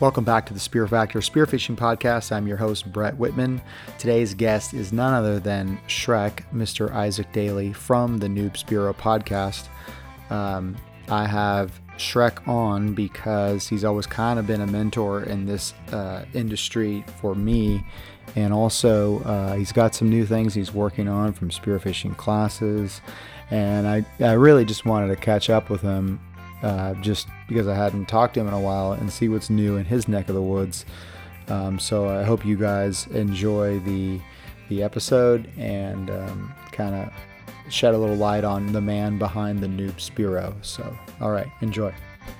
Welcome 0.00 0.24
back 0.24 0.46
to 0.46 0.54
the 0.54 0.60
Spear 0.60 0.88
Factor 0.88 1.18
Spearfishing 1.18 1.76
Podcast. 1.76 2.32
I'm 2.32 2.46
your 2.46 2.56
host, 2.56 2.90
Brett 2.90 3.18
Whitman. 3.18 3.60
Today's 3.98 4.32
guest 4.32 4.72
is 4.72 4.94
none 4.94 5.12
other 5.12 5.38
than 5.38 5.78
Shrek, 5.88 6.42
Mr. 6.54 6.90
Isaac 6.90 7.30
Daly 7.32 7.74
from 7.74 8.16
the 8.16 8.26
Noob 8.26 8.52
Spearo 8.52 8.96
podcast. 8.96 9.68
Um, 10.34 10.74
I 11.10 11.26
have 11.26 11.78
Shrek 11.98 12.48
on 12.48 12.94
because 12.94 13.68
he's 13.68 13.84
always 13.84 14.06
kind 14.06 14.38
of 14.38 14.46
been 14.46 14.62
a 14.62 14.66
mentor 14.66 15.24
in 15.24 15.44
this 15.44 15.74
uh, 15.92 16.24
industry 16.32 17.04
for 17.20 17.34
me. 17.34 17.84
And 18.36 18.54
also, 18.54 19.20
uh, 19.24 19.54
he's 19.56 19.70
got 19.70 19.94
some 19.94 20.08
new 20.08 20.24
things 20.24 20.54
he's 20.54 20.72
working 20.72 21.08
on 21.08 21.34
from 21.34 21.50
spearfishing 21.50 22.16
classes. 22.16 23.02
And 23.50 23.86
I, 23.86 24.06
I 24.18 24.32
really 24.32 24.64
just 24.64 24.86
wanted 24.86 25.08
to 25.08 25.16
catch 25.16 25.50
up 25.50 25.68
with 25.68 25.82
him 25.82 26.20
uh, 26.62 26.94
just 26.94 27.28
because 27.48 27.68
I 27.68 27.74
hadn't 27.74 28.06
talked 28.06 28.34
to 28.34 28.40
him 28.40 28.48
in 28.48 28.54
a 28.54 28.60
while 28.60 28.92
and 28.92 29.10
see 29.10 29.28
what's 29.28 29.50
new 29.50 29.76
in 29.76 29.84
his 29.84 30.08
neck 30.08 30.28
of 30.28 30.34
the 30.34 30.42
woods. 30.42 30.84
Um, 31.48 31.78
so 31.78 32.08
I 32.08 32.22
hope 32.22 32.44
you 32.44 32.56
guys 32.56 33.06
enjoy 33.08 33.80
the 33.80 34.20
the 34.68 34.82
episode 34.84 35.50
and 35.58 36.10
um, 36.10 36.54
kind 36.70 36.94
of 36.94 37.12
shed 37.72 37.94
a 37.94 37.98
little 37.98 38.16
light 38.16 38.44
on 38.44 38.72
the 38.72 38.80
man 38.80 39.18
behind 39.18 39.60
the 39.60 39.66
Noob 39.66 39.94
Spearo. 39.94 40.54
So, 40.64 40.96
all 41.20 41.30
right, 41.30 41.48
enjoy. 41.60 41.92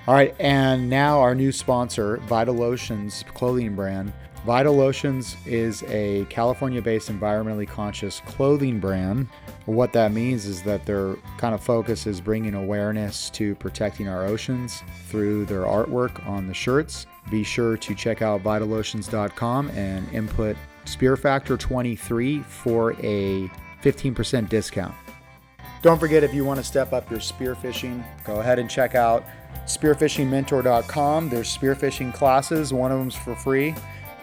All 0.06 0.14
right, 0.14 0.34
and 0.38 0.88
now 0.88 1.20
our 1.20 1.34
new 1.34 1.50
sponsor, 1.50 2.18
Vital 2.18 2.54
Lotions 2.54 3.24
clothing 3.34 3.74
brand. 3.74 4.12
Vital 4.46 4.74
Lotions 4.74 5.36
is 5.44 5.82
a 5.88 6.24
California 6.30 6.80
based 6.80 7.12
environmentally 7.12 7.68
conscious 7.68 8.20
clothing 8.20 8.80
brand. 8.80 9.28
What 9.66 9.92
that 9.92 10.12
means 10.12 10.46
is 10.46 10.62
that 10.62 10.86
their 10.86 11.16
kind 11.36 11.54
of 11.54 11.62
focus 11.62 12.06
is 12.06 12.22
bringing 12.22 12.54
awareness 12.54 13.28
to 13.30 13.54
protecting 13.56 14.08
our 14.08 14.24
oceans 14.24 14.82
through 15.08 15.44
their 15.44 15.62
artwork 15.64 16.26
on 16.26 16.46
the 16.46 16.54
shirts. 16.54 17.06
Be 17.30 17.44
sure 17.44 17.76
to 17.76 17.94
check 17.94 18.22
out 18.22 18.42
vitallotions.com 18.42 19.68
and 19.70 20.10
input 20.10 20.56
Spear 20.86 21.18
Factor 21.18 21.58
23 21.58 22.40
for 22.40 22.92
a 23.02 23.50
15% 23.82 24.48
discount. 24.48 24.94
Don't 25.82 25.98
forget 25.98 26.24
if 26.24 26.32
you 26.32 26.46
want 26.46 26.58
to 26.58 26.64
step 26.64 26.94
up 26.94 27.10
your 27.10 27.20
spearfishing, 27.20 28.02
go 28.24 28.40
ahead 28.40 28.58
and 28.58 28.70
check 28.70 28.94
out 28.94 29.22
spearfishingmentor.com. 29.66 31.28
There's 31.28 31.56
spearfishing 31.56 32.14
classes, 32.14 32.72
one 32.72 32.90
of 32.90 32.98
them's 32.98 33.14
for 33.14 33.34
free 33.36 33.74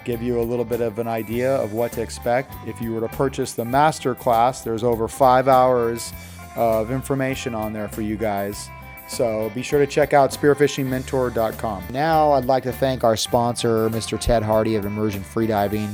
give 0.08 0.23
you 0.23 0.39
a 0.39 0.41
little 0.41 0.63
bit 0.63 0.80
of 0.80 1.00
an 1.00 1.08
idea 1.08 1.58
of 1.58 1.73
what 1.73 1.91
to 1.91 2.02
expect. 2.02 2.53
If 2.66 2.80
you 2.80 2.94
were 2.94 3.02
to 3.02 3.09
purchase 3.09 3.52
the 3.52 3.66
master 3.66 4.16
class, 4.16 4.61
there's 4.61 4.81
over 4.81 5.09
five 5.09 5.49
hours 5.49 6.14
of 6.55 6.91
information 6.91 7.53
on 7.53 7.73
there 7.73 7.89
for 7.89 8.02
you 8.02 8.16
guys. 8.16 8.69
So 9.09 9.52
be 9.53 9.61
sure 9.61 9.80
to 9.80 9.88
check 9.88 10.14
out 10.14 10.31
spearfishingmentor.com. 10.31 11.83
Now, 11.91 12.31
I'd 12.31 12.45
like 12.45 12.64
to 12.64 12.72
thank 12.72 13.03
our 13.03 13.17
sponsor, 13.17 13.89
Mr. 13.89 14.17
Ted 14.17 14.44
Harty 14.44 14.75
of 14.75 14.86
Immersion 14.86 15.23
Freediving. 15.23 15.94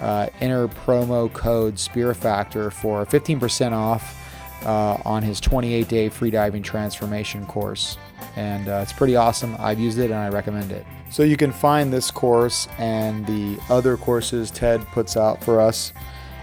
Uh, 0.00 0.28
enter 0.40 0.68
promo 0.68 1.32
code 1.32 1.76
SpearFactor 1.76 2.70
for 2.70 3.06
15% 3.06 3.72
off 3.72 4.22
uh, 4.66 4.98
on 5.06 5.22
his 5.22 5.40
28 5.40 5.88
day 5.88 6.10
freediving 6.10 6.62
transformation 6.62 7.46
course. 7.46 7.96
And 8.36 8.68
uh, 8.68 8.80
it's 8.82 8.92
pretty 8.92 9.16
awesome. 9.16 9.56
I've 9.58 9.78
used 9.78 9.98
it 9.98 10.10
and 10.10 10.14
I 10.14 10.28
recommend 10.28 10.72
it. 10.72 10.86
So 11.10 11.22
you 11.22 11.36
can 11.36 11.52
find 11.52 11.92
this 11.92 12.10
course 12.10 12.68
and 12.78 13.26
the 13.26 13.58
other 13.70 13.96
courses 13.96 14.50
Ted 14.50 14.86
puts 14.88 15.16
out 15.16 15.42
for 15.42 15.60
us 15.60 15.92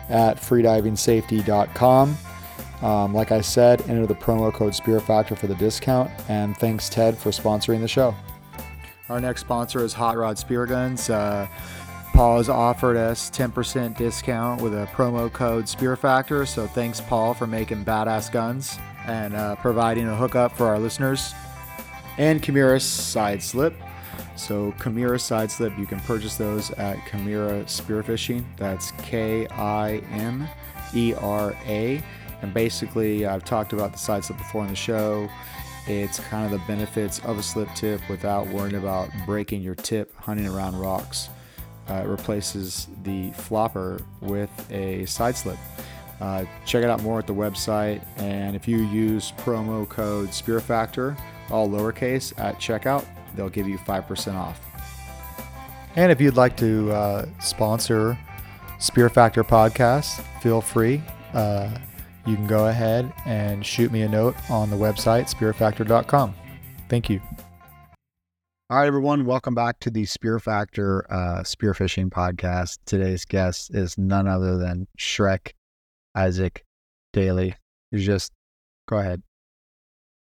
at 0.09 0.37
freedivingsafety.com. 0.37 2.17
Um, 2.81 3.13
like 3.13 3.31
I 3.31 3.41
said, 3.41 3.81
enter 3.89 4.05
the 4.05 4.15
promo 4.15 4.53
code 4.53 4.75
Spear 4.75 4.99
Factor 4.99 5.35
for 5.35 5.47
the 5.47 5.55
discount. 5.55 6.11
And 6.27 6.57
thanks, 6.57 6.89
Ted, 6.89 7.17
for 7.17 7.29
sponsoring 7.29 7.79
the 7.79 7.87
show. 7.87 8.13
Our 9.09 9.21
next 9.21 9.41
sponsor 9.41 9.83
is 9.83 9.93
Hot 9.93 10.17
Rod 10.17 10.37
Spear 10.37 10.65
Guns. 10.65 11.09
Uh, 11.09 11.47
Paul 12.13 12.37
has 12.37 12.49
offered 12.49 12.95
us 12.95 13.29
10% 13.31 13.97
discount 13.97 14.61
with 14.61 14.73
a 14.73 14.87
promo 14.93 15.31
code 15.31 15.67
Spear 15.67 15.95
Factor. 15.95 16.45
So 16.45 16.67
thanks, 16.67 17.01
Paul, 17.01 17.33
for 17.33 17.47
making 17.47 17.85
badass 17.85 18.31
guns 18.31 18.77
and 19.05 19.33
uh, 19.33 19.55
providing 19.57 20.07
a 20.07 20.15
hookup 20.15 20.51
for 20.51 20.67
our 20.67 20.77
listeners. 20.77 21.33
And 22.17 22.41
Kimera 22.41 22.81
Side 22.81 23.41
Slip. 23.41 23.73
So 24.35 24.71
Kimera 24.73 25.19
Side 25.19 25.51
Slip, 25.51 25.77
you 25.77 25.85
can 25.85 25.99
purchase 26.01 26.37
those 26.37 26.71
at 26.71 26.97
Kimera 26.99 27.63
Spearfishing. 27.65 28.43
That's 28.57 28.91
K 29.03 29.47
I 29.47 29.97
M 30.11 30.47
E 30.93 31.13
R 31.15 31.55
A. 31.65 32.01
And 32.41 32.53
basically, 32.53 33.25
I've 33.25 33.45
talked 33.45 33.71
about 33.71 33.93
the 33.93 33.97
side 33.97 34.25
slip 34.25 34.37
before 34.37 34.63
in 34.63 34.67
the 34.67 34.75
show. 34.75 35.29
It's 35.87 36.19
kind 36.19 36.45
of 36.45 36.51
the 36.51 36.65
benefits 36.67 37.19
of 37.19 37.37
a 37.37 37.43
slip 37.43 37.69
tip 37.73 38.01
without 38.09 38.47
worrying 38.47 38.75
about 38.75 39.09
breaking 39.25 39.61
your 39.61 39.75
tip 39.75 40.13
hunting 40.17 40.47
around 40.47 40.77
rocks. 40.77 41.29
Uh, 41.89 42.01
it 42.03 42.07
replaces 42.07 42.87
the 43.03 43.31
flopper 43.31 44.01
with 44.21 44.49
a 44.71 45.05
side 45.05 45.35
slip. 45.37 45.57
Uh, 46.21 46.45
check 46.65 46.83
it 46.83 46.89
out 46.89 47.01
more 47.01 47.19
at 47.19 47.27
the 47.27 47.33
website. 47.33 48.05
And 48.17 48.55
if 48.55 48.67
you 48.67 48.77
use 48.77 49.31
promo 49.37 49.87
code 49.87 50.33
Spear 50.33 50.59
Factor, 50.59 51.17
all 51.49 51.69
lowercase, 51.69 52.37
at 52.39 52.59
checkout, 52.59 53.05
they'll 53.35 53.49
give 53.49 53.67
you 53.67 53.77
5% 53.77 54.35
off. 54.35 54.59
And 55.95 56.11
if 56.11 56.19
you'd 56.19 56.35
like 56.35 56.57
to 56.57 56.91
uh, 56.91 57.25
sponsor 57.39 58.17
Spear 58.79 59.09
Factor 59.09 59.43
Podcast, 59.43 60.23
feel 60.41 60.61
free. 60.61 61.01
Uh, 61.33 61.69
you 62.25 62.35
can 62.35 62.47
go 62.47 62.67
ahead 62.67 63.11
and 63.25 63.65
shoot 63.65 63.91
me 63.91 64.01
a 64.01 64.09
note 64.09 64.35
on 64.49 64.69
the 64.69 64.75
website, 64.75 65.29
spearfactor.com. 65.33 66.33
Thank 66.89 67.09
you. 67.09 67.21
All 68.69 68.79
right, 68.79 68.87
everyone, 68.87 69.25
welcome 69.25 69.53
back 69.53 69.79
to 69.81 69.91
the 69.91 70.05
Spear 70.05 70.39
Factor 70.39 71.05
uh, 71.11 71.43
Spearfishing 71.43 72.09
Podcast. 72.09 72.79
Today's 72.85 73.25
guest 73.25 73.73
is 73.73 73.97
none 73.97 74.27
other 74.27 74.57
than 74.57 74.87
Shrek 74.97 75.51
Isaac 76.15 76.63
Daly. 77.11 77.55
You 77.91 77.99
just 77.99 78.31
go 78.87 78.97
ahead. 78.97 79.21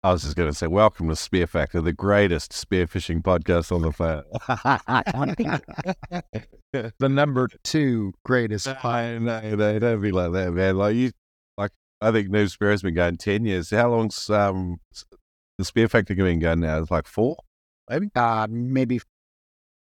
I 0.04 0.10
was 0.10 0.24
just 0.24 0.34
going 0.34 0.50
to 0.50 0.54
say, 0.54 0.66
welcome 0.66 1.08
to 1.10 1.14
Spear 1.14 1.46
Factor, 1.46 1.80
the 1.80 1.92
greatest 1.92 2.50
spearfishing 2.50 3.22
podcast 3.22 3.70
on 3.70 3.82
the 3.82 3.92
planet. 3.92 4.26
the 6.98 7.08
number 7.08 7.48
two 7.62 8.12
greatest. 8.24 8.66
I 8.84 9.18
know, 9.18 9.54
they 9.54 9.78
don't 9.78 10.00
be 10.00 10.10
like 10.10 10.32
that, 10.32 10.50
man. 10.54 10.76
Like 10.76 10.96
you, 10.96 11.12
like 11.56 11.70
I 12.00 12.10
think 12.10 12.30
Noob 12.30 12.50
Spear 12.50 12.72
has 12.72 12.82
been 12.82 12.94
going 12.94 13.16
ten 13.16 13.44
years. 13.44 13.70
How 13.70 13.90
long's 13.90 14.28
um 14.28 14.80
the 15.58 15.64
Spear 15.64 15.88
Factor 15.88 16.16
been 16.16 16.40
going 16.40 16.58
now? 16.58 16.80
It's 16.80 16.90
like 16.90 17.06
four, 17.06 17.36
maybe. 17.88 18.10
Uh 18.16 18.48
maybe. 18.50 19.00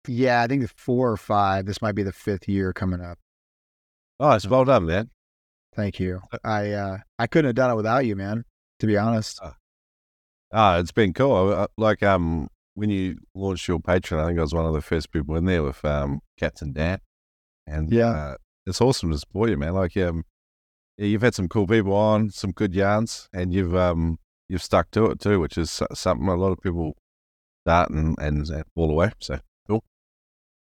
Yeah, 0.08 0.40
I 0.40 0.46
think 0.46 0.62
it's 0.62 0.72
four 0.78 1.10
or 1.10 1.18
five. 1.18 1.66
This 1.66 1.82
might 1.82 1.94
be 1.94 2.04
the 2.04 2.12
fifth 2.12 2.48
year 2.48 2.72
coming 2.72 3.02
up. 3.02 3.18
Oh, 4.18 4.30
it's 4.30 4.46
well 4.48 4.64
done, 4.64 4.86
man. 4.86 5.10
Thank 5.74 6.00
you. 6.00 6.22
I 6.42 6.70
uh 6.70 6.98
I 7.18 7.26
couldn't 7.26 7.50
have 7.50 7.54
done 7.54 7.70
it 7.70 7.76
without 7.76 8.06
you, 8.06 8.16
man. 8.16 8.46
To 8.80 8.86
be 8.86 8.96
honest. 8.96 9.40
Oh. 9.42 9.52
Ah, 10.52 10.78
it's 10.78 10.92
been 10.92 11.12
cool. 11.12 11.66
Like 11.76 12.02
um, 12.02 12.48
when 12.74 12.90
you 12.90 13.18
launched 13.34 13.66
your 13.66 13.78
Patreon, 13.78 14.22
I 14.22 14.26
think 14.26 14.38
I 14.38 14.42
was 14.42 14.54
one 14.54 14.66
of 14.66 14.74
the 14.74 14.80
first 14.80 15.10
people 15.10 15.36
in 15.36 15.44
there 15.44 15.62
with 15.62 15.84
um, 15.84 16.20
Captain 16.38 16.72
Dan, 16.72 17.00
and 17.66 17.90
yeah, 17.92 18.10
uh, 18.10 18.34
it's 18.66 18.80
awesome 18.80 19.10
to 19.10 19.18
support 19.18 19.50
you, 19.50 19.56
man. 19.56 19.74
Like 19.74 19.96
um, 19.96 20.24
yeah, 20.98 21.06
you've 21.06 21.22
had 21.22 21.34
some 21.34 21.48
cool 21.48 21.66
people 21.66 21.94
on, 21.94 22.30
some 22.30 22.52
good 22.52 22.74
yarns, 22.74 23.28
and 23.32 23.52
you've 23.52 23.74
um, 23.74 24.18
you've 24.48 24.62
stuck 24.62 24.90
to 24.92 25.06
it 25.06 25.20
too, 25.20 25.40
which 25.40 25.58
is 25.58 25.82
something 25.92 26.28
a 26.28 26.36
lot 26.36 26.52
of 26.52 26.60
people 26.60 26.96
start 27.64 27.90
and 27.90 28.16
and, 28.18 28.48
and 28.48 28.64
fall 28.74 28.90
away. 28.90 29.10
So 29.20 29.40
cool. 29.68 29.84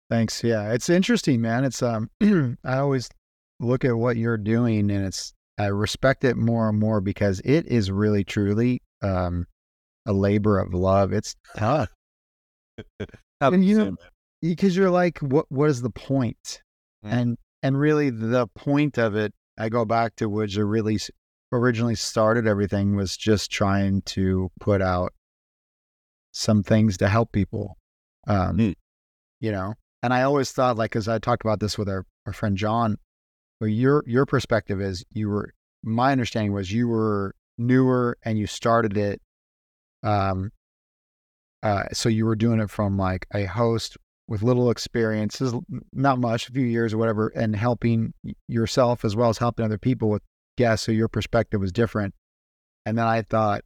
Thanks. 0.08 0.42
Yeah, 0.42 0.72
it's 0.72 0.88
interesting, 0.88 1.40
man. 1.40 1.64
It's 1.64 1.82
um, 1.82 2.10
I 2.64 2.78
always 2.78 3.10
look 3.60 3.84
at 3.84 3.96
what 3.96 4.16
you're 4.16 4.38
doing, 4.38 4.90
and 4.90 5.04
it's 5.04 5.34
I 5.58 5.66
respect 5.66 6.24
it 6.24 6.36
more 6.36 6.68
and 6.68 6.78
more 6.78 7.00
because 7.00 7.40
it 7.44 7.66
is 7.66 7.90
really 7.90 8.24
truly 8.24 8.80
um 9.02 9.46
a 10.06 10.12
labor 10.12 10.59
of 10.59 10.75
love. 10.75 11.12
It's 11.12 11.34
tough. 11.56 11.91
and 13.40 13.64
you 13.64 13.78
know, 13.78 13.96
because 14.40 14.76
you're 14.76 14.90
like, 14.90 15.19
what 15.19 15.46
what 15.50 15.70
is 15.70 15.82
the 15.82 15.90
point? 15.90 16.62
Mm. 17.05 17.12
And 17.12 17.38
and 17.62 17.78
really 17.78 18.11
the 18.11 18.46
point 18.49 18.99
of 18.99 19.17
it, 19.17 19.32
I 19.58 19.69
go 19.69 19.84
back 19.84 20.17
to 20.17 20.28
which 20.28 20.56
really 20.56 20.99
originally 21.52 21.94
started 21.94 22.46
everything 22.46 22.96
was 22.96 23.17
just 23.17 23.50
trying 23.50 24.02
to 24.02 24.50
put 24.61 24.82
out 24.82 25.12
some 26.32 26.62
things 26.62 26.96
to 26.99 27.08
help 27.08 27.32
people. 27.32 27.78
Um, 28.26 28.58
mm. 28.58 28.75
you 29.40 29.52
know, 29.52 29.75
and 30.02 30.12
I 30.12 30.23
always 30.23 30.50
thought 30.50 30.76
like, 30.76 30.96
as 30.96 31.08
I 31.08 31.19
talked 31.19 31.44
about 31.44 31.61
this 31.61 31.78
with 31.78 31.88
our, 31.88 32.05
our 32.26 32.32
friend 32.32 32.56
John, 32.56 32.96
where 33.58 33.70
your, 33.70 34.02
your 34.06 34.26
perspective 34.26 34.81
is 34.81 35.05
you 35.12 35.28
were, 35.28 35.52
my 35.82 36.12
understanding 36.12 36.52
was 36.52 36.73
you 36.73 36.88
were 36.88 37.34
newer 37.56 38.19
and 38.25 38.38
you 38.38 38.46
started 38.46 38.96
it 38.96 39.20
um, 40.04 40.50
uh, 41.62 41.84
so 41.92 42.08
you 42.08 42.26
were 42.26 42.36
doing 42.36 42.60
it 42.60 42.70
from 42.70 42.98
like 42.98 43.26
a 43.34 43.44
host 43.44 43.96
with 44.28 44.42
little 44.42 44.70
experiences, 44.70 45.54
not 45.92 46.18
much, 46.18 46.48
a 46.48 46.52
few 46.52 46.64
years 46.64 46.94
or 46.94 46.98
whatever, 46.98 47.28
and 47.28 47.56
helping 47.56 48.14
yourself 48.48 49.04
as 49.04 49.16
well 49.16 49.30
as 49.30 49.38
helping 49.38 49.64
other 49.64 49.78
people 49.78 50.08
with 50.08 50.22
guests. 50.56 50.86
So 50.86 50.92
your 50.92 51.08
perspective 51.08 51.60
was 51.60 51.72
different. 51.72 52.14
And 52.86 52.96
then 52.96 53.06
I 53.06 53.22
thought 53.22 53.62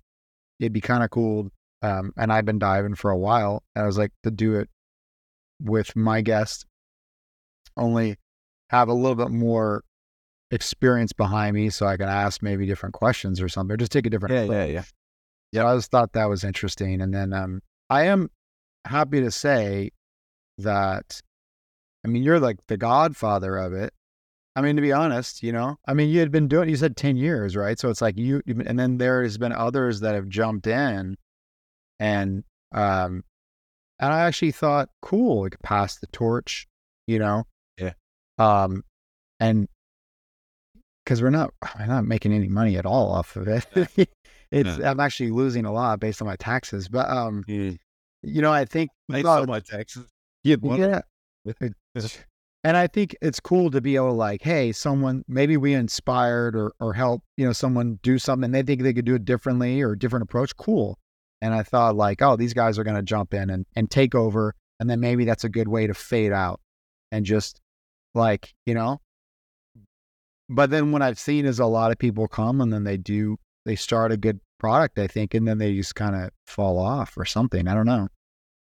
it'd 0.61 0.73
be 0.73 0.81
kind 0.81 1.03
of 1.03 1.11
cool. 1.11 1.51
Um, 1.83 2.13
and 2.17 2.33
I've 2.33 2.45
been 2.45 2.59
diving 2.59 2.95
for 2.95 3.11
a 3.11 3.19
while, 3.19 3.63
and 3.75 3.85
I 3.85 3.87
was 3.87 3.99
like 3.99 4.13
to 4.25 4.31
do 4.31 4.57
it 4.57 4.69
with 5.61 5.95
my 5.95 6.21
guest 6.21 6.65
only 7.77 8.17
have 8.71 8.89
a 8.89 8.93
little 8.93 9.15
bit 9.15 9.31
more 9.31 9.83
experience 10.51 11.13
behind 11.13 11.55
me 11.55 11.71
so 11.71 11.87
I 11.87 11.97
can 11.97 12.09
ask 12.09 12.43
maybe 12.43 12.67
different 12.67 12.95
questions 12.95 13.41
or 13.41 13.49
something, 13.49 13.75
or 13.75 13.77
just 13.77 13.93
take 13.93 14.07
a 14.07 14.11
different 14.11 14.35
Yeah, 14.35 14.65
yeah, 14.65 14.65
yeah. 14.65 14.83
Yeah, 15.53 15.67
I 15.67 15.77
just 15.77 15.91
thought 15.91 16.13
that 16.13 16.29
was 16.29 16.45
interesting. 16.45 17.01
And 17.01 17.15
then 17.15 17.33
um, 17.33 17.63
I 17.89 18.05
am 18.05 18.31
happy 18.85 19.21
to 19.21 19.31
say 19.31 19.91
that, 20.59 21.21
I 22.05 22.09
mean, 22.09 22.23
you're 22.23 22.41
like 22.41 22.59
the 22.67 22.77
godfather 22.77 23.57
of 23.57 23.73
it. 23.73 23.93
I 24.57 24.61
mean, 24.61 24.77
to 24.77 24.83
be 24.83 24.93
honest, 24.93 25.43
you 25.43 25.53
know, 25.53 25.79
I 25.87 25.95
mean, 25.95 26.09
you 26.09 26.21
had 26.21 26.33
been 26.33 26.49
doing, 26.49 26.69
you 26.69 26.77
said 26.77 26.97
10 26.97 27.17
years, 27.17 27.55
right? 27.55 27.79
So 27.79 27.91
it's 27.91 28.03
like 28.03 28.19
you, 28.19 28.43
and 28.47 28.79
then 28.79 28.99
there 28.99 29.23
has 29.23 29.39
been 29.39 29.53
others 29.53 30.01
that 30.01 30.15
have 30.15 30.29
jumped 30.29 30.67
in 30.67 31.17
and, 32.01 32.45
um, 32.73 33.25
and 34.01 34.13
I 34.13 34.21
actually 34.21 34.53
thought, 34.53 34.91
cool, 35.01 35.49
could 35.49 35.61
pass 35.63 35.99
the 35.99 36.07
torch, 36.09 36.67
you 37.07 37.19
know? 37.19 37.45
Yeah. 37.79 37.93
Um, 38.39 38.85
and 39.41 39.69
because 41.05 41.23
we're 41.23 41.31
not, 41.31 41.53
we're 41.79 41.87
not 41.87 42.05
making 42.05 42.33
any 42.33 42.49
money 42.49 42.77
at 42.77 42.87
all 42.87 43.13
off 43.13 43.37
of 43.37 43.49
it. 43.49 44.11
it's, 44.51 44.79
I'm 44.79 45.01
actually 45.01 45.31
losing 45.31 45.65
a 45.65 45.73
lot 45.73 46.01
based 46.01 46.23
on 46.23 46.27
my 46.27 46.37
taxes, 46.37 46.89
but, 46.89 47.09
um, 47.09 47.45
Yeah. 47.47 47.73
you 48.23 48.43
know, 48.43 48.53
I 48.53 48.65
think, 48.65 48.91
No, 49.09 49.23
some 49.23 49.43
of 49.43 49.49
my 49.49 49.61
taxes. 49.61 50.07
Yeah. 50.43 50.57
And 52.65 52.77
I 52.77 52.87
think 52.89 53.17
it's 53.23 53.39
cool 53.41 53.71
to 53.71 53.81
be 53.81 53.97
able 53.97 54.09
to 54.09 54.15
like, 54.15 54.43
hey, 54.43 54.73
someone 54.73 55.25
maybe 55.29 55.57
we 55.57 55.75
inspired 55.75 56.57
or 56.57 56.73
or 56.81 56.93
help, 56.93 57.23
you 57.37 57.47
know, 57.47 57.53
someone 57.53 57.99
do 58.03 58.19
something 58.19 58.51
they 58.51 58.63
think 58.63 58.83
they 58.83 58.93
could 58.93 59.05
do 59.05 59.15
it 59.15 59.25
differently 59.25 59.81
or 59.81 59.95
different 59.95 60.25
approach. 60.25 60.57
Cool. 60.57 60.99
And 61.41 61.55
I 61.55 61.63
thought 61.63 61.95
like, 61.95 62.21
oh, 62.21 62.37
these 62.37 62.55
guys 62.55 62.79
are 62.79 62.85
gonna 62.85 63.03
jump 63.03 63.33
in 63.33 63.49
and, 63.49 63.65
and 63.77 63.91
take 63.91 64.15
over. 64.15 64.55
And 64.81 64.91
then 64.91 65.01
maybe 65.01 65.25
that's 65.25 65.45
a 65.45 65.49
good 65.49 65.69
way 65.69 65.87
to 65.87 65.95
fade 65.95 66.33
out 66.33 66.61
and 67.13 67.25
just 67.25 67.61
like, 68.15 68.55
you 68.67 68.75
know. 68.75 69.01
But 70.49 70.71
then 70.71 70.93
what 70.93 71.03
I've 71.03 71.19
seen 71.19 71.47
is 71.47 71.61
a 71.61 71.67
lot 71.67 71.93
of 71.93 71.99
people 71.99 72.27
come 72.27 72.61
and 72.61 72.73
then 72.73 72.85
they 72.85 72.97
do 72.97 73.37
they 73.69 73.77
start 73.77 74.11
a 74.11 74.17
good 74.17 74.41
product, 74.59 74.99
I 74.99 75.07
think, 75.07 75.35
and 75.35 75.47
then 75.47 75.59
they 75.59 75.75
just 75.75 75.95
kind 75.95 76.17
of 76.17 76.31
fall 76.47 76.79
off 76.79 77.19
or 77.19 77.27
something. 77.27 77.69
I 77.69 77.75
don't 77.75 77.87
know. 77.87 78.09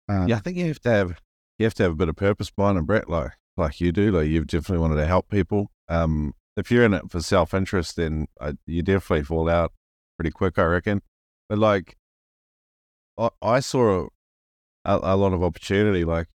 Um, 0.07 0.29
Yeah, 0.29 0.37
I 0.37 0.39
think 0.39 0.55
you 0.55 0.67
have 0.67 0.79
to 0.81 0.89
have 0.89 1.21
you 1.59 1.65
have 1.65 1.73
to 1.75 1.83
have 1.83 1.91
a 1.91 1.95
bit 1.95 2.07
of 2.07 2.15
purpose 2.15 2.49
behind 2.49 2.77
it, 2.77 2.85
Brett. 2.85 3.09
Like 3.09 3.31
like 3.57 3.81
you 3.81 3.91
do. 3.91 4.11
Like 4.11 4.29
you've 4.29 4.47
definitely 4.47 4.79
wanted 4.79 4.95
to 4.95 5.05
help 5.05 5.29
people. 5.29 5.69
Um, 5.89 6.33
if 6.55 6.71
you're 6.71 6.85
in 6.85 6.93
it 6.93 7.11
for 7.11 7.21
self 7.21 7.53
interest, 7.53 7.97
then 7.97 8.27
uh, 8.39 8.53
you 8.65 8.81
definitely 8.83 9.23
fall 9.23 9.49
out 9.49 9.73
pretty 10.17 10.31
quick, 10.31 10.57
I 10.57 10.63
reckon. 10.63 11.01
But 11.49 11.59
like, 11.59 11.97
I, 13.17 13.29
I 13.41 13.59
saw 13.59 14.07
a, 14.85 14.99
a 15.03 15.17
lot 15.17 15.33
of 15.33 15.43
opportunity. 15.43 16.05
Like 16.05 16.27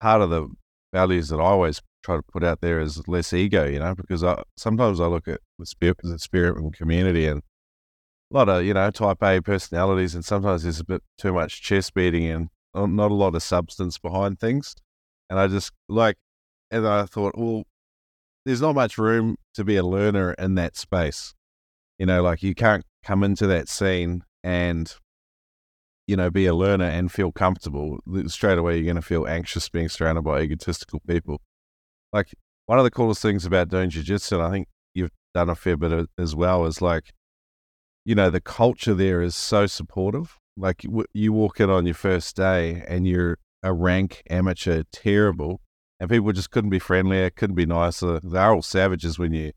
part 0.00 0.22
of 0.22 0.30
the 0.30 0.48
values 0.94 1.28
that 1.28 1.40
I 1.40 1.44
always 1.44 1.82
try 2.02 2.16
to 2.16 2.22
put 2.22 2.42
out 2.42 2.62
there 2.62 2.80
is 2.80 3.06
less 3.06 3.34
ego. 3.34 3.66
You 3.66 3.80
know, 3.80 3.94
because 3.94 4.24
I 4.24 4.42
sometimes 4.56 4.98
I 4.98 5.08
look 5.08 5.28
at 5.28 5.40
the 5.58 5.66
spirit, 5.66 5.98
the 6.02 6.18
spirit 6.18 6.56
and 6.56 6.72
community 6.72 7.26
and. 7.26 7.42
A 8.30 8.36
lot 8.36 8.48
of 8.48 8.64
you 8.64 8.74
know 8.74 8.90
type 8.90 9.22
A 9.22 9.40
personalities, 9.40 10.14
and 10.14 10.24
sometimes 10.24 10.62
there's 10.62 10.80
a 10.80 10.84
bit 10.84 11.02
too 11.16 11.32
much 11.32 11.62
chest 11.62 11.94
beating 11.94 12.26
and 12.30 12.48
not 12.74 12.90
not 12.90 13.10
a 13.10 13.14
lot 13.14 13.34
of 13.34 13.42
substance 13.42 13.98
behind 13.98 14.38
things. 14.38 14.74
And 15.30 15.38
I 15.38 15.46
just 15.46 15.72
like, 15.88 16.16
and 16.70 16.86
I 16.86 17.04
thought, 17.04 17.34
well, 17.36 17.64
there's 18.44 18.60
not 18.60 18.74
much 18.74 18.98
room 18.98 19.36
to 19.54 19.64
be 19.64 19.76
a 19.76 19.84
learner 19.84 20.32
in 20.32 20.54
that 20.56 20.76
space. 20.76 21.34
You 21.98 22.06
know, 22.06 22.22
like 22.22 22.42
you 22.42 22.54
can't 22.54 22.84
come 23.04 23.22
into 23.24 23.46
that 23.46 23.68
scene 23.68 24.22
and, 24.44 24.94
you 26.06 26.16
know, 26.16 26.30
be 26.30 26.46
a 26.46 26.54
learner 26.54 26.84
and 26.84 27.10
feel 27.10 27.32
comfortable. 27.32 27.98
Straight 28.26 28.56
away, 28.56 28.76
you're 28.76 28.84
going 28.84 28.96
to 28.96 29.02
feel 29.02 29.26
anxious 29.26 29.68
being 29.68 29.88
surrounded 29.88 30.22
by 30.22 30.40
egotistical 30.40 31.00
people. 31.06 31.40
Like, 32.12 32.34
one 32.66 32.78
of 32.78 32.84
the 32.84 32.90
coolest 32.90 33.20
things 33.20 33.44
about 33.44 33.68
doing 33.68 33.90
jiu-jitsu, 33.90 34.36
and 34.36 34.44
I 34.44 34.50
think 34.50 34.68
you've 34.94 35.10
done 35.34 35.50
a 35.50 35.54
fair 35.54 35.76
bit 35.76 35.92
of, 35.92 36.08
as 36.18 36.34
well, 36.36 36.64
is 36.66 36.80
like, 36.80 37.12
you 38.08 38.14
know, 38.14 38.30
the 38.30 38.40
culture 38.40 38.94
there 38.94 39.20
is 39.20 39.36
so 39.36 39.66
supportive. 39.66 40.38
Like 40.56 40.78
w- 40.78 41.04
you 41.12 41.30
walk 41.34 41.60
in 41.60 41.68
on 41.68 41.84
your 41.84 41.94
first 41.94 42.34
day 42.36 42.82
and 42.88 43.06
you're 43.06 43.36
a 43.62 43.74
rank 43.74 44.22
amateur, 44.30 44.84
terrible, 44.90 45.60
and 46.00 46.08
people 46.08 46.32
just 46.32 46.50
couldn't 46.50 46.70
be 46.70 46.78
friendlier, 46.78 47.28
couldn't 47.28 47.56
be 47.56 47.66
nicer. 47.66 48.18
They're 48.20 48.54
all 48.54 48.62
savages 48.62 49.18
when 49.18 49.34
you 49.34 49.52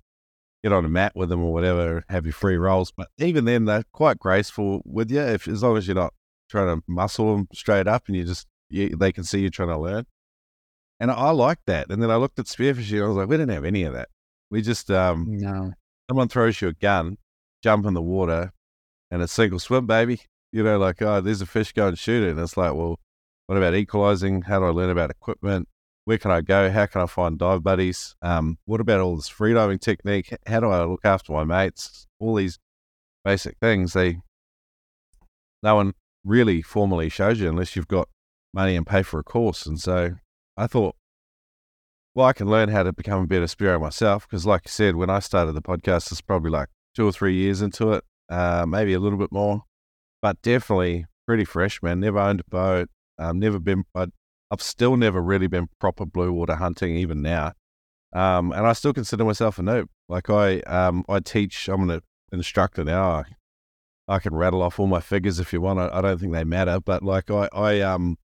get 0.65 0.73
on 0.73 0.83
a 0.83 0.89
mat 0.89 1.13
with 1.15 1.29
them 1.29 1.41
or 1.41 1.53
whatever, 1.53 2.03
have 2.09 2.25
your 2.25 2.33
free 2.33 2.57
rolls. 2.57 2.91
But 2.91 3.07
even 3.17 3.45
then, 3.45 3.63
they're 3.63 3.85
quite 3.93 4.19
graceful 4.19 4.81
with 4.83 5.09
you, 5.09 5.21
if 5.21 5.47
as 5.47 5.63
long 5.63 5.77
as 5.77 5.87
you're 5.87 5.95
not 5.95 6.13
trying 6.49 6.75
to 6.75 6.83
muscle 6.89 7.31
them 7.31 7.47
straight 7.53 7.87
up 7.87 8.03
and 8.07 8.17
you 8.17 8.25
just 8.25 8.47
you, 8.69 8.89
they 8.89 9.13
can 9.13 9.23
see 9.23 9.39
you 9.39 9.49
trying 9.49 9.69
to 9.69 9.79
learn. 9.79 10.07
And 10.99 11.09
I, 11.09 11.13
I 11.13 11.31
like 11.31 11.59
that. 11.67 11.89
And 11.89 12.03
then 12.03 12.11
I 12.11 12.17
looked 12.17 12.37
at 12.37 12.47
spearfishing, 12.47 13.01
I 13.01 13.07
was 13.07 13.15
like, 13.15 13.29
we 13.29 13.37
didn't 13.37 13.55
have 13.55 13.63
any 13.63 13.83
of 13.83 13.93
that. 13.93 14.09
We 14.49 14.61
just 14.61 14.91
um, 14.91 15.27
no. 15.29 15.71
someone 16.09 16.27
throws 16.27 16.59
you 16.59 16.67
a 16.67 16.73
gun, 16.73 17.15
jump 17.61 17.85
in 17.85 17.93
the 17.93 18.01
water, 18.01 18.51
and 19.09 19.21
a 19.21 19.27
single 19.27 19.59
swim, 19.59 19.85
baby. 19.85 20.21
You 20.51 20.63
know, 20.63 20.77
like, 20.77 21.01
oh, 21.01 21.21
there's 21.21 21.41
a 21.41 21.45
fish, 21.45 21.71
go 21.71 21.87
and 21.87 21.97
shoot 21.97 22.23
it. 22.23 22.31
And 22.31 22.39
it's 22.39 22.57
like, 22.57 22.73
well, 22.73 22.99
what 23.47 23.57
about 23.57 23.75
equalizing? 23.75 24.43
How 24.43 24.59
do 24.59 24.65
I 24.65 24.69
learn 24.69 24.89
about 24.89 25.11
equipment? 25.11 25.67
Where 26.05 26.17
can 26.17 26.31
I 26.31 26.41
go? 26.41 26.69
How 26.71 26.87
can 26.87 27.01
I 27.01 27.05
find 27.05 27.37
dive 27.37 27.63
buddies? 27.63 28.15
Um, 28.21 28.57
what 28.65 28.81
about 28.81 28.99
all 28.99 29.15
this 29.15 29.29
freediving 29.29 29.79
technique? 29.79 30.35
How 30.47 30.59
do 30.59 30.69
I 30.69 30.83
look 30.83 31.05
after 31.05 31.31
my 31.31 31.43
mates? 31.43 32.07
All 32.19 32.35
these 32.35 32.59
basic 33.23 33.57
things, 33.59 33.93
they 33.93 34.19
no 35.63 35.75
one 35.75 35.93
really 36.23 36.61
formally 36.61 37.09
shows 37.09 37.39
you 37.39 37.49
unless 37.49 37.75
you've 37.75 37.87
got 37.87 38.09
money 38.53 38.75
and 38.75 38.85
pay 38.85 39.03
for 39.03 39.19
a 39.19 39.23
course. 39.23 39.65
And 39.65 39.79
so 39.79 40.15
I 40.57 40.67
thought, 40.67 40.95
well, 42.13 42.27
I 42.27 42.33
can 42.33 42.47
learn 42.47 42.69
how 42.69 42.83
to 42.83 42.91
become 42.91 43.23
a 43.23 43.27
better 43.27 43.47
spearer 43.47 43.79
myself. 43.79 44.27
Because, 44.27 44.45
like 44.45 44.63
you 44.65 44.71
said, 44.71 44.95
when 44.95 45.09
I 45.09 45.19
started 45.19 45.53
the 45.53 45.61
podcast, 45.61 46.11
it's 46.11 46.21
probably 46.21 46.51
like 46.51 46.69
two 46.95 47.07
or 47.07 47.11
three 47.11 47.35
years 47.35 47.61
into 47.61 47.93
it, 47.93 48.03
uh, 48.29 48.65
maybe 48.67 48.93
a 48.93 48.99
little 48.99 49.19
bit 49.19 49.31
more, 49.31 49.63
but 50.21 50.41
definitely 50.41 51.05
pretty 51.25 51.45
fresh, 51.45 51.81
man. 51.81 51.99
Never 51.99 52.19
owned 52.19 52.41
a 52.41 52.49
boat, 52.49 52.89
um, 53.17 53.39
never 53.39 53.59
been, 53.59 53.85
I, 53.95 54.07
I've 54.49 54.61
still 54.61 54.97
never 54.97 55.21
really 55.21 55.47
been 55.47 55.69
proper 55.79 56.05
blue 56.05 56.33
water 56.33 56.55
hunting, 56.55 56.97
even 56.97 57.21
now. 57.21 57.53
Um, 58.13 58.51
and 58.51 58.67
I 58.67 58.73
still 58.73 58.93
consider 58.93 59.23
myself 59.23 59.59
a 59.59 59.61
noob. 59.61 59.85
Like 60.09 60.29
I, 60.29 60.59
um, 60.61 61.05
I 61.07 61.21
teach. 61.21 61.69
I'm 61.69 61.89
an 61.89 62.01
instructor 62.33 62.83
now. 62.83 63.09
I, 63.11 63.23
I 64.07 64.19
can 64.19 64.35
rattle 64.35 64.61
off 64.61 64.79
all 64.79 64.87
my 64.87 64.99
figures 64.99 65.39
if 65.39 65.53
you 65.53 65.61
want. 65.61 65.79
I, 65.79 65.89
I 65.93 66.01
don't 66.01 66.19
think 66.19 66.33
they 66.33 66.43
matter, 66.43 66.81
but 66.81 67.03
like 67.03 67.31
I, 67.31 67.47
I, 67.53 67.79
um, 67.79 68.17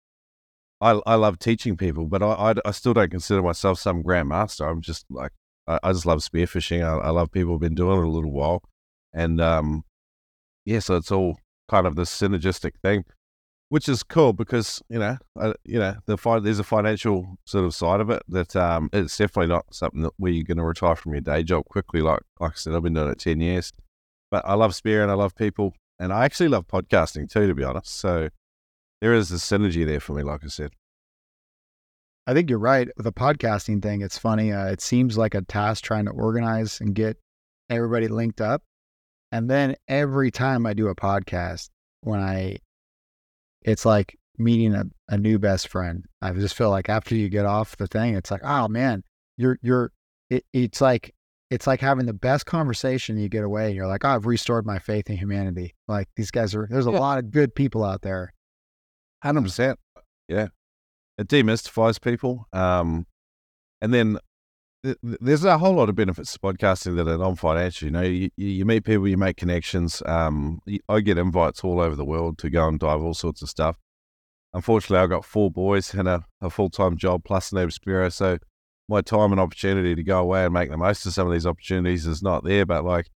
I, 0.81 0.99
I 1.05 1.15
love 1.15 1.37
teaching 1.37 1.77
people, 1.77 2.05
but 2.05 2.23
I, 2.23 2.31
I, 2.31 2.53
I 2.65 2.71
still 2.71 2.93
don't 2.93 3.11
consider 3.11 3.43
myself 3.43 3.79
some 3.79 4.01
grandmaster. 4.01 4.69
I'm 4.69 4.81
just 4.81 5.05
like 5.09 5.31
I, 5.67 5.79
I 5.83 5.91
just 5.93 6.05
love 6.05 6.19
spearfishing. 6.19 6.83
I, 6.83 7.07
I 7.07 7.09
love 7.09 7.31
people 7.31 7.53
who've 7.53 7.61
been 7.61 7.75
doing 7.75 7.99
it 7.99 8.05
a 8.05 8.09
little 8.09 8.31
while, 8.31 8.63
and 9.13 9.41
um, 9.41 9.83
yeah, 10.65 10.79
so 10.79 10.95
it's 10.95 11.11
all 11.11 11.37
kind 11.69 11.87
of 11.87 11.95
this 11.95 12.09
synergistic 12.09 12.73
thing, 12.83 13.05
which 13.69 13.89
is 13.89 14.03
cool 14.03 14.33
because 14.33 14.81
you 14.89 14.99
know, 14.99 15.17
I, 15.39 15.53
you 15.63 15.79
know, 15.79 15.95
the 16.05 16.17
fi- 16.17 16.39
there's 16.39 16.59
a 16.59 16.63
financial 16.63 17.37
sort 17.45 17.65
of 17.65 17.73
side 17.73 18.01
of 18.01 18.09
it 18.09 18.23
that 18.27 18.55
um, 18.55 18.89
it's 18.93 19.17
definitely 19.17 19.47
not 19.47 19.65
something 19.73 20.01
that 20.01 20.13
where 20.17 20.31
you're 20.31 20.43
going 20.43 20.57
to 20.57 20.63
retire 20.63 20.95
from 20.95 21.13
your 21.13 21.21
day 21.21 21.43
job 21.43 21.65
quickly. 21.65 22.01
Like 22.01 22.21
like 22.39 22.51
I 22.51 22.55
said, 22.55 22.75
I've 22.75 22.83
been 22.83 22.93
doing 22.93 23.11
it 23.11 23.19
ten 23.19 23.39
years, 23.39 23.71
but 24.31 24.43
I 24.45 24.53
love 24.53 24.75
spearing. 24.75 25.09
I 25.09 25.13
love 25.13 25.35
people, 25.35 25.73
and 25.99 26.13
I 26.13 26.25
actually 26.25 26.49
love 26.49 26.67
podcasting 26.67 27.29
too, 27.29 27.47
to 27.47 27.55
be 27.55 27.63
honest. 27.63 27.95
So 27.95 28.29
there 29.01 29.13
is 29.13 29.31
a 29.31 29.35
synergy 29.35 29.85
there 29.85 29.99
for 29.99 30.13
me, 30.13 30.23
like 30.23 30.43
I 30.43 30.47
said. 30.47 30.71
I 32.27 32.33
think 32.33 32.49
you're 32.49 32.59
right. 32.59 32.87
With 32.97 33.03
the 33.03 33.13
podcasting 33.13 33.81
thing, 33.81 34.01
it's 34.01 34.17
funny. 34.17 34.51
Uh, 34.51 34.67
it 34.67 34.81
seems 34.81 35.17
like 35.17 35.35
a 35.35 35.41
task 35.43 35.83
trying 35.83 36.05
to 36.05 36.11
organize 36.11 36.81
and 36.81 36.95
get 36.95 37.17
everybody 37.69 38.07
linked 38.07 38.41
up. 38.41 38.63
And 39.31 39.49
then 39.49 39.75
every 39.87 40.31
time 40.31 40.65
I 40.65 40.73
do 40.73 40.87
a 40.87 40.95
podcast, 40.95 41.69
when 42.01 42.19
I, 42.19 42.57
it's 43.63 43.85
like 43.85 44.17
meeting 44.37 44.73
a, 44.73 44.85
a 45.09 45.17
new 45.17 45.39
best 45.39 45.67
friend. 45.67 46.03
I 46.21 46.31
just 46.33 46.55
feel 46.55 46.69
like 46.69 46.89
after 46.89 47.15
you 47.15 47.29
get 47.29 47.45
off 47.45 47.77
the 47.77 47.87
thing, 47.87 48.15
it's 48.15 48.31
like, 48.31 48.43
oh 48.43 48.67
man, 48.67 49.03
you're, 49.37 49.57
you're, 49.61 49.91
it, 50.29 50.45
it's 50.53 50.81
like, 50.81 51.13
it's 51.51 51.67
like 51.67 51.79
having 51.79 52.05
the 52.05 52.13
best 52.13 52.45
conversation. 52.45 53.17
You 53.17 53.29
get 53.29 53.43
away 53.43 53.67
and 53.67 53.75
you're 53.75 53.87
like, 53.87 54.03
oh, 54.03 54.09
I've 54.09 54.25
restored 54.25 54.65
my 54.65 54.79
faith 54.79 55.09
in 55.09 55.17
humanity. 55.17 55.75
Like 55.87 56.07
these 56.15 56.31
guys 56.31 56.55
are, 56.55 56.67
there's 56.69 56.87
a 56.87 56.91
Yeah. 56.91 56.99
lot 56.99 57.17
of 57.19 57.31
good 57.31 57.53
people 57.55 57.83
out 57.83 58.01
there. 58.01 58.33
Hundred 59.23 59.43
percent. 59.43 59.79
Yeah, 60.27 60.47
it 61.17 61.27
demystifies 61.27 62.01
people. 62.01 62.47
Um, 62.53 63.05
and 63.81 63.93
then 63.93 64.19
th- 64.83 64.97
th- 65.03 65.17
there's 65.21 65.43
a 65.43 65.57
whole 65.57 65.75
lot 65.75 65.89
of 65.89 65.95
benefits 65.95 66.33
to 66.33 66.39
podcasting 66.39 66.95
that 66.97 67.07
are 67.07 67.17
non-financial. 67.17 67.85
You 67.85 67.91
know, 67.91 68.01
you, 68.01 68.29
you 68.35 68.65
meet 68.65 68.83
people, 68.83 69.07
you 69.07 69.17
make 69.17 69.37
connections. 69.37 70.01
Um, 70.05 70.61
I 70.89 70.99
get 70.99 71.17
invites 71.17 71.63
all 71.63 71.79
over 71.79 71.95
the 71.95 72.05
world 72.05 72.37
to 72.39 72.49
go 72.49 72.67
and 72.67 72.79
dive 72.79 73.01
all 73.01 73.13
sorts 73.13 73.41
of 73.41 73.49
stuff. 73.49 73.77
Unfortunately, 74.53 75.03
I've 75.03 75.09
got 75.09 75.25
four 75.25 75.51
boys 75.51 75.93
and 75.93 76.07
a, 76.07 76.23
a 76.41 76.49
full-time 76.49 76.97
job 76.97 77.23
plus 77.25 77.51
Noob 77.51 77.77
Spearo, 77.77 78.11
so 78.11 78.37
my 78.87 79.01
time 79.01 79.31
and 79.31 79.41
opportunity 79.41 79.95
to 79.95 80.03
go 80.03 80.19
away 80.19 80.45
and 80.45 80.53
make 80.53 80.69
the 80.69 80.77
most 80.77 81.05
of 81.05 81.13
some 81.13 81.27
of 81.27 81.33
these 81.33 81.45
opportunities 81.45 82.05
is 82.05 82.21
not 82.21 82.43
there. 82.43 82.65
But 82.65 82.85
like, 82.85 83.09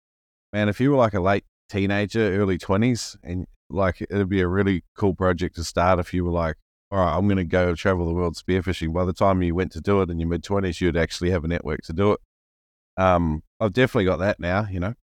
man, 0.53 0.69
if 0.69 0.81
you 0.81 0.91
were 0.91 0.97
like 0.97 1.13
a 1.13 1.21
late 1.21 1.45
teenager, 1.69 2.21
early 2.41 2.57
twenties, 2.57 3.17
and 3.23 3.47
like 3.69 4.01
it'd 4.01 4.29
be 4.29 4.41
a 4.41 4.49
really 4.49 4.85
cool 4.97 5.15
project 5.15 5.57
to 5.57 5.65
start 5.65 5.99
if 5.99 6.15
you 6.15 6.25
were 6.25 6.31
like 6.31 6.57
all 6.91 6.99
right, 6.99 7.17
I'm 7.17 7.27
going 7.27 7.37
to 7.39 7.45
go 7.45 7.75
travel 7.75 8.07
the 8.07 8.15
world 8.15 8.37
spearfishing. 8.37 8.93
By 8.93 9.05
the 9.05 9.13
time 9.13 9.43
you 9.43 9.55
went 9.55 9.73
to 9.73 9.81
do 9.81 10.03
it 10.03 10.11
in 10.11 10.21
your 10.21 10.29
mid 10.29 10.43
20s, 10.43 10.81
you'd 10.81 10.97
actually 10.97 11.31
have 11.31 11.45
a 11.45 11.49
network 11.49 11.83
to 11.83 11.93
do 11.93 12.13
it. 12.13 12.21
Um, 12.97 13.43
I've 13.61 13.73
definitely 13.73 14.05
got 14.05 14.19
that 14.19 14.39
now, 14.39 14.67
you 14.71 14.81
know, 14.81 14.95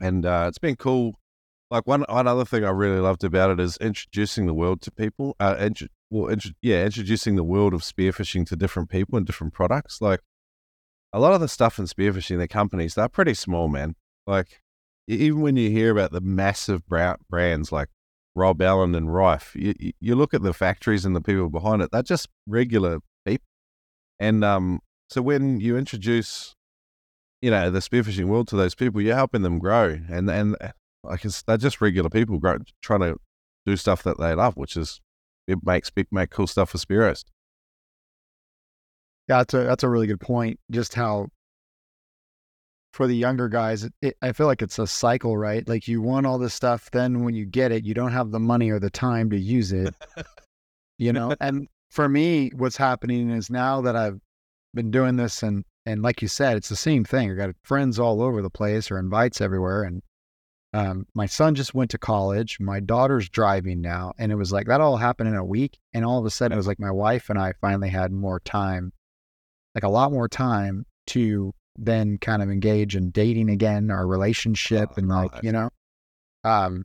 and 0.00 0.26
uh, 0.26 0.46
it's 0.48 0.58
been 0.58 0.76
cool. 0.76 1.14
Like 1.70 1.86
one 1.86 2.04
one 2.08 2.26
other 2.28 2.44
thing 2.44 2.64
I 2.64 2.70
really 2.70 3.00
loved 3.00 3.24
about 3.24 3.50
it 3.50 3.58
is 3.58 3.76
introducing 3.78 4.46
the 4.46 4.54
world 4.54 4.80
to 4.82 4.90
people. 4.90 5.34
Uh, 5.40 5.56
int- 5.58 5.90
well, 6.10 6.28
int- 6.28 6.54
yeah, 6.62 6.84
introducing 6.84 7.36
the 7.36 7.42
world 7.44 7.74
of 7.74 7.82
spearfishing 7.82 8.46
to 8.46 8.56
different 8.56 8.90
people 8.90 9.16
and 9.16 9.26
different 9.26 9.52
products. 9.52 10.00
Like 10.00 10.20
a 11.12 11.18
lot 11.18 11.32
of 11.32 11.40
the 11.40 11.48
stuff 11.48 11.78
in 11.78 11.86
spearfishing, 11.86 12.38
the 12.38 12.46
companies 12.46 12.94
they're 12.94 13.08
pretty 13.08 13.34
small, 13.34 13.68
man. 13.68 13.96
Like 14.26 14.60
even 15.08 15.40
when 15.40 15.56
you 15.56 15.70
hear 15.70 15.90
about 15.90 16.12
the 16.12 16.20
massive 16.20 16.82
brands 16.86 17.72
like 17.72 17.88
Rob 18.36 18.60
Allen 18.60 18.94
and 18.94 19.08
Riffe, 19.08 19.54
you, 19.54 19.92
you 19.98 20.14
look 20.14 20.34
at 20.34 20.42
the 20.42 20.52
factories 20.52 21.04
and 21.04 21.16
the 21.16 21.20
people 21.20 21.48
behind 21.48 21.82
it; 21.82 21.90
they're 21.90 22.02
just 22.02 22.28
regular 22.46 23.00
people. 23.24 23.46
And 24.20 24.44
um, 24.44 24.80
so 25.10 25.22
when 25.22 25.58
you 25.58 25.76
introduce 25.76 26.54
you 27.42 27.50
know 27.50 27.70
the 27.70 27.80
spearfishing 27.80 28.26
world 28.26 28.48
to 28.48 28.56
those 28.56 28.74
people, 28.74 29.00
you're 29.00 29.16
helping 29.16 29.42
them 29.42 29.58
grow, 29.58 29.98
and 30.08 30.30
and 30.30 30.56
like 31.02 31.24
it's, 31.24 31.42
they're 31.42 31.56
just 31.56 31.80
regular 31.80 32.10
people 32.10 32.38
grow, 32.38 32.58
trying 32.82 33.00
to 33.00 33.16
do 33.64 33.76
stuff 33.76 34.02
that 34.02 34.18
they 34.18 34.34
love, 34.34 34.56
which 34.56 34.76
is 34.76 35.00
it 35.46 35.58
makes 35.64 35.90
big 35.90 36.08
make 36.10 36.30
cool 36.30 36.46
stuff 36.46 36.70
for 36.70 36.78
spearos. 36.78 37.24
Yeah, 39.28 39.38
that's 39.38 39.54
a 39.54 39.64
that's 39.64 39.82
a 39.82 39.88
really 39.88 40.06
good 40.06 40.20
point. 40.20 40.60
Just 40.70 40.94
how 40.94 41.28
for 42.96 43.06
the 43.06 43.14
younger 43.14 43.46
guys, 43.46 43.84
it, 43.84 43.92
it, 44.00 44.16
I 44.22 44.32
feel 44.32 44.46
like 44.46 44.62
it's 44.62 44.78
a 44.78 44.86
cycle, 44.86 45.36
right? 45.36 45.68
Like 45.68 45.86
you 45.86 46.00
want 46.00 46.24
all 46.24 46.38
this 46.38 46.54
stuff, 46.54 46.90
then 46.92 47.24
when 47.24 47.34
you 47.34 47.44
get 47.44 47.70
it, 47.70 47.84
you 47.84 47.92
don't 47.92 48.12
have 48.12 48.30
the 48.30 48.40
money 48.40 48.70
or 48.70 48.80
the 48.80 48.88
time 48.88 49.28
to 49.30 49.38
use 49.38 49.70
it. 49.70 49.94
you 50.98 51.12
know, 51.12 51.36
and 51.38 51.68
for 51.90 52.08
me, 52.08 52.50
what's 52.56 52.78
happening 52.78 53.28
is 53.28 53.50
now 53.50 53.82
that 53.82 53.96
I've 53.96 54.18
been 54.72 54.90
doing 54.90 55.16
this 55.16 55.42
and 55.42 55.62
and 55.84 56.02
like 56.02 56.22
you 56.22 56.26
said, 56.26 56.56
it's 56.56 56.70
the 56.70 56.74
same 56.74 57.04
thing. 57.04 57.30
I 57.30 57.34
got 57.34 57.54
friends 57.62 57.98
all 58.00 58.22
over 58.22 58.40
the 58.40 58.50
place 58.50 58.90
or 58.90 58.98
invites 58.98 59.40
everywhere. 59.42 59.84
And 59.84 60.02
um, 60.72 61.06
my 61.14 61.26
son 61.26 61.54
just 61.54 61.74
went 61.74 61.92
to 61.92 61.98
college. 61.98 62.58
My 62.58 62.80
daughter's 62.80 63.28
driving 63.28 63.82
now. 63.82 64.14
And 64.18 64.32
it 64.32 64.36
was 64.36 64.52
like 64.52 64.66
that 64.66 64.80
all 64.80 64.96
happened 64.96 65.28
in 65.28 65.36
a 65.36 65.44
week. 65.44 65.78
And 65.92 66.04
all 66.04 66.18
of 66.18 66.24
a 66.24 66.30
sudden, 66.30 66.54
it 66.54 66.56
was 66.56 66.66
like 66.66 66.80
my 66.80 66.90
wife 66.90 67.30
and 67.30 67.38
I 67.38 67.52
finally 67.60 67.90
had 67.90 68.10
more 68.10 68.40
time, 68.40 68.92
like 69.76 69.84
a 69.84 69.88
lot 69.88 70.10
more 70.10 70.28
time 70.28 70.86
to 71.08 71.52
then 71.78 72.18
kind 72.18 72.42
of 72.42 72.50
engage 72.50 72.96
in 72.96 73.10
dating 73.10 73.50
again, 73.50 73.90
our 73.90 74.06
relationship, 74.06 74.90
oh, 74.90 74.94
and 74.96 75.08
like, 75.08 75.42
you 75.42 75.52
know. 75.52 75.70
Um, 76.44 76.84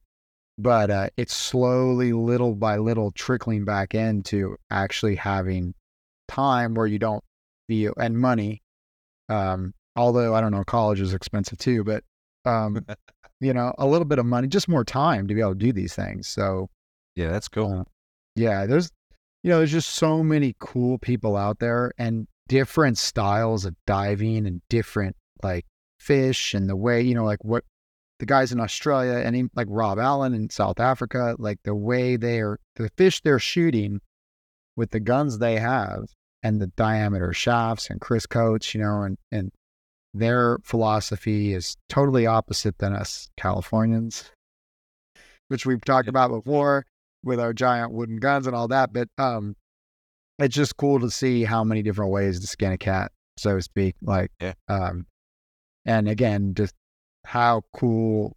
but 0.58 0.92
uh, 0.92 1.10
it's 1.18 1.36
slowly, 1.36 2.14
little 2.14 2.56
by 2.56 2.78
little, 2.78 3.12
trickling 3.12 3.66
back 3.66 3.96
into 3.96 4.58
actually 4.70 5.16
having 5.16 5.74
time 6.28 6.74
where 6.74 6.88
you 6.88 7.00
don't 7.00 7.24
feel 7.68 7.94
and 7.98 8.18
money 8.18 8.62
um, 9.32 9.74
although 9.96 10.36
I 10.36 10.42
don't 10.42 10.52
know, 10.52 10.64
college 10.64 11.00
is 11.00 11.14
expensive 11.14 11.58
too, 11.58 11.84
but 11.84 12.04
um, 12.46 12.86
you 13.40 13.54
know, 13.54 13.74
a 13.78 13.88
little 13.88 14.06
bit 14.06 14.20
of 14.20 14.26
money, 14.26 14.48
just 14.48 14.68
more 14.68 14.84
time 14.84 15.28
to 15.28 15.34
be 15.34 15.42
able 15.42 15.54
to 15.54 15.60
do 15.60 15.72
these 15.72 15.96
things. 15.96 16.28
So 16.28 16.70
yeah, 17.16 17.32
that's 17.32 17.48
cool. 17.48 17.80
Uh, 17.80 17.84
yeah, 18.36 18.66
there's 18.66 18.92
you 19.44 19.50
know, 19.50 19.58
there's 19.58 19.72
just 19.72 19.92
so 19.92 20.24
many 20.24 20.56
cool 20.60 21.00
people 21.00 21.36
out 21.36 21.60
there 21.60 21.92
and 21.98 22.28
different 22.52 22.98
styles 22.98 23.64
of 23.64 23.74
diving 23.88 24.46
and 24.46 24.62
different 24.68 25.16
like 25.42 25.66
fish 26.02 26.54
and 26.54 26.70
the 26.70 26.76
way, 26.76 27.02
you 27.02 27.16
know, 27.16 27.24
like 27.24 27.42
what 27.46 27.64
the 28.20 28.26
guys 28.26 28.52
in 28.52 28.60
Australia 28.60 29.24
and 29.26 29.50
like 29.56 29.68
Rob 29.70 29.98
Allen 29.98 30.34
in 30.34 30.50
South 30.50 30.78
Africa, 30.78 31.38
like 31.40 31.60
the 31.64 31.74
way 31.74 32.18
they 32.18 32.42
are 32.42 32.60
the 32.76 32.90
fish 32.98 33.22
they're 33.22 33.40
shooting 33.40 34.02
with 34.76 34.92
the 34.92 35.00
guns 35.00 35.38
they 35.38 35.60
have 35.60 36.10
and 36.44 36.62
the 36.62 36.68
diameter 36.68 37.32
shafts 37.32 37.90
and 37.90 38.02
Chris 38.02 38.26
Coates, 38.26 38.76
you 38.76 38.82
know, 38.82 39.04
and, 39.04 39.18
and 39.32 39.52
their 40.14 40.58
philosophy 40.62 41.54
is 41.54 41.78
totally 41.88 42.28
opposite 42.28 42.80
than 42.80 42.92
us 42.92 43.30
Californians, 43.38 44.30
which 45.48 45.66
we've 45.66 45.86
talked 45.86 46.10
about 46.10 46.32
before 46.32 46.86
with 47.24 47.40
our 47.40 47.54
giant 47.54 47.94
wooden 47.94 48.18
guns 48.18 48.46
and 48.46 48.54
all 48.54 48.68
that. 48.68 48.92
But 48.92 49.08
um, 49.18 49.56
it's 50.44 50.56
just 50.56 50.78
cool 50.78 51.00
to 51.00 51.10
see 51.10 51.44
how 51.44 51.64
many 51.64 51.82
different 51.82 52.12
ways 52.12 52.40
to 52.40 52.48
skin 52.48 52.72
a 52.72 52.78
cat, 52.78 53.12
so 53.38 53.56
to 53.56 53.62
speak. 53.62 53.96
Like, 54.02 54.32
yeah. 54.40 54.54
um, 54.68 55.06
and 55.86 56.08
again, 56.08 56.54
just 56.54 56.74
how 57.26 57.64
cool 57.74 58.36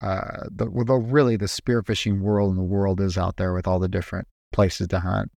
uh, 0.00 0.44
the, 0.50 0.66
the 0.86 0.94
really 0.94 1.36
the 1.36 1.46
spearfishing 1.46 2.20
world 2.20 2.50
in 2.50 2.56
the 2.56 2.62
world 2.62 3.00
is 3.00 3.18
out 3.18 3.36
there 3.36 3.52
with 3.52 3.66
all 3.66 3.78
the 3.78 3.88
different 3.88 4.26
places 4.52 4.88
to 4.88 5.00
hunt. 5.00 5.30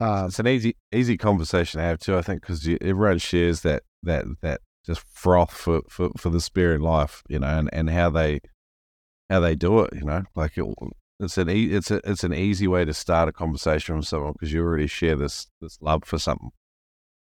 Uh, 0.00 0.26
it's 0.28 0.38
an 0.38 0.46
easy 0.46 0.76
easy 0.94 1.16
conversation 1.16 1.78
to 1.78 1.84
have 1.84 1.98
too. 1.98 2.16
I 2.16 2.22
think 2.22 2.42
because 2.42 2.68
everyone 2.80 3.18
shares 3.18 3.62
that 3.62 3.82
that 4.04 4.26
that 4.42 4.60
just 4.86 5.00
froth 5.00 5.52
for, 5.52 5.82
for, 5.88 6.10
for 6.16 6.30
the 6.30 6.40
spirit 6.40 6.80
life, 6.80 7.22
you 7.28 7.38
know, 7.38 7.46
and, 7.46 7.68
and 7.72 7.90
how 7.90 8.08
they 8.08 8.40
how 9.28 9.40
they 9.40 9.54
do 9.54 9.80
it, 9.80 9.90
you 9.94 10.04
know, 10.04 10.22
like 10.34 10.56
it, 10.56 10.64
it's 11.20 11.38
an 11.38 11.50
e- 11.50 11.72
it's 11.72 11.90
a, 11.90 12.00
it's 12.04 12.24
an 12.24 12.34
easy 12.34 12.68
way 12.68 12.84
to 12.84 12.94
start 12.94 13.28
a 13.28 13.32
conversation 13.32 13.96
with 13.96 14.06
someone 14.06 14.32
because 14.32 14.52
you 14.52 14.62
already 14.62 14.86
share 14.86 15.16
this 15.16 15.48
this 15.60 15.78
love 15.80 16.04
for 16.04 16.18
something. 16.18 16.50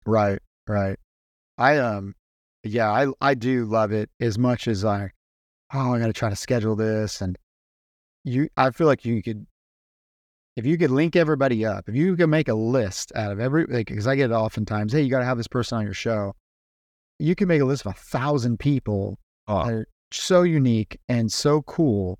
Right, 0.06 0.40
right. 0.68 0.98
I 1.58 1.78
um, 1.78 2.16
yeah, 2.64 2.92
I 2.92 3.08
I 3.22 3.34
do 3.34 3.66
love 3.66 3.92
it 3.92 4.10
as 4.20 4.38
much 4.38 4.68
as 4.68 4.84
I. 4.84 5.12
Oh, 5.74 5.94
I 5.94 6.00
got 6.00 6.08
to 6.08 6.14
try 6.14 6.30
to 6.30 6.36
schedule 6.36 6.76
this, 6.76 7.22
and 7.22 7.38
you. 8.24 8.50
I 8.58 8.72
feel 8.72 8.88
like 8.88 9.06
you 9.06 9.22
could 9.22 9.46
if 10.56 10.66
you 10.66 10.78
could 10.78 10.92
link 10.92 11.16
everybody 11.16 11.66
up, 11.66 11.90
if 11.90 11.96
you 11.96 12.16
could 12.16 12.30
make 12.30 12.48
a 12.48 12.54
list 12.54 13.12
out 13.16 13.32
of 13.32 13.40
every, 13.40 13.66
like, 13.66 13.88
because 13.88 14.08
I 14.08 14.16
get 14.16 14.32
it 14.32 14.34
oftentimes, 14.34 14.94
hey, 14.94 15.02
you 15.02 15.10
got 15.10 15.20
to 15.20 15.26
have 15.26 15.38
this 15.38 15.48
person 15.48 15.78
on 15.78 15.84
your 15.84 15.94
show. 15.94 16.34
You 17.20 17.36
can 17.36 17.48
make 17.48 17.62
a 17.62 17.66
list 17.66 17.86
of 17.86 17.92
a 17.92 18.00
thousand 18.00 18.60
people 18.60 19.20
oh. 19.48 19.66
that 19.66 19.74
are 19.74 19.88
so 20.12 20.44
unique 20.44 20.98
and 21.10 21.32
so 21.32 21.62
cool. 21.64 22.20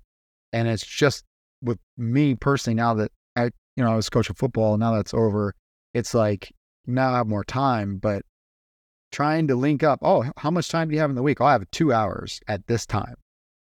And 0.52 0.68
it's 0.68 0.86
just 0.86 1.24
with 1.66 1.78
me 1.98 2.34
personally, 2.34 2.74
now 2.74 2.94
that 2.94 3.12
I, 3.36 3.44
you 3.44 3.84
know, 3.84 3.92
I 3.92 3.96
was 3.96 4.08
coaching 4.08 4.36
football, 4.36 4.78
now 4.78 4.94
that's 4.94 5.12
over, 5.12 5.54
it's 5.92 6.14
like 6.14 6.52
now 6.86 7.12
I 7.12 7.18
have 7.18 7.26
more 7.26 7.44
time, 7.44 7.98
but 7.98 8.22
trying 9.12 9.48
to 9.48 9.54
link 9.54 9.82
up, 9.82 9.98
oh, 10.02 10.24
how 10.38 10.50
much 10.50 10.68
time 10.68 10.88
do 10.88 10.94
you 10.94 11.00
have 11.00 11.10
in 11.10 11.16
the 11.16 11.22
week? 11.22 11.40
Oh, 11.40 11.44
I 11.44 11.52
have 11.52 11.70
two 11.70 11.92
hours 11.92 12.40
at 12.48 12.66
this 12.66 12.86
time, 12.86 13.16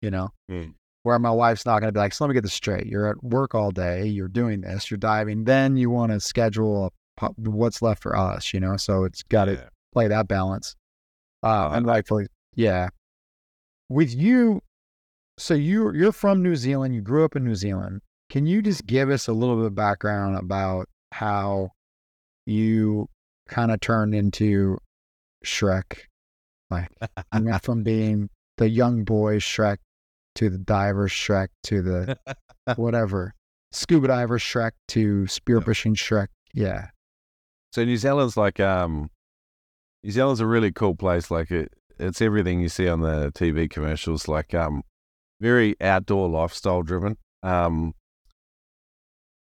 you 0.00 0.10
know? 0.10 0.30
Mm 0.50 0.74
where 1.02 1.18
my 1.18 1.30
wife's 1.30 1.66
not 1.66 1.80
going 1.80 1.88
to 1.88 1.92
be 1.92 1.98
like, 1.98 2.12
so 2.12 2.24
let 2.24 2.28
me 2.28 2.34
get 2.34 2.42
this 2.42 2.52
straight. 2.52 2.86
You're 2.86 3.08
at 3.08 3.22
work 3.22 3.54
all 3.54 3.70
day, 3.70 4.06
you're 4.06 4.28
doing 4.28 4.60
this, 4.60 4.90
you're 4.90 4.98
diving, 4.98 5.44
then 5.44 5.76
you 5.76 5.90
want 5.90 6.12
to 6.12 6.20
schedule 6.20 6.92
a, 7.20 7.28
what's 7.36 7.82
left 7.82 8.02
for 8.02 8.16
us, 8.16 8.54
you 8.54 8.60
know? 8.60 8.76
So 8.76 9.04
it's 9.04 9.22
got 9.24 9.46
to 9.46 9.54
yeah. 9.54 9.68
play 9.92 10.08
that 10.08 10.28
balance. 10.28 10.76
Uh, 11.42 11.70
and 11.72 11.86
rightfully, 11.86 12.26
yeah. 12.54 12.88
With 13.88 14.14
you, 14.14 14.62
so 15.38 15.54
you 15.54 15.92
you're 15.94 16.12
from 16.12 16.42
New 16.42 16.56
Zealand, 16.56 16.94
you 16.94 17.00
grew 17.00 17.24
up 17.24 17.36
in 17.36 17.44
New 17.44 17.54
Zealand. 17.54 18.00
Can 18.30 18.46
you 18.46 18.62
just 18.62 18.86
give 18.86 19.10
us 19.10 19.28
a 19.28 19.32
little 19.32 19.56
bit 19.56 19.66
of 19.66 19.74
background 19.74 20.36
about 20.36 20.88
how 21.12 21.70
you 22.46 23.08
kind 23.48 23.70
of 23.70 23.80
turned 23.80 24.14
into 24.14 24.78
Shrek? 25.44 25.98
Like, 26.70 26.88
you 27.34 27.44
went 27.44 27.62
from 27.62 27.82
being 27.82 28.30
the 28.56 28.68
young 28.68 29.04
boy 29.04 29.38
Shrek 29.38 29.78
to 30.36 30.48
the 30.48 30.58
diver 30.58 31.08
Shrek 31.08 31.48
to 31.64 31.82
the 31.82 32.18
whatever 32.76 33.34
scuba 33.72 34.08
diver 34.08 34.38
Shrek 34.38 34.72
to 34.88 35.24
spearfishing 35.24 35.94
Shrek. 35.94 36.28
Yeah. 36.54 36.88
So 37.72 37.84
New 37.84 37.96
Zealand's 37.96 38.36
like 38.36 38.60
um, 38.60 39.10
New 40.02 40.10
Zealand's 40.10 40.40
a 40.40 40.46
really 40.46 40.72
cool 40.72 40.94
place. 40.94 41.30
Like 41.30 41.50
it, 41.50 41.72
it's 41.98 42.20
everything 42.20 42.60
you 42.60 42.68
see 42.68 42.88
on 42.88 43.00
the 43.00 43.32
TV 43.32 43.68
commercials. 43.68 44.28
Like 44.28 44.54
um, 44.54 44.82
very 45.42 45.74
outdoor 45.80 46.28
lifestyle 46.28 46.82
driven. 46.82 47.16
Um, 47.42 47.94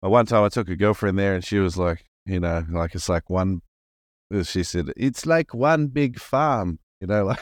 one 0.01 0.27
time 0.27 0.43
I 0.43 0.49
took 0.49 0.69
a 0.69 0.75
girlfriend 0.75 1.19
there 1.19 1.35
and 1.35 1.45
she 1.45 1.59
was 1.59 1.77
like, 1.77 2.07
you 2.25 2.41
know, 2.41 2.65
like 2.71 2.95
it's 2.95 3.09
like 3.09 3.29
one. 3.29 3.61
She 4.45 4.63
said 4.63 4.91
it's 4.97 5.27
like 5.27 5.53
one 5.53 5.89
big 5.89 6.19
farm. 6.19 6.79
You 7.01 7.09
know, 7.09 7.25
like 7.27 7.39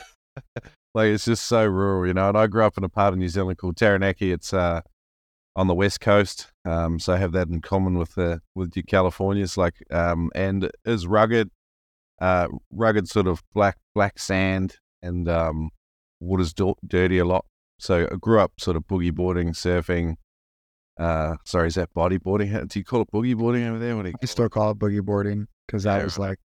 like 0.94 1.06
it's 1.06 1.24
just 1.24 1.46
so 1.46 1.64
rural, 1.64 2.06
you 2.06 2.12
know. 2.12 2.28
And 2.28 2.36
I 2.36 2.48
grew 2.48 2.64
up 2.64 2.76
in 2.76 2.84
a 2.84 2.88
part 2.88 3.14
of 3.14 3.18
New 3.18 3.28
Zealand 3.28 3.58
called 3.58 3.76
Taranaki. 3.76 4.32
It's 4.32 4.52
uh, 4.52 4.80
on 5.54 5.68
the 5.68 5.74
west 5.74 6.00
coast, 6.00 6.52
um, 6.64 6.98
so 6.98 7.12
I 7.12 7.18
have 7.18 7.32
that 7.32 7.48
in 7.48 7.60
common 7.60 7.96
with 7.96 8.16
the 8.16 8.40
with 8.56 8.76
you 8.76 8.82
Californians. 8.82 9.56
Like, 9.56 9.76
um, 9.92 10.30
and 10.34 10.70
is 10.84 11.06
rugged, 11.06 11.50
uh, 12.20 12.48
rugged 12.72 13.08
sort 13.08 13.28
of 13.28 13.42
black 13.54 13.76
black 13.94 14.18
sand, 14.18 14.76
and 15.02 15.28
um, 15.28 15.70
water's 16.18 16.52
dirty 16.88 17.18
a 17.18 17.24
lot. 17.24 17.44
So 17.80 18.08
I 18.10 18.16
grew 18.16 18.40
up 18.40 18.52
sort 18.58 18.76
of 18.76 18.84
boogie 18.84 19.14
boarding, 19.14 19.52
surfing. 19.52 20.16
Uh, 20.98 21.36
sorry, 21.44 21.68
is 21.68 21.76
that 21.76 21.94
bodyboarding? 21.94 22.68
Do 22.68 22.78
you 22.78 22.84
call 22.84 23.02
it 23.02 23.10
boogie 23.10 23.36
boarding 23.36 23.64
over 23.64 23.78
there? 23.78 23.96
What 23.96 24.02
do 24.02 24.08
you 24.10 24.14
I 24.22 24.26
still 24.26 24.48
call 24.48 24.72
it 24.72 24.78
boogie 24.78 25.02
boarding 25.02 25.46
because 25.66 25.86
I 25.86 26.04
was 26.04 26.18
like 26.18 26.38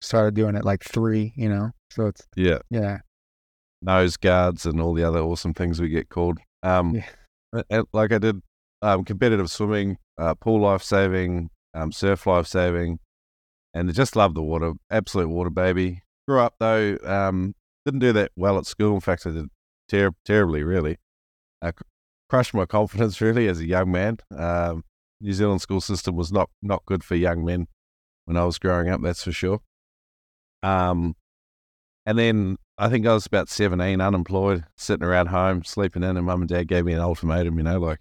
started 0.00 0.34
doing 0.34 0.56
it 0.56 0.64
like 0.64 0.82
three, 0.82 1.32
you 1.36 1.48
know. 1.48 1.70
So 1.90 2.06
it's 2.06 2.26
yeah, 2.36 2.58
yeah 2.70 2.98
nose 3.84 4.16
guards 4.16 4.66
and 4.66 4.80
all 4.80 4.94
the 4.94 5.04
other 5.04 5.20
awesome 5.20 5.54
things 5.54 5.80
we 5.80 5.88
get 5.88 6.08
called. 6.08 6.38
Um, 6.62 7.02
yeah. 7.52 7.82
like 7.92 8.12
I 8.12 8.18
did 8.18 8.40
um, 8.82 9.04
competitive 9.04 9.50
swimming 9.50 9.98
uh, 10.18 10.34
pool 10.34 10.60
life 10.60 10.82
saving, 10.82 11.50
um, 11.74 11.92
surf 11.92 12.26
life 12.26 12.46
saving, 12.46 12.98
and 13.74 13.88
I 13.88 13.92
just 13.92 14.16
love 14.16 14.34
the 14.34 14.42
water. 14.42 14.72
Absolute 14.90 15.28
water 15.28 15.50
baby. 15.50 16.02
Grew 16.26 16.40
up 16.40 16.54
though, 16.58 16.96
um, 17.04 17.54
didn't 17.84 18.00
do 18.00 18.12
that 18.14 18.32
well 18.34 18.58
at 18.58 18.66
school. 18.66 18.94
In 18.94 19.00
fact, 19.00 19.26
I 19.26 19.30
did 19.30 19.46
ter- 19.88 20.14
terribly, 20.24 20.62
really. 20.62 20.98
I 21.62 21.72
crushed 22.28 22.54
my 22.54 22.66
confidence 22.78 23.20
really 23.20 23.48
as 23.48 23.60
a 23.60 23.66
young 23.66 23.90
man. 23.90 24.18
Um, 24.36 24.84
New 25.20 25.32
Zealand 25.32 25.60
school 25.60 25.80
system 25.80 26.16
was 26.16 26.32
not 26.32 26.50
not 26.60 26.84
good 26.86 27.02
for 27.02 27.14
young 27.14 27.44
men 27.44 27.66
when 28.24 28.36
I 28.36 28.44
was 28.44 28.58
growing 28.58 28.88
up. 28.88 29.00
That's 29.02 29.24
for 29.24 29.32
sure. 29.32 29.60
Um, 30.62 31.14
and 32.06 32.18
then 32.18 32.56
I 32.76 32.88
think 32.88 33.06
I 33.06 33.14
was 33.14 33.26
about 33.26 33.48
17, 33.48 34.00
unemployed, 34.00 34.64
sitting 34.76 35.04
around 35.04 35.28
home, 35.28 35.64
sleeping 35.64 36.02
in, 36.02 36.16
and 36.16 36.26
mum 36.26 36.42
and 36.42 36.48
dad 36.48 36.68
gave 36.68 36.84
me 36.84 36.92
an 36.92 37.00
ultimatum, 37.00 37.56
you 37.58 37.64
know, 37.64 37.78
like, 37.78 38.00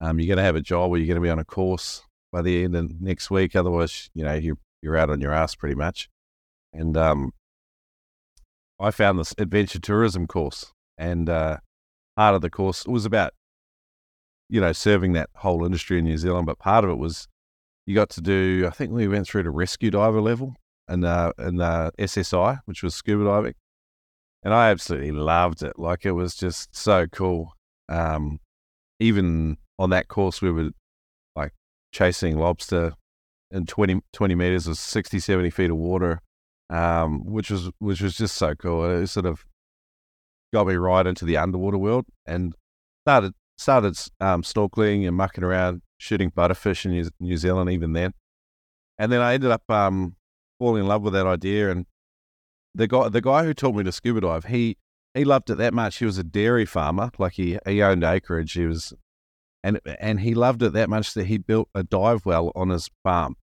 um, 0.00 0.18
you're 0.18 0.28
going 0.28 0.38
to 0.38 0.44
have 0.44 0.56
a 0.56 0.60
job 0.60 0.90
or 0.90 0.96
you're 0.96 1.06
going 1.06 1.16
to 1.16 1.26
be 1.26 1.30
on 1.30 1.38
a 1.38 1.44
course 1.44 2.02
by 2.32 2.40
the 2.40 2.64
end 2.64 2.76
of 2.76 3.00
next 3.00 3.30
week. 3.30 3.54
Otherwise, 3.54 4.08
you 4.14 4.24
know, 4.24 4.34
you're, 4.34 4.56
you're 4.80 4.96
out 4.96 5.10
on 5.10 5.20
your 5.20 5.32
ass 5.32 5.54
pretty 5.54 5.74
much. 5.74 6.08
And 6.72 6.96
um, 6.96 7.32
I 8.78 8.90
found 8.90 9.18
this 9.18 9.34
adventure 9.36 9.80
tourism 9.80 10.26
course. 10.26 10.72
And 11.00 11.30
uh, 11.30 11.56
part 12.14 12.34
of 12.34 12.42
the 12.42 12.50
course 12.50 12.86
was 12.86 13.06
about, 13.06 13.32
you 14.50 14.60
know, 14.60 14.72
serving 14.72 15.14
that 15.14 15.30
whole 15.34 15.64
industry 15.64 15.98
in 15.98 16.04
New 16.04 16.18
Zealand. 16.18 16.46
But 16.46 16.58
part 16.58 16.84
of 16.84 16.90
it 16.90 16.98
was 16.98 17.26
you 17.86 17.94
got 17.94 18.10
to 18.10 18.20
do, 18.20 18.66
I 18.66 18.70
think 18.70 18.92
we 18.92 19.08
went 19.08 19.26
through 19.26 19.44
to 19.44 19.50
rescue 19.50 19.90
diver 19.90 20.20
level 20.20 20.54
and 20.86 21.04
uh, 21.04 21.32
and 21.38 21.62
uh, 21.62 21.90
SSI, 21.98 22.60
which 22.66 22.82
was 22.82 22.94
scuba 22.94 23.24
diving, 23.24 23.54
and 24.42 24.52
I 24.52 24.70
absolutely 24.70 25.12
loved 25.12 25.62
it. 25.62 25.78
Like 25.78 26.04
it 26.04 26.12
was 26.12 26.34
just 26.34 26.76
so 26.76 27.06
cool. 27.06 27.54
Um, 27.88 28.40
even 28.98 29.56
on 29.78 29.90
that 29.90 30.08
course, 30.08 30.42
we 30.42 30.50
were 30.50 30.70
like 31.34 31.52
chasing 31.92 32.38
lobster 32.38 32.92
in 33.50 33.66
20, 33.66 34.02
20 34.12 34.34
meters 34.34 34.66
of 34.66 34.76
60, 34.76 35.18
70 35.18 35.50
feet 35.50 35.70
of 35.70 35.76
water, 35.76 36.20
um, 36.68 37.24
which 37.24 37.50
was 37.50 37.70
which 37.78 38.02
was 38.02 38.16
just 38.16 38.36
so 38.36 38.54
cool. 38.54 38.84
It 38.84 39.00
was 39.00 39.12
sort 39.12 39.26
of 39.26 39.46
got 40.52 40.66
me 40.66 40.74
right 40.74 41.06
into 41.06 41.24
the 41.24 41.36
underwater 41.36 41.78
world 41.78 42.06
and 42.26 42.54
started 43.04 43.34
started 43.56 43.96
um, 44.20 44.42
snorkeling 44.42 45.06
and 45.06 45.16
mucking 45.16 45.44
around, 45.44 45.82
shooting 45.98 46.30
butterfish 46.30 46.86
in 46.86 47.10
New, 47.20 47.36
Zealand 47.36 47.70
even 47.70 47.92
then. 47.92 48.14
And 48.98 49.12
then 49.12 49.20
I 49.20 49.34
ended 49.34 49.50
up 49.50 49.70
um, 49.70 50.16
falling 50.58 50.82
in 50.82 50.88
love 50.88 51.02
with 51.02 51.12
that 51.12 51.26
idea. 51.26 51.70
And 51.70 51.86
the 52.74 52.86
guy, 52.86 53.08
the 53.08 53.20
guy 53.20 53.44
who 53.44 53.54
taught 53.54 53.74
me 53.74 53.84
to 53.84 53.92
scuba 53.92 54.22
dive, 54.22 54.46
he 54.46 54.76
he 55.14 55.24
loved 55.24 55.50
it 55.50 55.58
that 55.58 55.74
much. 55.74 55.98
He 55.98 56.04
was 56.04 56.18
a 56.18 56.24
dairy 56.24 56.64
farmer, 56.64 57.10
like 57.18 57.32
he 57.32 57.58
he 57.66 57.82
owned 57.82 58.04
acreage. 58.04 58.52
He 58.52 58.66
was, 58.66 58.92
and 59.62 59.80
and 59.98 60.20
he 60.20 60.34
loved 60.34 60.62
it 60.62 60.72
that 60.72 60.88
much 60.88 61.14
that 61.14 61.26
he 61.26 61.38
built 61.38 61.68
a 61.74 61.82
dive 61.82 62.24
well 62.24 62.52
on 62.54 62.70
his 62.70 62.88
farm, 63.02 63.36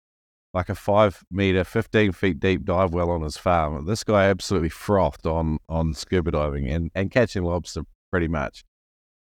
like 0.56 0.70
a 0.70 0.74
five 0.74 1.22
meter, 1.30 1.64
fifteen 1.64 2.12
feet 2.12 2.40
deep 2.40 2.64
dive 2.64 2.94
well 2.94 3.10
on 3.10 3.20
his 3.20 3.36
farm. 3.36 3.84
This 3.84 4.02
guy 4.02 4.24
absolutely 4.24 4.70
frothed 4.70 5.26
on 5.26 5.58
on 5.68 5.92
scuba 5.92 6.30
diving 6.30 6.66
and 6.66 6.90
and 6.94 7.10
catching 7.10 7.44
lobster 7.44 7.82
pretty 8.10 8.26
much, 8.26 8.64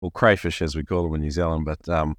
or 0.01 0.13
crayfish 0.13 0.63
as 0.63 0.77
we 0.77 0.85
call 0.85 1.03
them 1.03 1.15
in 1.17 1.23
New 1.23 1.33
Zealand. 1.33 1.65
But 1.65 1.89
um, 1.89 2.17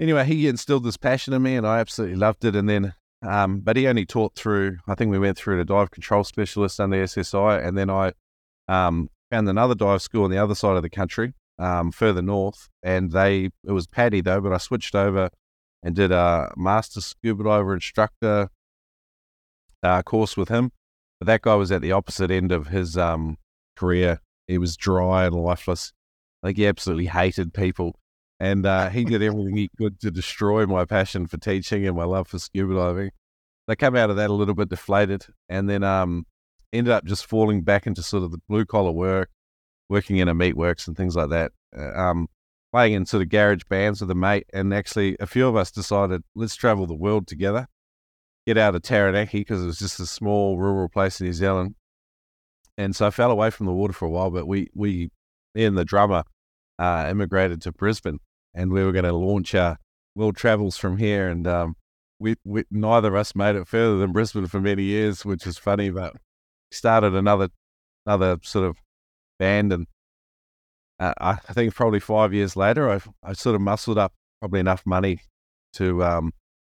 anyway, 0.00 0.24
he 0.24 0.48
instilled 0.48 0.84
this 0.84 0.96
passion 0.96 1.34
in 1.34 1.42
me, 1.42 1.56
and 1.56 1.66
I 1.66 1.78
absolutely 1.78 2.16
loved 2.16 2.46
it. 2.46 2.56
And 2.56 2.68
then 2.68 2.94
um, 3.20 3.60
but 3.60 3.76
he 3.76 3.86
only 3.86 4.06
taught 4.06 4.34
through, 4.34 4.78
I 4.86 4.94
think 4.94 5.10
we 5.10 5.18
went 5.18 5.36
through 5.36 5.58
to 5.58 5.64
dive 5.64 5.90
control 5.90 6.24
specialist 6.24 6.80
under 6.80 7.04
SSI. 7.04 7.66
And 7.66 7.76
then 7.76 7.90
I 7.90 8.12
um, 8.66 9.10
found 9.30 9.48
another 9.48 9.74
dive 9.74 10.02
school 10.02 10.24
on 10.24 10.30
the 10.30 10.38
other 10.38 10.54
side 10.54 10.76
of 10.76 10.82
the 10.82 10.90
country, 10.90 11.34
um, 11.58 11.92
further 11.92 12.22
north. 12.22 12.68
And 12.82 13.12
they, 13.12 13.50
it 13.66 13.72
was 13.72 13.86
PADI 13.86 14.22
though, 14.22 14.40
but 14.40 14.52
I 14.52 14.58
switched 14.58 14.94
over 14.94 15.30
and 15.84 15.94
did 15.94 16.10
a 16.10 16.52
master 16.56 17.00
scuba 17.00 17.44
diver 17.44 17.74
instructor 17.74 18.48
uh, 19.84 20.02
course 20.02 20.36
with 20.36 20.48
him. 20.48 20.72
But 21.20 21.26
that 21.26 21.42
guy 21.42 21.54
was 21.54 21.70
at 21.70 21.82
the 21.82 21.92
opposite 21.92 22.32
end 22.32 22.50
of 22.50 22.66
his 22.66 22.98
um, 22.98 23.36
career. 23.76 24.20
He 24.48 24.58
was 24.58 24.76
dry 24.76 25.26
and 25.26 25.36
lifeless. 25.36 25.92
Like 26.42 26.56
he 26.56 26.66
absolutely 26.66 27.06
hated 27.06 27.54
people 27.54 27.94
and 28.40 28.66
uh, 28.66 28.90
he 28.90 29.04
did 29.04 29.22
everything 29.22 29.56
he 29.56 29.70
could 29.78 30.00
to 30.00 30.10
destroy 30.10 30.66
my 30.66 30.84
passion 30.84 31.26
for 31.26 31.38
teaching 31.38 31.86
and 31.86 31.96
my 31.96 32.04
love 32.04 32.28
for 32.28 32.38
scuba 32.38 32.74
diving. 32.74 33.10
They 33.66 33.76
came 33.76 33.96
out 33.96 34.10
of 34.10 34.16
that 34.16 34.30
a 34.30 34.34
little 34.34 34.54
bit 34.54 34.68
deflated, 34.68 35.24
and 35.48 35.70
then 35.70 35.82
um, 35.82 36.26
ended 36.72 36.92
up 36.92 37.04
just 37.04 37.24
falling 37.24 37.62
back 37.62 37.86
into 37.86 38.02
sort 38.02 38.22
of 38.22 38.30
the 38.30 38.40
blue 38.48 38.66
collar 38.66 38.92
work, 38.92 39.30
working 39.88 40.18
in 40.18 40.28
a 40.28 40.34
meatworks 40.34 40.86
and 40.86 40.96
things 40.96 41.16
like 41.16 41.30
that. 41.30 41.52
Uh, 41.76 41.98
um, 41.98 42.28
playing 42.74 42.94
in 42.94 43.06
sort 43.06 43.22
of 43.22 43.28
garage 43.28 43.62
bands 43.68 44.00
with 44.00 44.10
a 44.10 44.16
mate, 44.16 44.46
and 44.52 44.74
actually 44.74 45.16
a 45.20 45.28
few 45.28 45.46
of 45.46 45.54
us 45.54 45.70
decided 45.70 46.24
let's 46.34 46.56
travel 46.56 46.88
the 46.88 46.94
world 46.94 47.24
together, 47.24 47.68
get 48.48 48.58
out 48.58 48.74
of 48.74 48.82
Taranaki 48.82 49.38
because 49.38 49.62
it 49.62 49.66
was 49.66 49.78
just 49.78 50.00
a 50.00 50.06
small 50.06 50.58
rural 50.58 50.88
place 50.88 51.20
in 51.20 51.26
New 51.26 51.32
Zealand. 51.32 51.76
And 52.76 52.96
so 52.96 53.06
I 53.06 53.10
fell 53.10 53.30
away 53.30 53.50
from 53.50 53.66
the 53.66 53.72
water 53.72 53.92
for 53.92 54.06
a 54.06 54.10
while, 54.10 54.32
but 54.32 54.48
we 54.48 54.66
we 54.74 55.10
me 55.54 55.64
and 55.64 55.78
the 55.78 55.84
drummer 55.84 56.24
uh, 56.80 57.06
immigrated 57.08 57.62
to 57.62 57.70
Brisbane, 57.70 58.18
and 58.52 58.72
we 58.72 58.82
were 58.82 58.90
going 58.90 59.04
to 59.04 59.12
launch 59.12 59.54
our 59.54 59.78
world 60.16 60.34
travels 60.34 60.76
from 60.76 60.96
here. 60.96 61.28
And 61.28 61.46
um, 61.46 61.76
we, 62.18 62.34
we 62.42 62.64
neither 62.72 63.08
of 63.10 63.14
us 63.14 63.36
made 63.36 63.54
it 63.54 63.68
further 63.68 63.98
than 63.98 64.10
Brisbane 64.10 64.48
for 64.48 64.60
many 64.60 64.82
years, 64.82 65.24
which 65.24 65.46
is 65.46 65.58
funny. 65.58 65.90
But 65.90 66.14
started 66.72 67.14
another 67.14 67.50
another 68.04 68.38
sort 68.42 68.64
of 68.64 68.78
band, 69.38 69.72
and 69.72 69.86
uh, 70.98 71.14
I 71.18 71.34
think 71.52 71.74
probably 71.74 72.00
five 72.00 72.32
years 72.32 72.56
later, 72.56 72.90
I 72.90 73.00
I 73.22 73.32
sort 73.32 73.54
of 73.54 73.60
muscled 73.60 73.98
up 73.98 74.12
probably 74.40 74.60
enough 74.60 74.82
money 74.86 75.20
to 75.74 76.04
um, 76.04 76.32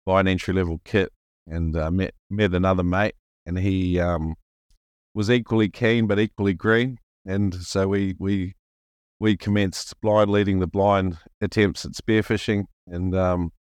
buy 0.06 0.20
an 0.20 0.28
entry 0.28 0.54
level 0.54 0.80
kit, 0.84 1.12
and 1.46 1.76
uh, 1.76 1.90
met 1.90 2.14
met 2.30 2.54
another 2.54 2.82
mate, 2.82 3.14
and 3.46 3.58
he 3.58 4.00
um, 4.00 4.34
was 5.14 5.30
equally 5.30 5.68
keen 5.68 6.06
but 6.06 6.18
equally 6.18 6.54
green, 6.54 6.98
and 7.24 7.54
so 7.54 7.88
we 7.88 8.16
we 8.18 8.54
we 9.20 9.36
commenced 9.36 10.00
blind 10.00 10.30
leading 10.30 10.60
the 10.60 10.66
blind 10.66 11.18
attempts 11.40 11.84
at 11.84 11.92
spearfishing. 11.92 12.64
And 12.86 13.14
um, 13.14 13.52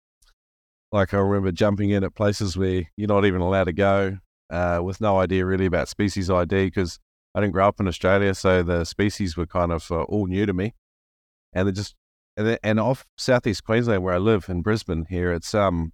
like 0.91 1.13
I 1.13 1.17
remember 1.17 1.51
jumping 1.51 1.89
in 1.91 2.03
at 2.03 2.15
places 2.15 2.57
where 2.57 2.83
you're 2.95 3.07
not 3.07 3.25
even 3.25 3.41
allowed 3.41 3.65
to 3.65 3.73
go 3.73 4.17
uh, 4.49 4.79
with 4.83 5.01
no 5.01 5.19
idea 5.19 5.45
really 5.45 5.65
about 5.65 5.89
species 5.89 6.29
ID 6.29 6.65
because 6.65 6.99
I 7.37 7.41
didn't 7.41 7.53
grow 7.53 7.67
up 7.67 7.79
in 7.79 7.87
Australia. 7.87 8.33
So 8.33 8.63
the 8.63 8.83
species 8.83 9.37
were 9.37 9.45
kind 9.45 9.71
of 9.71 9.91
uh, 9.91 10.01
all 10.01 10.25
new 10.25 10.47
to 10.47 10.53
me. 10.53 10.73
And 11.53 11.67
they 11.67 11.71
just, 11.71 11.93
and, 12.35 12.57
and 12.63 12.79
off 12.79 13.05
southeast 13.15 13.63
Queensland 13.63 14.01
where 14.01 14.15
I 14.15 14.17
live 14.17 14.49
in 14.49 14.63
Brisbane 14.63 15.05
here, 15.07 15.31
it's, 15.31 15.53
um, 15.53 15.93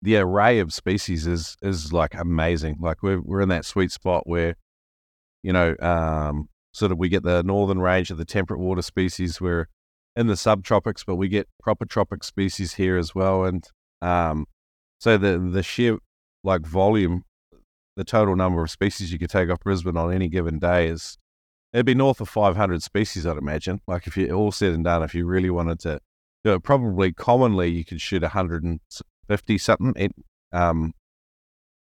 the 0.00 0.16
array 0.16 0.58
of 0.58 0.72
species 0.72 1.26
is, 1.26 1.56
is 1.60 1.92
like 1.92 2.14
amazing. 2.14 2.78
Like 2.80 3.02
we're, 3.02 3.20
we're 3.20 3.42
in 3.42 3.50
that 3.50 3.66
sweet 3.66 3.92
spot 3.92 4.26
where, 4.26 4.54
you 5.42 5.52
know, 5.52 5.76
um, 5.80 6.48
sort 6.72 6.92
of 6.92 6.98
we 6.98 7.10
get 7.10 7.24
the 7.24 7.42
northern 7.42 7.80
range 7.80 8.10
of 8.10 8.16
the 8.16 8.24
temperate 8.24 8.60
water 8.60 8.80
species. 8.80 9.42
We're 9.42 9.68
in 10.16 10.28
the 10.28 10.34
subtropics, 10.34 11.04
but 11.06 11.16
we 11.16 11.28
get 11.28 11.46
proper 11.60 11.84
tropic 11.84 12.24
species 12.24 12.74
here 12.74 12.96
as 12.96 13.14
well. 13.14 13.44
And 13.44 13.68
um, 14.00 14.46
so 14.98 15.18
the 15.18 15.38
the 15.38 15.62
sheer 15.62 15.98
like 16.42 16.62
volume, 16.62 17.24
the 17.98 18.04
total 18.04 18.36
number 18.36 18.62
of 18.62 18.70
species 18.70 19.10
you 19.10 19.18
could 19.18 19.28
take 19.28 19.50
off 19.50 19.58
Brisbane 19.58 19.96
on 19.96 20.12
any 20.12 20.28
given 20.28 20.60
day 20.60 20.86
is 20.86 21.18
it'd 21.72 21.84
be 21.84 21.96
north 21.96 22.20
of 22.20 22.28
500 22.28 22.80
species, 22.80 23.26
I'd 23.26 23.36
imagine. 23.36 23.80
Like 23.88 24.06
if 24.06 24.16
you 24.16 24.30
all 24.30 24.52
said 24.52 24.72
and 24.72 24.84
done, 24.84 25.02
if 25.02 25.16
you 25.16 25.26
really 25.26 25.50
wanted 25.50 25.80
to 25.80 26.00
do 26.44 26.52
it, 26.52 26.62
probably 26.62 27.12
commonly 27.12 27.70
you 27.70 27.84
could 27.84 28.00
shoot 28.00 28.22
150 28.22 29.58
something. 29.58 30.14
Um, 30.52 30.94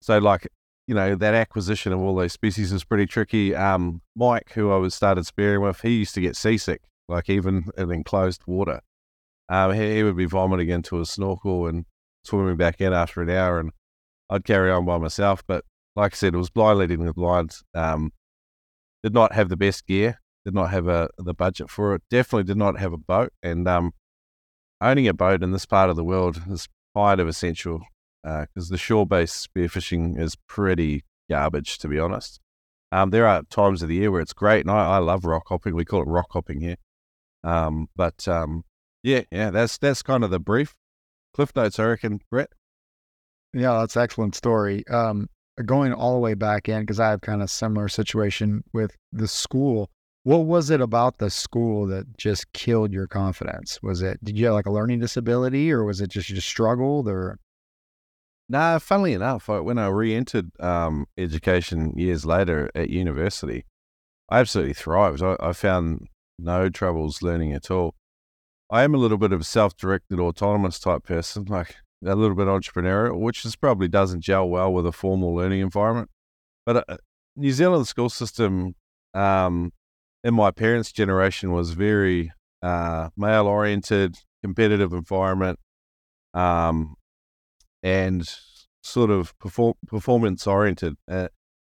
so 0.02 0.18
like 0.18 0.50
you 0.88 0.94
know, 0.94 1.16
that 1.16 1.34
acquisition 1.34 1.94
of 1.94 2.02
all 2.02 2.16
those 2.16 2.34
species 2.34 2.74
is 2.74 2.84
pretty 2.84 3.06
tricky. 3.06 3.56
Um, 3.56 4.02
Mike, 4.14 4.52
who 4.56 4.74
I 4.74 4.76
was 4.76 4.94
started 4.94 5.26
spearing 5.26 5.62
with, 5.62 5.80
he 5.80 6.00
used 6.00 6.14
to 6.16 6.22
get 6.22 6.36
seasick, 6.36 6.82
like 7.08 7.30
even 7.30 7.70
in 7.78 7.90
enclosed 7.90 8.42
water. 8.46 8.82
Um, 9.48 9.72
he, 9.72 9.96
he, 9.96 10.04
would 10.04 10.18
be 10.18 10.26
vomiting 10.26 10.68
into 10.68 11.00
a 11.00 11.06
snorkel 11.06 11.68
and 11.68 11.86
swimming 12.26 12.58
back 12.58 12.82
in 12.82 12.92
after 12.92 13.22
an 13.22 13.30
hour, 13.30 13.62
and 13.62 13.72
I'd 14.30 14.44
carry 14.44 14.70
on 14.70 14.86
by 14.86 14.98
myself. 14.98 15.42
But 15.48 15.64
like 15.96 16.14
I 16.14 16.16
said, 16.16 16.34
it 16.34 16.38
was 16.38 16.50
blind 16.50 16.80
leading 16.80 17.06
the 17.06 17.14
blind. 17.14 17.58
Um, 17.74 18.12
did 19.04 19.14
not 19.14 19.34
have 19.34 19.50
the 19.50 19.58
best 19.58 19.86
gear, 19.86 20.20
did 20.46 20.54
not 20.54 20.72
have 20.72 20.88
a, 20.88 21.10
the 21.18 21.34
budget 21.34 21.70
for 21.70 21.96
it, 21.96 22.02
definitely 22.10 22.46
did 22.46 22.58
not 22.58 22.80
have 22.80 22.94
a 22.94 22.98
boat, 22.98 23.34
and 23.42 23.68
um, 23.68 23.92
owning 24.82 25.08
a 25.08 25.14
boat 25.14 25.44
in 25.44 25.52
this 25.52 25.66
part 25.66 25.90
of 25.90 25.96
the 25.96 26.04
world 26.04 26.42
is 26.50 26.68
kind 26.96 27.20
of 27.20 27.28
essential 27.28 27.82
because 28.24 28.70
uh, 28.70 28.74
the 28.74 28.78
shore-based 28.78 29.50
spearfishing 29.50 30.18
is 30.18 30.36
pretty 30.48 31.04
garbage, 31.30 31.78
to 31.80 31.88
be 31.88 32.00
honest. 32.00 32.40
Um, 32.92 33.10
there 33.10 33.28
are 33.28 33.44
times 33.50 33.82
of 33.82 33.90
the 33.90 33.96
year 33.96 34.12
where 34.12 34.22
it's 34.22 34.34
great, 34.34 34.62
and 34.62 34.72
I, 34.72 34.96
I 34.96 34.98
love 35.00 35.26
rock 35.26 35.44
hopping. 35.48 35.76
We 35.76 35.84
call 35.84 36.02
it 36.04 36.08
rock 36.08 36.28
hopping 36.30 36.62
here. 36.62 36.78
Um, 37.44 37.90
but 37.96 38.28
um, 38.28 38.64
yeah, 39.02 39.24
yeah, 39.32 39.50
that's 39.50 39.78
that's 39.78 40.02
kind 40.04 40.24
of 40.24 40.30
the 40.30 40.40
brief. 40.40 40.76
Cliff 41.34 41.56
notes, 41.56 41.80
I 41.80 41.86
reckon, 41.86 42.22
Brett. 42.30 42.52
Yeah, 43.54 43.80
that's 43.80 43.96
an 43.96 44.04
excellent 44.04 44.36
story. 44.36 44.88
Um, 44.88 45.28
going 45.66 45.94
all 45.94 46.14
the 46.14 46.20
way 46.20 46.34
back 46.34 46.68
in 46.68 46.82
because 46.82 47.00
I 47.00 47.10
have 47.10 47.22
kind 47.22 47.42
of 47.42 47.50
similar 47.50 47.88
situation 47.88 48.64
with 48.74 48.96
the 49.12 49.28
school. 49.28 49.90
What 50.24 50.46
was 50.46 50.70
it 50.70 50.82
about 50.82 51.18
the 51.18 51.30
school 51.30 51.86
that 51.88 52.18
just 52.18 52.52
killed 52.54 52.94
your 52.94 53.08
confidence? 53.08 53.80
Was 53.84 54.02
it 54.02 54.24
did 54.24 54.38
you 54.38 54.46
have 54.46 54.56
like 54.56 54.66
a 54.66 54.72
learning 54.72 55.00
disability, 55.00 55.72
or 55.72 55.84
was 55.84 56.02
it 56.02 56.10
just 56.10 56.30
you 56.30 56.36
just 56.36 56.48
struggled, 56.48 57.08
or 57.08 57.40
Nah, 58.50 58.78
funnily 58.80 59.14
enough, 59.14 59.48
when 59.48 59.78
I 59.78 59.88
re-entered 59.88 60.52
um, 60.60 61.06
education 61.18 61.98
years 61.98 62.26
later 62.26 62.70
at 62.76 62.90
university, 62.90 63.66
I 64.30 64.40
absolutely 64.40 64.74
thrived. 64.74 65.24
I, 65.24 65.38
I 65.40 65.54
found 65.54 66.08
no 66.38 66.70
troubles 66.70 67.22
learning 67.22 67.54
at 67.54 67.72
all. 67.72 67.96
I 68.70 68.84
am 68.84 68.94
a 68.94 68.98
little 68.98 69.18
bit 69.18 69.32
of 69.32 69.42
a 69.42 69.46
self-directed, 69.46 70.20
autonomous 70.20 70.80
type 70.80 71.04
person, 71.04 71.46
like 71.50 71.78
a 72.06 72.16
little 72.16 72.36
bit 72.36 72.48
entrepreneurial, 72.48 73.20
which 73.20 73.46
is 73.46 73.56
probably 73.56 73.88
doesn't 73.88 74.22
gel 74.22 74.48
well 74.48 74.72
with 74.74 74.86
a 74.86 74.92
formal 74.92 75.34
learning 75.36 75.62
environment. 75.62 76.10
But 76.66 76.90
uh, 76.90 76.98
New 77.36 77.52
Zealand 77.52 77.88
school 77.88 78.10
system, 78.10 78.76
um, 79.14 79.72
in 80.24 80.34
my 80.34 80.52
parents' 80.52 80.92
generation, 80.92 81.52
was 81.52 81.72
very 81.72 82.32
uh, 82.62 83.10
male-oriented, 83.18 84.18
competitive 84.44 84.94
environment. 84.94 85.60
Um, 86.34 86.96
and 87.84 88.28
sort 88.82 89.10
of 89.10 89.38
perform, 89.40 89.74
performance 89.88 90.48
oriented. 90.48 90.96
Uh, 91.10 91.28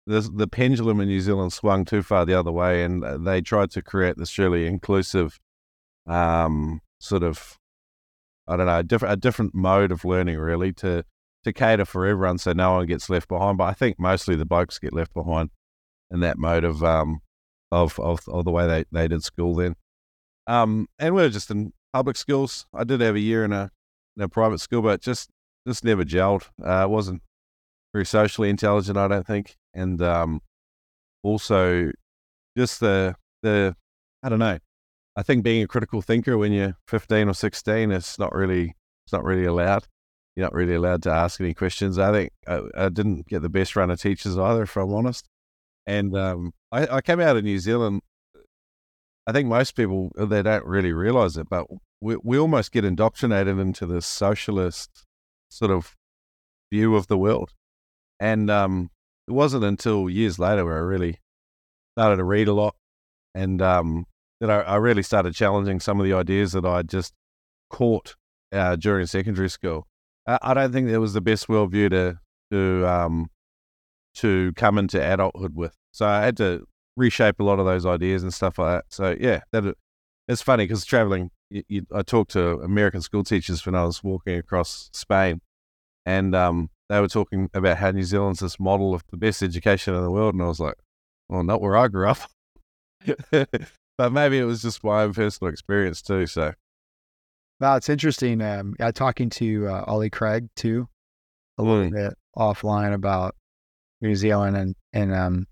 the, 0.05 0.21
the 0.21 0.47
pendulum 0.47 1.01
in 1.01 1.09
New 1.09 1.19
Zealand 1.19 1.51
swung 1.51 1.83
too 1.83 2.01
far 2.01 2.25
the 2.25 2.33
other 2.33 2.51
way, 2.51 2.83
and 2.83 3.03
uh, 3.03 3.17
they 3.17 3.41
tried 3.41 3.71
to 3.71 3.81
create 3.81 4.17
this 4.17 4.37
really 4.37 4.65
inclusive, 4.65 5.37
um, 6.05 6.79
sort 6.99 7.23
of, 7.23 7.57
I 8.47 8.55
don't 8.55 8.65
know, 8.65 8.79
a 8.79 8.83
different 8.83 9.13
a 9.13 9.17
different 9.17 9.55
mode 9.55 9.91
of 9.91 10.05
learning, 10.05 10.37
really 10.37 10.73
to 10.73 11.03
to 11.43 11.53
cater 11.53 11.85
for 11.85 12.05
everyone, 12.05 12.37
so 12.37 12.53
no 12.53 12.73
one 12.73 12.85
gets 12.85 13.09
left 13.09 13.27
behind. 13.27 13.57
But 13.57 13.65
I 13.65 13.73
think 13.73 13.99
mostly 13.99 14.35
the 14.35 14.45
blokes 14.45 14.79
get 14.79 14.93
left 14.93 15.13
behind 15.13 15.49
in 16.11 16.21
that 16.21 16.37
mode 16.37 16.63
of 16.63 16.83
um 16.83 17.19
of 17.71 17.99
of, 17.99 18.21
of 18.27 18.45
the 18.45 18.51
way 18.51 18.67
they, 18.67 18.85
they 18.91 19.07
did 19.07 19.23
school 19.23 19.55
then. 19.55 19.75
Um, 20.47 20.87
and 20.97 21.13
we 21.13 21.23
are 21.23 21.29
just 21.29 21.51
in 21.51 21.73
public 21.93 22.15
schools. 22.15 22.65
I 22.73 22.83
did 22.83 23.01
have 23.01 23.15
a 23.15 23.19
year 23.19 23.43
in 23.43 23.51
a 23.53 23.71
in 24.15 24.23
a 24.23 24.29
private 24.29 24.59
school, 24.59 24.81
but 24.81 25.01
just 25.01 25.29
just 25.67 25.83
never 25.83 26.03
gelled. 26.03 26.47
Uh, 26.63 26.87
wasn't 26.87 27.21
very 27.93 28.05
socially 28.05 28.49
intelligent, 28.49 28.97
I 28.97 29.07
don't 29.07 29.27
think, 29.27 29.57
and 29.73 30.01
um, 30.01 30.41
also 31.23 31.91
just 32.57 32.79
the 32.79 33.15
the 33.43 33.75
I 34.23 34.29
don't 34.29 34.39
know. 34.39 34.59
I 35.17 35.23
think 35.23 35.43
being 35.43 35.63
a 35.63 35.67
critical 35.67 36.03
thinker 36.03 36.37
when 36.37 36.53
you're 36.53 36.77
15 36.87 37.27
or 37.27 37.33
16 37.33 37.91
is 37.91 38.19
not 38.19 38.35
really 38.35 38.75
it's 39.05 39.11
not 39.11 39.23
really 39.23 39.45
allowed. 39.45 39.87
You're 40.35 40.45
not 40.45 40.53
really 40.53 40.75
allowed 40.75 41.01
to 41.03 41.09
ask 41.09 41.41
any 41.41 41.55
questions. 41.55 41.97
I 41.97 42.11
think 42.11 42.31
I, 42.47 42.61
I 42.77 42.89
didn't 42.89 43.27
get 43.27 43.41
the 43.41 43.49
best 43.49 43.75
run 43.75 43.89
of 43.89 43.99
teachers 43.99 44.37
either, 44.37 44.63
if 44.63 44.77
I'm 44.77 44.93
honest. 44.93 45.27
And 45.87 46.15
um, 46.15 46.53
I, 46.71 46.87
I 46.87 47.01
came 47.01 47.19
out 47.19 47.35
of 47.35 47.43
New 47.43 47.57
Zealand. 47.57 48.01
I 49.25 49.31
think 49.31 49.49
most 49.49 49.75
people 49.75 50.11
they 50.15 50.43
don't 50.43 50.65
really 50.65 50.93
realize 50.93 51.35
it, 51.35 51.49
but 51.49 51.65
we 51.99 52.17
we 52.17 52.37
almost 52.37 52.71
get 52.71 52.85
indoctrinated 52.85 53.57
into 53.57 53.87
this 53.87 54.05
socialist 54.05 55.05
sort 55.49 55.71
of 55.71 55.95
view 56.71 56.95
of 56.95 57.07
the 57.07 57.17
world. 57.17 57.53
And 58.19 58.51
um, 58.51 58.91
it 59.27 59.31
wasn't 59.31 59.63
until 59.63 60.11
years 60.11 60.37
later 60.37 60.63
where 60.63 60.77
I 60.77 60.81
really 60.81 61.21
started 61.95 62.17
to 62.17 62.23
read 62.23 62.47
a 62.47 62.53
lot 62.53 62.75
and 63.33 63.61
um, 63.61 64.05
that 64.39 64.49
I, 64.49 64.61
I, 64.61 64.75
really 64.75 65.03
started 65.03 65.33
challenging 65.33 65.79
some 65.79 65.99
of 65.99 66.05
the 66.05 66.13
ideas 66.13 66.51
that 66.51 66.65
I 66.65 66.83
just 66.83 67.13
caught 67.69 68.15
uh, 68.51 68.75
during 68.75 69.05
secondary 69.07 69.49
school. 69.49 69.87
I, 70.27 70.37
I, 70.41 70.53
don't 70.53 70.71
think 70.71 70.89
it 70.89 70.99
was 70.99 71.13
the 71.13 71.21
best 71.21 71.47
worldview 71.47 71.89
to 71.91 72.19
to 72.51 72.87
um, 72.87 73.29
to 74.15 74.53
come 74.55 74.77
into 74.77 75.01
adulthood 75.01 75.55
with. 75.55 75.75
So 75.91 76.05
I 76.05 76.23
had 76.23 76.37
to 76.37 76.65
reshape 76.95 77.39
a 77.39 77.43
lot 77.43 77.59
of 77.59 77.65
those 77.65 77.85
ideas 77.85 78.23
and 78.23 78.33
stuff 78.33 78.57
like 78.57 78.79
that. 78.79 78.85
So 78.89 79.15
yeah, 79.19 79.41
that 79.51 79.75
it's 80.27 80.41
funny 80.41 80.65
because 80.65 80.85
traveling 80.85 81.31
you, 81.49 81.63
you, 81.67 81.85
I 81.93 82.01
talked 82.01 82.31
to 82.31 82.59
American 82.59 83.01
school 83.01 83.23
teachers 83.23 83.65
when 83.65 83.75
I 83.75 83.85
was 83.85 84.03
walking 84.03 84.37
across 84.37 84.89
Spain, 84.93 85.41
and 86.05 86.35
um, 86.35 86.69
they 86.89 86.99
were 86.99 87.07
talking 87.07 87.49
about 87.53 87.77
how 87.77 87.91
New 87.91 88.03
Zealand's 88.03 88.39
this 88.39 88.59
model 88.59 88.93
of 88.93 89.03
the 89.09 89.17
best 89.17 89.41
education 89.41 89.95
in 89.95 90.03
the 90.03 90.11
world, 90.11 90.33
and 90.33 90.43
I 90.43 90.47
was 90.47 90.59
like, 90.59 90.75
well, 91.29 91.43
not 91.43 91.61
where 91.61 91.77
I 91.77 91.87
grew 91.87 92.09
up. 92.09 92.19
but 93.97 94.11
maybe 94.11 94.37
it 94.37 94.43
was 94.43 94.61
just 94.61 94.83
my 94.83 95.03
own 95.03 95.13
personal 95.13 95.51
experience 95.51 96.01
too. 96.01 96.27
So, 96.27 96.53
wow, 97.59 97.75
it's 97.75 97.89
interesting. 97.89 98.41
Um, 98.41 98.75
I 98.79 98.91
talking 98.91 99.29
to 99.31 99.67
uh, 99.67 99.83
Ollie 99.87 100.09
Craig 100.09 100.47
too, 100.55 100.87
a 101.57 101.63
little 101.63 101.89
mm. 101.89 101.93
bit 101.93 102.13
offline 102.37 102.93
about 102.93 103.35
New 104.01 104.15
Zealand 104.15 104.55
and 104.55 104.75
and 104.93 105.13
um, 105.13 105.47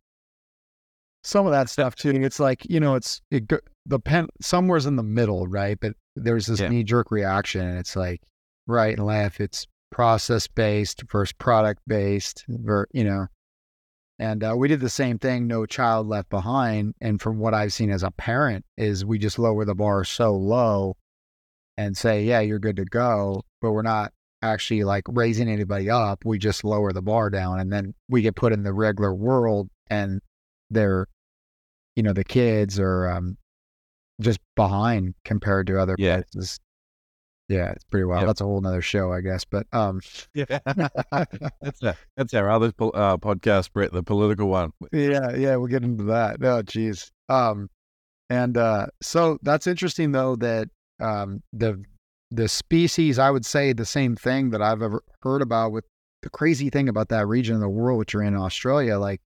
some 1.24 1.46
of 1.46 1.52
that 1.52 1.70
stuff 1.70 1.96
too. 1.96 2.12
It's 2.12 2.40
like 2.40 2.66
you 2.70 2.80
know, 2.80 2.96
it's 2.96 3.22
it, 3.32 3.52
the 3.86 4.00
pen 4.00 4.28
somewhere's 4.42 4.86
in 4.86 4.96
the 4.96 5.04
middle, 5.04 5.48
right? 5.48 5.78
But 5.80 5.94
there's 6.16 6.46
this 6.46 6.60
yeah. 6.60 6.70
knee 6.70 6.84
jerk 6.84 7.12
reaction, 7.12 7.62
and 7.62 7.78
it's 7.78 7.96
like 7.96 8.22
right 8.68 8.96
and 8.96 9.06
left. 9.06 9.40
It's 9.40 9.66
process 9.92 10.48
based 10.48 11.04
versus 11.12 11.34
product 11.34 11.82
based, 11.88 12.46
ver, 12.48 12.88
you 12.94 13.04
know. 13.04 13.28
And 14.18 14.44
uh, 14.44 14.56
we 14.58 14.68
did 14.68 14.80
the 14.80 14.90
same 14.90 15.20
thing, 15.20 15.46
no 15.46 15.66
child 15.66 16.08
left 16.08 16.30
behind. 16.30 16.96
And 17.02 17.22
from 17.22 17.38
what 17.38 17.54
I've 17.54 17.74
seen 17.74 17.92
as 17.92 18.04
a 18.04 18.12
parent, 18.12 18.66
is 18.78 19.04
we 19.04 19.20
just 19.20 19.38
lower 19.38 19.66
the 19.66 19.76
bar 19.76 20.06
so 20.06 20.34
low 20.34 20.96
and 21.78 21.98
say, 21.98 22.24
yeah, 22.24 22.40
you're 22.40 22.60
good 22.60 22.78
to 22.78 22.86
go, 22.86 23.44
but 23.62 23.72
we're 23.72 23.82
not 23.82 24.14
actually 24.42 24.84
like 24.84 25.04
raising 25.10 25.50
anybody 25.50 25.90
up. 25.90 26.24
We 26.24 26.38
just 26.38 26.64
lower 26.64 26.94
the 26.94 27.02
bar 27.02 27.30
down, 27.30 27.60
and 27.60 27.72
then 27.72 27.94
we 28.10 28.22
get 28.22 28.36
put 28.36 28.54
in 28.54 28.64
the 28.64 28.74
regular 28.74 29.14
world, 29.14 29.70
and 29.90 30.22
they're 30.70 31.08
you 31.96 32.04
know 32.04 32.14
the 32.14 32.24
kids 32.24 32.80
are 32.80 33.10
um, 33.10 33.38
just 34.22 34.40
behind 34.56 35.16
compared 35.24 35.68
to 35.68 35.80
other 35.80 35.96
yeah. 35.98 36.22
places. 36.34 36.60
Yeah, 37.48 37.72
it's 37.72 37.84
pretty 37.84 38.06
wild. 38.06 38.22
Yep. 38.22 38.28
That's 38.28 38.42
a 38.42 38.46
whole 38.46 38.62
nother 38.62 38.82
show, 38.82 39.12
I 39.12 39.22
guess. 39.22 39.46
But 39.46 39.68
um, 39.72 40.02
yeah, 40.34 40.46
that's 41.62 41.84
a, 41.84 41.96
that's 42.18 42.34
our 42.34 42.50
other 42.50 42.68
uh, 42.80 43.18
podcast, 43.18 43.72
Brett, 43.72 43.92
the 43.92 44.04
political 44.04 44.48
one. 44.48 44.72
Yeah, 44.92 45.36
yeah, 45.36 45.56
we'll 45.56 45.68
get 45.68 45.84
into 45.84 46.06
that. 46.06 46.38
Oh, 46.42 46.64
geez. 46.64 47.12
Um, 47.30 47.70
and 48.30 48.58
uh, 48.58 48.88
so 49.02 49.38
that's 49.44 49.68
interesting 49.68 50.12
though 50.12 50.36
that 50.38 50.70
um 51.00 51.44
the 51.54 51.84
the 52.32 52.48
species, 52.48 53.20
I 53.20 53.30
would 53.30 53.46
say 53.46 53.74
the 53.74 53.86
same 53.86 54.16
thing 54.16 54.50
that 54.50 54.62
I've 54.62 54.82
ever 54.82 55.04
heard 55.22 55.42
about 55.42 55.72
with 55.72 55.86
the 56.24 56.30
crazy 56.32 56.72
thing 56.72 56.90
about 56.90 57.10
that 57.10 57.28
region 57.28 57.56
of 57.56 57.62
the 57.62 57.70
world, 57.70 58.00
which 58.00 58.14
you're 58.14 58.24
in 58.24 58.36
Australia, 58.36 58.98
like 58.98 59.22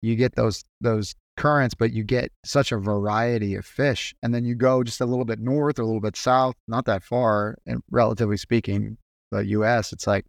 you 0.00 0.16
get 0.16 0.34
those 0.34 0.64
those 0.80 1.14
currents, 1.36 1.74
but 1.74 1.92
you 1.92 2.04
get 2.04 2.30
such 2.44 2.72
a 2.72 2.78
variety 2.78 3.54
of 3.54 3.64
fish. 3.64 4.14
And 4.22 4.34
then 4.34 4.44
you 4.44 4.54
go 4.54 4.82
just 4.82 5.00
a 5.00 5.06
little 5.06 5.24
bit 5.24 5.38
north 5.38 5.78
or 5.78 5.82
a 5.82 5.86
little 5.86 6.00
bit 6.00 6.16
south, 6.16 6.54
not 6.68 6.84
that 6.86 7.02
far, 7.02 7.56
and 7.66 7.82
relatively 7.90 8.36
speaking, 8.36 8.96
the 9.30 9.44
US, 9.46 9.92
it's 9.92 10.06
like 10.06 10.26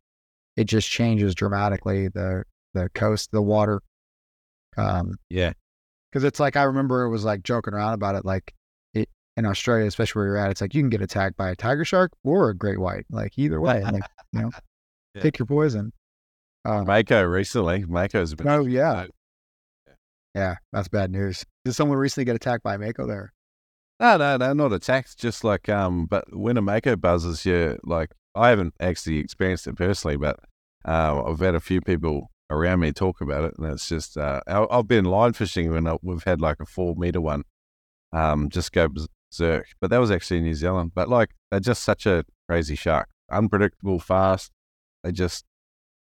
it 0.55 0.65
just 0.65 0.89
changes 0.89 1.35
dramatically 1.35 2.07
the 2.07 2.43
the 2.73 2.89
coast, 2.93 3.31
the 3.31 3.41
water. 3.41 3.81
Um 4.77 5.15
yeah. 5.29 5.53
Cause 6.13 6.23
it's 6.23 6.39
like 6.39 6.55
I 6.55 6.63
remember 6.63 7.03
it 7.03 7.09
was 7.09 7.25
like 7.25 7.43
joking 7.43 7.73
around 7.73 7.93
about 7.93 8.15
it, 8.15 8.23
like 8.23 8.53
it, 8.93 9.09
in 9.35 9.45
Australia, 9.45 9.85
especially 9.85 10.19
where 10.19 10.27
you're 10.27 10.37
at, 10.37 10.51
it's 10.51 10.61
like 10.61 10.73
you 10.73 10.81
can 10.81 10.89
get 10.89 11.01
attacked 11.01 11.37
by 11.37 11.49
a 11.49 11.55
tiger 11.55 11.83
shark 11.83 12.11
or 12.23 12.49
a 12.49 12.55
great 12.55 12.79
white. 12.79 13.05
Like 13.09 13.37
either 13.37 13.59
way. 13.59 13.83
like, 13.83 14.03
you 14.31 14.41
know, 14.41 14.51
yeah. 15.15 15.21
pick 15.21 15.39
your 15.39 15.47
poison. 15.47 15.91
Um, 16.65 16.85
Mako 16.85 17.23
recently. 17.23 17.83
Mako's 17.85 18.35
been 18.35 18.47
Oh 18.47 18.65
yeah. 18.65 19.07
Yeah, 20.35 20.55
that's 20.71 20.87
bad 20.87 21.11
news. 21.11 21.45
Did 21.63 21.73
someone 21.73 21.97
recently 21.97 22.25
get 22.25 22.35
attacked 22.35 22.63
by 22.63 22.75
a 22.75 22.77
Mako 22.79 23.07
there? 23.07 23.33
No, 23.99 24.17
no, 24.17 24.37
no, 24.37 24.53
not 24.53 24.73
attacked. 24.73 25.17
Just 25.17 25.43
like, 25.43 25.69
um, 25.69 26.05
but 26.07 26.25
when 26.35 26.57
a 26.57 26.61
Mako 26.61 26.95
buzzes, 26.95 27.45
yeah, 27.45 27.75
like 27.83 28.11
I 28.35 28.49
haven't 28.49 28.73
actually 28.79 29.19
experienced 29.19 29.67
it 29.67 29.75
personally, 29.75 30.17
but 30.17 30.39
uh, 30.85 31.23
I've 31.23 31.39
had 31.39 31.55
a 31.55 31.59
few 31.59 31.81
people 31.81 32.31
around 32.49 32.79
me 32.79 32.91
talk 32.91 33.21
about 33.21 33.43
it, 33.45 33.53
and 33.57 33.71
it's 33.71 33.87
just 33.87 34.17
uh, 34.17 34.41
I've 34.47 34.87
been 34.87 35.05
line 35.05 35.33
fishing 35.33 35.71
when 35.71 35.97
we've 36.01 36.23
had 36.23 36.41
like 36.41 36.59
a 36.59 36.65
four 36.65 36.95
meter 36.95 37.21
one, 37.21 37.43
um, 38.11 38.49
just 38.49 38.71
go 38.71 38.87
berserk. 38.89 39.67
But 39.79 39.91
that 39.91 39.99
was 39.99 40.11
actually 40.11 40.37
in 40.37 40.43
New 40.43 40.55
Zealand. 40.55 40.91
But 40.95 41.09
like, 41.09 41.29
they're 41.51 41.59
just 41.59 41.83
such 41.83 42.05
a 42.05 42.25
crazy 42.49 42.75
shark, 42.75 43.09
unpredictable, 43.31 43.99
fast. 43.99 44.51
They 45.03 45.11
just, 45.11 45.45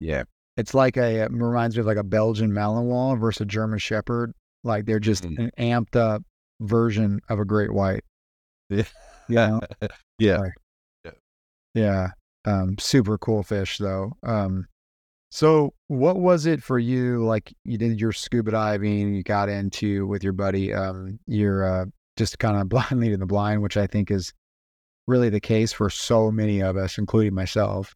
yeah, 0.00 0.24
it's 0.56 0.74
like 0.74 0.96
a 0.96 1.22
it 1.22 1.32
reminds 1.32 1.76
me 1.76 1.80
of 1.80 1.86
like 1.86 1.96
a 1.96 2.04
Belgian 2.04 2.52
Malinois 2.52 3.18
versus 3.18 3.42
a 3.42 3.46
German 3.46 3.78
Shepherd. 3.78 4.32
Like 4.64 4.86
they're 4.86 5.00
just 5.00 5.24
mm. 5.24 5.38
an 5.38 5.50
amped 5.58 5.96
up 5.96 6.22
version 6.60 7.20
of 7.28 7.38
a 7.38 7.44
great 7.44 7.72
white. 7.72 8.04
Yeah. 8.68 8.84
Yeah. 9.28 9.60
yeah. 10.18 10.38
Like, 10.38 10.52
yeah. 11.04 11.10
Yeah. 11.74 12.08
Um, 12.44 12.76
super 12.78 13.18
cool 13.18 13.42
fish 13.42 13.78
though. 13.78 14.12
Um, 14.22 14.66
so 15.30 15.72
what 15.88 16.16
was 16.16 16.44
it 16.44 16.62
for 16.62 16.78
you? 16.78 17.24
Like 17.24 17.52
you 17.64 17.78
did 17.78 18.00
your 18.00 18.12
scuba 18.12 18.50
diving, 18.50 19.14
you 19.14 19.22
got 19.22 19.48
into 19.48 20.06
with 20.06 20.22
your 20.22 20.34
buddy, 20.34 20.74
um, 20.74 21.18
you're 21.26 21.64
uh, 21.64 21.86
just 22.16 22.38
kind 22.38 22.58
of 22.58 22.68
blind 22.68 23.00
leading 23.00 23.20
the 23.20 23.26
blind, 23.26 23.62
which 23.62 23.76
I 23.76 23.86
think 23.86 24.10
is 24.10 24.32
really 25.06 25.30
the 25.30 25.40
case 25.40 25.72
for 25.72 25.88
so 25.88 26.30
many 26.30 26.60
of 26.60 26.76
us, 26.76 26.98
including 26.98 27.34
myself. 27.34 27.94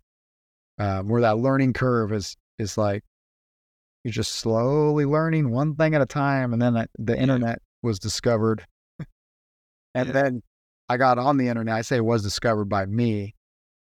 Um, 0.79 1.09
where 1.09 1.23
that 1.23 1.39
learning 1.39 1.73
curve 1.73 2.13
is 2.13 2.37
is 2.59 2.79
like 2.79 3.03
you're 4.05 4.13
just 4.13 4.37
slowly 4.37 5.05
learning 5.05 5.51
one 5.51 5.75
thing 5.75 5.95
at 5.95 6.01
a 6.01 6.07
time, 6.07 6.53
and 6.53 6.63
then 6.63 6.87
the 6.99 7.19
internet 7.19 7.61
was 7.83 7.99
discovered. 7.99 8.65
and 9.95 10.11
then 10.11 10.43
I 10.89 10.97
got 10.97 11.19
on 11.19 11.37
the 11.37 11.49
internet. 11.49 11.75
I 11.75 11.83
say 11.83 11.97
it 11.97 12.05
was 12.05 12.23
discovered 12.23 12.67
by 12.67 12.87
me 12.87 13.35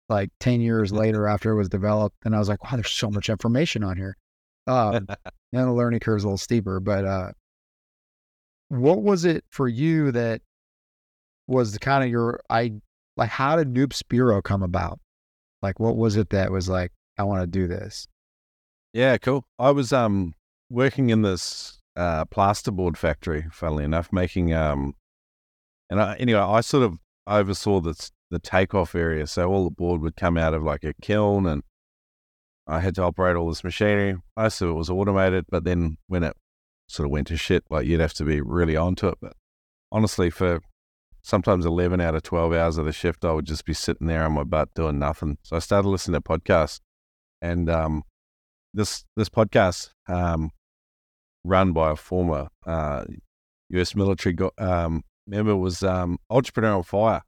like 0.09 0.29
10 0.39 0.61
years 0.61 0.91
later 0.91 1.27
after 1.27 1.51
it 1.51 1.55
was 1.55 1.69
developed. 1.69 2.17
And 2.25 2.35
I 2.35 2.39
was 2.39 2.49
like, 2.49 2.63
wow, 2.63 2.71
there's 2.73 2.91
so 2.91 3.09
much 3.09 3.29
information 3.29 3.83
on 3.83 3.97
here. 3.97 4.17
Um, 4.67 5.07
and 5.53 5.67
the 5.67 5.71
learning 5.71 5.99
curve 5.99 6.17
is 6.17 6.23
a 6.23 6.27
little 6.27 6.37
steeper, 6.37 6.79
but 6.79 7.05
uh, 7.05 7.31
what 8.69 9.01
was 9.01 9.25
it 9.25 9.43
for 9.49 9.67
you 9.67 10.11
that 10.11 10.41
was 11.47 11.73
the 11.73 11.79
kind 11.79 12.03
of 12.03 12.09
your, 12.09 12.39
I 12.49 12.73
like, 13.17 13.29
how 13.29 13.55
did 13.55 13.73
Noob 13.73 13.89
Spearo 13.89 14.43
come 14.43 14.63
about? 14.63 14.99
Like, 15.61 15.79
what 15.79 15.97
was 15.97 16.15
it 16.17 16.29
that 16.29 16.51
was 16.51 16.67
like, 16.67 16.91
I 17.17 17.23
want 17.23 17.41
to 17.41 17.47
do 17.47 17.67
this? 17.67 18.07
Yeah, 18.95 19.17
cool. 19.17 19.43
I 19.59 19.71
was 19.71 19.91
um 19.91 20.35
working 20.69 21.09
in 21.09 21.21
this 21.21 21.81
uh, 21.97 22.23
plasterboard 22.23 22.95
factory, 22.95 23.45
funnily 23.51 23.83
enough, 23.83 24.13
making 24.13 24.53
um, 24.53 24.93
and 25.89 26.01
I, 26.01 26.15
anyway, 26.15 26.39
I 26.39 26.61
sort 26.61 26.83
of 26.83 26.99
oversaw 27.27 27.81
this 27.81 28.13
the 28.31 28.39
takeoff 28.39 28.95
area, 28.95 29.27
so 29.27 29.51
all 29.51 29.65
the 29.65 29.69
board 29.69 29.99
would 29.99 30.15
come 30.15 30.37
out 30.37 30.53
of 30.53 30.63
like 30.63 30.85
a 30.85 30.93
kiln, 31.01 31.45
and 31.45 31.61
I 32.67 32.79
had 32.79 32.95
to 32.95 33.03
operate 33.03 33.35
all 33.35 33.49
this 33.49 33.65
machinery. 33.65 34.15
Most 34.37 34.61
of 34.61 34.69
it 34.69 34.73
was 34.73 34.89
automated, 34.89 35.43
but 35.49 35.65
then 35.65 35.97
when 36.07 36.23
it 36.23 36.37
sort 36.87 37.05
of 37.05 37.11
went 37.11 37.27
to 37.27 37.35
shit, 37.35 37.65
like 37.69 37.85
you'd 37.85 37.99
have 37.99 38.13
to 38.13 38.23
be 38.23 38.39
really 38.39 38.77
onto 38.77 39.09
it. 39.09 39.17
But 39.21 39.33
honestly, 39.91 40.29
for 40.29 40.61
sometimes 41.21 41.65
11 41.65 41.99
out 41.99 42.15
of 42.15 42.23
12 42.23 42.53
hours 42.53 42.77
of 42.77 42.85
the 42.85 42.93
shift, 42.93 43.25
I 43.25 43.33
would 43.33 43.45
just 43.45 43.65
be 43.65 43.73
sitting 43.73 44.07
there 44.07 44.23
on 44.23 44.31
my 44.31 44.45
butt 44.45 44.69
doing 44.73 44.99
nothing. 44.99 45.37
So 45.43 45.57
I 45.57 45.59
started 45.59 45.89
listening 45.89 46.21
to 46.21 46.21
podcasts. 46.21 46.79
And 47.41 47.69
um, 47.69 48.03
this 48.75 49.05
this 49.15 49.29
podcast, 49.29 49.89
um, 50.07 50.51
run 51.43 51.71
by 51.71 51.91
a 51.91 51.95
former 51.95 52.49
uh, 52.67 53.05
US 53.69 53.95
military 53.95 54.33
go- 54.33 54.51
um, 54.57 55.03
member, 55.25 55.55
was 55.55 55.81
um, 55.81 56.17
Entrepreneur 56.29 56.75
on 56.75 56.83
Fire. 56.83 57.21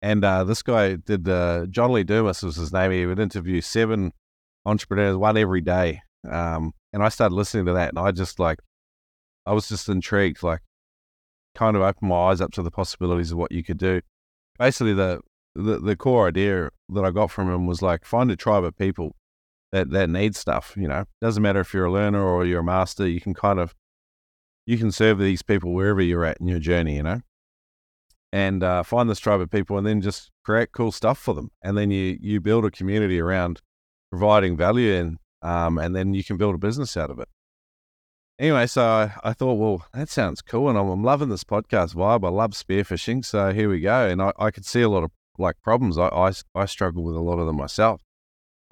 And 0.00 0.24
uh, 0.24 0.44
this 0.44 0.62
guy 0.62 0.96
did, 0.96 1.28
uh, 1.28 1.66
John 1.66 1.92
Lee 1.92 2.02
Dumas 2.02 2.42
was 2.42 2.56
his 2.56 2.72
name. 2.72 2.90
He 2.90 3.06
would 3.06 3.20
interview 3.20 3.60
seven 3.60 4.12
entrepreneurs, 4.64 5.16
one 5.16 5.36
every 5.36 5.60
day. 5.60 6.00
Um, 6.28 6.72
and 6.92 7.04
I 7.04 7.08
started 7.08 7.34
listening 7.34 7.66
to 7.66 7.72
that, 7.74 7.90
and 7.90 7.98
I 7.98 8.10
just 8.10 8.40
like, 8.40 8.58
I 9.46 9.52
was 9.52 9.68
just 9.68 9.88
intrigued, 9.88 10.42
like, 10.42 10.60
kind 11.54 11.76
of 11.76 11.82
opened 11.82 12.08
my 12.08 12.16
eyes 12.16 12.40
up 12.40 12.52
to 12.52 12.62
the 12.62 12.70
possibilities 12.70 13.30
of 13.30 13.38
what 13.38 13.52
you 13.52 13.62
could 13.62 13.78
do. 13.78 14.00
Basically, 14.58 14.94
the 14.94 15.20
the, 15.54 15.78
the 15.78 15.96
core 15.96 16.28
idea 16.28 16.70
that 16.88 17.04
I 17.04 17.10
got 17.10 17.30
from 17.30 17.52
him 17.52 17.66
was 17.66 17.82
like, 17.82 18.06
find 18.06 18.30
a 18.30 18.36
tribe 18.36 18.64
of 18.64 18.76
people 18.76 19.14
that 19.72 19.90
that 19.90 20.10
need 20.10 20.36
stuff. 20.36 20.74
You 20.76 20.88
know, 20.88 21.04
doesn't 21.20 21.42
matter 21.42 21.60
if 21.60 21.74
you're 21.74 21.86
a 21.86 21.92
learner 21.92 22.22
or 22.22 22.44
you're 22.44 22.60
a 22.60 22.64
master. 22.64 23.08
You 23.08 23.20
can 23.20 23.34
kind 23.34 23.58
of 23.58 23.74
you 24.66 24.78
can 24.78 24.92
serve 24.92 25.18
these 25.18 25.42
people 25.42 25.72
wherever 25.72 26.00
you're 26.00 26.24
at 26.24 26.38
in 26.40 26.46
your 26.46 26.60
journey. 26.60 26.96
You 26.96 27.02
know, 27.02 27.20
and 28.32 28.62
uh, 28.62 28.82
find 28.82 29.10
this 29.10 29.18
tribe 29.18 29.40
of 29.40 29.50
people, 29.50 29.76
and 29.76 29.86
then 29.86 30.00
just 30.00 30.30
create 30.44 30.72
cool 30.72 30.92
stuff 30.92 31.18
for 31.18 31.34
them, 31.34 31.50
and 31.62 31.76
then 31.76 31.90
you 31.90 32.18
you 32.20 32.40
build 32.40 32.64
a 32.64 32.70
community 32.70 33.20
around 33.20 33.60
providing 34.10 34.56
value, 34.56 34.94
and 34.94 35.18
um, 35.42 35.78
and 35.78 35.94
then 35.96 36.14
you 36.14 36.22
can 36.22 36.36
build 36.36 36.54
a 36.54 36.58
business 36.58 36.96
out 36.96 37.10
of 37.10 37.18
it. 37.18 37.28
Anyway, 38.38 38.66
so 38.66 38.82
I, 38.82 39.12
I 39.22 39.32
thought, 39.34 39.54
well, 39.54 39.86
that 39.92 40.08
sounds 40.08 40.40
cool, 40.40 40.68
and 40.68 40.78
I'm, 40.78 40.88
I'm, 40.88 41.04
loving 41.04 41.28
this 41.28 41.44
podcast 41.44 41.94
vibe. 41.94 42.26
I 42.26 42.30
love 42.30 42.52
spearfishing, 42.52 43.24
so 43.24 43.52
here 43.52 43.68
we 43.68 43.80
go. 43.80 44.08
And 44.08 44.22
I, 44.22 44.32
I 44.38 44.50
could 44.50 44.64
see 44.64 44.82
a 44.82 44.88
lot 44.88 45.04
of 45.04 45.10
like 45.38 45.60
problems. 45.62 45.98
I, 45.98 46.08
I 46.08 46.32
I 46.54 46.64
struggle 46.66 47.04
with 47.04 47.16
a 47.16 47.20
lot 47.20 47.38
of 47.38 47.46
them 47.46 47.56
myself, 47.56 48.02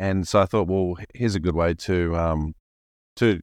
and 0.00 0.26
so 0.26 0.40
I 0.40 0.46
thought, 0.46 0.66
well, 0.66 0.96
here's 1.14 1.34
a 1.34 1.40
good 1.40 1.54
way 1.54 1.74
to 1.74 2.16
um 2.16 2.54
to 3.16 3.40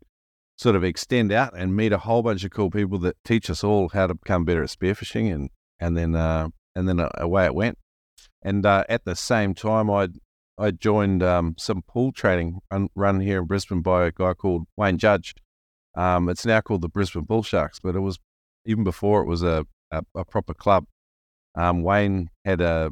sort 0.57 0.75
of 0.75 0.83
extend 0.83 1.31
out 1.31 1.53
and 1.55 1.75
meet 1.75 1.93
a 1.93 1.99
whole 1.99 2.23
bunch 2.23 2.43
of 2.43 2.49
cool 2.49 2.71
people 2.71 2.97
that 2.97 3.15
teach 3.23 3.47
us 3.49 3.63
all 3.63 3.89
how 3.89 4.07
to 4.07 4.15
become 4.15 4.43
better 4.43 4.63
at 4.63 4.69
spearfishing 4.69 5.33
and 5.33 5.51
and 5.79 5.95
then 5.95 6.15
uh, 6.15 6.49
and 6.75 6.89
then 6.89 6.99
uh, 6.99 7.09
away 7.15 7.45
it 7.45 7.55
went. 7.55 7.77
And 8.41 8.65
uh, 8.65 8.83
at 8.89 9.05
the 9.05 9.15
same 9.15 9.53
time, 9.53 9.89
I 9.89 10.09
I 10.57 10.71
joined 10.71 11.21
um, 11.21 11.53
some 11.59 11.83
pool 11.87 12.11
training 12.11 12.59
run, 12.71 12.89
run, 12.95 13.19
here 13.19 13.39
in 13.39 13.45
Brisbane 13.45 13.81
by 13.81 14.07
a 14.07 14.11
guy 14.11 14.33
called 14.33 14.65
Wayne 14.75 14.97
Judge. 14.97 15.35
Um, 15.93 16.27
it's 16.27 16.45
now 16.45 16.61
called 16.61 16.81
the 16.81 16.89
Brisbane 16.89 17.25
Bull 17.25 17.43
Sharks, 17.43 17.79
but 17.79 17.95
it 17.95 17.99
was 17.99 18.17
even 18.65 18.83
before 18.83 19.21
it 19.21 19.27
was 19.27 19.43
a 19.43 19.67
a, 19.91 20.01
a 20.15 20.25
proper 20.25 20.55
club. 20.55 20.85
Um, 21.53 21.83
Wayne 21.83 22.29
had 22.43 22.61
a 22.61 22.91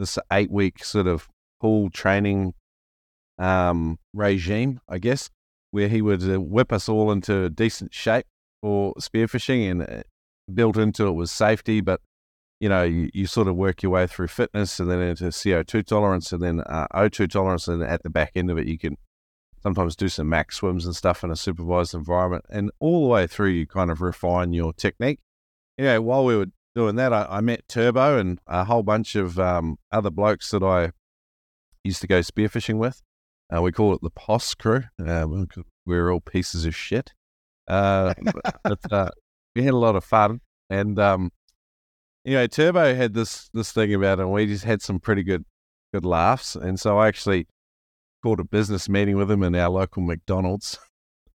this 0.00 0.18
eight 0.32 0.50
week 0.50 0.84
sort 0.84 1.06
of 1.06 1.28
pool 1.60 1.90
training 1.90 2.54
um, 3.38 3.98
regime, 4.12 4.80
I 4.88 4.98
guess, 4.98 5.30
where 5.70 5.88
he 5.88 6.02
would 6.02 6.22
uh, 6.22 6.40
whip 6.40 6.72
us 6.72 6.88
all 6.88 7.10
into 7.10 7.50
decent 7.50 7.94
shape 7.94 8.26
for 8.62 8.94
spearfishing, 8.94 9.70
and 9.70 9.82
uh, 9.82 10.02
built 10.52 10.76
into 10.76 11.06
it 11.06 11.12
was 11.12 11.30
safety, 11.30 11.80
but 11.80 12.00
you 12.60 12.68
know, 12.68 12.82
you, 12.82 13.10
you, 13.12 13.26
sort 13.26 13.48
of 13.48 13.56
work 13.56 13.82
your 13.82 13.92
way 13.92 14.06
through 14.06 14.28
fitness 14.28 14.78
and 14.78 14.90
then 14.90 15.00
into 15.00 15.24
CO2 15.24 15.84
tolerance 15.84 16.32
and 16.32 16.42
then 16.42 16.60
uh, 16.60 16.86
O2 16.94 17.28
tolerance. 17.28 17.68
And 17.68 17.82
at 17.82 18.02
the 18.02 18.10
back 18.10 18.32
end 18.36 18.50
of 18.50 18.56
it, 18.56 18.66
you 18.66 18.78
can 18.78 18.96
sometimes 19.62 19.96
do 19.96 20.08
some 20.08 20.28
max 20.28 20.56
swims 20.56 20.86
and 20.86 20.94
stuff 20.94 21.24
in 21.24 21.30
a 21.30 21.36
supervised 21.36 21.94
environment. 21.94 22.44
And 22.48 22.70
all 22.78 23.02
the 23.02 23.08
way 23.08 23.26
through, 23.26 23.50
you 23.50 23.66
kind 23.66 23.90
of 23.90 24.00
refine 24.00 24.52
your 24.52 24.72
technique. 24.72 25.20
Know, 25.76 26.00
while 26.00 26.24
we 26.24 26.36
were 26.36 26.46
doing 26.74 26.96
that, 26.96 27.12
I, 27.12 27.26
I 27.28 27.40
met 27.40 27.68
Turbo 27.68 28.18
and 28.18 28.38
a 28.46 28.64
whole 28.64 28.82
bunch 28.82 29.16
of 29.16 29.38
um, 29.38 29.76
other 29.90 30.10
blokes 30.10 30.50
that 30.50 30.62
I 30.62 30.92
used 31.82 32.00
to 32.02 32.06
go 32.06 32.20
spearfishing 32.20 32.78
with. 32.78 33.02
Uh, 33.54 33.60
we 33.60 33.72
call 33.72 33.94
it 33.94 34.00
the 34.02 34.10
POS 34.10 34.54
crew. 34.54 34.84
Uh, 35.04 35.26
we're 35.86 36.10
all 36.10 36.20
pieces 36.20 36.64
of 36.64 36.74
shit. 36.74 37.12
Uh, 37.68 38.14
but 38.64 38.92
uh, 38.92 39.10
we 39.54 39.62
had 39.62 39.74
a 39.74 39.78
lot 39.78 39.96
of 39.96 40.04
fun. 40.04 40.40
And 40.70 40.98
um, 40.98 41.30
you 42.24 42.34
know, 42.34 42.46
Turbo 42.46 42.94
had 42.94 43.14
this 43.14 43.50
this 43.52 43.72
thing 43.72 43.92
about 43.94 44.18
it, 44.18 44.22
and 44.22 44.32
we 44.32 44.46
just 44.46 44.64
had 44.64 44.82
some 44.82 44.98
pretty 44.98 45.22
good 45.22 45.44
good 45.92 46.04
laughs. 46.04 46.56
And 46.56 46.80
so 46.80 46.98
I 46.98 47.08
actually 47.08 47.46
called 48.22 48.40
a 48.40 48.44
business 48.44 48.88
meeting 48.88 49.16
with 49.16 49.30
him 49.30 49.42
in 49.42 49.54
our 49.54 49.68
local 49.68 50.02
McDonald's, 50.02 50.78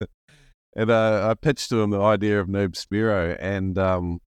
and 0.76 0.90
uh, 0.90 1.28
I 1.30 1.34
pitched 1.34 1.70
to 1.70 1.82
him 1.82 1.90
the 1.90 2.02
idea 2.02 2.38
of 2.38 2.48
Noob 2.48 2.74
Spearo, 2.74 3.36
and 3.40 3.78
um, 3.78 4.20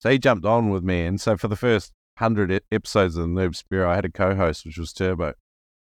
so 0.00 0.10
he 0.10 0.18
jumped 0.18 0.46
on 0.46 0.70
with 0.70 0.84
me. 0.84 1.04
And 1.04 1.20
so 1.20 1.36
for 1.36 1.48
the 1.48 1.56
first 1.56 1.92
hundred 2.18 2.62
episodes 2.70 3.16
of 3.16 3.24
the 3.24 3.28
Noob 3.28 3.60
Spearo, 3.60 3.88
I 3.88 3.96
had 3.96 4.04
a 4.04 4.12
co-host, 4.12 4.64
which 4.64 4.78
was 4.78 4.92
Turbo. 4.92 5.34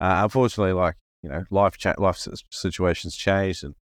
Uh, 0.01 0.21
unfortunately, 0.25 0.73
like 0.73 0.97
you 1.27 1.33
know, 1.33 1.45
life 1.51 1.77
cha- 1.77 1.97
life 1.99 2.25
situations 2.51 3.17
changed, 3.17 3.65
and 3.65 3.75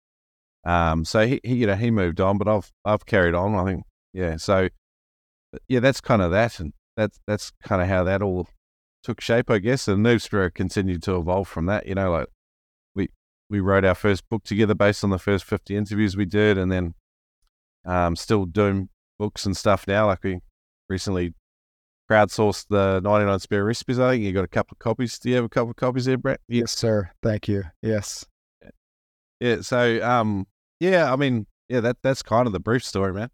um, 0.63 1.03
so 1.03 1.27
he, 1.27 1.41
he, 1.43 1.55
you 1.55 1.67
know, 1.67 1.75
he 1.75 1.91
moved 1.91 2.21
on, 2.21 2.37
but 2.37 2.47
I've 2.47 2.71
I've 2.85 3.05
carried 3.05 3.35
on. 3.35 3.53
I 3.55 3.65
think, 3.65 3.83
yeah. 4.13 4.37
So 4.37 4.69
yeah, 5.67 5.81
that's 5.81 5.99
kind 5.99 6.21
of 6.21 6.31
that, 6.31 6.59
and 6.61 6.71
that's 6.95 7.19
that's 7.27 7.51
kind 7.61 7.81
of 7.81 7.89
how 7.89 8.05
that 8.05 8.21
all 8.21 8.47
took 9.03 9.19
shape, 9.19 9.51
I 9.51 9.57
guess. 9.59 9.89
And 9.89 10.05
Noob 10.05 10.25
Spearo 10.25 10.53
continued 10.53 11.03
to 11.03 11.17
evolve 11.17 11.49
from 11.49 11.65
that. 11.65 11.85
You 11.85 11.95
know, 11.95 12.11
like 12.11 12.27
we 12.95 13.09
we 13.49 13.59
wrote 13.59 13.83
our 13.83 13.95
first 13.95 14.27
book 14.29 14.45
together 14.45 14.73
based 14.73 15.03
on 15.03 15.09
the 15.09 15.19
first 15.19 15.43
fifty 15.43 15.75
interviews 15.75 16.15
we 16.15 16.25
did, 16.25 16.57
and 16.57 16.71
then 16.71 16.93
um, 17.85 18.15
still 18.15 18.45
doing 18.45 18.87
books 19.19 19.45
and 19.45 19.57
stuff 19.57 19.85
now. 19.85 20.07
Like 20.07 20.23
we 20.23 20.39
recently 20.87 21.33
crowdsourced 22.09 22.67
the 22.69 23.01
99 23.01 23.39
spare 23.39 23.63
recipes. 23.63 23.99
I 23.99 24.11
think 24.11 24.23
you 24.23 24.31
got 24.31 24.43
a 24.43 24.47
couple 24.47 24.75
of 24.75 24.79
copies. 24.79 25.17
Do 25.19 25.29
you 25.29 25.35
have 25.35 25.45
a 25.45 25.49
couple 25.49 25.71
of 25.71 25.75
copies 25.75 26.05
there, 26.05 26.17
Brett? 26.17 26.41
Yes, 26.47 26.71
sir. 26.71 27.11
Thank 27.21 27.47
you. 27.47 27.63
Yes. 27.81 28.25
Yeah. 29.39 29.61
So, 29.61 30.03
um, 30.03 30.47
yeah, 30.79 31.11
I 31.11 31.15
mean, 31.15 31.47
yeah, 31.69 31.79
that 31.81 31.97
that's 32.03 32.21
kind 32.21 32.47
of 32.47 32.53
the 32.53 32.59
brief 32.59 32.83
story, 32.83 33.13
man. 33.13 33.29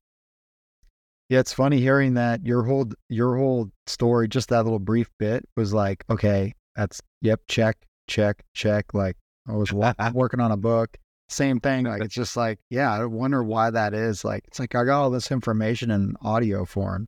Yeah, 1.30 1.40
it's 1.40 1.54
funny 1.54 1.80
hearing 1.80 2.16
that 2.16 2.46
your 2.46 2.64
whole 2.64 2.88
your 3.08 3.38
whole 3.38 3.70
story, 3.86 4.28
just 4.28 4.50
that 4.50 4.64
little 4.64 4.80
brief 4.80 5.10
bit, 5.20 5.48
was 5.56 5.74
like, 5.74 6.04
okay, 6.10 6.54
that's 6.76 7.02
yep, 7.22 7.42
check, 7.48 7.78
check, 8.08 8.44
check. 8.54 8.94
Like 8.94 9.18
I 9.48 9.54
was 9.54 9.72
working 10.14 10.40
on 10.40 10.52
a 10.52 10.58
book, 10.58 10.98
same 11.28 11.60
thing. 11.60 11.86
Like 11.86 12.02
it's 12.02 12.16
just 12.16 12.36
like, 12.36 12.60
yeah, 12.70 12.92
I 12.92 13.06
wonder 13.06 13.44
why 13.44 13.70
that 13.70 13.94
is. 13.94 14.26
Like 14.26 14.46
it's 14.48 14.60
like 14.60 14.74
I 14.76 14.84
got 14.84 15.02
all 15.02 15.12
this 15.12 15.32
information 15.32 15.92
in 15.92 16.16
audio 16.22 16.66
form. 16.66 17.08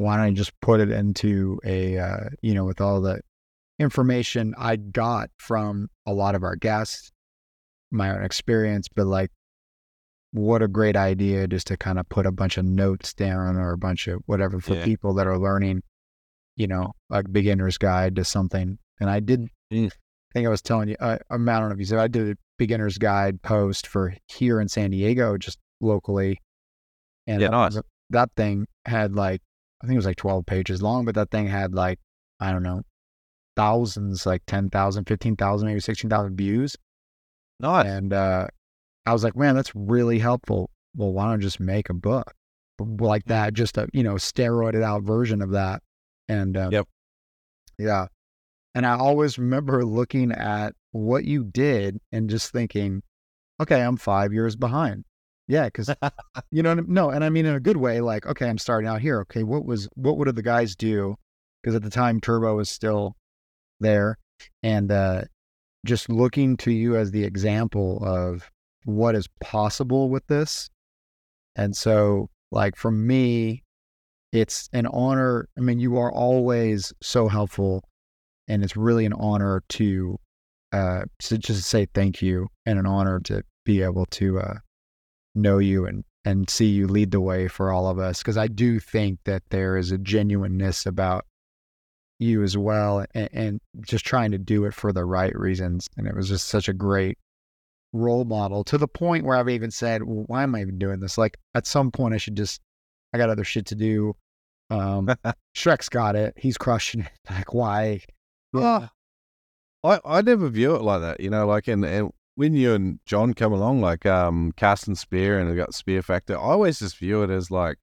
Why 0.00 0.16
don't 0.16 0.24
I 0.24 0.30
just 0.30 0.58
put 0.62 0.80
it 0.80 0.90
into 0.90 1.60
a, 1.62 1.98
uh, 1.98 2.30
you 2.40 2.54
know, 2.54 2.64
with 2.64 2.80
all 2.80 3.02
the 3.02 3.20
information 3.78 4.54
I 4.56 4.76
got 4.76 5.28
from 5.36 5.90
a 6.06 6.14
lot 6.14 6.34
of 6.34 6.42
our 6.42 6.56
guests, 6.56 7.12
my 7.90 8.08
own 8.10 8.24
experience, 8.24 8.88
but 8.88 9.06
like 9.06 9.30
what 10.32 10.62
a 10.62 10.68
great 10.68 10.96
idea 10.96 11.46
just 11.46 11.66
to 11.66 11.76
kind 11.76 11.98
of 11.98 12.08
put 12.08 12.24
a 12.24 12.32
bunch 12.32 12.56
of 12.56 12.64
notes 12.64 13.12
down 13.12 13.58
or 13.58 13.72
a 13.72 13.76
bunch 13.76 14.08
of 14.08 14.22
whatever 14.24 14.58
for 14.58 14.72
yeah. 14.72 14.86
people 14.86 15.12
that 15.12 15.26
are 15.26 15.38
learning, 15.38 15.82
you 16.56 16.66
know, 16.66 16.92
like 17.10 17.30
beginner's 17.30 17.76
guide 17.76 18.16
to 18.16 18.24
something. 18.24 18.78
And 19.00 19.10
I 19.10 19.20
did, 19.20 19.48
mm. 19.70 19.88
I 19.88 20.32
think 20.32 20.46
I 20.46 20.50
was 20.50 20.62
telling 20.62 20.88
you, 20.88 20.96
I, 20.98 21.18
I 21.28 21.36
don't 21.36 21.44
know 21.44 21.72
if 21.72 21.78
you 21.78 21.84
said, 21.84 21.98
I 21.98 22.08
did 22.08 22.30
a 22.30 22.36
beginner's 22.56 22.96
guide 22.96 23.42
post 23.42 23.86
for 23.86 24.14
here 24.28 24.62
in 24.62 24.68
San 24.68 24.92
Diego, 24.92 25.36
just 25.36 25.58
locally. 25.82 26.40
And 27.26 27.42
yeah, 27.42 27.48
nice. 27.48 27.76
that 28.08 28.30
thing 28.34 28.66
had 28.86 29.14
like, 29.14 29.42
I 29.82 29.86
think 29.86 29.94
it 29.94 29.98
was 29.98 30.06
like 30.06 30.16
12 30.16 30.46
pages 30.46 30.82
long, 30.82 31.04
but 31.04 31.14
that 31.14 31.30
thing 31.30 31.46
had 31.46 31.74
like, 31.74 31.98
I 32.38 32.52
don't 32.52 32.62
know, 32.62 32.82
thousands, 33.56 34.26
like 34.26 34.42
10,000, 34.46 35.04
15,000, 35.06 35.66
maybe 35.66 35.80
16,000 35.80 36.36
views. 36.36 36.76
Nice. 37.60 37.86
And 37.86 38.12
uh, 38.12 38.46
I 39.06 39.12
was 39.12 39.24
like, 39.24 39.36
man, 39.36 39.54
that's 39.54 39.74
really 39.74 40.18
helpful. 40.18 40.70
Well, 40.96 41.12
why 41.12 41.24
don't 41.26 41.34
I 41.34 41.42
just 41.42 41.60
make 41.60 41.88
a 41.90 41.94
book? 41.94 42.32
like 42.98 43.24
that, 43.26 43.54
just 43.54 43.76
a 43.76 43.88
you 43.92 44.02
know 44.02 44.14
steroided 44.14 44.82
out 44.82 45.02
version 45.02 45.42
of 45.42 45.50
that. 45.50 45.82
And 46.28 46.56
uh, 46.56 46.70
Yep. 46.72 46.88
yeah. 47.78 48.06
And 48.74 48.86
I 48.86 48.96
always 48.96 49.38
remember 49.38 49.84
looking 49.84 50.32
at 50.32 50.74
what 50.92 51.24
you 51.24 51.44
did 51.44 51.98
and 52.12 52.30
just 52.30 52.52
thinking, 52.52 53.02
okay, 53.60 53.82
I'm 53.82 53.96
five 53.96 54.32
years 54.32 54.56
behind. 54.56 55.04
Yeah, 55.50 55.64
because 55.64 55.90
you 56.52 56.62
know, 56.62 56.74
no, 56.74 57.10
and 57.10 57.24
I 57.24 57.28
mean 57.28 57.44
in 57.44 57.56
a 57.56 57.60
good 57.60 57.76
way. 57.76 58.00
Like, 58.00 58.24
okay, 58.24 58.48
I'm 58.48 58.56
starting 58.56 58.88
out 58.88 59.00
here. 59.00 59.20
Okay, 59.22 59.42
what 59.42 59.64
was 59.64 59.88
what 59.96 60.16
would 60.16 60.32
the 60.36 60.42
guys 60.42 60.76
do? 60.76 61.16
Because 61.60 61.74
at 61.74 61.82
the 61.82 61.90
time, 61.90 62.20
Turbo 62.20 62.54
was 62.54 62.70
still 62.70 63.16
there, 63.80 64.16
and 64.62 64.92
uh, 64.92 65.22
just 65.84 66.08
looking 66.08 66.56
to 66.58 66.70
you 66.70 66.96
as 66.96 67.10
the 67.10 67.24
example 67.24 68.00
of 68.04 68.48
what 68.84 69.16
is 69.16 69.26
possible 69.40 70.08
with 70.08 70.24
this. 70.28 70.70
And 71.56 71.76
so, 71.76 72.30
like 72.52 72.76
for 72.76 72.92
me, 72.92 73.64
it's 74.30 74.68
an 74.72 74.86
honor. 74.86 75.48
I 75.58 75.62
mean, 75.62 75.80
you 75.80 75.98
are 75.98 76.12
always 76.12 76.92
so 77.02 77.26
helpful, 77.26 77.82
and 78.46 78.62
it's 78.62 78.76
really 78.76 79.04
an 79.04 79.14
honor 79.14 79.64
to 79.70 80.16
uh, 80.70 81.02
to 81.22 81.38
just 81.38 81.68
say 81.68 81.88
thank 81.92 82.22
you, 82.22 82.46
and 82.66 82.78
an 82.78 82.86
honor 82.86 83.18
to 83.24 83.42
be 83.64 83.82
able 83.82 84.06
to 84.06 84.38
uh, 84.38 84.54
know 85.34 85.58
you 85.58 85.86
and 85.86 86.04
and 86.24 86.50
see 86.50 86.66
you 86.66 86.86
lead 86.86 87.10
the 87.10 87.20
way 87.20 87.48
for 87.48 87.72
all 87.72 87.88
of 87.88 87.98
us. 87.98 88.18
Because 88.18 88.36
I 88.36 88.46
do 88.46 88.78
think 88.78 89.20
that 89.24 89.42
there 89.50 89.76
is 89.76 89.90
a 89.90 89.98
genuineness 89.98 90.86
about 90.86 91.24
you 92.18 92.42
as 92.42 92.56
well, 92.56 93.06
and, 93.14 93.28
and 93.32 93.60
just 93.80 94.04
trying 94.04 94.30
to 94.32 94.38
do 94.38 94.64
it 94.66 94.74
for 94.74 94.92
the 94.92 95.04
right 95.04 95.36
reasons. 95.36 95.88
And 95.96 96.06
it 96.06 96.14
was 96.14 96.28
just 96.28 96.48
such 96.48 96.68
a 96.68 96.74
great 96.74 97.18
role 97.92 98.24
model 98.24 98.62
to 98.64 98.78
the 98.78 98.88
point 98.88 99.24
where 99.24 99.36
I've 99.36 99.48
even 99.48 99.70
said, 99.70 100.02
well, 100.02 100.24
why 100.26 100.42
am 100.42 100.54
I 100.54 100.60
even 100.60 100.78
doing 100.78 101.00
this? 101.00 101.18
Like 101.18 101.36
at 101.54 101.66
some 101.66 101.90
point 101.90 102.14
I 102.14 102.18
should 102.18 102.36
just 102.36 102.60
I 103.12 103.18
got 103.18 103.30
other 103.30 103.44
shit 103.44 103.66
to 103.66 103.74
do. 103.74 104.14
Um 104.68 105.08
Shrek's 105.56 105.88
got 105.88 106.14
it. 106.14 106.34
He's 106.36 106.58
crushing 106.58 107.00
it. 107.02 107.12
Like 107.30 107.54
why? 107.54 108.00
Oh, 108.54 108.88
I, 109.82 110.00
I 110.04 110.22
never 110.22 110.48
view 110.48 110.74
it 110.74 110.82
like 110.82 111.00
that, 111.00 111.20
you 111.20 111.30
know, 111.30 111.46
like, 111.46 111.68
and, 111.68 111.84
and 111.84 112.10
when 112.34 112.54
you 112.54 112.74
and 112.74 113.00
John 113.06 113.34
come 113.34 113.52
along, 113.52 113.80
like, 113.80 114.06
um, 114.06 114.52
casting 114.56 114.94
spear 114.94 115.38
and 115.38 115.50
they 115.50 115.54
got 115.54 115.74
spear 115.74 116.02
factor, 116.02 116.36
I 116.36 116.40
always 116.40 116.78
just 116.78 116.96
view 116.96 117.22
it 117.22 117.30
as 117.30 117.50
like, 117.50 117.76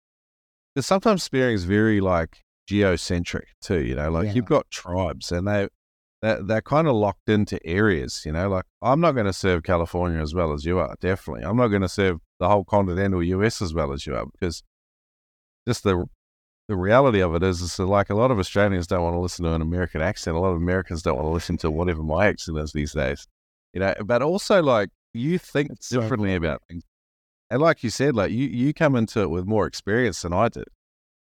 because 0.74 0.86
sometimes 0.86 1.24
spearing 1.24 1.56
is 1.56 1.66
very 1.66 2.00
like 2.02 2.44
geocentric 2.68 3.46
too, 3.62 3.84
you 3.84 3.96
know, 3.96 4.10
like 4.12 4.28
Yeah. 4.28 4.34
you've 4.34 4.46
got 4.46 4.70
tribes 4.70 5.32
and 5.32 5.48
they, 5.48 5.68
they're, 6.22 6.42
they're 6.42 6.62
kind 6.62 6.88
of 6.88 6.96
locked 6.96 7.30
into 7.30 7.64
areas, 7.66 8.24
you 8.26 8.32
know, 8.32 8.50
like 8.50 8.66
I'm 8.82 9.00
not 9.00 9.14
going 9.14 9.26
to 9.28 9.34
serve 9.34 9.64
California 9.64 10.20
as 10.22 10.34
well 10.34 10.54
as 10.54 10.66
you 10.66 10.80
are, 10.80 10.96
definitely. 11.00 11.44
I'm 11.46 11.58
not 11.58 11.68
going 11.70 11.82
to 11.84 11.90
serve 11.90 12.20
the 12.40 12.48
whole 12.50 12.64
continental 12.66 13.24
US 13.24 13.62
as 13.62 13.74
well 13.74 13.94
as 13.94 14.06
you 14.06 14.16
are 14.16 14.26
because 14.26 14.64
just 15.68 15.84
the 15.84 16.06
the 16.68 16.76
reality 16.76 17.22
of 17.22 17.34
it 17.34 17.44
is, 17.44 17.62
is 17.62 17.80
like 17.80 18.10
a 18.10 18.16
lot 18.16 18.30
of 18.30 18.40
Australians 18.40 18.88
don't 18.88 19.02
want 19.02 19.14
to 19.16 19.20
listen 19.20 19.46
to 19.46 19.54
an 19.54 19.62
American 19.62 20.02
accent. 20.02 20.36
A 20.36 20.40
lot 20.40 20.50
of 20.50 20.58
Americans 20.58 21.02
don't 21.02 21.16
want 21.16 21.26
to 21.26 21.32
listen 21.32 21.56
to 21.60 21.72
whatever 21.72 22.04
my 22.04 22.28
accent 22.28 22.58
is 22.58 22.74
these 22.74 22.92
days. 22.92 23.26
You 23.78 23.82
know, 23.82 23.94
but 24.06 24.24
also 24.24 24.64
like 24.64 24.90
you 25.14 25.38
think 25.38 25.70
It's 25.70 25.90
so 25.90 26.02
differently 26.02 26.30
cool. 26.30 26.38
about 26.38 26.64
things. 26.68 26.84
And 27.52 27.62
like 27.62 27.84
you 27.84 27.92
said, 27.92 28.16
like 28.16 28.32
you, 28.32 28.48
you 28.48 28.74
come 28.74 28.96
into 28.96 29.22
it 29.22 29.30
with 29.30 29.46
more 29.46 29.68
experience 29.68 30.24
than 30.24 30.34
I 30.34 30.50
did. 30.50 30.64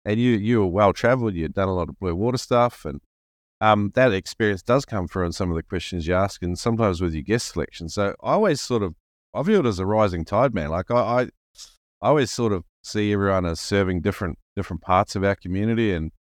And 0.04 0.20
you 0.20 0.32
you 0.32 0.60
were 0.60 0.68
well 0.68 0.92
traveled, 0.92 1.34
you'd 1.34 1.54
done 1.54 1.70
a 1.70 1.74
lot 1.74 1.88
of 1.88 1.98
blue 1.98 2.14
water 2.14 2.38
stuff 2.38 2.84
and 2.84 3.00
um, 3.62 3.92
that 3.96 4.12
experience 4.12 4.62
does 4.64 4.84
come 4.84 5.08
through 5.08 5.28
in 5.28 5.32
some 5.32 5.50
of 5.50 5.56
the 5.56 5.64
questions 5.64 6.08
you 6.08 6.14
ask 6.14 6.44
and 6.44 6.60
sometimes 6.60 7.00
with 7.00 7.14
your 7.14 7.24
guest 7.24 7.54
selection. 7.54 7.88
So 7.88 8.16
I 8.22 8.34
always 8.34 8.60
sort 8.60 8.84
of 8.84 8.96
I 9.34 9.42
view 9.44 9.60
it 9.60 9.66
as 9.66 9.80
a 9.80 9.86
rising 9.86 10.26
tide, 10.26 10.54
man. 10.54 10.72
Like 10.72 10.92
I, 10.92 10.96
I 10.96 11.22
I 12.02 12.10
always 12.10 12.32
sort 12.32 12.52
of 12.52 12.66
see 12.84 13.14
everyone 13.14 13.46
as 13.46 13.62
serving 13.62 14.02
different 14.02 14.40
different 14.58 14.82
parts 14.82 15.16
of 15.16 15.24
our 15.24 15.36
community, 15.38 15.94
and 15.94 16.12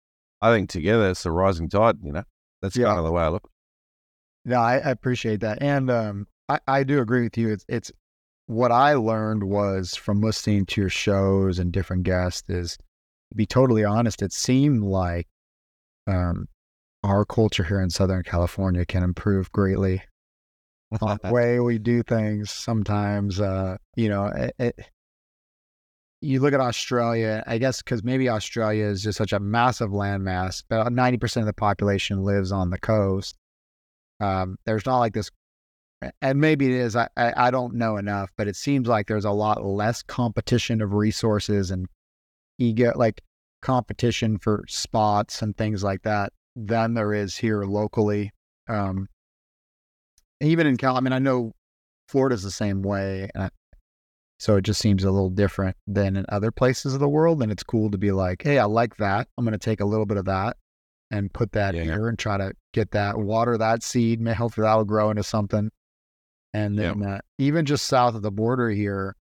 I 0.41 0.54
think 0.54 0.70
together 0.70 1.10
it's 1.10 1.26
a 1.26 1.32
rising 1.32 1.67
tide. 1.67 1.98
You 2.02 2.13
know, 2.13 2.24
that's 2.62 2.78
Yeah. 2.78 2.86
kind 2.86 3.00
of 3.00 3.06
the 3.06 3.12
way 3.12 3.24
I 3.24 3.28
look. 3.28 3.50
No, 4.45 4.60
I, 4.60 4.75
I 4.75 4.89
appreciate 4.89 5.41
that. 5.41 5.62
And 5.62 5.89
um 5.89 6.27
I, 6.49 6.60
I 6.67 6.84
do 6.84 6.99
agree 7.01 7.23
with 7.23 7.38
you. 7.38 7.49
It's 7.49 7.65
it's 7.67 7.91
what 8.47 8.71
I 8.71 8.93
learned 8.93 9.43
was 9.43 9.95
from 9.95 10.21
listening 10.21 10.65
to 10.67 10.82
your 10.82 10.89
shows 10.89 11.60
and 11.60 11.71
different 11.71 12.04
guests 12.04 12.49
is 12.49 12.77
to 12.77 13.36
be 13.36 13.45
totally 13.45 13.86
honest, 13.86 14.21
it 14.21 14.34
seemed 14.34 14.84
like 14.84 15.27
um 16.08 16.47
our 17.04 17.25
culture 17.25 17.63
here 17.63 17.82
in 17.82 17.89
Southern 17.89 18.23
California 18.23 18.86
can 18.86 19.04
improve 19.04 19.51
greatly 19.51 20.04
on 21.01 21.17
the 21.23 21.32
way 21.32 21.60
we 21.60 21.77
do 21.77 22.04
things 22.04 22.51
sometimes 22.51 23.39
uh 23.39 23.77
you 23.95 24.10
know 24.10 24.25
it, 24.25 24.54
it, 24.60 24.80
you 26.19 26.39
look 26.39 26.54
at 26.54 26.60
australia 26.60 27.43
i 27.47 27.58
guess 27.58 27.82
because 27.82 28.04
maybe 28.04 28.30
australia 28.30 28.86
is 28.86 29.01
just 29.01 29.17
such 29.17 29.32
a 29.32 29.39
massive 29.39 29.89
landmass 29.89 30.63
about 30.69 30.91
90% 30.91 31.38
of 31.38 31.45
the 31.45 31.54
population 31.54 32.23
lives 32.23 32.51
on 32.51 32.69
the 32.69 32.77
coast 32.77 33.38
um 34.22 34.58
there's 34.66 34.86
not 34.86 35.00
like 35.00 35.14
this 35.14 35.30
and 36.22 36.40
maybe 36.40 36.66
it 36.68 36.72
is 36.72 36.96
I, 36.96 37.10
I 37.18 37.48
i 37.48 37.52
don't 37.52 37.76
know 37.76 37.98
enough 37.98 38.32
but 38.38 38.48
it 38.48 38.56
seems 38.56 38.88
like 38.88 39.08
there's 39.08 39.26
a 39.26 39.32
lot 39.32 39.64
less 39.66 40.02
competition 40.02 40.82
of 40.82 40.94
resources 40.94 41.72
and 41.72 41.88
ego 42.58 42.94
like 42.96 43.22
competition 43.62 44.38
for 44.38 44.64
spots 44.68 45.42
and 45.42 45.56
things 45.56 45.84
like 45.84 46.04
that 46.04 46.32
than 46.56 46.94
there 46.94 47.14
is 47.14 47.38
here 47.38 47.64
locally 47.64 48.32
um 48.70 49.08
even 50.42 50.68
in 50.68 50.78
Cal, 50.78 50.98
I 50.98 51.00
mean, 51.00 51.14
I 51.14 51.20
know 51.20 51.54
Florida's 52.08 52.44
the 52.44 52.52
same 52.52 52.82
way. 52.82 53.30
Uh, 53.36 53.50
so 54.40 54.56
it 54.58 54.64
just 54.64 54.82
seems 54.82 55.04
a 55.04 55.12
little 55.12 55.30
different 55.30 55.78
than 55.86 56.18
in 56.18 56.26
other 56.30 56.52
places 56.52 56.94
of 56.94 57.00
the 57.00 57.08
world. 57.08 57.44
And 57.44 57.52
it's 57.52 57.64
cool 57.64 57.92
to 57.92 57.98
be 57.98 58.12
like, 58.12 58.42
hey, 58.42 58.58
I 58.58 58.66
like 58.66 58.98
that. 58.98 59.28
I'm 59.38 59.46
going 59.46 59.54
to 59.54 59.60
take 59.60 59.80
a 59.80 59.86
little 59.86 60.08
bit 60.08 60.18
of 60.18 60.26
that 60.26 60.58
and 61.12 61.32
put 61.32 61.52
that 61.52 61.76
Yeah. 61.76 61.84
here 61.84 62.08
and 62.10 62.18
try 62.18 62.38
to 62.38 62.54
get 62.74 62.92
that, 62.92 63.18
water 63.18 63.58
that 63.58 63.84
seed. 63.84 64.22
May 64.22 64.34
hopefully 64.34 64.66
that'll 64.66 64.86
grow 64.86 65.10
into 65.10 65.24
something. 65.24 65.70
And 66.54 66.78
then 66.78 67.04
uh, 67.04 67.20
even 67.38 67.66
just 67.66 67.88
south 67.88 68.16
of 68.16 68.22
the 68.22 68.32
border 68.32 68.70
here 68.70 69.16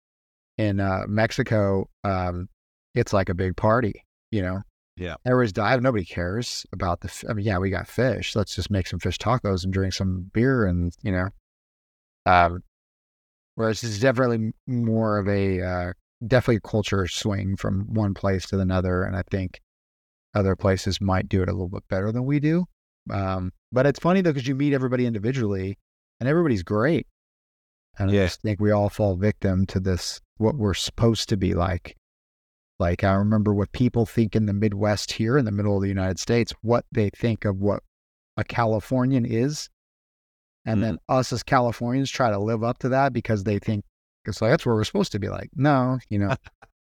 in 0.58 0.80
uh, 0.80 1.04
Mexico, 1.08 1.90
um, 2.04 2.48
it's 2.96 3.14
like 3.14 3.30
a 3.30 3.34
big 3.34 3.58
party, 3.58 4.06
you 4.32 4.42
know? 4.42 4.62
Yeah. 4.98 5.16
Everybody's 5.26 5.54
dive. 5.54 5.82
Nobody 5.82 6.06
cares 6.06 6.66
about 6.74 7.02
the. 7.02 7.08
f- 7.08 7.24
I 7.30 7.34
mean, 7.34 7.46
yeah, 7.46 7.60
we 7.60 7.70
got 7.70 7.88
fish. 7.88 8.36
Let's 8.36 8.56
just 8.56 8.72
make 8.72 8.88
some 8.88 9.00
fish 9.00 9.20
tacos 9.20 9.64
and 9.64 9.72
drink 9.72 9.94
some 9.94 10.30
beer, 10.34 10.66
and 10.66 10.92
you 11.04 11.12
know. 11.12 11.30
Um, 12.26 12.64
whereas 13.56 13.84
it's 13.84 14.00
definitely 14.00 14.54
more 14.66 15.20
of 15.20 15.28
a 15.28 15.62
uh, 15.62 15.94
definitely 16.26 16.56
a 16.56 16.62
culture 16.62 17.08
swing 17.08 17.56
from 17.56 17.94
one 17.94 18.16
place 18.16 18.48
to 18.48 18.60
another, 18.60 19.04
and 19.04 19.16
I 19.16 19.22
think 19.30 19.62
other 20.34 20.56
places 20.56 21.00
might 21.00 21.30
do 21.30 21.44
it 21.44 21.50
a 21.50 21.52
little 21.52 21.70
bit 21.70 21.88
better 21.90 22.12
than 22.12 22.26
we 22.26 22.40
do. 22.40 22.66
Um, 23.12 23.52
but 23.72 23.86
it's 23.86 24.00
funny 24.00 24.22
though 24.22 24.32
because 24.32 24.48
you 24.48 24.56
meet 24.56 24.74
everybody 24.74 25.06
individually, 25.06 25.78
and 26.20 26.28
everybody's 26.28 26.64
great. 26.64 27.08
And 28.00 28.12
I 28.12 28.14
just 28.14 28.42
think 28.42 28.60
we 28.60 28.72
all 28.72 28.90
fall 28.90 29.16
victim 29.16 29.66
to 29.68 29.80
this 29.80 30.22
what 30.38 30.56
we're 30.56 30.76
supposed 30.76 31.30
to 31.30 31.38
be 31.38 31.54
like. 31.54 31.96
Like 32.80 33.04
I 33.04 33.14
remember 33.14 33.54
what 33.54 33.72
people 33.72 34.06
think 34.06 34.36
in 34.36 34.46
the 34.46 34.54
Midwest 34.54 35.12
here 35.12 35.38
in 35.38 35.46
the 35.46 35.52
middle 35.52 35.76
of 35.76 35.82
the 35.82 35.88
United 35.88 36.20
States, 36.20 36.54
what 36.62 36.86
they 36.92 37.10
think 37.10 37.44
of 37.44 37.58
what 37.58 37.82
a 38.38 38.44
Californian 38.44 39.26
is. 39.26 39.70
And 40.66 40.84
then 40.84 40.98
us 41.08 41.32
as 41.32 41.44
Californians 41.44 42.12
try 42.12 42.30
to 42.30 42.38
live 42.38 42.64
up 42.64 42.78
to 42.80 42.90
that 42.90 43.14
because 43.14 43.46
they 43.46 43.58
think 43.58 43.86
it's 44.26 44.42
like 44.42 44.52
that's 44.52 44.66
where 44.66 44.76
we're 44.76 44.84
supposed 44.84 45.14
to 45.14 45.20
be 45.20 45.30
like. 45.30 45.50
No, 45.56 45.98
you 46.10 46.20
know. 46.20 46.36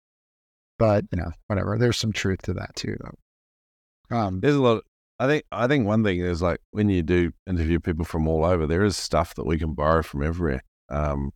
but, 0.79 1.05
you 1.11 1.19
know, 1.19 1.31
whatever. 1.45 1.77
There's 1.77 1.97
some 1.97 2.11
truth 2.11 2.41
to 2.43 2.53
that 2.55 2.75
too 2.75 2.97
though. 2.99 4.17
Um 4.17 4.39
There's 4.39 4.55
a 4.55 4.61
lot. 4.61 4.83
I 5.19 5.25
think 5.27 5.45
I 5.51 5.67
think 5.67 5.87
one 5.87 6.03
thing 6.03 6.19
is 6.19 6.41
like 6.41 6.59
when 6.71 6.89
you 6.89 7.01
do 7.01 7.31
interview 7.47 7.79
people 7.79 8.05
from 8.05 8.27
all 8.27 8.45
over, 8.45 8.67
there 8.67 8.83
is 8.83 8.95
stuff 8.95 9.33
that 9.35 9.45
we 9.45 9.57
can 9.57 9.73
borrow 9.73 10.03
from 10.03 10.23
everywhere. 10.23 10.61
Um, 10.89 11.31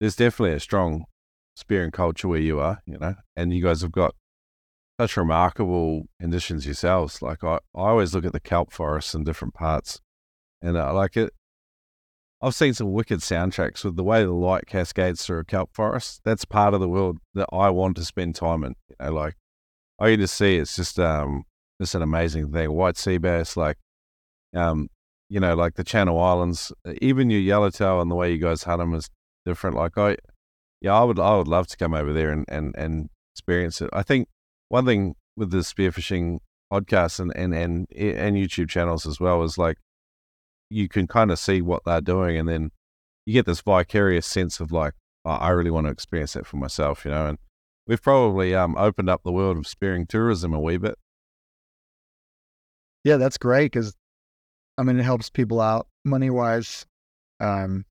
there's 0.00 0.16
definitely 0.16 0.56
a 0.56 0.60
strong 0.60 1.04
spearing 1.54 1.92
culture 1.92 2.28
where 2.28 2.40
you 2.40 2.60
are, 2.60 2.82
you 2.86 2.98
know, 2.98 3.14
and 3.36 3.52
you 3.52 3.62
guys 3.62 3.82
have 3.82 3.92
got 3.92 4.14
such 5.00 5.16
remarkable 5.16 6.06
conditions 6.20 6.66
yourselves. 6.66 7.22
Like 7.22 7.44
I, 7.44 7.56
I 7.74 7.88
always 7.90 8.14
look 8.14 8.24
at 8.24 8.32
the 8.32 8.40
kelp 8.40 8.72
forests 8.72 9.14
in 9.14 9.24
different 9.24 9.54
parts, 9.54 10.00
and 10.60 10.76
I 10.76 10.90
like 10.90 11.16
it. 11.16 11.32
I've 12.42 12.54
seen 12.54 12.74
some 12.74 12.92
wicked 12.92 13.20
soundtracks 13.20 13.84
with 13.84 13.96
the 13.96 14.04
way 14.04 14.22
the 14.24 14.32
light 14.32 14.66
cascades 14.66 15.24
through 15.24 15.38
a 15.38 15.44
kelp 15.44 15.70
forest. 15.72 16.20
That's 16.24 16.44
part 16.44 16.74
of 16.74 16.80
the 16.80 16.88
world 16.88 17.18
that 17.34 17.48
I 17.52 17.70
want 17.70 17.96
to 17.96 18.04
spend 18.04 18.34
time 18.34 18.64
in. 18.64 18.74
You 18.90 18.96
know, 19.00 19.12
like 19.12 19.36
I 19.98 20.10
get 20.10 20.16
to 20.18 20.28
see 20.28 20.56
it's 20.56 20.76
just 20.76 20.98
um 20.98 21.44
it's 21.80 21.94
an 21.94 22.02
amazing 22.02 22.52
thing. 22.52 22.72
White 22.72 22.96
sea 22.96 23.18
bass, 23.18 23.56
like 23.56 23.76
um, 24.54 24.88
you 25.28 25.40
know, 25.40 25.54
like 25.54 25.74
the 25.74 25.84
Channel 25.84 26.18
Islands, 26.20 26.72
even 27.00 27.30
your 27.30 27.40
yellowtail 27.40 28.00
and 28.00 28.10
the 28.10 28.14
way 28.14 28.32
you 28.32 28.38
guys 28.38 28.62
hunt 28.62 28.80
them 28.80 28.94
is 28.94 29.10
different. 29.44 29.76
Like 29.76 29.98
I, 29.98 30.16
yeah, 30.80 30.94
I 30.94 31.04
would, 31.04 31.18
I 31.18 31.36
would 31.36 31.48
love 31.48 31.66
to 31.68 31.76
come 31.76 31.94
over 31.94 32.12
there 32.12 32.30
and 32.30 32.44
and 32.48 32.74
and 32.76 33.10
experience 33.34 33.80
it. 33.80 33.90
I 33.92 34.02
think 34.02 34.28
one 34.68 34.86
thing 34.86 35.14
with 35.36 35.50
the 35.50 35.58
spearfishing 35.58 36.38
podcast 36.72 37.20
and 37.20 37.32
and 37.36 37.54
and 37.54 37.86
and 37.92 38.36
YouTube 38.36 38.68
channels 38.68 39.06
as 39.06 39.20
well 39.20 39.42
is 39.42 39.58
like 39.58 39.76
you 40.70 40.88
can 40.88 41.06
kind 41.06 41.30
of 41.30 41.38
see 41.38 41.60
what 41.60 41.82
they're 41.84 42.00
doing, 42.00 42.36
and 42.36 42.48
then 42.48 42.70
you 43.24 43.32
get 43.32 43.46
this 43.46 43.60
vicarious 43.60 44.26
sense 44.26 44.60
of 44.60 44.72
like, 44.72 44.94
oh, 45.24 45.30
I 45.30 45.50
really 45.50 45.70
want 45.70 45.86
to 45.86 45.92
experience 45.92 46.34
that 46.34 46.46
for 46.46 46.56
myself, 46.56 47.04
you 47.04 47.10
know. 47.10 47.26
And 47.26 47.38
we've 47.86 48.02
probably 48.02 48.54
um, 48.54 48.76
opened 48.76 49.10
up 49.10 49.22
the 49.24 49.32
world 49.32 49.58
of 49.58 49.66
spearing 49.66 50.06
tourism 50.06 50.54
a 50.54 50.60
wee 50.60 50.76
bit. 50.76 50.96
Yeah, 53.06 53.18
that's 53.18 53.38
great 53.38 53.70
because 53.70 53.94
I 54.76 54.82
mean 54.82 54.98
it 54.98 55.04
helps 55.04 55.30
people 55.30 55.60
out 55.60 55.86
money 56.04 56.28
wise, 56.28 56.84
um, 57.38 57.84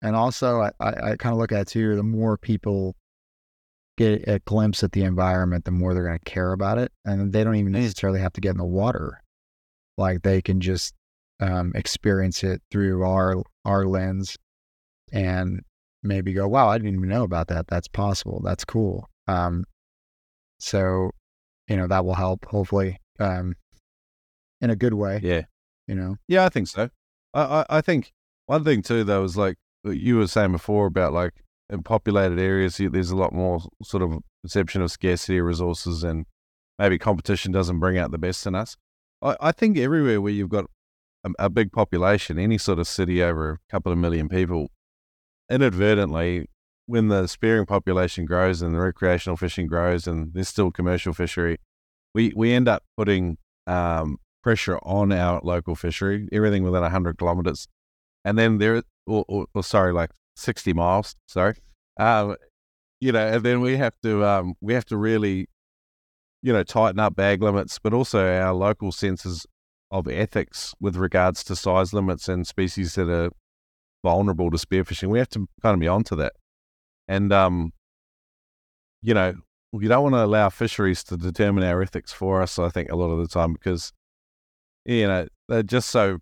and 0.00 0.14
also 0.14 0.60
I, 0.60 0.70
I, 0.78 0.88
I 0.90 1.16
kind 1.16 1.32
of 1.32 1.38
look 1.38 1.50
at 1.50 1.62
it 1.62 1.66
too. 1.66 1.96
The 1.96 2.04
more 2.04 2.38
people 2.38 2.94
get 3.98 4.28
a 4.28 4.38
glimpse 4.46 4.84
at 4.84 4.92
the 4.92 5.02
environment, 5.02 5.64
the 5.64 5.72
more 5.72 5.92
they're 5.92 6.06
going 6.06 6.20
to 6.20 6.24
care 6.24 6.52
about 6.52 6.78
it, 6.78 6.92
and 7.04 7.32
they 7.32 7.42
don't 7.42 7.56
even 7.56 7.72
necessarily 7.72 8.20
have 8.20 8.32
to 8.34 8.40
get 8.40 8.52
in 8.52 8.58
the 8.58 8.64
water. 8.64 9.20
Like 9.98 10.22
they 10.22 10.40
can 10.40 10.60
just 10.60 10.94
um, 11.40 11.72
experience 11.74 12.44
it 12.44 12.62
through 12.70 13.04
our 13.04 13.42
our 13.64 13.86
lens, 13.86 14.36
and 15.12 15.62
maybe 16.04 16.32
go, 16.32 16.46
"Wow, 16.46 16.68
I 16.68 16.78
didn't 16.78 16.94
even 16.94 17.08
know 17.08 17.24
about 17.24 17.48
that. 17.48 17.66
That's 17.66 17.88
possible. 17.88 18.40
That's 18.44 18.64
cool." 18.64 19.08
Um, 19.26 19.64
so, 20.60 21.10
you 21.66 21.76
know, 21.76 21.88
that 21.88 22.04
will 22.04 22.14
help 22.14 22.46
hopefully 22.46 23.00
um, 23.18 23.56
in 24.64 24.70
a 24.70 24.76
good 24.76 24.94
way. 24.94 25.20
Yeah. 25.22 25.42
You 25.86 25.94
know. 25.94 26.16
Yeah, 26.26 26.44
I 26.44 26.48
think 26.48 26.68
so. 26.68 26.88
I, 27.34 27.42
I, 27.42 27.66
I 27.68 27.80
think 27.82 28.12
one 28.46 28.64
thing 28.64 28.82
too, 28.82 29.04
though, 29.04 29.22
is 29.22 29.36
like 29.36 29.56
you 29.84 30.16
were 30.16 30.26
saying 30.26 30.52
before 30.52 30.86
about 30.86 31.12
like 31.12 31.34
in 31.70 31.82
populated 31.82 32.40
areas, 32.40 32.78
there's 32.78 33.10
a 33.10 33.16
lot 33.16 33.32
more 33.32 33.60
sort 33.82 34.02
of 34.02 34.18
perception 34.42 34.82
of 34.82 34.90
scarcity 34.90 35.38
of 35.38 35.44
resources 35.44 36.02
and 36.02 36.24
maybe 36.78 36.98
competition 36.98 37.52
doesn't 37.52 37.78
bring 37.78 37.98
out 37.98 38.10
the 38.10 38.18
best 38.18 38.46
in 38.46 38.54
us. 38.54 38.76
I, 39.22 39.36
I 39.40 39.52
think 39.52 39.76
everywhere 39.76 40.20
where 40.20 40.32
you've 40.32 40.48
got 40.48 40.66
a, 41.24 41.30
a, 41.38 41.50
big 41.50 41.70
population, 41.70 42.38
any 42.38 42.58
sort 42.58 42.78
of 42.78 42.88
city 42.88 43.22
over 43.22 43.52
a 43.52 43.58
couple 43.70 43.92
of 43.92 43.98
million 43.98 44.28
people, 44.28 44.68
inadvertently, 45.50 46.48
when 46.86 47.08
the 47.08 47.26
spearing 47.26 47.66
population 47.66 48.24
grows 48.24 48.60
and 48.62 48.74
the 48.74 48.80
recreational 48.80 49.36
fishing 49.36 49.66
grows 49.66 50.06
and 50.06 50.32
there's 50.34 50.48
still 50.48 50.70
commercial 50.70 51.12
fishery, 51.12 51.58
we, 52.14 52.32
we 52.34 52.52
end 52.52 52.68
up 52.68 52.82
putting 52.96 53.38
um, 53.66 54.18
pressure 54.44 54.78
on 54.82 55.10
our 55.10 55.40
local 55.42 55.74
fishery, 55.74 56.28
everything 56.30 56.62
within 56.62 56.82
100 56.82 57.18
kilometers. 57.18 57.66
And 58.24 58.38
then 58.38 58.58
there, 58.58 58.82
or, 59.06 59.24
or, 59.26 59.46
or 59.54 59.64
sorry, 59.64 59.92
like 59.92 60.10
60 60.36 60.72
miles, 60.74 61.16
sorry. 61.26 61.56
Um, 61.98 62.36
you 63.00 63.10
know, 63.10 63.26
and 63.26 63.42
then 63.42 63.60
we 63.60 63.76
have 63.76 63.94
to, 64.02 64.24
um, 64.24 64.54
we 64.60 64.74
have 64.74 64.84
to 64.86 64.96
really, 64.96 65.48
you 66.42 66.52
know, 66.52 66.62
tighten 66.62 67.00
up 67.00 67.16
bag 67.16 67.42
limits, 67.42 67.78
but 67.82 67.94
also 67.94 68.24
our 68.24 68.52
local 68.52 68.92
senses 68.92 69.46
of 69.90 70.06
ethics 70.08 70.74
with 70.78 70.96
regards 70.96 71.42
to 71.44 71.56
size 71.56 71.92
limits 71.92 72.28
and 72.28 72.46
species 72.46 72.94
that 72.94 73.08
are 73.08 73.30
vulnerable 74.04 74.50
to 74.50 74.58
spearfishing. 74.58 75.08
We 75.08 75.18
have 75.18 75.30
to 75.30 75.48
kind 75.62 75.74
of 75.74 75.80
be 75.80 75.88
onto 75.88 76.14
that. 76.16 76.34
And, 77.08 77.32
um, 77.32 77.72
you 79.02 79.14
know, 79.14 79.34
we 79.72 79.88
don't 79.88 80.02
want 80.02 80.14
to 80.14 80.24
allow 80.24 80.50
fisheries 80.50 81.02
to 81.04 81.16
determine 81.16 81.64
our 81.64 81.82
ethics 81.82 82.12
for 82.12 82.42
us, 82.42 82.58
I 82.58 82.68
think, 82.68 82.90
a 82.90 82.96
lot 82.96 83.10
of 83.10 83.18
the 83.18 83.26
time, 83.26 83.52
because 83.54 83.92
you 84.84 85.06
know, 85.06 85.26
they're 85.48 85.62
just 85.62 85.88
so 85.88 86.18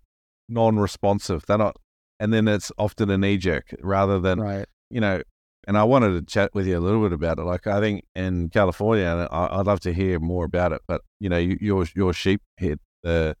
non-responsive. 0.49 1.43
They're 1.47 1.57
not, 1.57 1.77
and 2.19 2.33
then 2.33 2.47
it's 2.47 2.71
often 2.77 3.09
a 3.09 3.17
knee 3.17 3.37
jerk 3.37 3.73
rather 3.81 4.19
than, 4.19 4.39
right. 4.39 4.65
you 4.89 5.01
know. 5.01 5.21
And 5.65 5.77
I 5.77 5.85
wanted 5.85 6.11
to 6.11 6.21
chat 6.21 6.53
with 6.53 6.67
you 6.67 6.77
a 6.77 6.81
little 6.81 7.01
bit 7.01 7.13
about 7.13 7.39
it. 7.39 7.43
Like 7.43 7.67
I 7.67 7.79
think 7.79 8.03
in 8.15 8.49
California, 8.49 9.05
and 9.05 9.29
I, 9.31 9.55
would 9.55 9.67
love 9.67 9.79
to 9.81 9.93
hear 9.93 10.19
more 10.19 10.43
about 10.43 10.73
it. 10.73 10.81
But 10.87 11.01
you 11.21 11.29
know, 11.29 11.37
your 11.37 11.85
your 11.95 12.11
sheep 12.11 12.41
head, 12.57 12.79
uh, 13.05 13.33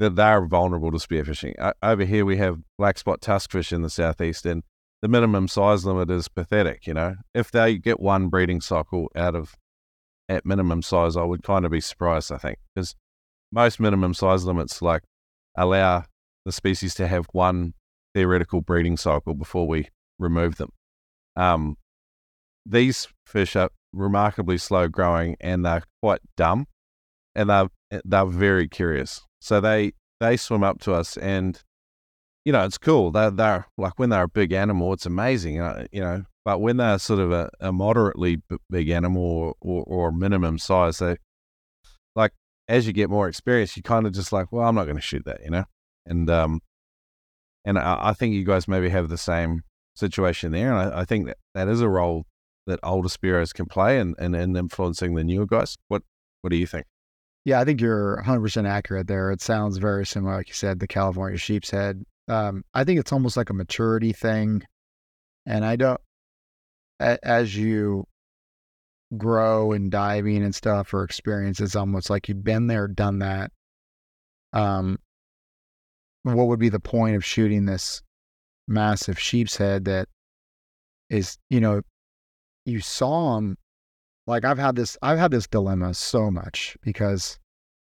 that 0.00 0.16
they're 0.16 0.46
vulnerable 0.46 0.90
to 0.90 0.98
spearfishing. 0.98 1.54
Over 1.82 2.04
here, 2.04 2.24
we 2.24 2.38
have 2.38 2.58
black 2.76 2.98
spot 2.98 3.20
tuskfish 3.20 3.72
in 3.72 3.82
the 3.82 3.90
southeast, 3.90 4.46
and 4.46 4.64
the 5.00 5.08
minimum 5.08 5.46
size 5.46 5.84
limit 5.84 6.10
is 6.10 6.28
pathetic. 6.28 6.86
You 6.86 6.94
know, 6.94 7.16
if 7.34 7.50
they 7.50 7.78
get 7.78 8.00
one 8.00 8.28
breeding 8.28 8.60
cycle 8.60 9.08
out 9.14 9.36
of 9.36 9.54
at 10.28 10.46
minimum 10.46 10.82
size, 10.82 11.16
I 11.16 11.22
would 11.22 11.42
kind 11.42 11.64
of 11.64 11.70
be 11.70 11.80
surprised. 11.80 12.32
I 12.32 12.38
think 12.38 12.58
because 12.74 12.96
most 13.54 13.78
minimum 13.78 14.12
size 14.12 14.44
limits 14.44 14.82
like 14.82 15.02
allow 15.56 16.04
the 16.44 16.52
species 16.52 16.94
to 16.96 17.06
have 17.06 17.26
one 17.32 17.72
theoretical 18.12 18.60
breeding 18.60 18.96
cycle 18.96 19.34
before 19.34 19.66
we 19.66 19.88
remove 20.18 20.56
them. 20.56 20.70
Um, 21.36 21.76
these 22.66 23.08
fish 23.26 23.56
are 23.56 23.70
remarkably 23.92 24.58
slow 24.58 24.88
growing 24.88 25.36
and 25.40 25.64
they're 25.64 25.84
quite 26.02 26.20
dumb 26.36 26.66
and 27.34 27.48
they're, 27.48 27.68
they're 28.04 28.26
very 28.26 28.68
curious. 28.68 29.22
So 29.40 29.60
they, 29.60 29.92
they 30.20 30.36
swim 30.36 30.64
up 30.64 30.80
to 30.80 30.92
us 30.92 31.16
and, 31.16 31.62
you 32.44 32.52
know, 32.52 32.64
it's 32.64 32.78
cool. 32.78 33.10
They're, 33.10 33.30
they're 33.30 33.66
like 33.78 33.98
when 33.98 34.10
they're 34.10 34.24
a 34.24 34.28
big 34.28 34.52
animal, 34.52 34.92
it's 34.92 35.06
amazing, 35.06 35.60
uh, 35.60 35.86
you 35.92 36.00
know, 36.00 36.24
but 36.44 36.60
when 36.60 36.76
they're 36.76 36.98
sort 36.98 37.20
of 37.20 37.30
a, 37.32 37.50
a 37.60 37.72
moderately 37.72 38.42
big 38.68 38.88
animal 38.88 39.22
or, 39.22 39.54
or, 39.60 39.84
or 39.84 40.12
minimum 40.12 40.58
size, 40.58 40.98
they 40.98 41.16
as 42.68 42.86
you 42.86 42.92
get 42.92 43.10
more 43.10 43.28
experience, 43.28 43.76
you 43.76 43.82
kind 43.82 44.06
of 44.06 44.12
just 44.12 44.32
like, 44.32 44.50
well, 44.50 44.66
I'm 44.66 44.74
not 44.74 44.84
going 44.84 44.96
to 44.96 45.02
shoot 45.02 45.24
that, 45.26 45.40
you 45.44 45.50
know? 45.50 45.64
And, 46.06 46.28
um, 46.30 46.60
and 47.64 47.78
I, 47.78 47.98
I, 48.10 48.12
think 48.12 48.34
you 48.34 48.44
guys 48.44 48.68
maybe 48.68 48.88
have 48.90 49.08
the 49.08 49.18
same 49.18 49.62
situation 49.96 50.52
there. 50.52 50.72
And 50.72 50.94
I, 50.94 51.00
I, 51.00 51.04
think 51.04 51.26
that 51.26 51.38
that 51.54 51.68
is 51.68 51.80
a 51.80 51.88
role 51.88 52.24
that 52.66 52.80
older 52.82 53.08
Spearos 53.08 53.54
can 53.54 53.66
play 53.66 53.98
in, 53.98 54.14
in, 54.18 54.34
in 54.34 54.56
influencing 54.56 55.14
the 55.14 55.24
newer 55.24 55.46
guys. 55.46 55.76
What, 55.88 56.02
what 56.42 56.50
do 56.50 56.56
you 56.56 56.66
think? 56.66 56.86
Yeah, 57.44 57.60
I 57.60 57.64
think 57.64 57.80
you're 57.80 58.22
100% 58.24 58.66
accurate 58.66 59.06
there. 59.06 59.30
It 59.30 59.42
sounds 59.42 59.76
very 59.76 60.06
similar, 60.06 60.36
like 60.36 60.48
you 60.48 60.54
said, 60.54 60.80
the 60.80 60.86
California 60.86 61.38
sheep's 61.38 61.70
head. 61.70 62.02
Um, 62.28 62.64
I 62.72 62.84
think 62.84 62.98
it's 62.98 63.12
almost 63.12 63.36
like 63.36 63.50
a 63.50 63.54
maturity 63.54 64.12
thing. 64.12 64.62
And 65.44 65.64
I 65.64 65.76
don't, 65.76 66.00
as 66.98 67.54
you 67.54 68.06
grow 69.18 69.72
and 69.72 69.90
diving 69.90 70.42
and 70.42 70.54
stuff 70.54 70.92
or 70.92 71.04
experience. 71.04 71.60
It's 71.60 71.76
almost 71.76 72.10
like 72.10 72.28
you've 72.28 72.44
been 72.44 72.66
there, 72.66 72.88
done 72.88 73.20
that. 73.20 73.50
Um, 74.52 74.98
what 76.22 76.46
would 76.46 76.60
be 76.60 76.68
the 76.68 76.80
point 76.80 77.16
of 77.16 77.24
shooting 77.24 77.66
this 77.66 78.02
massive 78.66 79.18
sheep's 79.18 79.56
head 79.56 79.84
that 79.84 80.08
is, 81.10 81.38
you 81.50 81.60
know, 81.60 81.82
you 82.64 82.80
saw 82.80 83.36
him. 83.36 83.58
Like 84.26 84.44
I've 84.44 84.58
had 84.58 84.74
this, 84.74 84.96
I've 85.02 85.18
had 85.18 85.30
this 85.30 85.46
dilemma 85.46 85.92
so 85.92 86.30
much 86.30 86.78
because 86.80 87.38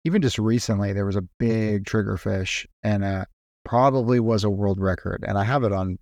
even 0.04 0.22
just 0.22 0.38
recently 0.38 0.92
there 0.92 1.06
was 1.06 1.16
a 1.16 1.28
big 1.38 1.84
triggerfish 1.84 2.66
and 2.82 3.04
uh, 3.04 3.24
probably 3.64 4.20
was 4.20 4.44
a 4.44 4.50
world 4.50 4.80
record, 4.80 5.24
and 5.26 5.36
I 5.36 5.44
have 5.44 5.64
it 5.64 5.72
on 5.72 5.98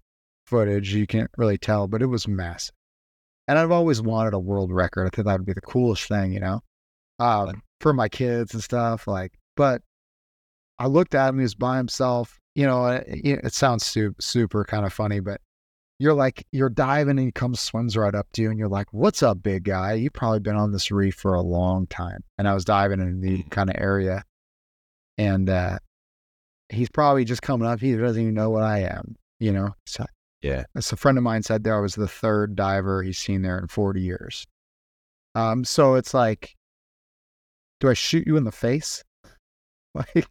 footage. 0.47 0.95
You 0.95 1.07
can't 1.07 1.31
really 1.37 1.59
tell, 1.59 1.89
but 1.89 2.03
it 2.03 2.07
was 2.07 2.29
massive. 2.29 2.75
And 3.47 3.59
I've 3.59 3.71
always 3.71 4.01
wanted 4.01 4.35
a 4.35 4.39
world 4.39 4.73
record. 4.73 5.07
I 5.07 5.11
think 5.15 5.27
that 5.27 5.39
would 5.39 5.47
be 5.47 5.53
the 5.53 5.61
coolest 5.61 6.09
thing, 6.09 6.33
you 6.33 6.41
know, 6.41 6.61
uh, 7.19 7.53
for 7.81 7.93
my 7.93 8.09
kids 8.09 8.55
and 8.55 8.63
stuff. 8.63 9.07
Like, 9.07 9.33
but 9.57 9.83
I 10.79 10.87
looked 10.87 11.15
at 11.15 11.29
him, 11.29 11.39
he 11.39 11.43
was 11.43 11.55
by 11.55 11.77
himself. 11.77 12.39
You 12.55 12.67
know, 12.67 12.87
it, 12.87 13.05
it 13.45 13.53
sounds 13.53 13.85
super, 13.85 14.15
super 14.21 14.65
kind 14.65 14.87
of 14.87 14.93
funny, 14.93 15.21
but 15.21 15.41
you're 15.99 16.15
like, 16.15 16.47
you're 16.53 16.71
diving 16.71 17.19
and 17.19 17.27
he 17.27 17.33
comes, 17.33 17.61
swims 17.61 17.97
right 17.97 18.15
up 18.15 18.27
to 18.33 18.43
you, 18.43 18.51
and 18.51 18.59
you're 18.59 18.69
like, 18.69 18.93
What's 18.93 19.23
up, 19.23 19.43
big 19.43 19.65
guy? 19.65 19.95
You've 19.95 20.13
probably 20.13 20.41
been 20.41 20.57
on 20.57 20.73
this 20.73 20.91
reef 20.91 21.15
for 21.15 21.35
a 21.35 21.41
long 21.43 21.87
time. 21.87 22.23
And 22.39 22.49
I 22.49 22.55
was 22.55 22.65
diving 22.65 23.01
in 23.01 23.21
the 23.21 23.43
mm. 23.43 23.51
kind 23.51 23.71
of 23.71 23.77
area. 23.79 24.25
And 25.19 25.49
uh, 25.49 25.79
he's 26.69 26.89
probably 26.89 27.25
just 27.25 27.43
coming 27.43 27.69
up. 27.69 27.81
He 27.81 27.95
doesn't 27.97 28.21
even 28.21 28.35
know 28.35 28.51
what 28.51 28.65
I 28.65 28.81
am, 28.81 29.17
you 29.39 29.53
know? 29.53 29.71
So 29.87 30.05
yeah. 30.45 30.65
As 30.77 30.93
a 30.93 30.97
friend 30.97 31.17
of 31.17 31.25
mine 31.25 31.43
said 31.43 31.65
there, 31.65 31.79
I 31.79 31.81
was 31.81 31.95
the 31.95 32.07
third 32.07 32.55
diver 32.55 33.03
he's 33.03 33.17
seen 33.17 33.41
there 33.41 33.59
in 33.59 33.67
40 33.67 34.03
years. 34.03 34.47
Um, 35.35 35.65
so 35.65 35.95
it's 35.95 36.13
like, 36.13 36.55
do 37.81 37.89
I 37.89 37.95
shoot 37.95 38.27
you 38.27 38.37
in 38.37 38.45
the 38.45 38.53
face? 38.53 39.03
like, 39.95 40.29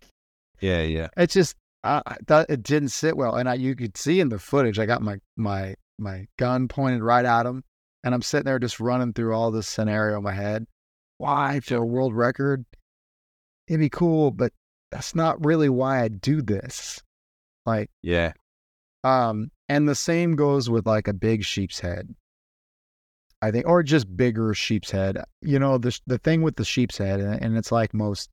yeah, 0.61 0.83
yeah. 0.83 1.07
It's 1.17 1.33
just, 1.33 1.55
I, 1.83 2.03
I 2.05 2.17
thought 2.27 2.45
it 2.49 2.61
didn't 2.61 2.89
sit 2.89 3.17
well. 3.17 3.37
And 3.37 3.49
I, 3.49 3.55
you 3.55 3.75
could 3.75 3.97
see 3.97 4.19
in 4.19 4.29
the 4.29 4.37
footage, 4.37 4.77
I 4.77 4.85
got 4.85 5.01
my, 5.01 5.17
my, 5.35 5.73
my 5.97 6.27
gun 6.37 6.67
pointed 6.67 7.01
right 7.01 7.25
at 7.25 7.47
him. 7.47 7.63
And 8.03 8.13
I'm 8.13 8.21
sitting 8.21 8.45
there 8.45 8.59
just 8.59 8.79
running 8.79 9.13
through 9.13 9.33
all 9.33 9.49
this 9.49 9.67
scenario 9.67 10.17
in 10.17 10.23
my 10.23 10.33
head. 10.33 10.67
Why 11.17 11.59
for 11.59 11.77
a 11.77 11.85
world 11.85 12.13
record? 12.13 12.65
It'd 13.67 13.79
be 13.79 13.89
cool, 13.89 14.29
but 14.29 14.53
that's 14.91 15.15
not 15.15 15.43
really 15.43 15.69
why 15.69 16.03
I 16.03 16.09
do 16.09 16.43
this. 16.43 17.01
Like, 17.65 17.89
yeah. 18.03 18.33
Um, 19.03 19.49
and 19.73 19.89
the 19.89 19.95
same 19.95 20.35
goes 20.35 20.69
with 20.69 20.85
like 20.85 21.07
a 21.07 21.13
big 21.13 21.43
sheep's 21.43 21.79
head. 21.79 22.13
I 23.41 23.49
think, 23.49 23.67
or 23.67 23.81
just 23.81 24.15
bigger 24.15 24.53
sheep's 24.53 24.91
head. 24.91 25.17
You 25.41 25.57
know, 25.57 25.79
the 25.79 25.99
the 26.05 26.19
thing 26.19 26.43
with 26.43 26.57
the 26.57 26.63
sheep's 26.63 26.99
head, 26.99 27.19
and 27.19 27.57
it's 27.57 27.71
like 27.71 27.91
most 27.91 28.29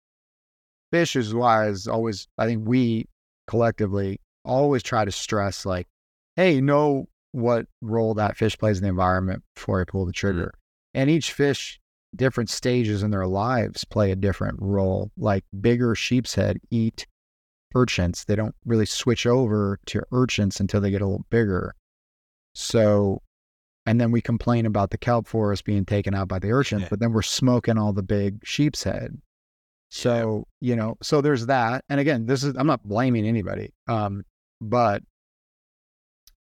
fishes 0.93 1.35
wise, 1.35 1.87
always. 1.87 2.29
I 2.37 2.45
think 2.45 2.69
we 2.69 3.09
collectively 3.47 4.21
always 4.45 4.83
try 4.83 5.07
to 5.07 5.11
stress 5.11 5.65
like, 5.65 5.89
hey, 6.37 6.61
know 6.61 7.09
what 7.33 7.67
role 7.81 8.13
that 8.15 8.37
fish 8.37 8.59
plays 8.59 8.77
in 8.77 8.83
the 8.83 8.91
environment 8.91 9.43
before 9.55 9.81
I 9.81 9.85
pull 9.85 10.05
the 10.05 10.13
mm-hmm. 10.13 10.27
trigger. 10.27 10.53
And 10.93 11.09
each 11.09 11.33
fish, 11.33 11.81
different 12.15 12.51
stages 12.51 13.03
in 13.03 13.11
their 13.11 13.27
lives, 13.27 13.85
play 13.87 14.11
a 14.11 14.17
different 14.17 14.59
role. 14.61 15.11
Like 15.17 15.45
bigger 15.59 15.95
sheep's 15.95 16.35
head 16.35 16.59
eat 16.71 17.07
urchins. 17.75 18.25
They 18.25 18.37
don't 18.37 18.55
really 18.65 18.87
switch 18.87 19.27
over 19.27 19.79
to 19.87 20.03
urchins 20.13 20.61
until 20.61 20.81
they 20.81 20.91
get 20.91 21.03
a 21.03 21.07
little 21.07 21.27
bigger. 21.31 21.75
So 22.55 23.23
and 23.87 24.01
then 24.01 24.11
we 24.11 24.21
complain 24.21 24.67
about 24.67 24.91
the 24.91 24.99
kelp 24.99 25.27
forest 25.27 25.65
being 25.65 25.85
taken 25.87 26.15
out 26.15 26.29
by 26.29 26.39
the 26.39 26.53
urchins, 26.53 26.83
Yeah. 26.83 26.89
but 26.91 27.01
then 27.01 27.13
we're 27.13 27.23
smoking 27.23 27.79
all 27.79 27.93
the 27.93 28.03
big 28.03 28.41
sheep's 28.45 28.83
head. 28.83 29.19
So, 29.89 30.47
you 30.61 30.77
know, 30.77 30.97
so 31.03 31.21
there's 31.21 31.47
that. 31.47 31.85
And 31.89 31.99
again, 31.99 32.27
this 32.27 32.45
is 32.45 32.55
I'm 32.57 32.67
not 32.67 32.87
blaming 32.87 33.27
anybody. 33.27 33.73
Um, 33.89 34.25
but 34.61 35.03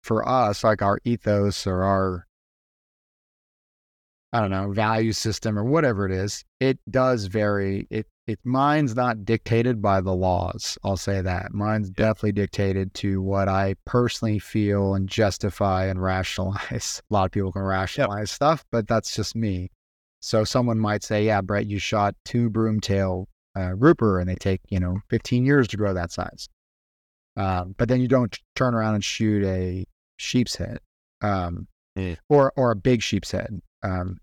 for 0.03 0.27
us, 0.29 0.63
like 0.63 0.83
our 0.83 1.01
ethos 1.05 1.67
or 1.67 1.83
our 1.83 2.27
I 4.33 4.41
don't 4.41 4.51
know, 4.51 4.71
value 4.71 5.13
system 5.13 5.59
or 5.59 5.65
whatever 5.65 6.07
it 6.07 6.13
is, 6.13 6.45
it 6.61 6.79
does 6.89 7.25
vary. 7.27 7.89
It 7.91 8.07
it 8.33 8.39
mine's 8.45 8.95
not 8.97 9.25
dictated 9.25 9.81
by 9.83 10.01
the 10.01 10.15
laws. 10.15 10.77
I'll 10.85 10.97
say 10.97 11.21
that. 11.21 11.53
Mine's 11.53 11.91
definitely 11.91 12.33
dictated 12.33 12.95
to 12.95 13.21
what 13.23 13.49
I 13.49 13.75
personally 13.85 14.39
feel 14.39 14.95
and 14.95 15.09
justify 15.09 15.87
and 15.87 16.03
rationalize. 16.03 17.03
A 17.11 17.15
lot 17.15 17.27
of 17.27 17.33
people 17.33 17.53
can 17.53 17.63
rationalize 17.63 18.31
stuff, 18.31 18.65
but 18.71 18.87
that's 18.89 19.15
just 19.15 19.35
me. 19.37 19.71
So 20.21 20.45
someone 20.45 20.79
might 20.79 21.03
say, 21.03 21.25
"Yeah, 21.27 21.41
Brett, 21.41 21.67
you 21.67 21.79
shot 21.79 22.15
two 22.25 22.51
broomtail 22.51 23.27
uh, 23.57 23.73
grouper, 23.75 24.21
and 24.21 24.29
they 24.29 24.35
take 24.37 24.61
you 24.69 24.79
know 24.81 24.99
15 25.11 25.45
years 25.47 25.67
to 25.69 25.77
grow 25.77 25.95
that 25.95 26.13
size." 26.13 26.49
Um, 27.37 27.75
but 27.79 27.89
then 27.89 28.01
you 28.01 28.09
don't 28.09 28.37
turn 28.57 28.75
around 28.75 28.95
and 28.97 29.05
shoot 29.05 29.45
a 29.45 29.87
sheep's 30.19 30.57
head, 30.57 30.79
um, 31.23 31.67
Yeah. 31.97 32.17
or 32.29 32.53
or 32.57 32.71
a 32.73 32.77
big 32.77 33.03
sheep's 33.03 33.31
head. 33.31 33.61
Um, 33.83 34.19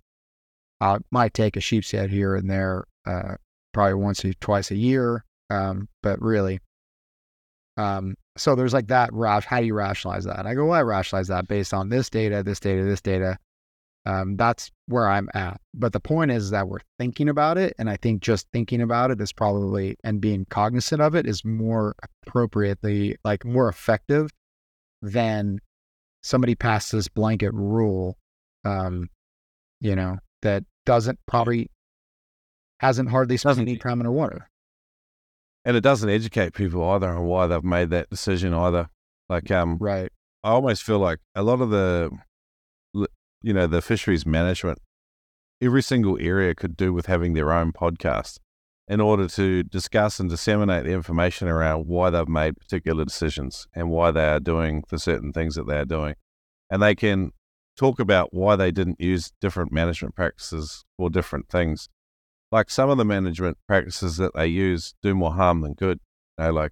I 0.80 0.98
might 1.10 1.34
take 1.34 1.58
a 1.58 1.62
sheep's 1.62 1.90
head 1.90 2.12
here 2.12 2.36
and 2.36 2.48
there, 2.50 2.84
uh, 3.08 3.36
probably 3.78 3.94
once 3.94 4.26
or 4.26 4.34
twice 4.34 4.72
a 4.72 4.76
year. 4.76 5.24
Um, 5.52 5.88
but 6.02 6.20
really, 6.20 6.60
um, 7.78 8.16
so 8.36 8.56
there's 8.56 8.74
like 8.74 8.88
that. 8.88 9.12
How 9.46 9.60
do 9.60 9.68
you 9.68 9.76
rationalize 9.76 10.26
that? 10.26 10.40
And 10.40 10.48
I 10.48 10.56
go, 10.56 10.66
well, 10.66 10.80
I 10.80 10.82
rationalize 10.82 11.28
that 11.28 11.48
based 11.48 11.76
on 11.76 11.90
this 11.90 12.10
data, 12.10 12.42
this 12.42 12.60
data, 12.60 12.84
this 12.84 13.02
data. 13.02 13.38
Um, 14.08 14.36
that's 14.36 14.72
where 14.88 15.08
I'm 15.08 15.30
at. 15.36 15.62
But 15.76 15.94
the 15.94 16.00
point 16.00 16.32
is 16.32 16.50
that 16.50 16.68
we're 16.68 16.80
thinking 16.98 17.30
about 17.30 17.60
it, 17.60 17.76
and 17.78 17.88
I 17.88 17.98
think 17.98 18.24
just 18.24 18.48
thinking 18.52 18.82
about 18.82 19.12
it 19.12 19.22
is 19.22 19.32
probably 19.32 19.96
and 20.04 20.20
being 20.20 20.46
cognizant 20.50 21.00
of 21.00 21.14
it 21.14 21.28
is 21.28 21.46
more 21.46 21.94
appropriately, 22.26 23.16
like 23.24 23.46
more 23.46 23.70
effective 23.70 24.32
than 25.04 25.60
somebody 26.24 26.56
passed 26.56 26.94
this 26.94 27.10
blanket 27.10 27.54
rule. 27.54 28.18
Um, 28.66 29.10
you 29.82 29.96
know 29.96 30.18
that 30.42 30.64
doesn't 30.88 31.20
probably 31.28 31.70
hasn't 32.80 33.10
hardly 33.10 33.38
spent 33.38 33.52
Doesn't- 33.58 33.68
any 33.68 33.78
time 33.78 34.02
in 34.02 34.12
water. 34.12 34.50
and 35.66 35.76
it 35.76 35.82
doesn't 35.82 36.10
educate 36.10 36.54
people 36.54 36.82
either 36.92 37.10
on 37.10 37.26
why 37.26 37.46
they've 37.46 37.64
made 37.64 37.90
that 37.90 38.10
decision 38.10 38.54
either. 38.54 38.88
Like, 39.28 39.52
um, 39.52 39.78
Right. 39.80 40.10
I 40.44 40.52
almost 40.52 40.82
feel 40.84 41.00
like 41.00 41.20
a 41.36 41.44
lot 41.44 41.60
of 41.60 41.70
the, 41.72 42.10
you 43.42 43.54
know, 43.54 43.68
the 43.68 43.82
fisheries 43.82 44.26
management, 44.26 44.80
every 45.62 45.82
single 45.84 46.18
area 46.22 46.56
could 46.56 46.78
do 46.78 46.94
with 46.94 47.08
having 47.08 47.34
their 47.34 47.52
own 47.52 47.74
podcast 47.74 48.40
in 48.88 49.02
order 49.02 49.28
to 49.28 49.64
discuss 49.64 50.22
and 50.22 50.30
disseminate 50.30 50.86
the 50.86 50.94
information 50.94 51.50
around 51.50 51.86
why 51.88 52.10
they've 52.10 52.30
made 52.30 52.56
particular 52.56 53.04
decisions 53.04 53.68
and 53.74 53.90
why 53.90 54.12
they 54.12 54.26
are 54.26 54.40
doing 54.40 54.84
the 54.90 54.98
certain 54.98 55.34
things 55.34 55.56
that 55.56 55.68
they 55.68 55.78
are 55.80 55.86
doing. 55.86 56.16
And 56.70 56.82
they 56.82 56.96
can 56.96 57.32
talk 57.76 58.00
about 58.00 58.34
why 58.34 58.56
they 58.56 58.72
didn't 58.72 59.02
use 59.02 59.34
different 59.42 59.74
management 59.74 60.16
practices 60.16 60.86
for 60.96 61.10
different 61.10 61.50
things. 61.50 61.90
Like 62.52 62.70
some 62.70 62.90
of 62.90 62.98
the 62.98 63.06
management 63.06 63.58
practices 63.68 64.18
that 64.18 64.34
they 64.34 64.48
use 64.48 64.94
do 65.02 65.14
more 65.14 65.34
harm 65.34 65.62
than 65.62 65.74
good. 65.74 66.00
You 66.38 66.46
know, 66.46 66.52
like 66.52 66.72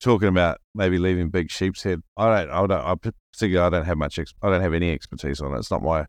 talking 0.00 0.28
about 0.28 0.58
maybe 0.74 0.98
leaving 0.98 1.30
big 1.30 1.50
sheep's 1.50 1.82
head. 1.82 2.00
I 2.16 2.44
don't, 2.44 2.50
I 2.50 2.66
don't, 2.66 2.86
I 2.86 2.94
particularly, 3.32 3.66
I 3.66 3.70
don't 3.70 3.86
have 3.86 3.98
much, 3.98 4.18
I 4.18 4.50
don't 4.50 4.60
have 4.60 4.74
any 4.74 4.92
expertise 4.92 5.40
on 5.40 5.54
it. 5.54 5.58
It's 5.58 5.70
not 5.70 5.82
my 5.82 6.06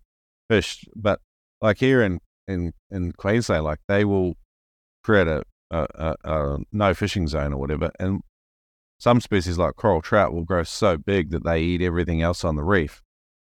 fish, 0.49 0.86
but 0.95 1.22
like 1.61 1.78
here 1.78 2.01
in, 2.01 2.20
in, 2.47 2.74
in 2.91 3.13
Queensland, 3.13 3.63
like 3.63 3.80
they 3.88 4.03
will 4.03 4.36
create 5.03 5.28
a, 5.28 5.43
a, 5.72 5.88
a, 5.95 6.15
a 6.24 6.57
no 6.72 6.93
fishing 6.93 7.28
zone 7.28 7.53
or 7.53 7.57
whatever. 7.57 7.91
And 7.99 8.22
some 8.99 9.22
species 9.22 9.57
like 9.57 9.76
coral 9.76 10.01
trout 10.01 10.34
will 10.34 10.43
grow 10.43 10.63
so 10.63 10.97
big 10.97 11.30
that 11.32 11.43
they 11.43 11.61
eat 11.61 11.82
everything 11.82 12.22
else 12.22 12.43
on 12.43 12.55
the 12.55 12.63
reef. 12.63 13.01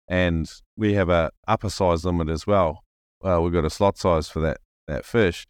And 0.08 0.50
we 0.76 0.94
have 0.94 1.08
a 1.08 1.30
upper 1.48 1.70
size 1.70 2.04
limit 2.04 2.28
as 2.28 2.46
well. 2.46 2.80
Uh, 3.22 3.40
we've 3.40 3.52
got 3.52 3.64
a 3.64 3.70
slot 3.70 3.96
size 3.96 4.28
for 4.28 4.40
that, 4.40 4.58
that 4.86 5.04
fish, 5.04 5.46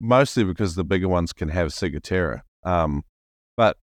mostly 0.00 0.44
because 0.44 0.74
the 0.74 0.84
bigger 0.84 1.08
ones 1.08 1.32
can 1.32 1.48
have 1.48 1.68
ciguatera. 1.68 2.42
Um, 2.64 3.04
but 3.56 3.76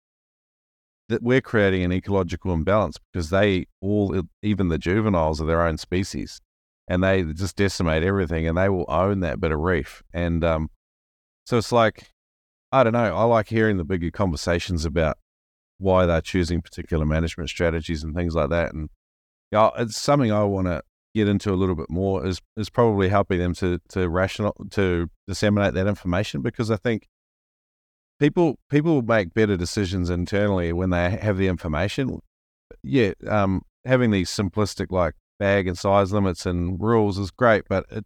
that 1.10 1.24
we're 1.24 1.42
creating 1.42 1.84
an 1.84 1.92
ecological 1.92 2.54
imbalance 2.54 2.98
because 3.12 3.30
they 3.30 3.68
all, 3.82 4.24
even 4.42 4.68
the 4.70 4.78
juveniles, 4.78 5.42
are 5.42 5.46
their 5.46 5.62
own 5.62 5.78
species, 5.78 6.42
and 6.88 7.04
they 7.04 7.24
just 7.24 7.56
decimate 7.56 8.04
everything, 8.04 8.48
and 8.48 8.58
they 8.58 8.70
will 8.70 8.86
own 8.88 9.22
that 9.22 9.40
bit 9.40 9.52
of 9.52 9.60
reef. 9.60 10.04
And 10.14 10.44
um, 10.44 10.70
so 11.46 11.58
it's 11.58 11.72
like, 11.72 12.12
I 12.72 12.84
don't 12.84 12.94
know. 12.94 13.16
I 13.16 13.24
like 13.24 13.48
hearing 13.48 13.78
the 13.78 13.86
bigger 13.86 14.12
conversations 14.12 14.84
about 14.84 15.18
why 15.78 16.06
they're 16.06 16.22
choosing 16.22 16.62
particular 16.62 17.06
management 17.06 17.50
strategies 17.50 18.04
and 18.04 18.16
things 18.16 18.36
like 18.36 18.50
that. 18.50 18.74
And 18.74 18.90
yeah, 19.52 19.70
it's 19.78 19.98
something 19.98 20.32
I 20.32 20.44
want 20.44 20.68
to 20.68 20.82
get 21.18 21.28
into 21.28 21.52
a 21.52 21.56
little 21.56 21.76
bit 21.76 21.90
more. 21.90 22.26
Is 22.26 22.42
is 22.56 22.70
probably 22.70 23.10
helping 23.10 23.40
them 23.40 23.54
to 23.56 23.80
to 23.90 24.08
rational 24.08 24.56
to 24.72 25.10
disseminate 25.28 25.74
that 25.74 25.88
information 25.88 26.42
because 26.42 26.72
I 26.72 26.78
think 26.78 27.08
people 28.20 28.58
people 28.70 29.02
make 29.02 29.34
better 29.34 29.58
decisions 29.58 30.10
internally 30.10 30.74
when 30.74 30.90
they 30.90 31.12
have 31.12 31.38
the 31.38 31.48
information. 31.48 32.20
Yeah, 32.84 33.12
um, 33.28 33.64
having 33.86 34.12
these 34.12 34.30
simplistic 34.30 34.92
like 34.92 35.16
bag 35.40 35.68
and 35.68 35.78
size 35.78 36.12
limits 36.12 36.46
and 36.46 36.80
rules 36.80 37.18
is 37.18 37.32
great, 37.32 37.64
but 37.70 37.86
it, 37.92 38.06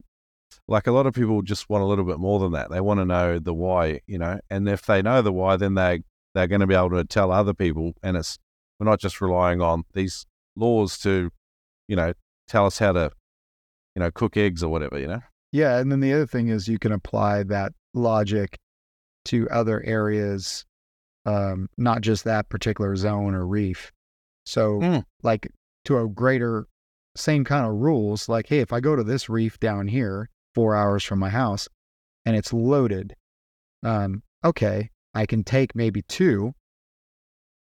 like 0.67 0.87
a 0.87 0.91
lot 0.91 1.07
of 1.07 1.13
people 1.13 1.41
just 1.41 1.69
want 1.69 1.83
a 1.83 1.87
little 1.87 2.05
bit 2.05 2.19
more 2.19 2.39
than 2.39 2.51
that. 2.53 2.69
They 2.69 2.81
want 2.81 2.99
to 2.99 3.05
know 3.05 3.39
the 3.39 3.53
why, 3.53 4.01
you 4.07 4.17
know, 4.17 4.39
and 4.49 4.67
if 4.67 4.85
they 4.85 5.01
know 5.01 5.21
the 5.21 5.33
why, 5.33 5.57
then 5.57 5.75
they 5.75 6.03
they're 6.33 6.47
going 6.47 6.61
to 6.61 6.67
be 6.67 6.75
able 6.75 6.91
to 6.91 7.03
tell 7.03 7.31
other 7.31 7.53
people, 7.53 7.93
and 8.03 8.17
it's 8.17 8.37
we're 8.79 8.89
not 8.89 8.99
just 8.99 9.21
relying 9.21 9.61
on 9.61 9.83
these 9.93 10.25
laws 10.55 10.97
to, 10.99 11.29
you 11.87 11.95
know, 11.95 12.13
tell 12.51 12.65
us 12.65 12.77
how 12.77 12.91
to, 12.91 13.11
you 13.95 14.01
know, 14.01 14.11
cook 14.11 14.35
eggs 14.37 14.61
or 14.63 14.69
whatever, 14.69 14.99
you 14.99 15.07
know. 15.07 15.21
Yeah, 15.51 15.77
and 15.79 15.91
then 15.91 15.99
the 16.01 16.13
other 16.13 16.27
thing 16.27 16.49
is 16.49 16.67
you 16.67 16.79
can 16.79 16.91
apply 16.91 17.43
that 17.43 17.71
logic 17.93 18.57
to 19.25 19.49
other 19.49 19.81
areas, 19.83 20.65
um, 21.25 21.67
not 21.77 22.01
just 22.01 22.23
that 22.25 22.49
particular 22.49 22.95
zone 22.95 23.33
or 23.35 23.45
reef. 23.47 23.91
So, 24.45 24.79
Mm. 24.79 25.05
like 25.23 25.47
to 25.85 25.97
a 25.97 26.07
greater, 26.07 26.67
same 27.15 27.43
kind 27.43 27.65
of 27.65 27.73
rules. 27.73 28.27
Like, 28.29 28.47
hey, 28.47 28.59
if 28.59 28.71
I 28.73 28.79
go 28.79 28.95
to 28.95 29.03
this 29.03 29.29
reef 29.29 29.59
down 29.59 29.87
here, 29.87 30.29
four 30.55 30.75
hours 30.75 31.03
from 31.03 31.19
my 31.19 31.29
house, 31.29 31.67
and 32.25 32.35
it's 32.35 32.51
loaded, 32.53 33.15
um, 33.83 34.23
okay, 34.43 34.89
I 35.13 35.25
can 35.25 35.43
take 35.43 35.75
maybe 35.75 36.01
two. 36.03 36.53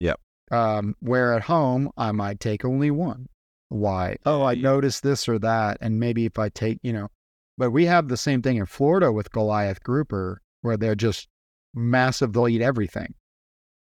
Yep. 0.01 0.21
Um, 0.51 0.95
where 1.01 1.33
at 1.35 1.43
home 1.43 1.91
I 1.97 2.13
might 2.13 2.41
take 2.41 2.65
only 2.65 2.91
one. 2.91 3.27
Why? 3.73 4.17
Oh, 4.27 4.43
I 4.43 4.55
noticed 4.55 5.03
this 5.03 5.27
or 5.27 5.39
that, 5.39 5.79
and 5.81 5.99
maybe 5.99 6.27
if 6.27 6.39
I 6.39 6.51
take, 6.51 6.79
you 6.83 6.93
know, 6.93 7.09
but 7.57 7.71
we 7.71 7.87
have 7.87 8.09
the 8.09 8.19
same 8.19 8.43
thing 8.43 8.59
in 8.59 8.67
Florida 8.67 9.11
with 9.11 9.33
Goliath 9.33 9.83
grouper, 9.83 10.43
where 10.61 10.77
they're 10.77 10.95
just 10.95 11.27
massive. 11.73 12.35
They'll 12.35 12.49
eat 12.49 12.61
everything, 12.61 13.15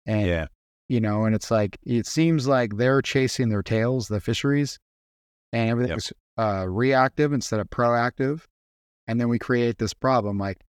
and 0.06 0.28
Yeah, 0.28 0.46
you 0.90 1.02
know, 1.02 1.26
and 1.26 1.34
it's 1.34 1.50
like 1.50 1.80
it 1.82 2.06
seems 2.06 2.48
like 2.48 2.78
they're 2.78 3.02
chasing 3.02 3.50
their 3.50 3.64
tails, 3.64 4.10
the 4.10 4.20
fisheries, 4.20 4.78
and 5.54 5.72
everything's 5.72 6.14
uh, 6.38 6.68
reactive 6.70 7.34
instead 7.34 7.60
of 7.60 7.68
proactive, 7.72 8.44
and 9.08 9.20
then 9.20 9.28
we 9.28 9.40
create 9.40 9.80
this 9.80 9.96
problem. 9.96 10.38
Like, 10.38 10.62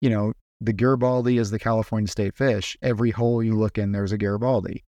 you 0.00 0.08
know, 0.08 0.32
the 0.62 0.72
Garibaldi 0.72 1.36
is 1.36 1.50
the 1.50 1.58
California 1.58 2.08
state 2.08 2.34
fish. 2.34 2.74
Every 2.80 3.10
hole 3.10 3.42
you 3.42 3.54
look 3.54 3.76
in, 3.76 3.92
there's 3.92 4.12
a 4.12 4.18
Garibaldi. 4.18 4.82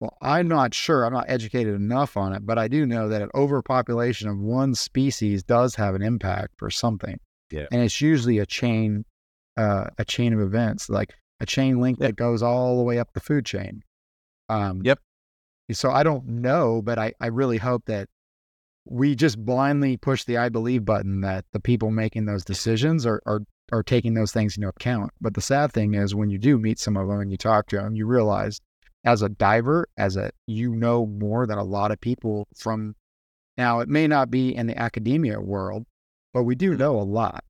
Well, 0.00 0.16
I'm 0.22 0.46
not 0.46 0.74
sure. 0.74 1.04
I'm 1.04 1.12
not 1.12 1.24
educated 1.28 1.74
enough 1.74 2.16
on 2.16 2.32
it, 2.32 2.46
but 2.46 2.56
I 2.58 2.68
do 2.68 2.86
know 2.86 3.08
that 3.08 3.20
an 3.22 3.30
overpopulation 3.34 4.28
of 4.28 4.38
one 4.38 4.74
species 4.74 5.42
does 5.42 5.74
have 5.74 5.94
an 5.94 6.02
impact 6.02 6.54
for 6.56 6.70
something. 6.70 7.18
Yeah. 7.50 7.64
and 7.72 7.80
it's 7.80 8.00
usually 8.02 8.38
a 8.38 8.44
chain, 8.46 9.06
uh, 9.56 9.86
a 9.96 10.04
chain 10.04 10.34
of 10.34 10.40
events, 10.40 10.90
like 10.90 11.14
a 11.40 11.46
chain 11.46 11.80
link 11.80 11.98
Yep. 11.98 12.06
that 12.10 12.16
goes 12.16 12.42
all 12.42 12.76
the 12.76 12.82
way 12.82 12.98
up 12.98 13.08
the 13.14 13.20
food 13.20 13.46
chain. 13.46 13.82
Um, 14.50 14.82
Yep. 14.84 14.98
So 15.72 15.90
I 15.90 16.02
don't 16.02 16.26
know, 16.26 16.82
but 16.82 16.98
I, 16.98 17.14
I 17.20 17.26
really 17.28 17.56
hope 17.56 17.86
that 17.86 18.08
we 18.84 19.14
just 19.14 19.42
blindly 19.44 19.96
push 19.96 20.24
the 20.24 20.36
I 20.38 20.48
believe 20.50 20.84
button 20.84 21.22
that 21.22 21.44
the 21.52 21.60
people 21.60 21.90
making 21.90 22.26
those 22.26 22.44
decisions 22.44 23.04
are, 23.06 23.22
are, 23.26 23.40
are 23.72 23.82
taking 23.82 24.14
those 24.14 24.32
things 24.32 24.56
into 24.56 24.68
account. 24.68 25.10
But 25.20 25.34
the 25.34 25.40
sad 25.42 25.72
thing 25.72 25.94
is 25.94 26.14
when 26.14 26.30
you 26.30 26.38
do 26.38 26.58
meet 26.58 26.78
some 26.78 26.96
of 26.96 27.08
them 27.08 27.20
and 27.20 27.30
you 27.30 27.36
talk 27.38 27.66
to 27.68 27.76
them, 27.76 27.94
you 27.96 28.06
realize 28.06 28.60
as 29.04 29.22
a 29.22 29.28
diver, 29.28 29.86
as 29.96 30.16
a, 30.16 30.30
you 30.46 30.74
know 30.74 31.06
more 31.06 31.46
than 31.46 31.58
a 31.58 31.64
lot 31.64 31.90
of 31.90 32.00
people 32.00 32.46
from 32.56 32.94
now, 33.56 33.80
it 33.80 33.88
may 33.88 34.06
not 34.06 34.30
be 34.30 34.54
in 34.54 34.66
the 34.66 34.78
academia 34.78 35.40
world, 35.40 35.84
but 36.32 36.44
we 36.44 36.54
do 36.54 36.76
know 36.76 36.98
a 36.98 37.02
lot. 37.02 37.44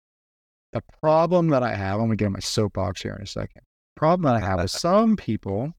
The 0.72 0.82
problem 1.00 1.48
that 1.48 1.62
I 1.62 1.74
have, 1.74 2.00
I'm 2.00 2.10
to 2.10 2.16
get 2.16 2.26
on 2.26 2.32
my 2.32 2.38
soapbox 2.40 3.02
here 3.02 3.14
in 3.14 3.22
a 3.22 3.26
second. 3.26 3.62
Problem 3.96 4.24
that 4.24 4.42
I 4.42 4.46
have 4.46 4.60
with 4.60 4.70
some 4.70 5.16
people, 5.16 5.72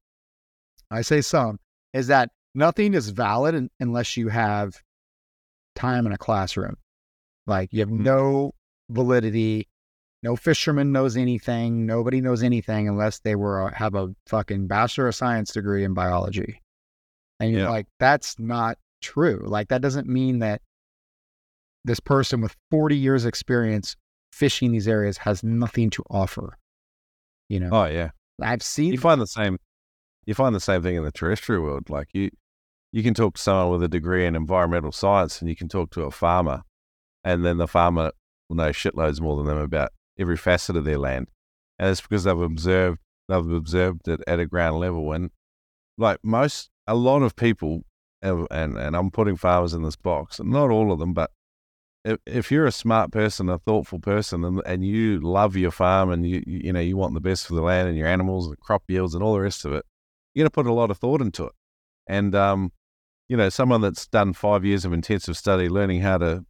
I 0.90 1.02
say 1.02 1.20
some, 1.20 1.58
is 1.94 2.08
that 2.08 2.30
nothing 2.54 2.94
is 2.94 3.10
valid 3.10 3.54
un- 3.54 3.70
unless 3.80 4.16
you 4.16 4.28
have 4.28 4.74
time 5.76 6.06
in 6.06 6.12
a 6.12 6.18
classroom. 6.18 6.76
Like 7.46 7.72
you 7.72 7.80
have 7.80 7.88
Mhm. 7.88 8.00
no 8.00 8.52
validity. 8.90 9.68
No 10.22 10.36
fisherman 10.36 10.92
knows 10.92 11.16
anything. 11.16 11.86
Nobody 11.86 12.20
knows 12.20 12.42
anything 12.42 12.88
unless 12.88 13.20
they 13.20 13.34
were 13.36 13.68
uh, 13.68 13.74
have 13.74 13.94
a 13.94 14.14
fucking 14.26 14.66
bachelor 14.66 15.08
of 15.08 15.14
science 15.14 15.52
degree 15.52 15.82
in 15.84 15.94
biology. 15.94 16.60
And 17.38 17.50
you're 17.52 17.62
Yeah. 17.62 17.70
like, 17.70 17.86
that's 17.98 18.38
not 18.38 18.76
true. 19.00 19.42
Like 19.46 19.68
that 19.68 19.80
doesn't 19.80 20.06
mean 20.06 20.40
that 20.40 20.60
this 21.86 22.00
person 22.00 22.42
with 22.42 22.54
40 22.70 22.96
years 22.96 23.24
experience 23.24 23.96
fishing 24.32 24.72
these 24.72 24.86
areas 24.86 25.16
has 25.18 25.42
nothing 25.42 25.88
to 25.90 26.02
offer. 26.10 26.58
You 27.48 27.60
know, 27.60 27.70
Oh 27.72 27.86
yeah. 27.86 28.10
I've 28.42 28.62
seen 28.62 28.92
You 28.92 28.98
find 28.98 29.20
the 29.20 29.26
same. 29.26 29.58
You 30.26 30.34
find 30.34 30.54
the 30.54 30.60
same 30.60 30.82
thing 30.82 30.96
in 30.96 31.04
the 31.04 31.10
terrestrial 31.12 31.62
world. 31.62 31.88
Like 31.88 32.08
you, 32.12 32.30
you 32.92 33.02
can 33.02 33.14
talk 33.14 33.34
to 33.36 33.40
someone 33.40 33.70
with 33.70 33.82
a 33.82 33.88
degree 33.88 34.26
in 34.26 34.36
environmental 34.36 34.92
science, 34.92 35.40
and 35.40 35.48
you 35.48 35.56
can 35.56 35.68
talk 35.68 35.90
to 35.92 36.02
a 36.02 36.10
farmer, 36.10 36.62
and 37.24 37.44
then 37.44 37.56
the 37.56 37.66
farmer 37.66 38.12
will 38.48 38.56
know 38.56 38.68
shitloads 38.70 39.20
more 39.20 39.36
than 39.38 39.46
them 39.46 39.58
about 39.58 39.90
every 40.20 40.36
facet 40.36 40.76
of 40.76 40.84
their 40.84 40.98
land, 40.98 41.28
and 41.78 41.90
it's 41.90 42.00
because 42.00 42.24
they've 42.24 42.38
observed 42.38 42.98
they've 43.28 43.50
observed 43.50 44.06
it 44.08 44.20
at 44.26 44.40
a 44.40 44.46
ground 44.46 44.78
level. 44.78 45.12
And 45.12 45.30
like 45.98 46.18
most, 46.22 46.70
a 46.86 46.94
lot 46.94 47.22
of 47.22 47.34
people, 47.34 47.82
and 48.22 48.46
and 48.50 48.96
I'm 48.96 49.10
putting 49.10 49.36
farmers 49.36 49.74
in 49.74 49.82
this 49.82 49.96
box, 49.96 50.38
and 50.38 50.50
not 50.50 50.70
all 50.70 50.92
of 50.92 50.98
them, 50.98 51.14
but 51.14 51.30
if, 52.04 52.18
if 52.26 52.50
you're 52.50 52.66
a 52.66 52.72
smart 52.72 53.12
person, 53.12 53.48
a 53.48 53.58
thoughtful 53.58 53.98
person, 53.98 54.44
and, 54.44 54.62
and 54.64 54.84
you 54.84 55.20
love 55.20 55.56
your 55.56 55.70
farm 55.70 56.10
and 56.10 56.26
you, 56.26 56.42
you 56.46 56.72
know 56.72 56.80
you 56.80 56.96
want 56.96 57.14
the 57.14 57.20
best 57.20 57.46
for 57.46 57.54
the 57.54 57.62
land 57.62 57.88
and 57.88 57.96
your 57.96 58.06
animals 58.06 58.46
and 58.46 58.58
crop 58.60 58.84
yields 58.88 59.14
and 59.14 59.22
all 59.22 59.34
the 59.34 59.40
rest 59.40 59.64
of 59.64 59.72
it, 59.72 59.84
you're 60.34 60.44
going 60.44 60.50
to 60.50 60.54
put 60.54 60.66
a 60.66 60.72
lot 60.72 60.90
of 60.90 60.98
thought 60.98 61.20
into 61.20 61.44
it. 61.44 61.52
And 62.06 62.34
um, 62.34 62.72
you 63.28 63.36
know, 63.36 63.48
someone 63.48 63.80
that's 63.80 64.06
done 64.06 64.32
five 64.32 64.64
years 64.64 64.84
of 64.84 64.92
intensive 64.92 65.36
study, 65.36 65.68
learning 65.68 66.00
how 66.00 66.18
to 66.18 66.44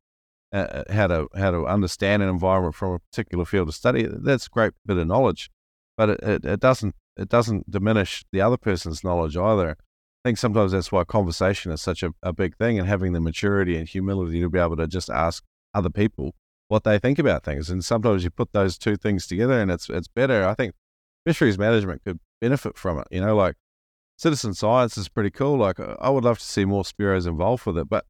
uh, 0.52 0.84
how 0.90 1.06
to 1.06 1.28
how 1.36 1.50
to 1.50 1.66
understand 1.66 2.22
an 2.22 2.28
environment 2.28 2.74
from 2.74 2.94
a 2.94 2.98
particular 2.98 3.44
field 3.44 3.68
of 3.68 3.74
study, 3.74 4.06
that's 4.10 4.46
a 4.46 4.50
great 4.50 4.72
bit 4.84 4.96
of 4.96 5.06
knowledge. 5.06 5.50
But 5.96 6.10
it, 6.10 6.20
it, 6.22 6.44
it 6.44 6.60
doesn't 6.60 6.94
it 7.16 7.28
doesn't 7.28 7.70
diminish 7.70 8.24
the 8.32 8.40
other 8.40 8.56
person's 8.56 9.04
knowledge 9.04 9.36
either. 9.36 9.70
I 9.70 10.28
think 10.28 10.38
sometimes 10.38 10.72
that's 10.72 10.92
why 10.92 11.04
conversation 11.04 11.72
is 11.72 11.80
such 11.80 12.02
a, 12.02 12.12
a 12.22 12.32
big 12.32 12.56
thing 12.56 12.78
and 12.78 12.86
having 12.86 13.12
the 13.12 13.20
maturity 13.20 13.76
and 13.76 13.88
humility 13.88 14.40
to 14.40 14.50
be 14.50 14.58
able 14.58 14.76
to 14.76 14.86
just 14.86 15.08
ask 15.08 15.42
other 15.72 15.88
people 15.88 16.34
what 16.68 16.84
they 16.84 16.98
think 16.98 17.18
about 17.18 17.42
things. 17.42 17.70
And 17.70 17.84
sometimes 17.84 18.22
you 18.22 18.30
put 18.30 18.52
those 18.52 18.78
two 18.78 18.96
things 18.96 19.26
together 19.26 19.60
and 19.60 19.70
it's 19.70 19.88
it's 19.88 20.08
better. 20.08 20.46
I 20.46 20.54
think 20.54 20.74
fisheries 21.26 21.58
management 21.58 22.02
could 22.04 22.18
benefit 22.40 22.76
from 22.76 22.98
it. 22.98 23.06
You 23.10 23.20
know, 23.20 23.36
like 23.36 23.56
citizen 24.16 24.54
science 24.54 24.98
is 24.98 25.08
pretty 25.08 25.30
cool. 25.30 25.56
Like 25.58 25.80
I 25.80 25.96
I 26.00 26.10
would 26.10 26.24
love 26.24 26.38
to 26.38 26.44
see 26.44 26.64
more 26.64 26.84
Spearos 26.84 27.26
involved 27.26 27.66
with 27.66 27.78
it, 27.78 27.88
but 27.88 28.04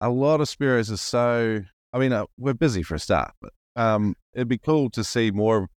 a 0.00 0.10
lot 0.10 0.40
of 0.40 0.48
Spearos 0.48 0.92
are 0.92 0.96
so. 0.96 1.64
I 1.92 1.98
mean, 1.98 2.12
uh, 2.12 2.26
we're 2.38 2.54
busy 2.54 2.82
for 2.82 2.94
a 2.94 2.98
start, 2.98 3.32
but 3.40 3.52
um, 3.76 4.16
it'd 4.34 4.48
be 4.48 4.58
cool 4.58 4.90
to 4.90 5.04
see 5.04 5.30
more 5.30 5.68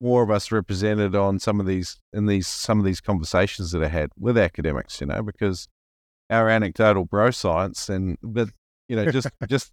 more 0.00 0.24
of 0.24 0.30
us 0.30 0.50
represented 0.50 1.14
on 1.14 1.38
some 1.38 1.60
of 1.60 1.66
these 1.66 2.00
in 2.12 2.26
these 2.26 2.48
some 2.48 2.78
of 2.78 2.84
these 2.84 3.00
conversations 3.00 3.70
that 3.70 3.82
are 3.82 3.88
had 3.88 4.10
with 4.18 4.36
academics. 4.36 5.00
You 5.00 5.06
know, 5.06 5.22
because 5.22 5.68
our 6.30 6.48
anecdotal 6.48 7.04
bro 7.04 7.30
science 7.30 7.88
and 7.88 8.18
but 8.22 8.48
you 8.88 8.96
know 8.96 9.10
just 9.10 9.28
just 9.48 9.72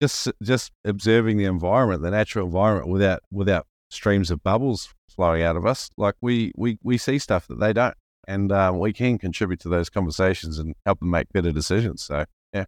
just 0.00 0.28
just 0.42 0.72
observing 0.84 1.38
the 1.38 1.44
environment, 1.44 2.02
the 2.02 2.10
natural 2.10 2.46
environment, 2.46 2.88
without 2.88 3.22
without 3.30 3.66
streams 3.90 4.30
of 4.30 4.42
bubbles 4.42 4.92
flowing 5.08 5.42
out 5.42 5.56
of 5.56 5.64
us. 5.64 5.90
Like 5.96 6.16
we 6.20 6.52
we 6.56 6.78
we 6.82 6.98
see 6.98 7.18
stuff 7.18 7.46
that 7.48 7.60
they 7.60 7.72
don't, 7.72 7.94
and 8.26 8.52
um, 8.52 8.78
we 8.78 8.92
can 8.92 9.16
contribute 9.18 9.60
to 9.60 9.68
those 9.68 9.88
conversations 9.88 10.58
and 10.58 10.74
help 10.84 11.00
them 11.00 11.10
make 11.10 11.32
better 11.32 11.52
decisions. 11.52 12.02
So 12.02 12.24
yeah, 12.52 12.64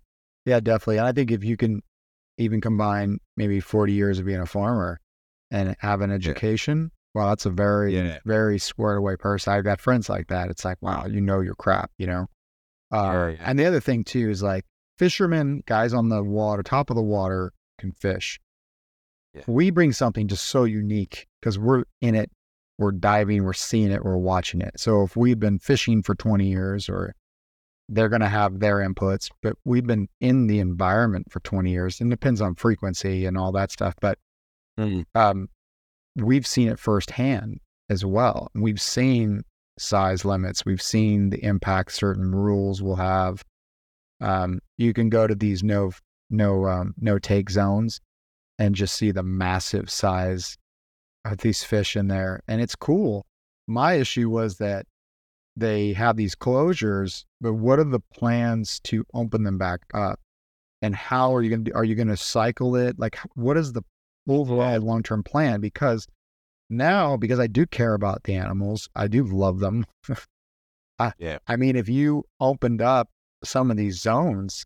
Yeah, 0.46 0.60
definitely. 0.60 0.98
And 0.98 1.06
I 1.06 1.12
think 1.12 1.30
if 1.30 1.42
you 1.44 1.56
can 1.56 1.82
even 2.38 2.60
combine 2.60 3.18
maybe 3.36 3.60
40 3.60 3.92
years 3.92 4.18
of 4.18 4.26
being 4.26 4.40
a 4.40 4.46
farmer 4.46 5.00
and 5.50 5.76
have 5.80 6.00
an 6.00 6.10
education, 6.10 6.90
well, 7.14 7.28
that's 7.28 7.46
a 7.46 7.50
very, 7.50 7.94
Yeah. 7.94 8.18
very 8.24 8.58
squared 8.58 8.98
away 8.98 9.16
person. 9.16 9.52
I've 9.52 9.64
got 9.64 9.80
friends 9.80 10.08
like 10.08 10.26
that. 10.28 10.50
It's 10.50 10.64
like, 10.64 10.78
wow, 10.82 11.06
you 11.06 11.20
know 11.20 11.40
your 11.40 11.54
crap, 11.54 11.90
you 11.98 12.06
know? 12.06 12.26
Uh, 12.92 12.96
Yeah, 12.96 13.28
yeah. 13.28 13.36
And 13.50 13.58
the 13.58 13.66
other 13.66 13.80
thing 13.80 14.04
too 14.04 14.30
is 14.30 14.42
like 14.42 14.64
fishermen, 14.98 15.62
guys 15.66 15.92
on 15.92 16.08
the 16.08 16.22
water, 16.22 16.62
top 16.62 16.90
of 16.90 16.96
the 16.96 17.02
water 17.02 17.52
can 17.78 17.92
fish. 17.92 18.40
Yeah. 19.32 19.42
We 19.46 19.70
bring 19.70 19.92
something 19.92 20.28
just 20.28 20.44
so 20.46 20.64
unique 20.64 21.26
because 21.40 21.58
we're 21.58 21.84
in 22.00 22.14
it, 22.14 22.30
we're 22.78 22.92
diving, 22.92 23.44
we're 23.44 23.52
seeing 23.52 23.90
it, 23.90 24.04
we're 24.04 24.16
watching 24.16 24.60
it. 24.60 24.78
So 24.78 25.02
if 25.02 25.16
we've 25.16 25.38
been 25.38 25.58
fishing 25.58 26.02
for 26.02 26.14
20 26.14 26.46
years 26.48 26.88
or 26.88 27.14
they're 27.88 28.08
going 28.08 28.20
to 28.20 28.28
have 28.28 28.60
their 28.60 28.76
inputs, 28.76 29.30
but 29.42 29.56
we've 29.64 29.86
been 29.86 30.08
in 30.20 30.46
the 30.46 30.58
environment 30.60 31.30
for 31.30 31.40
20 31.40 31.70
years. 31.70 32.00
And 32.00 32.12
it 32.12 32.16
depends 32.16 32.40
on 32.40 32.54
frequency 32.54 33.26
and 33.26 33.36
all 33.36 33.52
that 33.52 33.70
stuff. 33.70 33.94
But 34.00 34.18
um, 35.14 35.48
we've 36.16 36.46
seen 36.46 36.68
it 36.68 36.78
firsthand 36.78 37.60
as 37.90 38.04
well. 38.04 38.50
We've 38.54 38.80
seen 38.80 39.42
size 39.78 40.24
limits. 40.24 40.64
We've 40.64 40.82
seen 40.82 41.30
the 41.30 41.44
impact 41.44 41.92
certain 41.92 42.34
rules 42.34 42.82
will 42.82 42.96
have. 42.96 43.44
Um, 44.20 44.60
you 44.78 44.92
can 44.94 45.08
go 45.10 45.26
to 45.26 45.34
these 45.34 45.62
no 45.62 45.92
no 46.30 46.66
um, 46.66 46.94
no 46.98 47.18
take 47.18 47.50
zones 47.50 48.00
and 48.58 48.74
just 48.74 48.94
see 48.94 49.10
the 49.10 49.22
massive 49.22 49.90
size 49.90 50.56
of 51.24 51.38
these 51.38 51.64
fish 51.64 51.96
in 51.96 52.08
there, 52.08 52.40
and 52.48 52.60
it's 52.60 52.76
cool. 52.76 53.26
My 53.66 53.94
issue 53.94 54.30
was 54.30 54.58
that 54.58 54.86
they 55.56 55.92
have 55.92 56.16
these 56.16 56.34
closures, 56.34 57.24
but 57.40 57.54
what 57.54 57.78
are 57.78 57.84
the 57.84 58.00
plans 58.12 58.80
to 58.84 59.04
open 59.14 59.44
them 59.44 59.58
back 59.58 59.80
up? 59.92 60.20
And 60.82 60.94
how 60.94 61.34
are 61.34 61.42
you 61.42 61.50
going 61.50 61.64
to 61.64 61.74
are 61.74 61.84
you 61.84 61.94
going 61.94 62.08
to 62.08 62.16
cycle 62.16 62.76
it? 62.76 62.98
Like, 62.98 63.18
what 63.34 63.56
is 63.56 63.72
the 63.72 63.82
overall 64.28 64.78
long 64.80 65.02
term 65.02 65.22
plan? 65.22 65.60
Because 65.60 66.06
now, 66.70 67.16
because 67.16 67.38
I 67.38 67.46
do 67.46 67.66
care 67.66 67.94
about 67.94 68.24
the 68.24 68.34
animals, 68.34 68.88
I 68.94 69.06
do 69.08 69.24
love 69.24 69.60
them. 69.60 69.86
I, 70.98 71.12
Yeah. 71.18 71.38
I 71.46 71.56
mean, 71.56 71.76
if 71.76 71.88
you 71.88 72.24
opened 72.40 72.82
up 72.82 73.08
some 73.42 73.70
of 73.70 73.76
these 73.76 74.00
zones, 74.00 74.64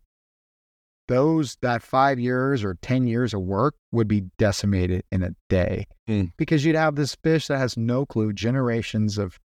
those 1.07 1.57
that 1.61 1.81
five 1.81 2.19
years 2.19 2.63
or 2.63 2.77
10 2.81 3.07
years 3.07 3.33
of 3.33 3.41
work 3.41 3.75
would 3.91 4.07
be 4.07 4.25
decimated 4.37 5.03
in 5.11 5.23
a 5.23 5.31
day 5.49 5.85
Mm. 6.07 6.31
because 6.37 6.65
you'd 6.65 6.75
have 6.75 6.95
this 6.95 7.15
fish 7.23 7.47
that 7.47 7.57
has 7.57 7.77
no 7.77 8.05
clue, 8.05 8.33
generations 8.33 9.17
of, 9.17 9.39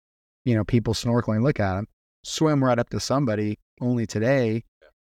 you 0.45 0.55
know, 0.55 0.63
people 0.63 0.93
snorkeling, 0.93 1.43
look 1.43 1.59
at 1.59 1.77
him, 1.77 1.87
swim 2.23 2.63
right 2.63 2.79
up 2.79 2.89
to 2.89 2.99
somebody. 2.99 3.59
Only 3.81 4.05
today, 4.05 4.63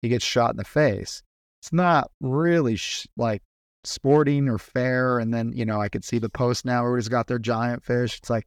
he 0.03 0.09
gets 0.09 0.25
shot 0.25 0.53
in 0.53 0.57
the 0.57 0.65
face. 0.65 1.23
It's 1.61 1.73
not 1.73 2.11
really 2.21 2.77
sh- 2.77 3.07
like 3.17 3.43
sporting 3.85 4.49
or 4.49 4.59
fair. 4.59 5.19
And 5.19 5.33
then, 5.33 5.53
you 5.55 5.65
know, 5.65 5.81
I 5.81 5.89
could 5.89 6.05
see 6.05 6.19
the 6.19 6.29
post 6.29 6.65
now 6.65 6.81
everybody's 6.81 7.09
got 7.09 7.27
their 7.27 7.39
giant 7.39 7.85
fish. 7.85 8.19
It's 8.19 8.31
like, 8.31 8.47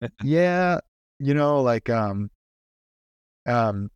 yeah, 0.22 0.80
you 1.18 1.34
know, 1.34 1.62
like, 1.62 1.88
um, 1.90 2.30
um, 3.46 3.90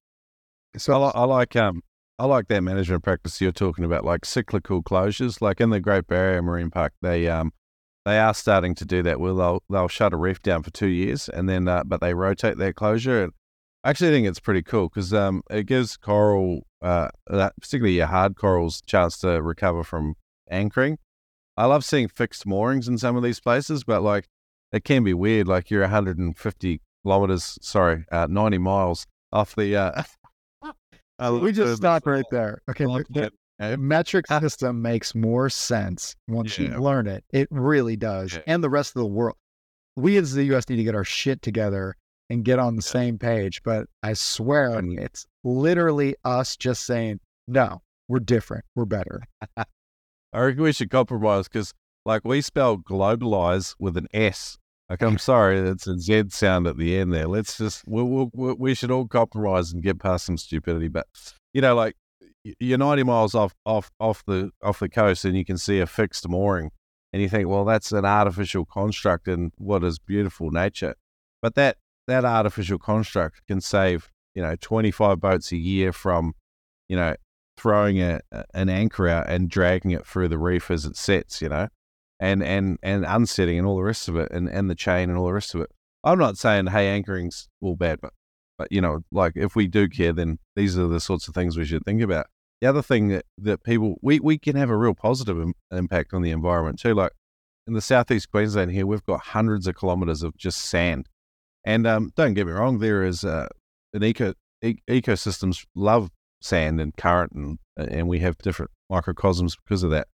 so 0.77 0.93
I, 0.93 1.07
li- 1.07 1.13
I 1.15 1.25
like 1.25 1.57
um 1.57 1.83
I 2.19 2.27
like 2.27 2.49
that 2.49 2.63
management 2.63 3.03
practice 3.03 3.41
you're 3.41 3.51
talking 3.51 3.85
about, 3.85 4.05
like 4.05 4.25
cyclical 4.25 4.83
closures. 4.83 5.41
Like 5.41 5.61
in 5.61 5.71
the 5.71 5.81
Great 5.81 6.07
Barrier 6.07 6.43
Marine 6.43 6.71
Park, 6.71 6.93
they 7.03 7.29
um 7.29 7.53
they 8.05 8.19
are 8.19 8.35
starting 8.35 8.75
to 8.77 8.85
do 8.85 9.03
that. 9.03 9.21
Where 9.21 9.35
they'll 9.35 9.63
they'll 9.71 9.89
shut 9.89 10.13
a 10.13 10.17
reef 10.17 10.43
down 10.43 10.63
for 10.63 10.71
two 10.71 10.89
years, 10.89 11.29
and 11.29 11.49
then 11.49 11.69
uh, 11.69 11.85
but 11.85 12.01
they 12.01 12.15
rotate 12.15 12.59
their 12.59 12.73
closure. 12.73 13.25
And 13.25 13.33
I 13.85 13.91
actually 13.91 14.11
think 14.11 14.27
it's 14.27 14.41
pretty 14.41 14.63
cool 14.63 14.89
because 14.89 15.13
um 15.13 15.43
it 15.51 15.65
gives 15.65 15.97
coral, 15.97 16.67
uh, 16.83 17.09
that, 17.27 17.55
particularly 17.61 17.97
your 17.97 18.07
hard 18.07 18.37
corals, 18.37 18.83
chance 18.87 19.19
to 19.19 19.43
recover 19.43 19.85
from 19.85 20.15
anchoring. 20.51 20.99
I 21.57 21.67
love 21.67 21.85
seeing 21.85 22.09
fixed 22.09 22.47
moorings 22.47 22.89
in 22.89 22.97
some 22.99 23.17
of 23.17 23.23
these 23.23 23.41
places, 23.41 23.85
but 23.85 24.03
like 24.03 24.29
it 24.73 24.85
can 24.85 25.05
be 25.05 25.15
weird. 25.15 25.49
Like 25.49 25.71
you're 25.71 25.83
150 25.83 26.81
kilometers, 27.03 27.59
sorry, 27.61 28.05
uh, 28.11 28.27
90 28.31 28.59
miles 28.59 29.07
off 29.33 29.55
the. 29.55 29.77
Uh, 29.77 30.03
we 31.41 31.53
just 31.53 31.77
stopped 31.77 32.07
right 32.07 32.25
there. 32.31 32.63
Okay. 32.71 32.87
The- 33.61 33.71
the 33.71 33.77
metric 33.79 34.25
ah. 34.31 34.41
system 34.41 34.83
makes 34.83 35.15
more 35.15 35.49
sense 35.51 36.17
once 36.29 36.59
Yeah. 36.59 36.71
you 36.77 36.79
learn 36.83 37.07
it. 37.07 37.25
It 37.33 37.49
really 37.51 37.97
does. 37.97 38.35
Yeah. 38.35 38.41
And 38.47 38.65
the 38.65 38.71
rest 38.71 38.97
of 38.97 39.01
the 39.01 39.07
world. 39.07 39.37
We 39.97 40.17
as 40.17 40.33
the 40.33 40.45
US 40.55 40.69
need 40.69 40.77
to 40.77 40.85
get 40.85 40.95
our 40.95 41.05
shit 41.05 41.43
together 41.43 41.97
and 42.31 42.45
get 42.45 42.59
on 42.59 42.77
the 42.77 42.83
same 42.83 43.19
page. 43.19 43.63
But 43.63 43.87
I 44.03 44.15
swear 44.15 44.77
And- 44.79 44.99
it's 44.99 45.27
literally 45.45 46.17
us 46.25 46.57
just 46.57 46.85
saying, 46.87 47.21
no, 47.47 47.83
we're 48.09 48.21
different. 48.21 48.65
We're 48.75 48.85
better. 48.87 49.23
I 49.57 49.65
reckon 50.41 50.63
we 50.63 50.73
should 50.73 50.91
compromise 50.91 51.49
because, 51.49 51.73
like, 52.07 52.23
we 52.25 52.41
spell 52.41 52.79
globalize 52.79 53.75
with 53.81 53.97
an 53.97 54.07
S. 54.15 54.59
Like, 54.89 55.03
I'm 55.03 55.19
sorry, 55.19 55.59
it's 55.59 55.87
a 55.87 55.99
Z 55.99 56.25
sound 56.31 56.67
at 56.67 56.77
the 56.77 56.97
end 56.97 57.13
there. 57.13 57.27
Let's 57.29 57.59
just, 57.59 57.83
we 57.87 58.03
we 58.03 58.53
we 58.55 58.75
should 58.75 58.91
all 58.91 59.07
compromise 59.07 59.73
and 59.73 59.83
get 59.83 59.99
past 60.01 60.27
some 60.27 60.37
stupidity. 60.37 60.89
But, 60.89 61.07
you 61.53 61.61
know, 61.61 61.75
like, 61.75 61.95
you're 62.45 62.79
90 62.79 63.03
miles 63.03 63.35
off, 63.35 63.55
off, 63.67 63.91
off 64.01 64.25
the, 64.27 64.51
off 64.63 64.79
the 64.79 64.89
coast 64.89 65.25
and 65.25 65.37
you 65.37 65.45
can 65.45 65.59
see 65.59 65.81
a 65.81 65.87
fixed 65.87 66.29
mooring 66.29 66.71
and 67.13 67.21
you 67.21 67.29
think, 67.29 67.49
well, 67.49 67.65
that's 67.65 67.93
an 67.93 68.05
artificial 68.05 68.65
construct 68.65 69.29
in 69.29 69.53
what 69.59 69.85
is 69.85 69.99
beautiful 69.99 70.51
nature. 70.51 70.95
But 71.43 71.55
that, 71.57 71.77
that 72.07 72.25
artificial 72.25 72.79
construct 72.79 73.47
can 73.47 73.61
save, 73.61 74.11
you 74.35 74.43
know, 74.43 74.57
25 74.61 75.21
boats 75.21 75.53
a 75.53 75.57
year 75.57 75.93
from, 75.93 76.35
you 76.89 76.97
know, 76.97 77.15
throwing 77.61 78.01
a, 78.01 78.21
an 78.55 78.71
anchor 78.71 79.07
out 79.07 79.29
and 79.29 79.51
dragging 79.51 79.91
it 79.91 80.07
through 80.07 80.29
the 80.29 80.39
reef 80.39 80.71
as 80.71 80.87
it 80.87 80.97
sets, 80.97 81.43
you 81.43 81.49
know, 81.49 81.69
and 82.19 82.43
and 82.43 82.79
and 82.83 83.05
unsetting 83.07 83.59
and 83.59 83.67
all 83.67 83.77
the 83.77 83.83
rest 83.83 84.09
of 84.09 84.17
it, 84.17 84.31
and 84.31 84.49
and 84.49 84.71
the 84.71 84.75
chain 84.75 85.11
and 85.11 85.19
all 85.19 85.27
the 85.27 85.33
rest 85.33 85.55
of 85.55 85.61
it. 85.61 85.71
I'm 86.03 86.19
not 86.19 86.39
saying 86.39 86.69
hey 86.69 86.89
anchoring's 86.89 87.49
all 87.61 87.77
bad, 87.77 88.01
but 88.01 88.13
but 88.13 88.20
you 88.71 88.81
know, 88.81 89.01
like 89.13 89.33
if 89.37 89.57
we 89.57 89.67
do 89.67 89.89
care, 89.89 90.13
then 90.13 90.39
these 90.57 90.79
are 90.79 90.87
the 90.87 91.01
sorts 91.01 91.29
of 91.29 91.35
things 91.35 91.57
we 91.57 91.65
should 91.65 91.85
think 91.85 92.03
about. 92.03 92.27
The 92.61 92.69
other 92.69 92.83
thing 92.83 93.09
that, 93.09 93.25
that 93.39 93.65
people 93.65 93.97
we, 94.03 94.21
we 94.21 94.39
can 94.39 94.57
have 94.57 94.71
a 94.71 94.77
real 94.77 94.95
positive 94.95 95.41
Im- 95.41 95.55
impact 95.73 96.13
on 96.13 96.23
the 96.23 96.31
environment 96.31 96.79
too. 96.79 96.95
Like 96.95 97.13
in 97.67 97.73
the 97.73 97.81
southeast 97.81 98.31
Queensland 98.31 98.71
here, 98.71 98.87
we've 98.87 99.05
got 99.05 99.21
hundreds 99.21 99.67
of 99.67 99.77
kilometres 99.77 100.23
of 100.23 100.37
just 100.37 100.61
sand, 100.61 101.09
and 101.65 101.87
um, 101.87 102.11
don't 102.17 102.35
get 102.35 102.47
me 102.47 102.53
wrong, 102.53 102.79
there 102.79 103.03
is 103.03 103.25
uh, 103.25 103.49
an 103.95 104.05
eco 104.05 104.35
e- 104.63 104.83
ecosystems 104.89 105.65
love 105.75 106.11
sand 106.43 106.81
and 106.81 106.97
current, 106.97 107.33
and 107.33 107.59
and 107.77 108.09
we 108.09 108.19
have 108.19 108.37
different 108.39 108.71
microcosms 108.91 109.57
because 109.57 109.83
of 109.83 109.91
that. 109.91 110.09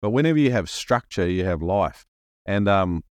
But 0.00 0.10
whenever 0.10 0.38
you 0.38 0.50
have 0.50 0.68
structure, 0.68 1.28
you 1.28 1.44
have 1.44 1.62
life, 1.62 2.04
and 2.46 2.68
um, 2.68 3.04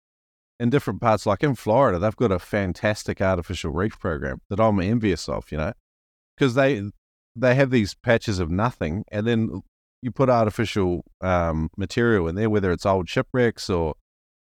in 0.60 0.70
different 0.70 1.02
parts, 1.02 1.26
like 1.26 1.44
in 1.44 1.56
Florida, 1.56 2.00
they've 2.00 2.16
got 2.16 2.32
a 2.32 2.40
fantastic 2.40 3.22
artificial 3.22 3.72
reef 3.72 3.98
program 4.00 4.42
that 4.50 4.60
I'm 4.60 4.80
envious 4.80 5.30
of, 5.30 5.52
you 5.52 5.58
know, 5.58 5.74
because 6.36 6.56
they 6.56 6.84
they 7.36 7.56
have 7.56 7.72
these 7.72 7.94
patches 7.94 8.40
of 8.40 8.52
nothing, 8.52 9.06
and 9.12 9.26
then 9.26 9.62
you 10.02 10.12
put 10.12 10.30
artificial 10.30 11.04
um, 11.22 11.70
material 11.78 12.28
in 12.28 12.36
there, 12.36 12.50
whether 12.50 12.72
it's 12.72 12.86
old 12.86 13.10
shipwrecks 13.10 13.70
or, 13.70 13.96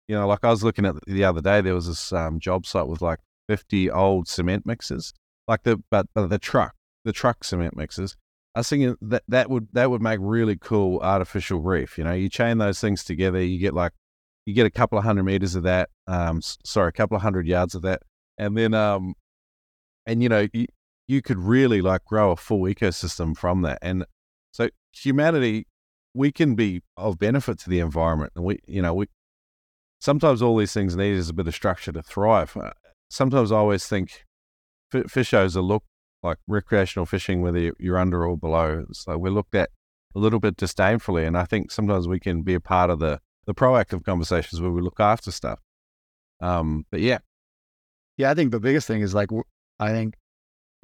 you 0.08 0.14
know, 0.14 0.26
like 0.26 0.40
I 0.42 0.50
was 0.50 0.62
looking 0.62 0.84
at 0.84 0.96
the 1.06 1.24
other 1.24 1.40
day, 1.40 1.60
there 1.60 1.74
was 1.74 1.86
this 1.86 2.12
um, 2.12 2.40
job 2.40 2.66
site 2.66 2.88
with 2.88 3.02
like 3.02 3.18
50 3.48 3.90
old 3.90 4.28
cement 4.28 4.66
mixers, 4.66 5.12
like 5.48 5.62
the 5.62 5.82
but, 5.90 6.06
but 6.14 6.28
the 6.28 6.38
truck, 6.38 6.74
the 7.04 7.12
truck 7.12 7.44
cement 7.44 7.76
mixers. 7.76 8.16
I 8.54 8.60
was 8.60 8.68
thinking 8.68 8.96
that 9.00 9.22
that 9.28 9.48
would 9.48 9.68
that 9.72 9.90
would 9.90 10.02
make 10.02 10.18
really 10.20 10.56
cool 10.56 11.00
artificial 11.00 11.60
reef. 11.60 11.96
You 11.96 12.04
know, 12.04 12.12
you 12.12 12.28
chain 12.28 12.58
those 12.58 12.80
things 12.80 13.02
together, 13.02 13.42
you 13.42 13.58
get 13.58 13.72
like 13.72 13.92
you 14.44 14.54
get 14.54 14.66
a 14.66 14.70
couple 14.70 14.98
of 14.98 15.04
hundred 15.04 15.24
meters 15.24 15.54
of 15.54 15.62
that. 15.62 15.90
Um, 16.06 16.40
sorry, 16.42 16.88
a 16.88 16.92
couple 16.92 17.16
of 17.16 17.22
hundred 17.22 17.46
yards 17.46 17.74
of 17.74 17.82
that, 17.82 18.02
and 18.38 18.56
then 18.56 18.74
um, 18.74 19.14
and 20.06 20.22
you 20.22 20.28
know 20.28 20.48
you, 20.52 20.66
you 21.06 21.22
could 21.22 21.38
really 21.38 21.80
like 21.80 22.04
grow 22.04 22.32
a 22.32 22.36
full 22.36 22.62
ecosystem 22.62 23.36
from 23.36 23.62
that. 23.62 23.78
And 23.82 24.04
so 24.52 24.68
humanity, 24.92 25.66
we 26.14 26.32
can 26.32 26.54
be 26.54 26.82
of 26.96 27.18
benefit 27.18 27.58
to 27.60 27.70
the 27.70 27.80
environment, 27.80 28.32
and 28.36 28.44
we 28.44 28.58
you 28.66 28.82
know 28.82 28.94
we 28.94 29.06
sometimes 30.00 30.42
all 30.42 30.56
these 30.56 30.72
things 30.72 30.96
need 30.96 31.14
is 31.14 31.28
a 31.28 31.34
bit 31.34 31.46
of 31.46 31.54
structure 31.54 31.92
to 31.92 32.02
thrive. 32.02 32.56
Uh, 32.56 32.70
sometimes 33.08 33.52
I 33.52 33.56
always 33.56 33.86
think 33.86 34.24
f- 34.92 35.10
fishers 35.10 35.56
are 35.56 35.62
looked 35.62 35.86
like 36.22 36.38
recreational 36.46 37.06
fishing, 37.06 37.42
whether 37.42 37.72
you're 37.78 37.98
under 37.98 38.26
or 38.26 38.36
below. 38.36 38.84
So 38.92 39.18
we're 39.18 39.30
looked 39.30 39.54
at 39.54 39.70
a 40.14 40.18
little 40.18 40.40
bit 40.40 40.56
disdainfully, 40.56 41.24
and 41.24 41.36
I 41.36 41.44
think 41.44 41.70
sometimes 41.70 42.08
we 42.08 42.20
can 42.20 42.42
be 42.42 42.54
a 42.54 42.60
part 42.60 42.90
of 42.90 42.98
the 42.98 43.20
the 43.44 43.54
proactive 43.54 44.04
conversations 44.04 44.60
where 44.60 44.70
we 44.70 44.80
look 44.80 45.00
after 45.00 45.32
stuff. 45.32 45.58
Um, 46.42 46.84
but 46.90 47.00
yeah, 47.00 47.18
Yeah, 48.18 48.30
I 48.30 48.34
think 48.34 48.50
the 48.50 48.60
biggest 48.60 48.86
thing 48.86 49.00
is 49.00 49.14
like 49.14 49.30
I 49.78 49.88
think 49.90 50.14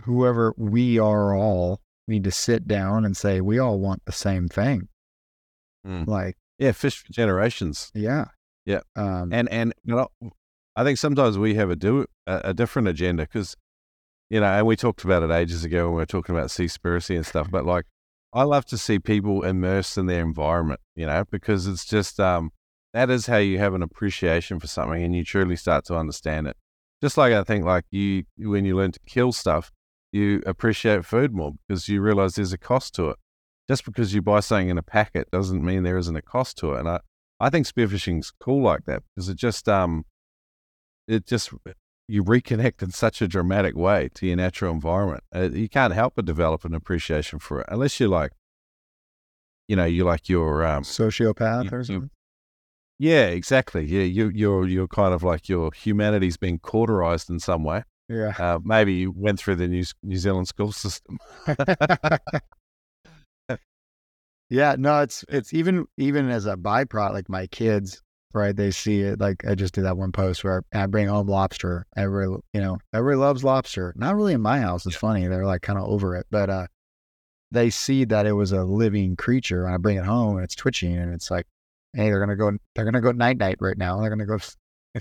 whoever 0.03 0.55
we 0.57 0.99
are 0.99 1.35
all 1.37 1.81
need 2.07 2.25
to 2.25 2.31
sit 2.31 2.67
down 2.67 3.05
and 3.05 3.17
say 3.17 3.41
we 3.41 3.59
all 3.59 3.79
want 3.79 4.03
the 4.07 4.13
same 4.13 4.49
thing. 4.49 4.89
Mm. 5.87 6.07
Like, 6.07 6.37
yeah, 6.59 6.73
fish 6.73 7.03
for 7.03 7.13
generations, 7.13 7.91
yeah, 7.95 8.27
Yeah. 8.65 8.81
um, 8.97 9.33
and 9.33 9.49
and 9.51 9.75
you 9.85 9.95
know, 9.95 10.09
I 10.77 10.85
think 10.85 10.99
sometimes 10.99 11.39
we 11.39 11.55
have 11.55 11.71
a 11.71 11.77
do 11.77 12.07
a, 12.27 12.41
a 12.45 12.55
different 12.55 12.89
agenda 12.89 13.25
because 13.25 13.57
you 14.31 14.41
know, 14.41 14.47
and 14.47 14.67
we 14.67 14.77
talked 14.77 15.05
about 15.05 15.23
it 15.23 15.31
ages 15.31 15.65
ago 15.65 15.87
when 15.87 15.95
we 15.95 16.03
were 16.03 16.07
talking 16.07 16.35
about 16.35 16.51
sea 16.51 16.67
seaspiracy 16.67 17.17
and 17.17 17.25
stuff. 17.27 17.51
But 17.51 17.65
like, 17.65 17.87
I 18.33 18.43
love 18.43 18.65
to 18.67 18.79
see 18.79 18.99
people 18.99 19.43
immersed 19.43 19.97
in 19.97 20.07
their 20.07 20.23
environment, 20.23 20.81
you 20.95 21.07
know, 21.07 21.25
because 21.31 21.67
it's 21.67 21.85
just 21.87 22.21
um, 22.21 22.51
that 22.95 23.11
is 23.11 23.27
how 23.27 23.37
you 23.37 23.59
have 23.59 23.75
an 23.75 23.83
appreciation 23.83 24.59
for 24.59 24.67
something 24.67 25.03
and 25.03 25.15
you 25.15 25.25
truly 25.25 25.57
start 25.57 25.85
to 25.87 25.97
understand 25.97 26.47
it. 26.47 26.57
Just 27.03 27.17
like 27.17 27.33
I 27.33 27.45
think, 27.45 27.65
like 27.65 27.85
you, 27.91 28.25
when 28.37 28.65
you 28.65 28.77
learn 28.77 28.93
to 28.93 29.01
kill 29.07 29.33
stuff, 29.33 29.71
you 30.11 30.43
appreciate 30.47 31.05
food 31.05 31.35
more 31.35 31.53
because 31.67 31.89
you 31.89 32.01
realize 32.01 32.35
there's 32.35 32.53
a 32.53 32.59
cost 32.59 32.95
to 32.97 33.11
it. 33.11 33.17
Just 33.69 33.85
because 33.85 34.15
you 34.15 34.23
buy 34.23 34.41
something 34.41 34.71
in 34.71 34.79
a 34.79 34.83
packet 34.83 35.31
doesn't 35.31 35.63
mean 35.65 35.83
there 35.83 35.99
isn't 35.99 36.17
a 36.17 36.23
cost 36.23 36.57
to 36.59 36.73
it. 36.73 36.81
And 36.81 36.89
I, 36.89 37.01
I 37.39 37.51
think 37.51 37.67
spearfishing's 37.67 38.33
cool 38.41 38.63
like 38.63 38.87
that 38.87 39.03
because 39.15 39.29
it 39.29 39.37
just, 39.37 39.69
um, 39.69 40.07
it 41.07 41.27
just 41.27 41.53
you 42.09 42.25
reconnect 42.25 42.83
in 42.83 42.91
such 42.91 43.21
a 43.21 43.29
dramatic 43.29 43.77
way 43.77 44.09
to 44.15 44.27
your 44.27 44.37
natural 44.37 44.73
environment. 44.73 45.23
Uh, 45.35 45.51
you 45.51 45.69
can't 45.69 45.93
help 45.93 46.15
but 46.17 46.25
develop 46.25 46.65
an 46.65 46.75
appreciation 46.75 47.39
for 47.39 47.61
it, 47.61 47.67
unless 47.69 48.01
you're 48.01 48.09
like, 48.09 48.33
you 49.69 49.77
know, 49.77 49.85
you 49.85 50.05
like 50.05 50.29
your 50.29 50.65
um, 50.65 50.83
sociopath 50.83 51.65
you- 51.65 51.71
or 51.77 51.85
something. 51.85 52.11
Yeah, 52.99 53.27
exactly. 53.27 53.85
Yeah, 53.85 54.03
you 54.03 54.29
you're 54.35 54.67
you're 54.67 54.89
kind 54.89 55.15
of 55.15 55.23
like 55.23 55.49
your 55.49 55.73
humanity's 55.73 56.37
been 56.37 56.59
cauterized 56.59 57.31
in 57.31 57.39
some 57.39 57.63
way. 57.65 57.85
Yeah. 58.09 58.35
Uh, 58.39 58.59
maybe 58.65 58.95
you 58.95 59.13
went 59.15 59.39
through 59.39 59.57
the 59.57 59.69
New 59.69 59.85
New 60.03 60.17
Zealand 60.17 60.49
school 60.49 60.73
system. 60.85 61.19
yeah, 64.51 64.77
no, 64.79 65.03
it's 65.03 65.25
it's 65.29 65.55
even 65.55 65.87
even 65.97 66.29
as 66.29 66.47
a 66.47 66.57
byproduct, 66.57 67.13
like 67.13 67.29
my 67.29 67.47
kids, 67.47 68.03
right? 68.33 68.57
They 68.57 68.71
see 68.71 69.03
it. 69.03 69.21
Like 69.21 69.45
I 69.47 69.55
just 69.55 69.75
did 69.75 69.85
that 69.85 69.97
one 69.97 70.11
post 70.11 70.43
where 70.43 70.65
I 70.75 70.87
bring 70.87 71.07
home 71.09 71.29
lobster. 71.29 71.87
Every 71.97 72.27
you 72.27 72.61
know, 72.61 72.79
everybody 72.93 73.19
loves 73.19 73.45
lobster. 73.45 73.93
Not 73.97 74.17
really 74.17 74.33
in 74.33 74.41
my 74.41 74.59
house. 74.61 74.87
It's 74.87 74.97
funny. 74.97 75.29
They're 75.29 75.47
like 75.47 75.63
kind 75.63 75.79
of 75.79 75.87
over 75.87 76.17
it, 76.17 76.27
but 76.31 76.51
uh, 76.51 76.67
they 77.53 77.71
see 77.71 78.05
that 78.07 78.27
it 78.27 78.33
was 78.33 78.53
a 78.53 78.65
living 78.65 79.17
creature. 79.17 79.67
And 79.67 79.75
I 79.75 79.77
bring 79.79 79.99
it 79.99 80.05
home 80.05 80.37
and 80.37 80.45
it's 80.45 80.55
twitching, 80.55 80.97
and 80.97 81.13
it's 81.15 81.31
like, 81.31 81.47
hey, 81.99 82.11
they're 82.11 82.21
gonna 82.21 82.37
go. 82.37 82.57
They're 82.75 82.85
gonna 82.85 83.01
go 83.01 83.13
night 83.13 83.37
night 83.39 83.57
right 83.61 83.77
now. 83.77 84.01
They're 84.01 84.09
gonna 84.11 84.27
go. 84.27 84.39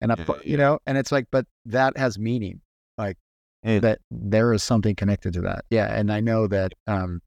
And 0.00 0.12
I, 0.12 0.16
Yeah, 0.18 0.34
you 0.44 0.56
know, 0.58 0.80
and 0.86 0.98
it's 0.98 1.10
like, 1.12 1.28
but 1.30 1.46
that 1.64 1.96
has 1.96 2.18
meaning. 2.18 2.60
Like 2.98 3.16
Yeah. 3.62 3.78
that 3.78 4.00
there 4.10 4.52
is 4.52 4.62
something 4.62 4.94
connected 4.94 5.32
to 5.34 5.40
that. 5.42 5.64
Yeah, 5.70 5.86
and 5.98 6.12
I 6.12 6.20
know 6.20 6.46
that 6.48 6.72
um, 6.86 7.22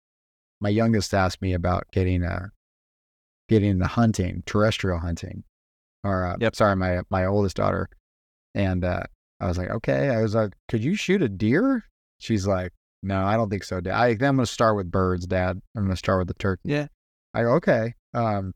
my 0.62 0.70
youngest 0.70 1.14
asked 1.14 1.41
me 1.41 1.53
about 1.53 1.86
getting 1.91 2.24
a, 2.24 2.51
getting 3.49 3.70
into 3.72 3.88
hunting, 3.88 4.43
terrestrial 4.45 4.99
hunting, 4.99 5.43
or 6.03 6.26
uh, 6.26 6.36
Yep. 6.39 6.55
sorry, 6.55 6.76
my 6.76 7.01
my 7.10 7.26
oldest 7.26 7.55
daughter, 7.55 7.88
and 8.53 8.84
uh, 8.84 9.03
I 9.39 9.47
was 9.47 9.58
like, 9.58 9.70
okay. 9.70 10.10
I 10.10 10.22
was 10.22 10.36
like, 10.36 10.53
could 10.68 10.84
you 10.84 10.93
shoot 10.95 11.22
a 11.24 11.30
deer? 11.30 11.86
She's 12.20 12.45
like, 12.45 12.74
no, 13.01 13.24
I 13.24 13.38
don't 13.38 13.49
think 13.49 13.64
so, 13.64 13.80
Dad. 13.80 13.95
I, 13.95 14.10
I'm 14.10 14.18
going 14.18 14.38
to 14.39 14.45
start 14.45 14.76
with 14.76 14.91
birds, 14.91 15.26
Dad. 15.26 15.62
I'm 15.76 15.84
going 15.84 15.91
to 15.91 15.97
start 15.97 16.20
with 16.20 16.28
the 16.28 16.34
turkey. 16.36 16.62
Yeah. 16.66 16.88
I 17.34 17.43
go, 17.43 17.53
okay. 17.53 17.93
Um, 18.14 18.53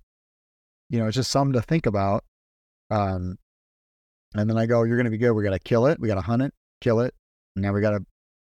you 0.91 0.99
know, 0.99 1.07
it's 1.07 1.15
just 1.15 1.31
something 1.31 1.53
to 1.53 1.61
think 1.61 1.85
about. 1.85 2.23
Um, 2.89 3.37
and 4.35 4.49
then 4.49 4.57
I 4.57 4.65
go, 4.65 4.83
you're 4.83 4.97
going 4.97 5.05
to 5.05 5.11
be 5.11 5.17
good. 5.17 5.31
We 5.31 5.43
got 5.43 5.51
to 5.51 5.59
kill 5.59 5.87
it. 5.87 5.99
We 5.99 6.07
got 6.07 6.15
to 6.15 6.21
hunt 6.21 6.41
it, 6.41 6.53
kill 6.81 6.99
it. 6.99 7.13
And 7.55 7.63
now 7.63 7.71
we 7.73 7.81
got 7.81 7.91
to 7.91 8.05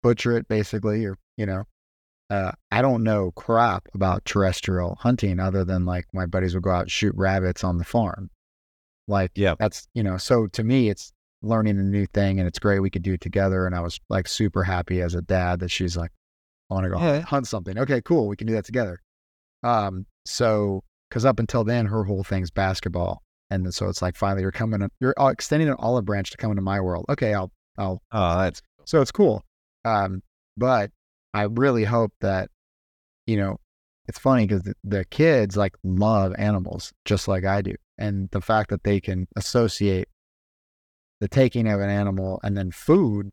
butcher 0.03 0.37
it 0.37 0.47
basically, 0.47 1.05
or, 1.05 1.17
you 1.37 1.45
know, 1.45 1.63
uh, 2.29 2.51
I 2.71 2.81
don't 2.81 3.03
know 3.03 3.31
crap 3.31 3.87
about 3.93 4.25
terrestrial 4.25 4.95
hunting 4.99 5.39
other 5.39 5.63
than 5.63 5.85
like 5.85 6.05
my 6.13 6.25
buddies 6.25 6.53
would 6.53 6.63
go 6.63 6.71
out 6.71 6.81
and 6.83 6.91
shoot 6.91 7.13
rabbits 7.15 7.63
on 7.63 7.77
the 7.77 7.83
farm. 7.85 8.29
Like, 9.07 9.31
Yeah. 9.35 9.55
that's, 9.59 9.87
you 9.93 10.03
know, 10.03 10.17
so 10.17 10.47
to 10.47 10.63
me, 10.63 10.89
it's 10.89 11.13
learning 11.41 11.79
a 11.79 11.83
new 11.83 12.05
thing 12.07 12.39
and 12.39 12.47
it's 12.47 12.59
great. 12.59 12.79
We 12.79 12.89
could 12.89 13.03
do 13.03 13.13
it 13.13 13.21
together. 13.21 13.65
And 13.65 13.75
I 13.75 13.79
was 13.81 13.99
like 14.09 14.27
super 14.27 14.63
happy 14.63 15.01
as 15.01 15.13
a 15.15 15.21
dad 15.21 15.59
that 15.61 15.69
she's 15.69 15.95
like, 15.95 16.11
I 16.69 16.73
want 16.73 16.85
to 16.85 16.89
go 16.89 16.99
Yeah. 16.99 17.21
hunt 17.21 17.47
something. 17.47 17.77
Okay, 17.77 18.01
cool. 18.01 18.27
We 18.27 18.35
can 18.35 18.47
do 18.47 18.53
that 18.53 18.65
together. 18.65 18.99
Um, 19.63 20.05
so, 20.25 20.83
cause 21.15 21.23
up 21.23 21.39
until 21.39 21.63
then, 21.63 21.85
her 21.85 22.03
whole 22.03 22.25
thing's 22.25 22.51
basketball. 22.51 23.21
And 23.49 23.73
so 23.73 23.87
it's 23.87 24.01
like 24.01 24.17
finally 24.17 24.41
you're 24.41 24.51
coming, 24.51 24.89
you're 24.99 25.13
uh, 25.17 25.27
extending 25.27 25.69
an 25.69 25.77
olive 25.79 26.03
branch 26.03 26.29
to 26.31 26.37
come 26.37 26.51
into 26.51 26.61
my 26.61 26.81
world. 26.81 27.05
Okay, 27.07 27.33
I'll, 27.33 27.51
I'll 27.77 28.01
Oh, 28.11 28.39
that's 28.39 28.61
so 28.83 29.01
it's 29.01 29.11
cool. 29.11 29.41
Um, 29.85 30.21
but 30.57 30.91
I 31.33 31.43
really 31.43 31.85
hope 31.85 32.11
that, 32.19 32.49
you 33.27 33.37
know, 33.37 33.57
it's 34.07 34.19
funny 34.19 34.45
because 34.45 34.63
the, 34.63 34.73
the 34.83 35.05
kids 35.05 35.55
like 35.55 35.73
love 35.83 36.35
animals 36.37 36.91
just 37.05 37.29
like 37.29 37.45
I 37.45 37.61
do. 37.61 37.75
And 37.97 38.29
the 38.31 38.41
fact 38.41 38.69
that 38.71 38.83
they 38.83 38.99
can 38.99 39.27
associate 39.37 40.09
the 41.21 41.29
taking 41.29 41.67
of 41.67 41.79
an 41.79 41.89
animal 41.89 42.41
and 42.43 42.57
then 42.57 42.71
food, 42.71 43.31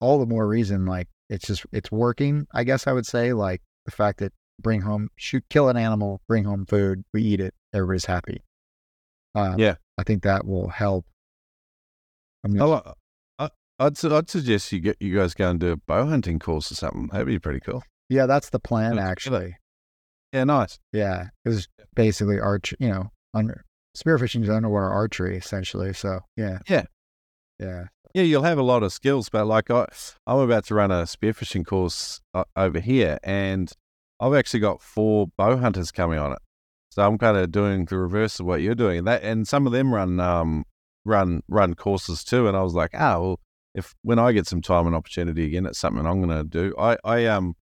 all 0.00 0.18
the 0.18 0.26
more 0.26 0.48
reason 0.48 0.84
like 0.84 1.06
it's 1.30 1.46
just, 1.46 1.64
it's 1.72 1.92
working, 1.92 2.46
I 2.52 2.64
guess 2.64 2.88
I 2.88 2.92
would 2.92 3.06
say. 3.06 3.32
Like 3.32 3.62
the 3.84 3.92
fact 3.92 4.18
that 4.18 4.32
bring 4.60 4.80
home, 4.82 5.08
shoot, 5.16 5.44
kill 5.50 5.68
an 5.68 5.76
animal, 5.76 6.20
bring 6.28 6.44
home 6.44 6.66
food, 6.66 7.04
we 7.12 7.22
eat 7.22 7.40
it, 7.40 7.54
everybody's 7.72 8.04
happy. 8.06 8.42
Um, 9.34 9.58
Yeah. 9.58 9.76
I 9.98 10.02
think 10.04 10.22
that 10.24 10.46
will 10.46 10.68
help. 10.68 11.06
I 12.44 12.48
mean, 12.48 12.60
Oh, 12.62 12.82
I, 13.38 13.48
I'd 13.78 13.96
su- 13.96 14.14
I'd 14.14 14.28
suggest 14.30 14.70
you 14.72 14.80
get 14.80 14.96
you 15.00 15.14
guys 15.16 15.34
go 15.34 15.50
and 15.50 15.58
do 15.60 15.72
a 15.72 15.76
bow 15.76 16.06
hunting 16.06 16.38
course 16.38 16.70
or 16.70 16.74
something. 16.74 17.08
That'd 17.12 17.26
be 17.26 17.38
pretty 17.38 17.60
cool. 17.60 17.82
yeah, 18.08 18.26
that's 18.26 18.50
the 18.50 18.58
plan 18.60 18.96
That's 18.96 19.00
good. 19.04 19.10
actually. 19.34 19.56
Yeah, 20.32 20.44
nice. 20.44 20.78
Yeah, 20.92 21.28
it 21.44 21.48
was 21.48 21.68
basically 21.94 22.38
arch, 22.40 22.74
you 22.78 22.88
know, 22.88 23.10
under 23.32 23.64
spearfishing 23.96 24.42
is 24.42 24.50
underwater 24.50 24.90
archery 24.90 25.36
essentially. 25.36 25.92
So 25.92 26.20
yeah, 26.36 26.58
Yeah. 26.68 26.84
yeah, 27.60 27.84
Yeah, 28.14 28.22
you'll 28.24 28.42
have 28.42 28.58
a 28.58 28.62
lot 28.62 28.82
of 28.82 28.92
skills, 28.92 29.28
but 29.28 29.46
like 29.46 29.70
I, 29.70 29.86
I'm 30.26 30.38
about 30.38 30.64
to 30.66 30.74
run 30.74 30.90
a 30.90 31.02
spearfishing 31.04 31.64
course 31.64 32.20
uh, 32.34 32.44
over 32.56 32.80
here, 32.80 33.18
and 33.22 33.72
I've 34.20 34.34
actually 34.34 34.60
got 34.60 34.82
four 34.82 35.28
bow 35.36 35.56
hunters 35.56 35.90
coming 35.90 36.18
on 36.18 36.32
it. 36.32 36.38
So 36.90 37.04
I'm 37.04 37.18
kind 37.18 37.36
of 37.36 37.50
doing 37.50 37.86
the 37.86 37.98
reverse 37.98 38.38
of 38.38 38.46
what 38.46 38.62
you're 38.62 38.74
doing. 38.74 38.98
And 38.98 39.06
that 39.08 39.22
and 39.22 39.48
some 39.48 39.66
of 39.66 39.72
them 39.72 39.92
run 39.92 40.20
um 40.20 40.64
run 41.04 41.42
run 41.48 41.74
courses 41.74 42.24
too. 42.24 42.46
And 42.46 42.56
I 42.56 42.62
was 42.62 42.74
like, 42.74 42.90
ah, 42.94 43.18
well, 43.18 43.40
if 43.74 43.94
when 44.02 44.18
I 44.18 44.32
get 44.32 44.46
some 44.46 44.62
time 44.62 44.86
and 44.86 44.94
opportunity 44.94 45.44
again, 45.44 45.66
it's 45.66 45.78
something 45.78 46.06
I'm 46.06 46.22
going 46.22 46.36
to 46.36 46.44
do. 46.44 46.74
I 46.78 46.96
I 47.04 47.26
um 47.26 47.56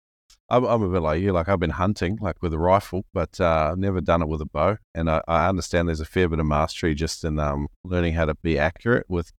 I'm, 0.50 0.64
I'm, 0.64 0.82
a 0.82 0.88
bit 0.88 1.02
like 1.02 1.20
you. 1.20 1.32
Like 1.32 1.48
I've 1.48 1.60
been 1.60 1.70
hunting 1.70 2.18
like 2.20 2.40
with 2.42 2.54
a 2.54 2.58
rifle, 2.58 3.04
but 3.12 3.38
uh, 3.40 3.70
I've 3.72 3.78
never 3.78 4.00
done 4.00 4.22
it 4.22 4.28
with 4.28 4.40
a 4.40 4.46
bow. 4.46 4.78
And 4.94 5.10
I, 5.10 5.20
I 5.28 5.46
understand 5.46 5.88
there's 5.88 6.00
a 6.00 6.06
fair 6.06 6.28
bit 6.28 6.38
of 6.38 6.46
mastery 6.46 6.94
just 6.94 7.24
in 7.24 7.38
um 7.38 7.68
learning 7.84 8.14
how 8.14 8.24
to 8.24 8.34
be 8.36 8.58
accurate 8.58 9.06
with 9.08 9.32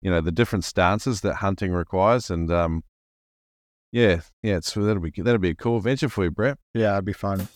you 0.00 0.10
know 0.10 0.20
the 0.20 0.32
different 0.32 0.64
stances 0.64 1.22
that 1.22 1.36
hunting 1.36 1.72
requires. 1.72 2.30
And 2.30 2.50
um 2.52 2.84
yeah, 3.92 4.20
yeah, 4.42 4.60
so 4.60 4.82
that'll 4.82 5.02
be 5.02 5.12
that'll 5.16 5.38
be 5.38 5.50
a 5.50 5.54
cool 5.54 5.78
adventure 5.78 6.08
for 6.08 6.24
you, 6.24 6.30
Brett. 6.30 6.58
Yeah, 6.74 6.92
it'd 6.94 7.04
be 7.04 7.12
fun. 7.12 7.48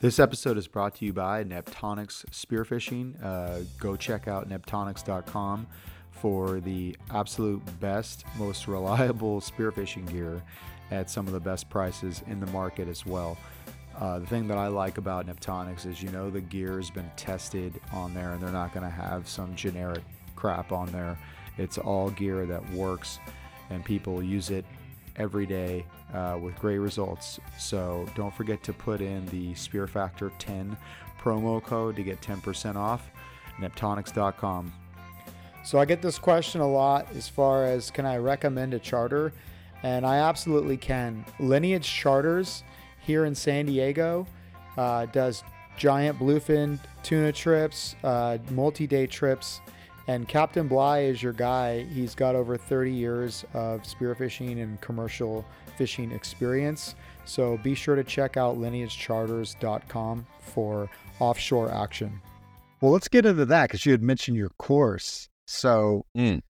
This 0.00 0.18
episode 0.18 0.58
is 0.58 0.68
brought 0.68 0.94
to 0.96 1.04
you 1.04 1.12
by 1.12 1.42
Neptonics 1.42 2.24
Spearfishing. 2.26 3.22
Uh, 3.22 3.64
go 3.78 3.96
check 3.96 4.28
out 4.28 4.48
neptonics.com 4.48 5.66
for 6.10 6.60
the 6.60 6.96
absolute 7.10 7.62
best, 7.80 8.24
most 8.38 8.68
reliable 8.68 9.40
spearfishing 9.40 10.10
gear 10.10 10.42
at 10.90 11.10
some 11.10 11.26
of 11.26 11.32
the 11.32 11.40
best 11.40 11.68
prices 11.68 12.22
in 12.26 12.40
the 12.40 12.46
market 12.48 12.88
as 12.88 13.04
well. 13.04 13.36
Uh, 13.98 14.18
the 14.18 14.26
thing 14.26 14.46
that 14.48 14.58
I 14.58 14.68
like 14.68 14.98
about 14.98 15.26
Neptonics 15.26 15.86
is 15.86 16.02
you 16.02 16.10
know 16.10 16.30
the 16.30 16.40
gear 16.40 16.76
has 16.76 16.90
been 16.90 17.10
tested 17.16 17.80
on 17.92 18.12
there 18.12 18.32
and 18.32 18.42
they're 18.42 18.50
not 18.50 18.74
going 18.74 18.84
to 18.84 18.90
have 18.90 19.26
some 19.26 19.54
generic 19.56 20.04
crap 20.36 20.72
on 20.72 20.92
there. 20.92 21.18
It's 21.56 21.78
all 21.78 22.10
gear 22.10 22.44
that 22.46 22.70
works 22.72 23.18
and 23.70 23.84
people 23.84 24.22
use 24.22 24.50
it 24.50 24.66
every 25.16 25.46
day 25.46 25.84
uh, 26.14 26.38
with 26.40 26.56
great 26.58 26.78
results. 26.78 27.40
So 27.58 28.06
don't 28.14 28.34
forget 28.34 28.62
to 28.64 28.72
put 28.72 29.00
in 29.00 29.26
the 29.26 29.54
Spear 29.54 29.86
Factor 29.86 30.32
10 30.38 30.76
promo 31.20 31.62
code 31.62 31.96
to 31.96 32.02
get 32.02 32.20
10% 32.20 32.76
off. 32.76 33.10
Neptonics.com. 33.58 34.72
So 35.64 35.78
I 35.78 35.84
get 35.84 36.00
this 36.00 36.18
question 36.18 36.60
a 36.60 36.68
lot 36.68 37.08
as 37.16 37.28
far 37.28 37.64
as 37.64 37.90
can 37.90 38.06
I 38.06 38.18
recommend 38.18 38.74
a 38.74 38.78
charter? 38.78 39.32
And 39.82 40.06
I 40.06 40.16
absolutely 40.18 40.76
can. 40.76 41.24
Lineage 41.40 41.88
Charters 41.88 42.62
here 43.00 43.24
in 43.24 43.34
San 43.34 43.66
Diego 43.66 44.26
uh, 44.76 45.06
does 45.06 45.42
giant 45.76 46.18
bluefin 46.18 46.78
tuna 47.02 47.32
trips, 47.32 47.96
uh, 48.04 48.38
multi 48.50 48.86
day 48.86 49.06
trips 49.06 49.60
and 50.08 50.28
Captain 50.28 50.68
Bly 50.68 51.00
is 51.00 51.22
your 51.22 51.32
guy. 51.32 51.84
He's 51.84 52.14
got 52.14 52.34
over 52.34 52.56
30 52.56 52.92
years 52.92 53.44
of 53.54 53.82
spearfishing 53.82 54.62
and 54.62 54.80
commercial 54.80 55.44
fishing 55.76 56.12
experience. 56.12 56.94
So 57.24 57.58
be 57.58 57.74
sure 57.74 57.96
to 57.96 58.04
check 58.04 58.36
out 58.36 58.56
lineagecharters.com 58.56 60.26
for 60.40 60.88
offshore 61.18 61.72
action. 61.72 62.20
Well, 62.80 62.92
let's 62.92 63.08
get 63.08 63.26
into 63.26 63.44
that 63.46 63.68
because 63.68 63.86
you 63.86 63.92
had 63.92 64.02
mentioned 64.02 64.36
your 64.36 64.50
course. 64.58 65.28
So, 65.46 66.04
mm. 66.16 66.40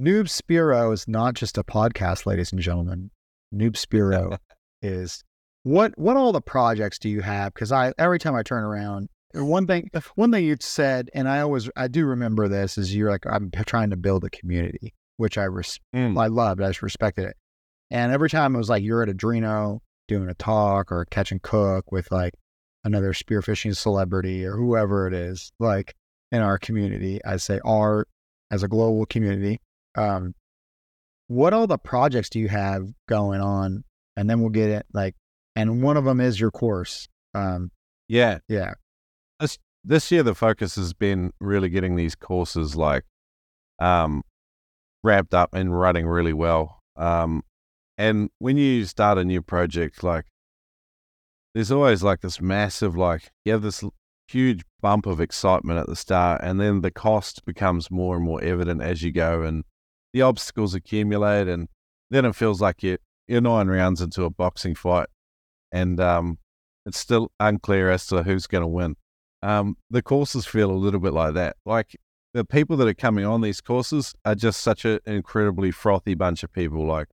Noob 0.00 0.24
Spearo 0.24 0.92
is 0.92 1.06
not 1.06 1.34
just 1.34 1.58
a 1.58 1.64
podcast, 1.64 2.26
ladies 2.26 2.52
and 2.52 2.60
gentlemen. 2.60 3.10
Noob 3.54 3.72
Spearo 3.72 4.38
is 4.82 5.22
what 5.62 5.96
what 5.98 6.16
all 6.16 6.32
the 6.32 6.40
projects 6.40 6.98
do 6.98 7.08
you 7.08 7.20
have? 7.20 7.54
Because 7.54 7.70
I 7.70 7.92
every 7.98 8.18
time 8.18 8.34
I 8.34 8.42
turn 8.42 8.64
around, 8.64 9.08
one 9.34 9.66
thing, 9.66 9.90
one 10.16 10.32
thing 10.32 10.44
you 10.44 10.56
said, 10.60 11.10
and 11.14 11.28
I 11.28 11.40
always, 11.40 11.70
I 11.76 11.88
do 11.88 12.04
remember 12.06 12.48
this, 12.48 12.76
is 12.76 12.94
you're 12.94 13.10
like, 13.10 13.26
I'm 13.26 13.50
trying 13.66 13.90
to 13.90 13.96
build 13.96 14.24
a 14.24 14.30
community, 14.30 14.94
which 15.18 15.38
I 15.38 15.44
res- 15.44 15.80
mm. 15.94 16.20
I 16.20 16.26
loved. 16.26 16.60
I 16.60 16.68
just 16.68 16.82
respected 16.82 17.26
it. 17.26 17.36
And 17.90 18.12
every 18.12 18.30
time 18.30 18.54
it 18.54 18.58
was 18.58 18.68
like 18.68 18.82
you're 18.82 19.02
at 19.02 19.08
Adreno 19.08 19.80
doing 20.08 20.28
a 20.28 20.34
talk 20.34 20.90
or 20.90 21.04
catch 21.06 21.30
and 21.32 21.42
cook 21.42 21.92
with 21.92 22.10
like 22.10 22.34
another 22.84 23.12
spearfishing 23.12 23.76
celebrity 23.76 24.44
or 24.44 24.56
whoever 24.56 25.06
it 25.06 25.14
is, 25.14 25.52
like 25.60 25.94
in 26.32 26.40
our 26.40 26.58
community, 26.58 27.20
I 27.24 27.36
say 27.36 27.60
our 27.64 28.06
as 28.50 28.62
a 28.62 28.68
global 28.68 29.06
community. 29.06 29.60
Um, 29.96 30.34
what 31.28 31.52
all 31.52 31.68
the 31.68 31.78
projects 31.78 32.30
do 32.30 32.40
you 32.40 32.48
have 32.48 32.88
going 33.08 33.40
on? 33.40 33.84
And 34.16 34.28
then 34.28 34.40
we'll 34.40 34.50
get 34.50 34.70
it 34.70 34.86
like, 34.92 35.14
and 35.54 35.82
one 35.82 35.96
of 35.96 36.04
them 36.04 36.20
is 36.20 36.38
your 36.40 36.50
course. 36.50 37.08
Um, 37.34 37.70
yeah, 38.08 38.38
yeah 38.48 38.74
this 39.40 39.58
this 39.82 40.10
year 40.10 40.22
the 40.22 40.34
focus 40.34 40.76
has 40.76 40.92
been 40.92 41.32
really 41.40 41.68
getting 41.68 41.96
these 41.96 42.14
courses 42.14 42.76
like 42.76 43.04
um 43.80 44.22
wrapped 45.02 45.34
up 45.34 45.54
and 45.54 45.78
running 45.78 46.06
really 46.06 46.32
well. 46.32 46.80
Um 46.96 47.42
and 47.98 48.30
when 48.38 48.56
you 48.56 48.84
start 48.86 49.18
a 49.18 49.24
new 49.24 49.42
project, 49.42 50.02
like 50.02 50.26
there's 51.54 51.70
always 51.72 52.02
like 52.02 52.20
this 52.20 52.40
massive 52.40 52.96
like 52.96 53.30
you 53.44 53.52
have 53.52 53.62
this 53.62 53.82
huge 54.28 54.62
bump 54.80 55.06
of 55.06 55.20
excitement 55.20 55.78
at 55.78 55.86
the 55.86 55.96
start 55.96 56.40
and 56.44 56.60
then 56.60 56.82
the 56.82 56.90
cost 56.90 57.44
becomes 57.44 57.90
more 57.90 58.14
and 58.16 58.24
more 58.24 58.40
evident 58.42 58.80
as 58.80 59.02
you 59.02 59.10
go 59.10 59.42
and 59.42 59.64
the 60.12 60.22
obstacles 60.22 60.72
accumulate 60.72 61.48
and 61.48 61.68
then 62.10 62.24
it 62.24 62.36
feels 62.36 62.60
like 62.60 62.80
you 62.84 62.96
you're 63.26 63.40
nine 63.40 63.66
rounds 63.66 64.00
into 64.00 64.22
a 64.22 64.30
boxing 64.30 64.74
fight 64.74 65.08
and 65.72 65.98
um 65.98 66.38
it's 66.86 66.98
still 66.98 67.30
unclear 67.38 67.90
as 67.90 68.06
to 68.06 68.22
who's 68.22 68.46
going 68.46 68.62
to 68.62 68.68
win. 68.68 68.96
Um, 69.42 69.76
the 69.90 70.02
courses 70.02 70.46
feel 70.46 70.70
a 70.70 70.72
little 70.72 71.00
bit 71.00 71.12
like 71.12 71.34
that. 71.34 71.56
Like 71.64 71.96
the 72.34 72.44
people 72.44 72.76
that 72.76 72.88
are 72.88 72.94
coming 72.94 73.24
on 73.24 73.40
these 73.40 73.60
courses 73.60 74.14
are 74.24 74.34
just 74.34 74.60
such 74.60 74.84
an 74.84 75.00
incredibly 75.06 75.70
frothy 75.70 76.14
bunch 76.14 76.42
of 76.42 76.52
people. 76.52 76.86
Like 76.86 77.08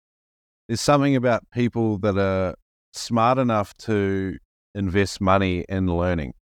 there's 0.68 0.82
something 0.82 1.16
about 1.16 1.50
people 1.52 1.98
that 2.00 2.18
are 2.18 2.56
smart 2.94 3.38
enough 3.38 3.74
to 3.78 4.38
invest 4.76 5.22
money 5.22 5.66
in 5.70 5.88
learning 5.88 6.34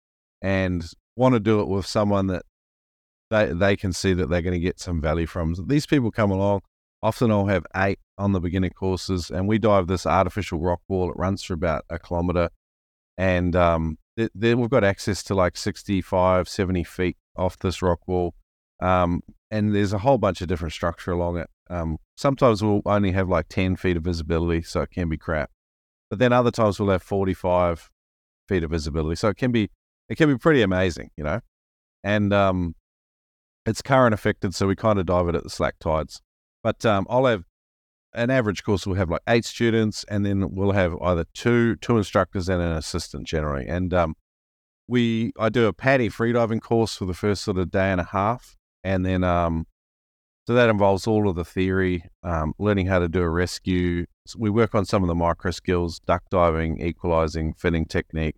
and 0.42 0.90
want 1.16 1.34
to 1.34 1.40
do 1.40 1.60
it 1.60 1.68
with 1.68 1.86
someone 1.86 2.26
that 2.26 2.42
they 3.30 3.46
they 3.52 3.76
can 3.76 3.92
see 3.92 4.12
that 4.12 4.28
they're 4.28 4.42
going 4.42 4.54
to 4.54 4.60
get 4.60 4.78
some 4.78 5.00
value 5.00 5.26
from. 5.26 5.54
These 5.66 5.86
people 5.86 6.10
come 6.10 6.30
along. 6.30 6.60
Often 7.02 7.30
I'll 7.30 7.46
have 7.46 7.66
eight 7.76 7.98
on 8.18 8.32
the 8.32 8.40
beginner 8.40 8.70
courses, 8.70 9.30
and 9.30 9.46
we 9.46 9.58
dive 9.58 9.86
this 9.86 10.06
artificial 10.06 10.60
rock 10.60 10.80
wall. 10.88 11.10
It 11.10 11.16
runs 11.16 11.42
for 11.42 11.54
about 11.54 11.84
a 11.90 11.98
kilometer, 11.98 12.50
and 13.18 13.54
um, 13.54 13.98
then 14.16 14.60
we've 14.60 14.70
got 14.70 14.84
access 14.84 15.22
to 15.24 15.34
like 15.34 15.56
65, 15.56 16.48
70 16.48 16.84
feet 16.84 17.16
off 17.36 17.58
this 17.58 17.82
rock 17.82 18.06
wall. 18.08 18.34
Um, 18.80 19.22
and 19.50 19.74
there's 19.74 19.92
a 19.92 19.98
whole 19.98 20.18
bunch 20.18 20.40
of 20.40 20.48
different 20.48 20.72
structure 20.72 21.12
along 21.12 21.38
it. 21.38 21.48
Um, 21.68 21.98
sometimes 22.16 22.62
we'll 22.62 22.82
only 22.86 23.12
have 23.12 23.28
like 23.28 23.48
10 23.48 23.76
feet 23.76 23.96
of 23.96 24.04
visibility, 24.04 24.62
so 24.62 24.82
it 24.82 24.90
can 24.90 25.08
be 25.08 25.16
crap. 25.16 25.50
But 26.10 26.18
then 26.18 26.32
other 26.32 26.50
times 26.50 26.78
we'll 26.78 26.90
have 26.90 27.02
45 27.02 27.90
feet 28.48 28.64
of 28.64 28.70
visibility. 28.70 29.16
So 29.16 29.28
it 29.28 29.36
can 29.36 29.52
be, 29.52 29.70
it 30.08 30.16
can 30.16 30.28
be 30.28 30.38
pretty 30.38 30.62
amazing, 30.62 31.10
you 31.16 31.24
know? 31.24 31.40
And, 32.04 32.32
um, 32.32 32.74
it's 33.64 33.82
current 33.82 34.14
affected, 34.14 34.54
so 34.54 34.68
we 34.68 34.76
kind 34.76 34.98
of 34.98 35.06
dive 35.06 35.28
it 35.28 35.34
at 35.34 35.42
the 35.42 35.50
slack 35.50 35.78
tides. 35.80 36.22
But, 36.62 36.84
um, 36.86 37.06
I'll 37.10 37.26
have 37.26 37.44
an 38.16 38.30
average 38.30 38.64
course 38.64 38.86
will 38.86 38.94
have 38.94 39.10
like 39.10 39.20
eight 39.28 39.44
students, 39.44 40.04
and 40.08 40.24
then 40.24 40.54
we'll 40.54 40.72
have 40.72 40.96
either 41.02 41.24
two 41.34 41.76
two 41.76 41.98
instructors 41.98 42.48
and 42.48 42.60
an 42.62 42.72
assistant 42.72 43.26
generally. 43.26 43.66
And 43.66 43.92
um, 43.94 44.16
we 44.88 45.32
I 45.38 45.50
do 45.50 45.66
a 45.66 45.72
PADI 45.72 46.08
freediving 46.08 46.60
course 46.60 46.96
for 46.96 47.04
the 47.04 47.14
first 47.14 47.44
sort 47.44 47.58
of 47.58 47.70
day 47.70 47.92
and 47.92 48.00
a 48.00 48.04
half, 48.04 48.56
and 48.82 49.04
then 49.04 49.22
um, 49.22 49.66
so 50.46 50.54
that 50.54 50.70
involves 50.70 51.06
all 51.06 51.28
of 51.28 51.36
the 51.36 51.44
theory, 51.44 52.04
um, 52.22 52.54
learning 52.58 52.86
how 52.86 52.98
to 52.98 53.08
do 53.08 53.20
a 53.20 53.28
rescue. 53.28 54.06
So 54.26 54.38
we 54.40 54.50
work 54.50 54.74
on 54.74 54.86
some 54.86 55.02
of 55.02 55.08
the 55.08 55.14
micro 55.14 55.50
skills, 55.50 56.00
duck 56.00 56.22
diving, 56.30 56.80
equalizing, 56.80 57.54
finning 57.54 57.88
technique, 57.88 58.36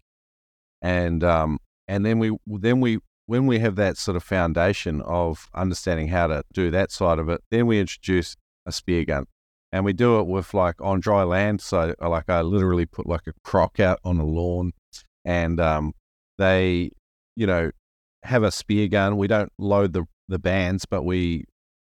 and 0.82 1.22
um, 1.22 1.58
and 1.86 2.04
then 2.04 2.18
we 2.18 2.36
then 2.46 2.80
we 2.80 2.98
when 3.26 3.46
we 3.46 3.60
have 3.60 3.76
that 3.76 3.96
sort 3.96 4.16
of 4.16 4.24
foundation 4.24 5.02
of 5.02 5.48
understanding 5.54 6.08
how 6.08 6.26
to 6.26 6.42
do 6.52 6.70
that 6.72 6.90
side 6.90 7.18
of 7.18 7.28
it, 7.28 7.42
then 7.50 7.66
we 7.66 7.78
introduce 7.78 8.36
a 8.66 8.72
spear 8.72 9.04
gun 9.04 9.26
and 9.72 9.84
we 9.84 9.92
do 9.92 10.18
it 10.20 10.26
with 10.26 10.54
like 10.54 10.80
on 10.80 11.00
dry 11.00 11.22
land. 11.22 11.60
So 11.60 11.94
like 12.00 12.28
I 12.28 12.40
literally 12.42 12.86
put 12.86 13.06
like 13.06 13.26
a 13.26 13.32
croc 13.44 13.80
out 13.80 14.00
on 14.04 14.18
a 14.18 14.24
lawn, 14.24 14.72
and 15.24 15.60
um, 15.60 15.92
they, 16.38 16.90
you 17.36 17.46
know, 17.46 17.70
have 18.22 18.42
a 18.42 18.50
spear 18.50 18.88
gun. 18.88 19.16
We 19.16 19.28
don't 19.28 19.52
load 19.58 19.92
the 19.92 20.04
the 20.28 20.38
bands, 20.38 20.84
but 20.86 21.02
we 21.04 21.44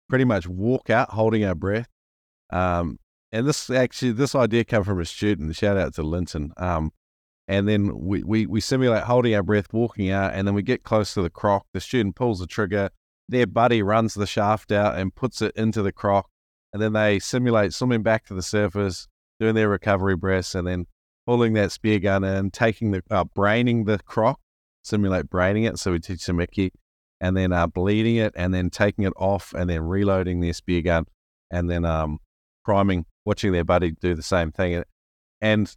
pretty 0.09 0.25
much 0.25 0.47
walk 0.47 0.89
out 0.89 1.11
holding 1.11 1.45
our 1.45 1.55
breath. 1.55 1.89
Um, 2.51 2.97
and 3.32 3.47
this 3.47 3.69
actually 3.69 4.11
this 4.11 4.36
idea 4.36 4.63
came 4.63 4.84
from 4.84 4.99
a 4.99 5.05
student. 5.05 5.55
Shout 5.55 5.77
out 5.77 5.93
to 5.95 6.03
Linton. 6.03 6.51
Um, 6.57 6.91
and 7.47 7.67
then 7.67 7.97
we, 7.97 8.23
we 8.23 8.45
we 8.45 8.61
simulate 8.61 9.03
holding 9.03 9.34
our 9.36 9.43
breath, 9.43 9.73
walking 9.73 10.11
out, 10.11 10.34
and 10.34 10.47
then 10.47 10.53
we 10.53 10.61
get 10.61 10.84
close 10.84 11.13
to 11.13 11.21
the 11.21 11.30
croc. 11.30 11.65
The 11.73 11.82
student 11.82 12.15
pulls 12.15 12.39
the 12.39 12.47
trigger. 12.47 12.89
Their 13.27 13.47
buddy 13.47 13.84
runs 13.84 14.15
the 14.15 14.27
shaft 14.27 14.71
out 14.71 14.97
and 14.97 15.13
puts 15.13 15.41
it 15.41 15.55
into 15.55 15.82
the 15.82 15.91
croc 15.91 16.30
and 16.74 16.82
then 16.82 16.93
they 16.93 17.20
simulate 17.20 17.74
swimming 17.74 18.03
back 18.03 18.26
to 18.26 18.34
the 18.34 18.41
surface, 18.41 19.07
doing 19.39 19.55
their 19.55 19.70
recovery 19.70 20.15
breaths, 20.15 20.55
and 20.55 20.67
then 20.67 20.86
pulling 21.26 21.53
that 21.53 21.72
spear 21.72 21.99
gun 21.99 22.24
and 22.24 22.53
taking 22.53 22.91
the 22.91 23.01
uh, 23.09 23.24
braining 23.24 23.86
the 23.86 23.99
croc, 23.99 24.39
simulate 24.84 25.30
braining 25.30 25.63
it. 25.63 25.78
So 25.78 25.91
we 25.91 25.99
teach 25.99 26.26
them 26.26 26.38
Mickey, 26.38 26.72
and 27.20 27.36
then 27.36 27.51
uh, 27.51 27.67
bleeding 27.67 28.17
it, 28.17 28.34
and 28.36 28.53
then 28.53 28.70
taking 28.70 29.05
it 29.05 29.13
off, 29.17 29.53
and 29.53 29.70
then 29.70 29.82
reloading 29.82 30.41
their 30.41 30.53
spear 30.53 30.82
gun, 30.82 31.05
and 31.51 31.70
then 31.70 31.86
um, 31.86 32.20
priming, 32.63 33.05
watching 33.26 33.51
their 33.51 33.63
buddy 33.63 33.91
do 33.91 34.15
the 34.15 34.24
same 34.24 34.51
thing. 34.51 34.84
And 35.41 35.76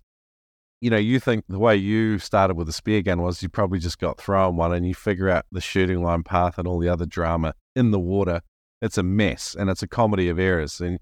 you 0.82 0.90
know, 0.90 0.97
you 0.97 1.20
think 1.20 1.45
the 1.49 1.61
way 1.61 1.76
you 1.76 2.18
started 2.18 2.57
with 2.57 2.66
the 2.66 2.72
spear 2.72 3.03
gun 3.03 3.22
was 3.22 3.40
you 3.40 3.49
probably 3.49 3.78
just 3.78 4.01
got 4.01 4.20
thrown 4.20 4.57
one 4.57 4.74
and 4.74 4.84
you 4.84 4.95
figure 4.95 5.28
out 5.28 5.47
the 5.53 5.61
shooting 5.61 6.03
line 6.03 6.24
path 6.24 6.59
and 6.59 6.66
all 6.66 6.80
the 6.80 6.88
other 6.88 7.07
drama 7.07 7.55
in 7.76 7.93
the 7.93 8.01
water. 8.01 8.40
It's 8.83 8.99
a 8.99 9.03
mess 9.03 9.57
and 9.59 9.70
it's 9.70 9.83
a 9.83 9.89
comedy 9.89 10.28
of 10.28 10.39
errors. 10.39 10.80
And 10.80 10.99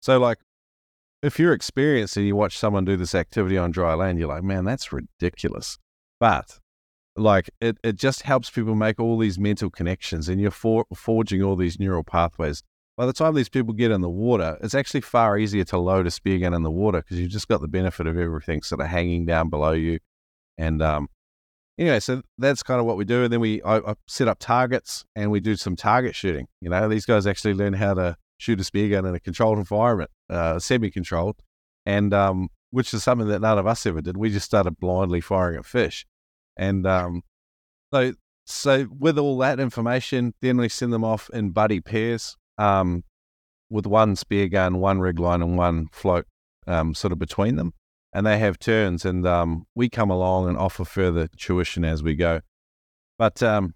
so, 0.00 0.18
like, 0.18 0.38
if 1.22 1.38
you're 1.38 1.52
experienced 1.52 2.16
and 2.16 2.26
you 2.26 2.36
watch 2.36 2.58
someone 2.58 2.84
do 2.84 2.96
this 2.96 3.14
activity 3.14 3.56
on 3.56 3.70
dry 3.70 3.94
land, 3.94 4.18
you're 4.18 4.28
like, 4.28 4.42
man, 4.42 4.64
that's 4.64 4.92
ridiculous. 4.92 5.78
But 6.18 6.58
like, 7.16 7.50
it, 7.60 7.78
it 7.84 7.96
just 7.96 8.22
helps 8.22 8.50
people 8.50 8.74
make 8.74 8.98
all 8.98 9.18
these 9.18 9.38
mental 9.38 9.70
connections 9.70 10.28
and 10.28 10.40
you're 10.40 10.50
for, 10.50 10.84
forging 10.94 11.42
all 11.42 11.56
these 11.56 11.78
neural 11.78 12.04
pathways. 12.04 12.62
By 12.96 13.06
the 13.06 13.12
time 13.12 13.34
these 13.34 13.48
people 13.48 13.72
get 13.72 13.90
in 13.90 14.00
the 14.00 14.10
water, 14.10 14.58
it's 14.60 14.74
actually 14.74 15.00
far 15.00 15.38
easier 15.38 15.64
to 15.64 15.78
load 15.78 16.06
a 16.06 16.10
spear 16.10 16.38
gun 16.38 16.54
in 16.54 16.62
the 16.62 16.70
water 16.70 17.02
because 17.02 17.18
you've 17.18 17.30
just 17.30 17.48
got 17.48 17.60
the 17.60 17.68
benefit 17.68 18.06
of 18.06 18.18
everything 18.18 18.62
sort 18.62 18.80
of 18.80 18.88
hanging 18.88 19.24
down 19.24 19.48
below 19.48 19.72
you. 19.72 19.98
And 20.58 20.82
um, 20.82 21.08
anyway, 21.82 22.00
so 22.00 22.22
that's 22.38 22.62
kind 22.62 22.80
of 22.80 22.86
what 22.86 22.96
we 22.96 23.04
do. 23.04 23.24
And 23.24 23.32
then 23.32 23.40
we 23.40 23.62
I, 23.62 23.78
I 23.78 23.94
set 24.06 24.28
up 24.28 24.38
targets 24.38 25.04
and 25.14 25.30
we 25.30 25.40
do 25.40 25.56
some 25.56 25.76
target 25.76 26.14
shooting. 26.14 26.46
You 26.60 26.70
know, 26.70 26.88
these 26.88 27.06
guys 27.06 27.26
actually 27.26 27.54
learn 27.54 27.74
how 27.74 27.94
to 27.94 28.16
shoot 28.38 28.60
a 28.60 28.64
spear 28.64 28.88
gun 28.88 29.06
in 29.06 29.14
a 29.14 29.20
controlled 29.20 29.58
environment, 29.58 30.10
uh, 30.30 30.58
semi-controlled, 30.58 31.36
and 31.84 32.14
um, 32.14 32.48
which 32.70 32.94
is 32.94 33.02
something 33.02 33.28
that 33.28 33.40
none 33.40 33.58
of 33.58 33.66
us 33.66 33.84
ever 33.86 34.00
did. 34.00 34.16
We 34.16 34.30
just 34.30 34.46
started 34.46 34.78
blindly 34.78 35.20
firing 35.20 35.58
at 35.58 35.66
fish, 35.66 36.06
and 36.56 36.86
um, 36.86 37.22
so 37.92 38.14
so 38.46 38.86
with 38.98 39.18
all 39.18 39.38
that 39.38 39.60
information, 39.60 40.34
then 40.40 40.56
we 40.56 40.68
send 40.68 40.92
them 40.92 41.04
off 41.04 41.30
in 41.32 41.50
buddy 41.50 41.80
pairs, 41.80 42.36
um, 42.58 43.04
with 43.70 43.86
one 43.86 44.16
spear 44.16 44.48
gun, 44.48 44.78
one 44.78 45.00
rig 45.00 45.18
line, 45.18 45.42
and 45.42 45.56
one 45.56 45.88
float, 45.92 46.26
um, 46.66 46.94
sort 46.94 47.12
of 47.12 47.18
between 47.18 47.56
them, 47.56 47.72
and 48.12 48.26
they 48.26 48.38
have 48.38 48.58
turns, 48.58 49.04
and 49.04 49.26
um, 49.26 49.66
we 49.74 49.88
come 49.88 50.10
along 50.10 50.48
and 50.48 50.56
offer 50.56 50.84
further 50.84 51.28
tuition 51.28 51.84
as 51.84 52.02
we 52.02 52.14
go. 52.14 52.40
But 53.18 53.42
um, 53.42 53.74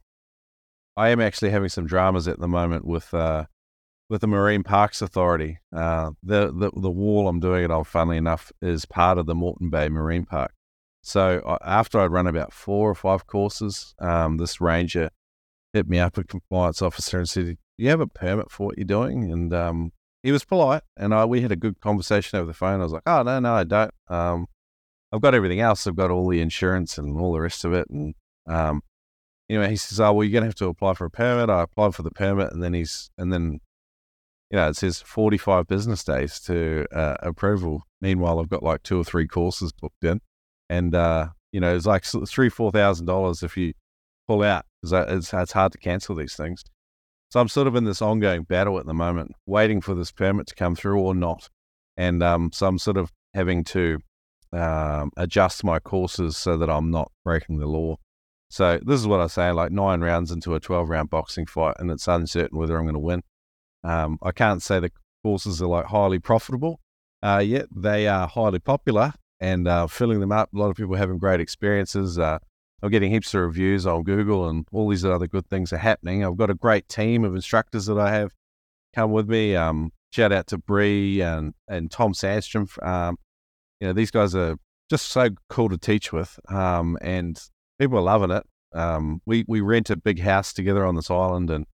I 0.97 1.09
am 1.11 1.21
actually 1.21 1.51
having 1.51 1.69
some 1.69 1.87
dramas 1.87 2.29
at 2.29 2.39
the 2.39 2.49
moment 2.49 2.85
with 2.85 3.13
uh, 3.15 3.45
with 4.09 4.21
the 4.21 4.27
Marine 4.27 4.63
Parks 4.63 5.03
Authority. 5.03 5.59
Uh, 5.75 6.11
the, 6.23 6.53
the 6.53 6.71
the 6.75 6.91
wall 6.91 7.29
I'm 7.29 7.41
doing 7.41 7.65
it 7.65 7.71
on, 7.71 7.85
funnily 7.85 8.17
enough, 8.17 8.53
is 8.61 8.87
part 8.87 9.19
of 9.19 9.27
the 9.27 9.35
Moreton 9.35 9.71
Bay 9.71 9.89
Marine 9.89 10.25
Park. 10.25 10.53
So 11.03 11.41
uh, 11.47 11.59
after 11.65 12.01
I'd 12.01 12.11
run 12.11 12.27
about 12.27 12.53
four 12.53 12.91
or 12.91 12.95
five 12.95 13.27
courses, 13.27 13.95
um, 14.01 14.39
this 14.39 14.61
ranger 14.61 15.11
hit 15.73 15.89
me 15.89 15.99
up, 15.99 16.19
a 16.19 16.25
compliance 16.25 16.83
officer, 16.83 17.19
and 17.19 17.29
said, 17.29 17.45
"Do 17.45 17.57
you 17.79 17.91
have 17.91 18.01
a 18.01 18.07
permit 18.07 18.51
for 18.51 18.67
what 18.67 18.79
you're 18.79 18.85
doing?" 18.85 19.31
And 19.31 19.53
um, 19.55 19.93
he 20.23 20.33
was 20.33 20.45
polite, 20.45 20.83
and 20.97 21.15
I, 21.15 21.25
we 21.25 21.41
had 21.41 21.53
a 21.53 21.57
good 21.57 21.81
conversation 21.81 22.39
over 22.39 22.47
the 22.47 22.55
phone. 22.55 22.81
I 22.81 22.85
was 22.85 22.93
like, 22.93 23.03
"Oh 23.07 23.23
no, 23.23 23.39
no, 23.41 23.55
I 23.55 23.65
don't. 23.65 23.93
Um, 24.09 24.47
I've 25.13 25.21
got 25.21 25.35
everything 25.35 25.61
else. 25.61 25.87
I've 25.87 25.97
got 25.97 26.11
all 26.11 26.29
the 26.29 26.41
insurance 26.41 26.99
and 26.99 27.19
all 27.21 27.33
the 27.33 27.41
rest 27.41 27.65
of 27.65 27.73
it." 27.73 27.89
And 27.91 28.15
um, 28.47 28.83
anyway, 29.49 29.71
he 29.71 29.77
says, 29.77 30.01
"Oh, 30.01 30.13
well, 30.13 30.25
you're 30.25 30.33
gonna 30.33 30.47
have 30.47 30.55
to 30.57 30.67
apply 30.67 30.95
for 30.95 31.05
a 31.05 31.11
permit." 31.11 31.51
I 31.51 31.63
applied 31.63 31.95
for 31.95 32.03
the 32.03 32.11
permit, 32.11 32.53
and 32.53 32.63
then 32.63 32.75
he's 32.75 33.11
and 33.17 33.33
then 33.33 33.61
you 34.51 34.57
know, 34.57 34.69
it 34.69 34.77
says 34.77 35.01
45 35.01 35.67
business 35.67 36.05
days 36.05 36.39
to 36.41 36.87
uh, 36.93 37.17
approval. 37.21 37.83
Meanwhile, 38.01 38.41
I've 38.41 38.49
got 38.49 38.63
like 38.63 38.83
two 38.83 39.01
or 39.01 39.05
three 39.05 39.27
courses 39.27 39.73
booked 39.73 40.05
in. 40.05 40.21
And, 40.69 40.95
uh, 40.95 41.29
you 41.53 41.61
know, 41.61 41.75
it's 41.75 41.87
like 41.87 42.05
three, 42.05 42.51
$4,000 42.51 43.43
if 43.43 43.57
you 43.57 43.73
pull 44.29 44.43
out 44.43 44.65
because 44.83 45.09
it's, 45.09 45.35
it's 45.35 45.53
hard 45.53 45.73
to 45.73 45.79
cancel 45.79 46.15
these 46.15 46.37
things. 46.37 46.63
So 47.31 47.41
I'm 47.41 47.49
sort 47.49 47.67
of 47.67 47.75
in 47.75 47.85
this 47.85 48.01
ongoing 48.01 48.45
battle 48.45 48.79
at 48.79 48.87
the 48.87 48.95
moment, 48.95 49.33
waiting 49.47 49.81
for 49.81 49.95
this 49.95 50.13
permit 50.13 50.47
to 50.49 50.55
come 50.55 50.77
through 50.77 51.01
or 51.01 51.15
not. 51.15 51.49
And 51.97 52.23
um, 52.23 52.51
so 52.53 52.67
I'm 52.67 52.79
sort 52.79 52.97
of 52.97 53.11
having 53.35 53.65
to 53.65 53.99
um, 54.53 55.11
adjust 55.17 55.65
my 55.65 55.79
courses 55.79 56.37
so 56.37 56.57
that 56.57 56.71
I'm 56.71 56.91
not 56.91 57.11
breaking 57.25 57.59
the 57.59 57.67
law. 57.67 57.97
So 58.49 58.79
this 58.85 59.01
is 59.01 59.07
what 59.07 59.21
I 59.21 59.27
say: 59.27 59.51
like 59.51 59.73
nine 59.73 60.01
rounds 60.03 60.31
into 60.31 60.55
a 60.55 60.61
12 60.61 60.89
round 60.89 61.11
boxing 61.11 61.47
fight, 61.47 61.75
and 61.79 61.91
it's 61.91 62.07
uncertain 62.07 62.59
whether 62.59 62.77
I'm 62.77 62.85
going 62.85 62.95
to 62.95 63.01
win. 63.01 63.23
Um, 63.83 64.19
I 64.23 64.33
can't 64.33 64.63
say 64.63 64.79
the 64.79 64.93
courses 65.25 65.61
are 65.61 65.67
like 65.67 65.87
highly 65.87 66.19
profitable 66.19 66.81
uh, 67.23 67.43
yet. 67.45 67.67
They 67.75 68.07
are 68.07 68.29
highly 68.29 68.61
popular 68.61 69.13
and 69.41 69.67
uh, 69.67 69.87
filling 69.89 70.21
them 70.21 70.33
up. 70.33 70.53
A 70.55 70.59
lot 70.59 70.71
of 70.71 70.77
people 70.77 70.95
having 70.95 71.19
great 71.19 71.41
experiences. 71.41 72.19
Uh, 72.19 72.39
I'm 72.87 72.93
getting 72.93 73.11
heaps 73.11 73.35
of 73.35 73.41
reviews 73.41 73.85
on 73.85 74.05
Google, 74.05 74.49
and 74.49 74.65
all 74.71 74.89
these 74.89 75.05
other 75.05 75.27
good 75.27 75.49
things 75.49 75.73
are 75.73 75.77
happening. 75.77 76.25
I've 76.25 76.37
got 76.37 76.51
a 76.51 76.55
great 76.55 76.89
team 76.89 77.25
of 77.25 77.35
instructors 77.35 77.87
that 77.87 77.99
I 77.99 78.13
have 78.13 78.31
come 78.95 79.11
with 79.11 79.29
me. 79.29 79.57
Um, 79.57 79.91
shout 80.13 80.31
out 80.31 80.47
to 80.49 80.59
Bree 80.59 81.21
and 81.21 81.53
and 81.67 81.91
Tom 81.91 82.13
Sandstrom. 82.13 82.71
Um, 82.87 83.17
you 83.81 83.89
know, 83.89 83.93
these 83.93 84.13
guys 84.13 84.37
are 84.37 84.57
just 84.89 85.07
so 85.07 85.31
cool 85.49 85.69
to 85.69 85.77
teach 85.77 86.13
with, 86.13 86.39
um, 86.49 86.97
and 87.01 87.43
people 87.81 87.99
are 87.99 88.03
loving 88.03 88.31
it. 88.31 88.45
Um, 88.73 89.21
we 89.27 89.45
we 89.49 89.61
rent 89.61 89.91
a 89.91 89.97
big 89.97 90.21
house 90.21 90.53
together 90.53 90.87
on 90.87 90.95
this 90.95 91.11
island, 91.11 91.51
and 91.51 91.67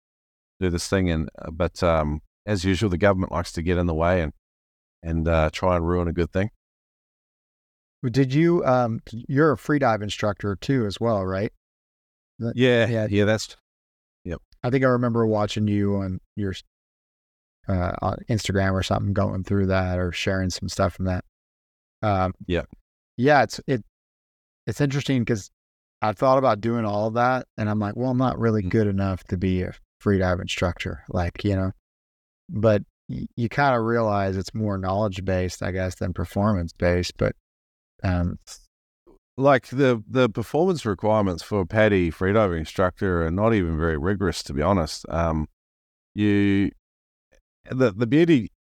do 0.61 0.71
this 0.71 0.87
thing. 0.87 1.11
And 1.11 1.29
uh, 1.43 1.51
but 1.51 1.83
um, 1.83 2.21
as 2.47 2.65
usual, 2.65 2.89
the 2.89 2.99
government 2.99 3.33
likes 3.33 3.51
to 3.53 3.63
get 3.63 3.79
in 3.79 3.87
the 3.87 3.95
way 3.95 4.23
and 4.23 4.33
and 5.03 5.27
uh, 5.27 5.51
try 5.53 5.75
and 5.75 5.89
ruin 5.89 6.07
a 6.07 6.13
good 6.13 6.31
thing. 6.31 6.51
Did 8.09 8.33
you? 8.33 8.65
Um, 8.65 9.01
you're 9.11 9.53
a 9.53 9.57
freedive 9.57 10.03
instructor 10.03 10.57
too, 10.57 10.87
as 10.87 11.01
well, 11.01 11.25
right? 11.25 11.53
Yeah, 12.39 12.87
yeah, 12.87 13.07
yeah. 13.11 13.25
That's 13.25 13.57
yep. 14.25 14.41
I 14.63 14.71
think 14.71 14.85
I 14.85 14.89
remember 14.89 15.27
watching 15.27 15.69
you 15.69 15.97
on 15.97 16.21
your 16.37 16.55
uh, 17.69 17.93
on 18.01 18.17
Instagram 18.29 18.73
or 18.73 18.83
something, 18.83 19.13
going 19.13 19.45
through 19.45 19.67
that 19.67 19.99
or 19.99 20.13
sharing 20.13 20.51
some 20.51 20.69
stuff 20.69 20.95
from 20.95 21.07
that. 21.07 21.25
Um, 22.03 22.33
yeah, 22.47 22.63
yeah. 23.17 23.43
It's 23.43 23.61
it. 23.67 23.85
It's 24.67 24.81
interesting 24.81 25.23
because 25.23 25.51
I 26.03 26.13
thought 26.13 26.39
about 26.39 26.61
doing 26.61 26.85
all 26.85 27.09
of 27.09 27.15
that, 27.15 27.47
and 27.59 27.69
I'm 27.69 27.79
like, 27.79 27.97
well, 27.97 28.11
I'm 28.11 28.19
not 28.19 28.39
really 28.39 28.63
mm. 28.63 28.71
good 28.71 28.87
enough 28.87 29.25
to 29.25 29.37
be 29.37 29.63
a 29.63 29.75
freedive 30.03 30.41
instructor, 30.41 31.03
like, 31.11 31.45
you 31.45 31.55
know, 31.55 31.73
but 32.49 32.83
y- 33.09 33.27
you 33.37 33.49
kind 33.49 33.77
of 33.77 33.83
realize 33.83 34.37
it's 34.37 34.55
more 34.55 34.79
knowledge 34.79 35.25
based, 35.25 35.63
I 35.63 35.73
guess, 35.73 35.97
than 35.97 36.15
performance 36.15 36.73
based. 36.73 37.19
But, 37.19 37.37
um, 38.03 38.39
like 39.37 39.69
the 39.69 40.03
the 40.09 40.29
performance 40.29 40.85
requirements 40.85 41.43
for 41.43 41.61
a 41.61 41.67
PADI 41.67 42.11
freediving 42.11 42.59
instructor 42.59 43.25
are 43.25 43.31
not 43.31 43.55
even 43.55 43.79
very 43.79 43.97
rigorous, 43.97 44.43
to 44.45 44.53
be 44.53 44.63
honest. 44.63 45.07
Um, 45.09 45.49
you 46.15 46.71
the 47.71 47.93
the 47.93 48.07
beauty. 48.07 48.53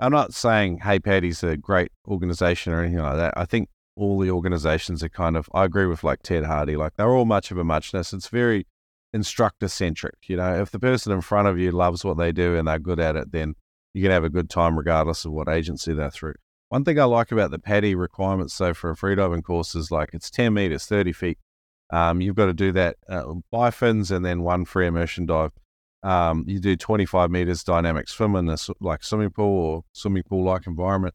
I'm 0.00 0.12
not 0.12 0.34
saying 0.34 0.78
Hey 0.78 0.98
PADI's 0.98 1.42
a 1.44 1.56
great 1.56 1.92
organization 2.06 2.72
or 2.72 2.82
anything 2.82 3.02
like 3.02 3.16
that. 3.16 3.34
I 3.36 3.44
think 3.44 3.68
all 3.96 4.18
the 4.18 4.30
organizations 4.30 5.02
are 5.02 5.08
kind 5.08 5.36
of. 5.36 5.48
I 5.54 5.64
agree 5.64 5.86
with 5.86 6.02
like 6.02 6.22
Ted 6.22 6.44
Harty. 6.44 6.76
Like 6.76 6.94
they're 6.96 7.14
all 7.14 7.24
much 7.24 7.50
of 7.50 7.58
a 7.58 7.64
muchness. 7.64 8.12
It's 8.12 8.28
very 8.28 8.66
instructor 9.12 9.68
centric. 9.68 10.16
You 10.26 10.36
know, 10.36 10.60
if 10.60 10.70
the 10.70 10.80
person 10.80 11.12
in 11.12 11.20
front 11.20 11.48
of 11.48 11.58
you 11.58 11.70
loves 11.70 12.04
what 12.04 12.18
they 12.18 12.32
do 12.32 12.56
and 12.56 12.66
they're 12.66 12.78
good 12.78 13.00
at 13.00 13.16
it, 13.16 13.30
then 13.30 13.54
you 13.94 14.02
can 14.02 14.10
have 14.10 14.24
a 14.24 14.30
good 14.30 14.50
time 14.50 14.76
regardless 14.76 15.24
of 15.24 15.32
what 15.32 15.48
agency 15.48 15.94
they're 15.94 16.10
through. 16.10 16.34
One 16.74 16.82
thing 16.82 16.98
I 16.98 17.04
like 17.04 17.30
about 17.30 17.52
the 17.52 17.60
PADI 17.60 17.94
requirements, 17.94 18.52
so 18.52 18.74
for 18.74 18.90
a 18.90 18.96
freediving 18.96 19.44
course, 19.44 19.76
is 19.76 19.92
like 19.92 20.10
it's 20.12 20.28
10 20.28 20.52
meters, 20.52 20.86
30 20.86 21.12
feet. 21.12 21.38
Um, 21.90 22.20
you've 22.20 22.34
got 22.34 22.46
to 22.46 22.52
do 22.52 22.72
that 22.72 22.96
uh, 23.08 23.32
bi 23.52 23.70
fins 23.70 24.10
and 24.10 24.24
then 24.24 24.42
one 24.42 24.64
free 24.64 24.88
immersion 24.88 25.24
dive. 25.24 25.52
Um, 26.02 26.42
you 26.48 26.58
do 26.58 26.74
25 26.74 27.30
meters 27.30 27.62
dynamic 27.62 28.08
swim 28.08 28.34
in 28.34 28.46
this 28.46 28.68
like 28.80 29.04
swimming 29.04 29.30
pool 29.30 29.64
or 29.64 29.84
swimming 29.92 30.24
pool 30.24 30.42
like 30.42 30.66
environment. 30.66 31.14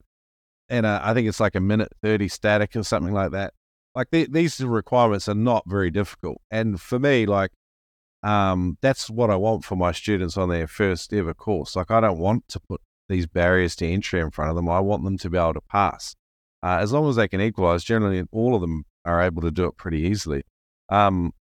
And 0.69 0.85
uh, 0.85 1.01
I 1.03 1.13
think 1.13 1.27
it's 1.27 1.41
like 1.41 1.55
a 1.55 1.59
minute 1.59 1.91
30 2.01 2.29
static 2.29 2.73
or 2.77 2.83
something 2.83 3.13
like 3.13 3.31
that. 3.31 3.53
Like 3.93 4.11
these 4.11 4.61
requirements 4.61 5.27
are 5.27 5.35
not 5.35 5.63
very 5.67 5.91
difficult. 5.91 6.37
And 6.49 6.79
for 6.79 6.99
me, 6.99 7.25
like 7.25 7.51
um, 8.23 8.77
that's 8.79 9.09
what 9.09 9.29
I 9.29 9.35
want 9.35 9.65
for 9.65 9.75
my 9.75 9.91
students 9.91 10.37
on 10.37 10.47
their 10.47 10.67
first 10.67 11.13
ever 11.13 11.33
course. 11.33 11.75
Like, 11.75 11.91
I 11.91 11.99
don't 11.99 12.19
want 12.19 12.47
to 12.47 12.61
put 12.61 12.79
these 13.09 13.27
barriers 13.27 13.75
to 13.77 13.87
entry 13.87 14.21
in 14.21 14.31
front 14.31 14.49
of 14.49 14.55
them. 14.55 14.69
I 14.69 14.79
want 14.79 15.03
them 15.03 15.17
to 15.17 15.29
be 15.29 15.37
able 15.37 15.55
to 15.55 15.61
pass. 15.61 16.15
Uh, 16.63 16.77
as 16.79 16.91
long 16.91 17.09
as 17.09 17.15
they 17.15 17.27
can 17.27 17.41
equalize, 17.41 17.83
generally 17.83 18.23
all 18.31 18.55
of 18.55 18.61
them 18.61 18.85
are 19.05 19.21
able 19.21 19.41
to 19.41 19.51
do 19.51 19.65
it 19.65 19.77
pretty 19.77 19.99
easily. 19.99 20.43
Um, 20.89 21.33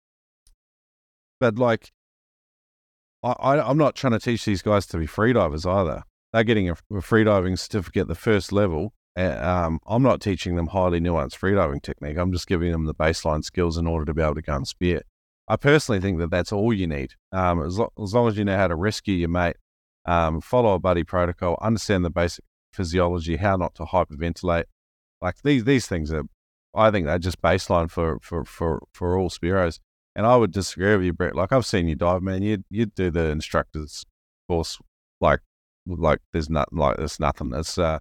but 1.41 1.59
like, 1.59 1.91
I, 3.23 3.59
am 3.71 3.79
not 3.79 3.97
trying 3.97 4.13
to 4.13 4.21
teach 4.21 4.45
these 4.45 4.63
guys 4.63 4.87
to 4.87 4.99
be 4.99 5.07
freedivers 5.07 5.69
either. 5.69 6.03
They're 6.33 6.45
getting 6.45 6.69
a, 6.69 6.73
a 6.73 7.01
freediving 7.01 7.59
certificate 7.59 8.03
at 8.03 8.09
the 8.09 8.15
first 8.15 8.53
level. 8.53 8.93
Um, 9.17 9.81
I'm 9.87 10.03
not 10.03 10.21
teaching 10.21 10.57
them 10.57 10.69
highly 10.69 11.01
nuanced 11.01 11.39
freediving 11.39 11.83
technique. 11.83 12.19
I'm 12.19 12.33
just 12.33 12.47
giving 12.47 12.71
them 12.71 12.85
the 12.85 12.95
baseline 12.95 13.43
skills 13.43 13.79
in 13.79 13.87
order 13.87 14.05
to 14.05 14.15
be 14.15 14.23
able 14.23 14.35
to 14.35 14.43
go 14.43 14.55
and 14.55 14.69
spear. 14.69 15.03
I 15.49 15.57
personally 15.57 16.01
think 16.01 16.19
that 16.19 16.31
that's 16.31 16.53
all 16.53 16.73
you 16.73 16.87
need. 16.87 17.13
Um, 17.33 17.63
as, 17.63 17.79
lo- 17.79 17.93
as 18.03 18.13
long 18.13 18.29
as 18.29 18.37
you 18.37 18.45
know 18.45 18.57
how 18.57 18.69
to 18.69 18.75
rescue 18.75 19.15
your 19.15 19.29
mate, 19.29 19.57
um, 20.07 20.41
follow 20.41 20.75
a 20.75 20.79
buddy 20.79 21.05
protocol, 21.05 21.59
understand 21.61 22.05
the 22.05 22.11
basic 22.11 22.45
physiology, 22.73 23.37
how 23.37 23.57
not 23.57 23.75
to 23.75 23.85
hyperventilate. 23.85 24.65
Like 25.21 25.37
these 25.43 25.65
these 25.65 25.87
things 25.87 26.13
are, 26.13 26.25
I 26.75 26.91
think 26.91 27.07
they're 27.07 27.19
just 27.19 27.43
baseline 27.43 27.91
for 27.91 28.19
for 28.23 28.45
for 28.45 28.83
for 28.93 29.19
all 29.19 29.31
Spearos. 29.31 29.81
And 30.15 30.27
I 30.27 30.37
would 30.37 30.53
disagree 30.53 30.97
with 30.97 31.05
you, 31.05 31.13
Brett. 31.13 31.37
Like 31.37 31.53
I've 31.53 31.67
seen 31.67 31.89
you 31.89 31.95
dive, 31.95 32.23
man. 32.23 32.43
You'd 32.43 32.65
you'd 32.71 32.95
do 32.95 33.11
the 33.11 33.27
instructor's 33.27 34.05
course 34.49 34.79
like 35.21 35.41
like 35.87 36.21
there's 36.33 36.49
nothing 36.49 36.79
like 36.79 36.97
there's 36.97 37.21
nothing. 37.21 37.53
It's 37.55 37.77
uh 37.77 37.99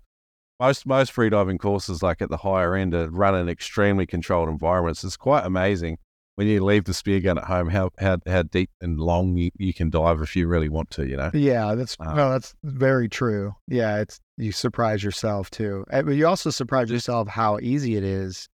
most 0.60 0.86
most 0.86 1.14
freediving 1.14 1.60
courses, 1.60 2.04
like 2.04 2.22
at 2.22 2.30
the 2.30 2.38
higher 2.38 2.76
end, 2.76 2.94
are 2.94 3.10
run 3.10 3.36
in 3.36 3.50
extremely 3.50 4.06
controlled 4.06 4.50
environments. 4.50 5.04
It's 5.04 5.18
quite 5.18 5.46
amazing 5.46 5.98
when 6.36 6.48
you 6.48 6.64
leave 6.64 6.84
the 6.84 6.94
spear 6.94 7.20
gun 7.20 7.38
at 7.38 7.46
home 7.46 7.70
how 7.70 7.92
how, 8.00 8.18
how 8.28 8.44
deep 8.44 8.70
and 8.82 9.00
long 9.00 9.38
you, 9.38 9.52
you 9.58 9.74
can 9.74 9.90
dive 9.90 10.22
if 10.22 10.36
you 10.36 10.48
really 10.48 10.70
want 10.70 10.90
to. 10.92 11.08
You 11.08 11.18
know. 11.18 11.32
Yeah, 11.34 11.76
that's 11.76 11.98
uh, 12.00 12.14
no, 12.14 12.32
that's 12.32 12.54
very 12.64 13.10
true. 13.10 13.56
Yeah, 13.68 14.00
it's 14.00 14.20
you 14.38 14.52
surprise 14.52 15.04
yourself 15.04 15.50
too, 15.50 15.86
eh, 15.92 16.02
but 16.02 16.12
you 16.12 16.28
also 16.28 16.50
surprise 16.50 16.90
yourself 16.90 17.28
how 17.28 17.60
easy 17.60 17.96
it 17.96 18.04
is. 18.04 18.48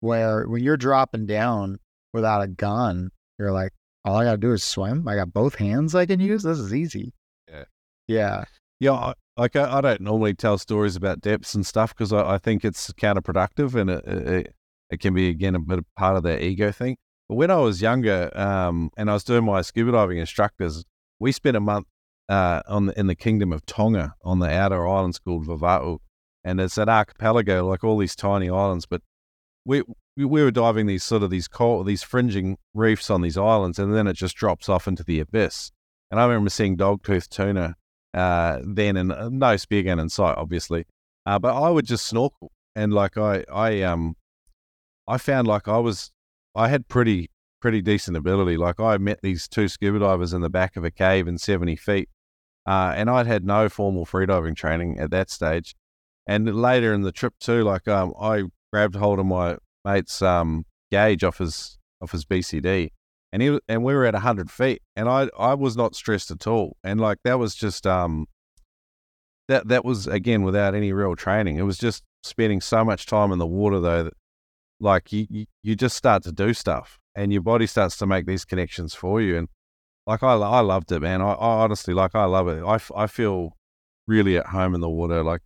Where 0.00 0.48
when 0.48 0.64
you're 0.64 0.76
dropping 0.76 1.26
down 1.26 1.78
without 2.12 2.42
a 2.42 2.48
gun, 2.48 3.10
you're 3.38 3.52
like, 3.52 3.72
all 4.04 4.16
I 4.16 4.24
got 4.24 4.32
to 4.32 4.38
do 4.38 4.52
is 4.52 4.64
swim. 4.64 5.06
I 5.06 5.14
got 5.14 5.32
both 5.32 5.54
hands 5.54 5.94
I 5.94 6.06
can 6.06 6.20
use. 6.20 6.42
This 6.42 6.58
is 6.58 6.74
easy. 6.74 7.12
Yeah. 7.48 7.64
Yeah. 8.08 8.44
Yeah. 8.80 9.12
Like 9.36 9.56
I, 9.56 9.78
I 9.78 9.80
don't 9.80 10.00
normally 10.00 10.34
tell 10.34 10.58
stories 10.58 10.96
about 10.96 11.20
depths 11.20 11.54
and 11.54 11.64
stuff 11.64 11.94
because 11.94 12.12
I, 12.12 12.34
I, 12.34 12.38
think 12.38 12.64
it's 12.64 12.92
counterproductive 12.94 13.74
and 13.74 13.90
it, 13.90 14.04
it, 14.06 14.54
it, 14.92 15.00
can 15.00 15.14
be 15.14 15.28
again 15.28 15.54
a 15.54 15.60
bit 15.60 15.78
of 15.78 15.84
part 15.96 16.16
of 16.16 16.22
their 16.22 16.40
ego 16.40 16.70
thing. 16.70 16.96
But 17.28 17.36
when 17.36 17.50
I 17.50 17.56
was 17.56 17.80
younger 17.80 18.30
um, 18.34 18.90
and 18.96 19.10
I 19.10 19.14
was 19.14 19.24
doing 19.24 19.44
my 19.44 19.62
scuba 19.62 19.92
diving 19.92 20.18
instructors, 20.18 20.84
we 21.18 21.32
spent 21.32 21.56
a 21.56 21.60
month 21.60 21.86
uh, 22.28 22.62
on 22.66 22.86
the, 22.86 22.98
in 22.98 23.06
the 23.06 23.14
kingdom 23.14 23.52
of 23.52 23.64
Tonga 23.66 24.14
on 24.22 24.38
the 24.38 24.50
outer 24.50 24.86
islands 24.86 25.18
called 25.18 25.46
Vava'u, 25.46 25.98
and 26.44 26.60
it's 26.60 26.78
an 26.78 26.88
archipelago 26.88 27.66
like 27.66 27.84
all 27.84 27.98
these 27.98 28.16
tiny 28.16 28.48
islands. 28.48 28.86
But 28.86 29.02
we 29.64 29.82
we 30.16 30.26
were 30.26 30.50
diving 30.50 30.86
these 30.86 31.04
sort 31.04 31.22
of 31.22 31.30
these 31.30 31.48
coral, 31.48 31.84
these 31.84 32.02
fringing 32.02 32.58
reefs 32.74 33.10
on 33.10 33.22
these 33.22 33.38
islands, 33.38 33.78
and 33.78 33.94
then 33.94 34.06
it 34.06 34.14
just 34.14 34.36
drops 34.36 34.68
off 34.68 34.86
into 34.86 35.02
the 35.02 35.20
abyss. 35.20 35.70
And 36.10 36.20
I 36.20 36.24
remember 36.24 36.50
seeing 36.50 36.76
dogtooth 36.76 37.28
tuna 37.28 37.76
uh, 38.12 38.60
then, 38.62 38.96
and 38.96 39.12
uh, 39.12 39.30
no 39.30 39.56
spear 39.56 39.82
gun 39.82 39.98
in 39.98 40.10
sight, 40.10 40.36
obviously. 40.36 40.84
Uh, 41.24 41.38
but 41.38 41.54
I 41.54 41.70
would 41.70 41.86
just 41.86 42.06
snorkel, 42.06 42.52
and 42.74 42.92
like 42.92 43.16
I, 43.16 43.44
I, 43.50 43.82
um, 43.82 44.16
I 45.08 45.18
found 45.18 45.46
like 45.46 45.68
I 45.68 45.78
was, 45.78 46.10
I 46.54 46.68
had 46.68 46.88
pretty, 46.88 47.30
pretty 47.60 47.82
decent 47.82 48.16
ability. 48.16 48.56
Like 48.56 48.80
I 48.80 48.98
met 48.98 49.20
these 49.22 49.48
two 49.48 49.68
scuba 49.68 49.98
divers 49.98 50.32
in 50.32 50.42
the 50.42 50.50
back 50.50 50.76
of 50.76 50.84
a 50.84 50.90
cave 50.90 51.28
in 51.28 51.38
seventy 51.38 51.76
feet, 51.76 52.08
uh, 52.66 52.92
and 52.96 53.10
I'd 53.10 53.26
had 53.26 53.44
no 53.44 53.68
formal 53.68 54.06
freediving 54.06 54.56
training 54.56 54.98
at 54.98 55.10
that 55.10 55.30
stage. 55.30 55.74
And 56.26 56.54
later 56.54 56.94
in 56.94 57.02
the 57.02 57.12
trip 57.12 57.34
too, 57.40 57.64
like 57.64 57.88
um, 57.88 58.14
I 58.20 58.44
grabbed 58.72 58.96
hold 58.96 59.18
of 59.18 59.26
my 59.26 59.56
mate's 59.84 60.22
um, 60.22 60.64
gauge 60.90 61.24
off 61.24 61.38
his 61.38 61.78
off 62.00 62.12
his 62.12 62.24
BCD, 62.24 62.90
and 63.32 63.42
he 63.42 63.58
and 63.68 63.82
we 63.82 63.94
were 63.94 64.04
at 64.04 64.14
hundred 64.14 64.50
feet, 64.50 64.82
and 64.94 65.08
I 65.08 65.28
I 65.38 65.54
was 65.54 65.76
not 65.76 65.94
stressed 65.94 66.30
at 66.30 66.46
all, 66.46 66.76
and 66.84 67.00
like 67.00 67.18
that 67.24 67.38
was 67.38 67.54
just 67.54 67.86
um 67.86 68.26
that 69.48 69.68
that 69.68 69.84
was 69.84 70.06
again 70.06 70.42
without 70.42 70.74
any 70.74 70.92
real 70.92 71.16
training. 71.16 71.56
It 71.56 71.62
was 71.62 71.78
just 71.78 72.02
spending 72.22 72.60
so 72.60 72.84
much 72.84 73.06
time 73.06 73.32
in 73.32 73.38
the 73.38 73.46
water 73.46 73.80
though 73.80 74.04
that 74.04 74.14
like 74.82 75.12
you 75.12 75.46
you, 75.62 75.76
just 75.76 75.96
start 75.96 76.22
to 76.24 76.32
do 76.32 76.52
stuff, 76.52 76.98
and 77.14 77.32
your 77.32 77.42
body 77.42 77.66
starts 77.66 77.96
to 77.98 78.06
make 78.06 78.26
these 78.26 78.44
connections 78.44 78.94
for 78.94 79.20
you, 79.20 79.36
and 79.38 79.48
like 80.06 80.22
I 80.22 80.34
I 80.34 80.60
loved 80.60 80.92
it, 80.92 81.00
man. 81.00 81.22
I, 81.22 81.32
I 81.32 81.62
honestly 81.62 81.94
like 81.94 82.14
I 82.14 82.24
love 82.24 82.48
it. 82.48 82.62
I 82.64 82.78
I 82.94 83.06
feel 83.06 83.56
really 84.06 84.36
at 84.36 84.46
home 84.46 84.74
in 84.74 84.80
the 84.80 84.90
water, 84.90 85.22
like 85.22 85.40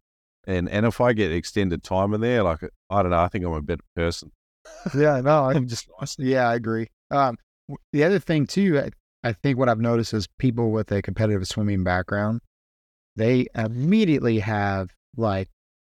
and 0.46 0.68
and 0.68 0.86
if 0.86 1.00
I 1.00 1.12
get 1.12 1.32
extended 1.32 1.82
time 1.82 2.14
in 2.14 2.20
there, 2.20 2.42
like 2.42 2.60
I 2.90 3.02
don't 3.02 3.10
know, 3.10 3.20
I 3.20 3.28
think 3.28 3.44
I'm 3.44 3.52
a 3.52 3.62
better 3.62 3.84
person. 3.94 4.32
yeah, 4.94 5.20
no, 5.20 5.44
I'm 5.44 5.68
just 5.68 5.88
yeah, 6.18 6.48
I 6.48 6.54
agree. 6.54 6.88
Um, 7.10 7.36
the 7.92 8.04
other 8.04 8.18
thing 8.18 8.46
too, 8.46 8.78
I, 8.78 8.90
I 9.28 9.32
think 9.32 9.58
what 9.58 9.68
I've 9.68 9.80
noticed 9.80 10.14
is 10.14 10.28
people 10.38 10.70
with 10.70 10.90
a 10.92 11.02
competitive 11.02 11.46
swimming 11.46 11.84
background, 11.84 12.40
they 13.16 13.46
immediately 13.54 14.38
have 14.38 14.90
like, 15.16 15.48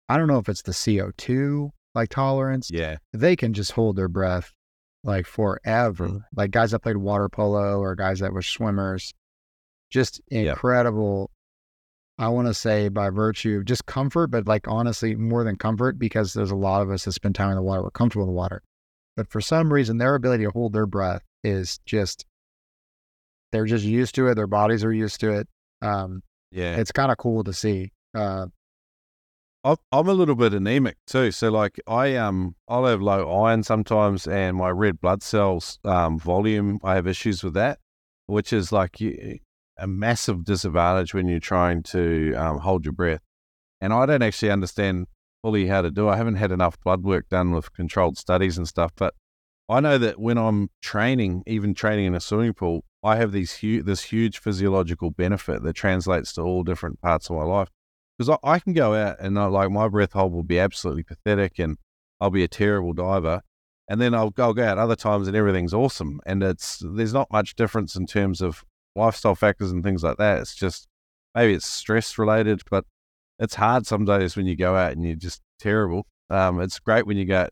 I 0.09 0.17
don't 0.17 0.29
know 0.29 0.39
if 0.39 0.49
it's 0.49 0.63
the 0.63 0.73
CO 0.73 1.11
two 1.17 1.71
like 1.95 2.09
tolerance. 2.09 2.71
Yeah, 2.71 2.97
they 3.13 3.37
can 3.37 3.53
just 3.53 3.73
hold 3.73 3.97
their 3.97 4.09
breath 4.09 4.53
like 5.03 5.27
forever. 5.27 6.09
Mm-hmm. 6.09 6.19
Like 6.37 6.51
guys 6.51 6.71
that 6.73 6.81
played 6.81 6.97
water 6.97 7.29
polo 7.29 7.79
or 7.79 7.95
guys 7.95 8.21
that 8.21 8.33
were 8.33 8.43
swimmers, 8.43 9.13
just 9.91 10.21
incredible 10.29 11.31
I 12.19 12.29
want 12.29 12.47
to 12.47 12.55
say 12.55 12.89
by 12.89 13.11
virtue 13.11 13.59
of 13.59 13.65
just 13.65 13.87
comfort, 13.87 14.29
but 14.29 14.47
like 14.47 14.69
honestly, 14.69 15.17
more 15.17 15.43
than 15.43 15.57
comfort, 15.57 15.99
because 15.99 16.33
there's 16.33 16.53
a 16.53 16.57
lot 16.57 16.83
of 16.83 16.91
us 16.91 17.05
that 17.05 17.13
spend 17.13 17.35
time 17.35 17.51
in 17.51 17.57
the 17.57 17.63
water, 17.63 17.83
we're 17.83 17.91
comfortable 17.91 18.25
in 18.25 18.29
the 18.29 18.37
water. 18.37 18.63
But 19.17 19.29
for 19.31 19.41
some 19.41 19.73
reason, 19.73 19.99
their 19.99 20.15
ability 20.15 20.45
to 20.45 20.51
hold 20.51 20.73
their 20.73 20.87
breath 20.87 21.23
is 21.43 21.81
just, 21.87 22.25
they're 23.53 23.65
just 23.65 23.85
used 23.85 24.15
to 24.17 24.29
it. 24.29 24.35
Their 24.35 24.47
bodies 24.47 24.85
are 24.85 24.93
used 24.93 25.21
to 25.21 25.33
it. 25.33 25.49
Um, 25.83 26.23
yeah. 26.53 26.77
It's 26.77 26.93
kind 26.93 27.11
of 27.11 27.19
cool 27.19 27.43
to 27.45 27.53
see. 27.53 27.91
Uh, 28.15 28.47
I'm 29.65 30.09
a 30.09 30.13
little 30.13 30.35
bit 30.35 30.53
anemic 30.53 30.99
too. 31.07 31.33
So 31.33 31.51
like 31.51 31.81
I 31.87 32.17
um 32.17 32.55
I'll 32.69 32.85
have 32.85 33.01
low 33.01 33.45
iron 33.45 33.63
sometimes 33.63 34.27
and 34.27 34.59
my 34.59 34.69
red 34.69 35.01
blood 35.01 35.23
cells 35.23 35.79
um 35.85 36.19
volume 36.19 36.79
I 36.85 36.97
have 36.97 37.07
issues 37.07 37.43
with 37.43 37.55
that, 37.55 37.79
which 38.27 38.53
is 38.53 38.73
like 38.73 39.01
a 39.79 39.87
massive 39.87 40.45
disadvantage 40.45 41.15
when 41.15 41.29
you're 41.29 41.41
trying 41.41 41.83
to 41.83 42.35
um, 42.35 42.59
hold 42.59 42.85
your 42.85 42.93
breath. 42.93 43.21
And 43.81 43.93
I 43.93 44.07
don't 44.07 44.23
actually 44.23 44.51
understand 44.51 45.07
fully 45.43 45.67
how 45.67 45.83
to 45.83 45.91
do. 45.91 46.09
It. 46.09 46.13
I 46.13 46.17
haven't 46.17 46.37
had 46.37 46.53
enough 46.53 46.79
blood 46.81 47.03
work 47.03 47.29
done 47.29 47.53
with 47.53 47.73
controlled 47.73 48.19
studies 48.19 48.57
and 48.57 48.69
stuff, 48.69 48.93
but 48.97 49.15
I 49.69 49.81
know 49.81 49.99
that 49.99 50.21
when 50.21 50.39
I'm 50.39 50.69
training, 50.83 51.43
even 51.47 51.75
training 51.75 52.07
in 52.07 52.15
a 52.15 52.21
swimming 52.21 52.53
pool, 52.53 52.85
I 53.03 53.17
have 53.17 53.33
these 53.33 53.59
hu- 53.59 53.83
this 53.83 54.03
huge 54.05 54.39
physiological 54.39 55.11
benefit 55.11 55.63
that 55.63 55.75
translates 55.75 56.33
to 56.35 56.43
all 56.43 56.63
different 56.63 57.01
parts 57.01 57.31
of 57.31 57.37
my 57.37 57.45
life. 57.45 57.69
Because 58.19 58.39
I, 58.43 58.55
I, 58.55 58.59
can 58.59 58.73
go 58.73 58.95
out 58.95 59.17
and 59.21 59.39
I, 59.39 59.47
like 59.47 59.71
my 59.71 59.89
breath 59.89 60.13
hold 60.13 60.33
will 60.33 60.43
be 60.43 60.59
absolutely 60.59 61.03
pathetic, 61.03 61.59
and 61.59 61.79
I'll 62.21 62.31
be 62.31 62.45
a 62.45 62.49
terrible 62.49 62.93
diver. 62.93 63.43
And 63.89 64.01
then 64.01 64.15
I'll, 64.15 64.33
I'll 64.39 64.55
go 64.55 64.65
out 64.65 64.79
other 64.79 64.97
times 64.97 65.29
and 65.29 65.37
everything's 65.37 65.75
awesome, 65.75 66.21
and 66.27 66.43
it's 66.43 66.83
there's 66.85 67.13
not 67.13 67.31
much 67.33 67.57
difference 67.57 67.97
in 67.97 68.07
terms 68.07 68.41
of 68.41 68.65
lifestyle 68.97 69.35
factors 69.35 69.71
and 69.71 69.83
things 69.83 70.03
like 70.03 70.17
that. 70.19 70.39
It's 70.41 70.55
just 70.55 70.87
maybe 71.35 71.55
it's 71.55 71.67
stress 71.67 72.17
related, 72.19 72.63
but 72.71 72.85
it's 73.39 73.57
hard 73.57 73.87
some 73.87 74.05
days 74.05 74.37
when 74.37 74.47
you 74.47 74.57
go 74.57 74.77
out 74.77 74.93
and 74.93 75.05
you're 75.05 75.17
just 75.17 75.43
terrible. 75.59 76.07
Um, 76.31 76.61
it's 76.61 76.79
great 76.79 77.07
when 77.07 77.17
you 77.17 77.25
go 77.25 77.49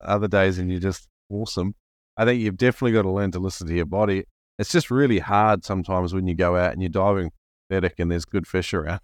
other 0.00 0.28
days 0.28 0.58
and 0.58 0.70
you're 0.70 0.80
just 0.80 1.08
awesome. 1.30 1.74
I 2.16 2.24
think 2.24 2.40
you've 2.40 2.56
definitely 2.56 2.92
got 2.92 3.02
to 3.02 3.10
learn 3.10 3.30
to 3.32 3.38
listen 3.38 3.66
to 3.66 3.74
your 3.74 3.86
body. 3.86 4.24
It's 4.58 4.72
just 4.72 4.90
really 4.90 5.18
hard 5.18 5.64
sometimes 5.64 6.14
when 6.14 6.26
you 6.26 6.34
go 6.34 6.56
out 6.56 6.72
and 6.72 6.80
you're 6.80 6.88
diving 6.88 7.30
pathetic 7.68 7.98
and 7.98 8.10
there's 8.10 8.24
good 8.24 8.46
fish 8.46 8.72
around. 8.72 9.00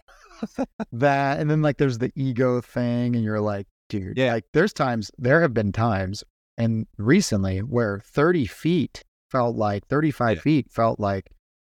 That 0.93 1.41
and 1.41 1.51
then 1.51 1.63
like 1.63 1.79
there's 1.79 1.99
the 1.99 2.13
ego 2.15 2.61
thing 2.61 3.17
and 3.17 3.25
you're 3.25 3.41
like, 3.41 3.67
dude, 3.89 4.17
yeah. 4.17 4.33
Like 4.33 4.45
there's 4.53 4.73
times 4.73 5.11
there 5.19 5.41
have 5.41 5.55
been 5.55 5.73
times 5.73 6.25
and 6.59 6.87
recently 6.99 7.61
where 7.61 8.01
30 8.01 8.47
feet 8.47 9.03
felt 9.31 9.57
like 9.57 9.87
35 9.87 10.37
yeah. 10.37 10.43
feet 10.43 10.71
felt 10.71 11.01
like 11.01 11.31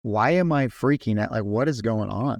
why 0.04 0.30
am 0.32 0.52
I 0.52 0.66
freaking 0.66 1.18
out? 1.18 1.32
Like, 1.32 1.44
what 1.44 1.66
is 1.66 1.80
going 1.80 2.10
on? 2.10 2.38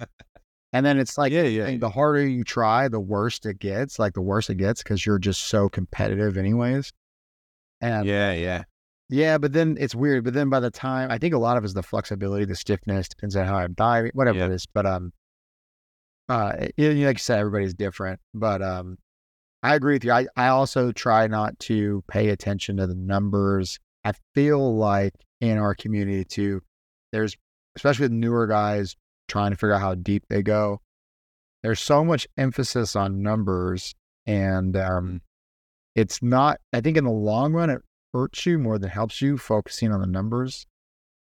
And 0.75 0.85
then 0.85 0.99
it's 0.99 1.17
like, 1.17 1.33
yeah, 1.33 1.43
yeah. 1.43 1.77
The 1.79 1.89
harder 1.89 2.27
you 2.27 2.45
try, 2.45 2.89
the 2.89 3.01
worse 3.01 3.41
it 3.45 3.59
gets. 3.59 3.99
Like 3.99 4.13
the 4.13 4.21
worse 4.21 4.51
it 4.51 4.57
gets 4.57 4.83
because 4.83 5.05
you're 5.05 5.19
just 5.19 5.45
so 5.45 5.69
competitive, 5.69 6.37
anyways. 6.37 6.93
And 7.81 8.07
yeah, 8.07 8.33
yeah, 8.33 8.65
yeah. 9.09 9.39
But 9.39 9.55
then 9.55 9.77
it's 9.81 9.95
weird. 9.95 10.25
But 10.25 10.35
then 10.35 10.51
by 10.51 10.61
the 10.61 10.71
time 10.71 11.11
I 11.11 11.17
think 11.17 11.33
a 11.33 11.39
lot 11.39 11.57
of 11.57 11.65
it 11.65 11.67
is 11.67 11.75
the 11.75 11.83
flexibility, 11.83 12.45
the 12.45 12.55
stiffness, 12.55 13.09
depends 13.09 13.35
on 13.35 13.47
how 13.47 13.57
I'm 13.57 13.73
diving, 13.73 14.11
whatever 14.15 14.39
yeah. 14.39 14.47
it 14.47 14.53
is. 14.53 14.67
But 14.67 14.85
um, 14.85 15.13
uh, 16.29 16.53
it, 16.77 16.97
like 17.05 17.17
you 17.17 17.19
said, 17.19 17.39
everybody's 17.39 17.75
different. 17.75 18.21
But 18.33 18.63
um, 18.63 18.99
I 19.63 19.75
agree 19.75 19.95
with 19.95 20.05
you. 20.05 20.13
I 20.13 20.27
I 20.37 20.49
also 20.49 20.93
try 20.93 21.27
not 21.27 21.59
to 21.61 22.03
pay 22.09 22.31
attention 22.31 22.77
to 22.79 22.87
the 22.87 22.95
numbers. 22.95 23.79
I 24.05 24.13
feel 24.35 24.77
like 24.77 25.15
in 25.41 25.59
our 25.59 25.75
community 25.75 26.25
too, 26.25 26.63
there's 27.13 27.37
especially 27.77 28.05
with 28.05 28.13
newer 28.13 28.47
guys 28.47 28.97
trying 29.29 29.51
to 29.51 29.57
figure 29.57 29.75
out 29.75 29.81
how 29.81 29.95
deep 29.95 30.25
they 30.29 30.43
go. 30.43 30.81
There's 31.63 31.81
so 31.81 32.05
much 32.05 32.27
emphasis 32.37 32.95
on 32.95 33.23
numbers, 33.23 33.95
and 34.27 34.77
um, 34.77 35.23
it's 35.95 36.23
not. 36.23 36.61
I 36.73 36.81
think 36.81 36.97
in 36.97 37.05
the 37.05 37.11
long 37.11 37.53
run, 37.53 37.71
it 37.71 37.81
hurts 38.13 38.45
you 38.45 38.59
more 38.59 38.79
than 38.79 38.91
helps 38.91 39.23
you 39.23 39.39
focusing 39.39 39.93
on 39.93 40.01
the 40.01 40.07
numbers, 40.07 40.67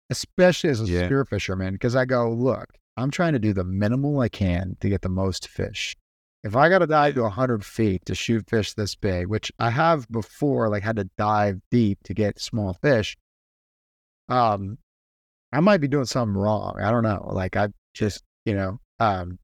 especially 0.09 0.69
as 0.69 0.81
a 0.81 0.85
yeah. 0.85 1.05
spear 1.05 1.23
fisherman. 1.23 1.73
Because 1.73 1.95
I 1.95 2.05
go, 2.05 2.29
look, 2.29 2.67
I'm 2.97 3.11
trying 3.11 3.33
to 3.33 3.39
do 3.39 3.53
the 3.53 3.63
minimal 3.63 4.19
I 4.19 4.29
can 4.29 4.77
to 4.81 4.89
get 4.89 5.01
the 5.01 5.09
most 5.09 5.47
fish. 5.47 5.95
If 6.43 6.55
I 6.55 6.69
got 6.69 6.79
to 6.79 6.87
dive 6.87 7.15
to 7.15 7.23
100 7.23 7.63
feet 7.63 8.05
to 8.05 8.15
shoot 8.15 8.49
fish 8.49 8.73
this 8.73 8.95
big, 8.95 9.27
which 9.27 9.51
I 9.59 9.69
have 9.69 10.09
before, 10.09 10.69
like 10.69 10.83
had 10.83 10.97
to 10.97 11.09
dive 11.17 11.61
deep 11.71 11.99
to 12.03 12.13
get 12.13 12.39
small 12.39 12.73
fish, 12.73 13.17
um, 14.27 14.77
I 15.51 15.61
might 15.61 15.79
be 15.79 15.87
doing 15.87 16.05
something 16.05 16.35
wrong. 16.35 16.79
I 16.81 16.91
don't 16.91 17.03
know. 17.03 17.29
Like 17.31 17.55
I 17.55 17.69
just, 17.93 18.23
you 18.45 18.53
know, 18.53 18.79
um, 18.99 19.39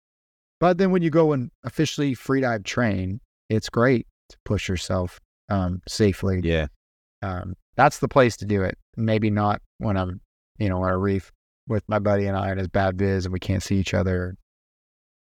but 0.60 0.78
then 0.78 0.92
when 0.92 1.02
you 1.02 1.10
go 1.10 1.32
and 1.32 1.52
officially 1.64 2.14
free 2.14 2.42
dive 2.42 2.64
train, 2.64 3.22
it's 3.50 3.70
great 3.70 4.08
to 4.30 4.38
push 4.44 4.68
yourself 4.68 5.20
um, 5.48 5.82
safely. 5.88 6.42
Yeah. 6.44 6.68
Um, 7.22 7.56
that's 7.76 8.00
the 8.00 8.08
place 8.08 8.36
to 8.38 8.46
do 8.46 8.62
it. 8.64 8.78
Maybe 8.98 9.30
not 9.30 9.62
when 9.78 9.96
I'm, 9.96 10.20
you 10.58 10.68
know, 10.68 10.84
on 10.84 10.90
a 10.90 10.98
reef 10.98 11.32
with 11.70 11.84
my 11.88 12.00
buddy 12.00 12.26
and 12.26 12.36
I 12.36 12.50
and 12.50 12.60
his 12.60 12.68
bad 12.68 12.98
viz 12.98 13.26
and 13.26 13.32
we 13.32 13.40
can't 13.40 13.64
see 13.64 13.78
each 13.78 13.94
other. 13.94 14.36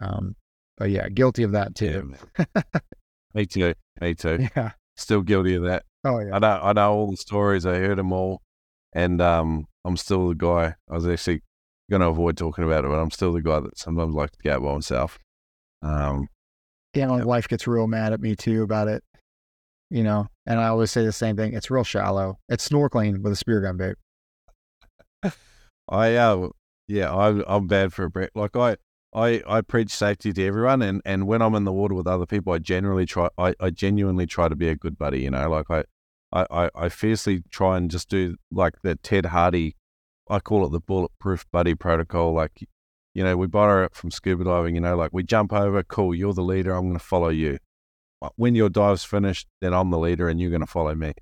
Um, 0.00 0.34
But 0.78 0.90
yeah, 0.90 1.08
guilty 1.08 1.42
of 1.44 1.52
that 1.52 1.74
too. 1.76 2.14
man. 2.38 2.54
me 3.34 3.46
too. 3.46 3.74
Me 4.00 4.14
too. 4.14 4.48
Yeah. 4.56 4.72
Still 4.96 5.22
guilty 5.22 5.54
of 5.54 5.62
that. 5.64 5.84
Oh 6.04 6.18
yeah. 6.18 6.34
I 6.34 6.38
know. 6.40 6.60
I 6.62 6.72
know 6.72 6.92
all 6.92 7.10
the 7.10 7.16
stories. 7.16 7.64
I 7.66 7.74
heard 7.76 7.98
them 7.98 8.12
all, 8.12 8.40
and 8.92 9.20
um, 9.22 9.66
I'm 9.84 9.96
still 9.96 10.28
the 10.28 10.34
guy. 10.34 10.74
I 10.90 10.94
was 10.94 11.06
actually 11.06 11.42
going 11.90 12.00
to 12.00 12.08
avoid 12.08 12.36
talking 12.36 12.64
about 12.64 12.84
it, 12.84 12.88
but 12.88 12.98
I'm 12.98 13.10
still 13.10 13.32
the 13.32 13.40
guy 13.42 13.60
that 13.60 13.78
sometimes 13.78 14.14
likes 14.14 14.32
to 14.32 14.42
go 14.42 14.54
out 14.54 14.62
by 14.62 14.72
himself. 14.72 15.18
Um, 15.82 16.28
Yeah, 16.94 17.06
my 17.06 17.24
wife 17.24 17.48
gets 17.48 17.66
real 17.66 17.86
mad 17.86 18.12
at 18.12 18.20
me 18.20 18.34
too 18.36 18.62
about 18.62 18.88
it. 18.88 19.02
You 19.90 20.02
know, 20.04 20.28
and 20.46 20.60
I 20.60 20.68
always 20.68 20.90
say 20.90 21.04
the 21.04 21.12
same 21.12 21.36
thing. 21.36 21.52
It's 21.54 21.70
real 21.70 21.84
shallow. 21.84 22.38
It's 22.48 22.68
snorkeling 22.68 23.22
with 23.22 23.32
a 23.32 23.36
spear 23.36 23.60
gun, 23.60 23.76
babe. 23.76 23.96
I 25.90 26.14
uh, 26.14 26.48
yeah, 26.88 27.14
I'm 27.14 27.44
I'm 27.46 27.66
bad 27.66 27.92
for 27.92 28.04
a 28.04 28.10
break. 28.10 28.30
Like 28.34 28.56
I. 28.56 28.76
I, 29.12 29.42
I 29.44 29.60
preach 29.62 29.90
safety 29.90 30.32
to 30.32 30.46
everyone 30.46 30.82
and, 30.82 31.02
and 31.04 31.26
when 31.26 31.42
I'm 31.42 31.56
in 31.56 31.64
the 31.64 31.72
water 31.72 31.96
with 31.96 32.06
other 32.06 32.26
people 32.26 32.52
I 32.52 32.58
generally 32.58 33.06
try 33.06 33.28
I, 33.36 33.56
I 33.58 33.70
genuinely 33.70 34.24
try 34.24 34.48
to 34.48 34.54
be 34.54 34.68
a 34.68 34.76
good 34.76 34.96
buddy, 34.96 35.22
you 35.22 35.32
know, 35.32 35.50
like 35.50 35.66
I, 35.68 35.82
I, 36.32 36.70
I, 36.76 36.88
fiercely 36.90 37.42
try 37.50 37.76
and 37.76 37.90
just 37.90 38.08
do 38.08 38.36
like 38.52 38.74
the 38.84 38.94
Ted 38.94 39.26
Harty 39.26 39.74
I 40.30 40.38
call 40.38 40.64
it 40.64 40.70
the 40.70 40.80
bulletproof 40.80 41.44
buddy 41.50 41.74
protocol. 41.74 42.32
Like 42.32 42.64
you 43.14 43.24
know, 43.24 43.36
we 43.36 43.48
borrow 43.48 43.84
it 43.84 43.94
from 43.94 44.12
scuba 44.12 44.44
diving, 44.44 44.76
you 44.76 44.80
know, 44.80 44.96
like 44.96 45.10
we 45.12 45.24
jump 45.24 45.52
over, 45.52 45.82
cool, 45.82 46.14
you're 46.14 46.32
the 46.32 46.42
leader, 46.42 46.72
I'm 46.72 46.86
gonna 46.86 47.00
follow 47.00 47.28
you. 47.28 47.58
When 48.36 48.54
your 48.54 48.68
dive's 48.68 49.02
finished, 49.02 49.48
then 49.60 49.74
I'm 49.74 49.90
the 49.90 49.98
leader 49.98 50.28
and 50.28 50.40
you're 50.40 50.52
gonna 50.52 50.66
follow 50.66 50.94
me. 50.94 51.14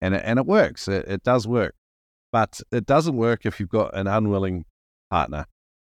And 0.00 0.14
it, 0.14 0.22
and 0.24 0.38
it 0.38 0.46
works. 0.46 0.88
It, 0.88 1.06
it 1.06 1.22
does 1.22 1.46
work. 1.46 1.74
But 2.34 2.60
it 2.72 2.84
doesn't 2.84 3.14
work 3.14 3.46
if 3.46 3.60
you've 3.60 3.68
got 3.68 3.96
an 3.96 4.08
unwilling 4.08 4.64
partner. 5.08 5.46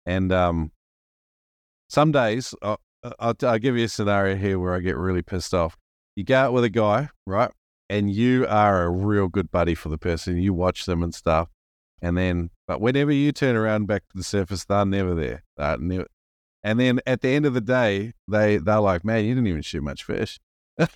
And 0.06 0.32
um 0.32 0.70
some 1.88 2.12
days, 2.12 2.54
I'll, 2.62 2.80
I'll, 3.18 3.34
I'll 3.42 3.58
give 3.58 3.76
you 3.76 3.86
a 3.86 3.88
scenario 3.88 4.36
here 4.36 4.56
where 4.56 4.72
I 4.72 4.78
get 4.78 4.96
really 4.96 5.22
pissed 5.22 5.52
off. 5.52 5.76
You 6.14 6.22
go 6.22 6.36
out 6.36 6.52
with 6.52 6.62
a 6.62 6.68
guy, 6.70 7.08
right? 7.26 7.50
And 7.90 8.08
you 8.08 8.46
are 8.46 8.84
a 8.84 8.88
real 8.88 9.26
good 9.26 9.50
buddy 9.50 9.74
for 9.74 9.88
the 9.88 9.98
person. 9.98 10.36
You 10.36 10.54
watch 10.54 10.86
them 10.86 11.02
and 11.02 11.12
stuff. 11.12 11.48
And 12.00 12.16
then, 12.16 12.50
but 12.68 12.80
whenever 12.80 13.10
you 13.10 13.32
turn 13.32 13.56
around 13.56 13.86
back 13.86 14.02
to 14.10 14.16
the 14.16 14.22
surface, 14.22 14.64
they're 14.64 14.86
never 14.86 15.16
there. 15.16 15.42
They're 15.56 15.78
never, 15.78 16.06
and 16.62 16.78
then 16.78 17.00
at 17.04 17.20
the 17.20 17.30
end 17.30 17.46
of 17.46 17.54
the 17.54 17.60
day, 17.60 18.12
they, 18.28 18.58
they're 18.58 18.78
like, 18.78 19.04
man, 19.04 19.24
you 19.24 19.34
didn't 19.34 19.48
even 19.48 19.62
shoot 19.62 19.82
much 19.82 20.04
fish. 20.04 20.38
and 20.78 20.86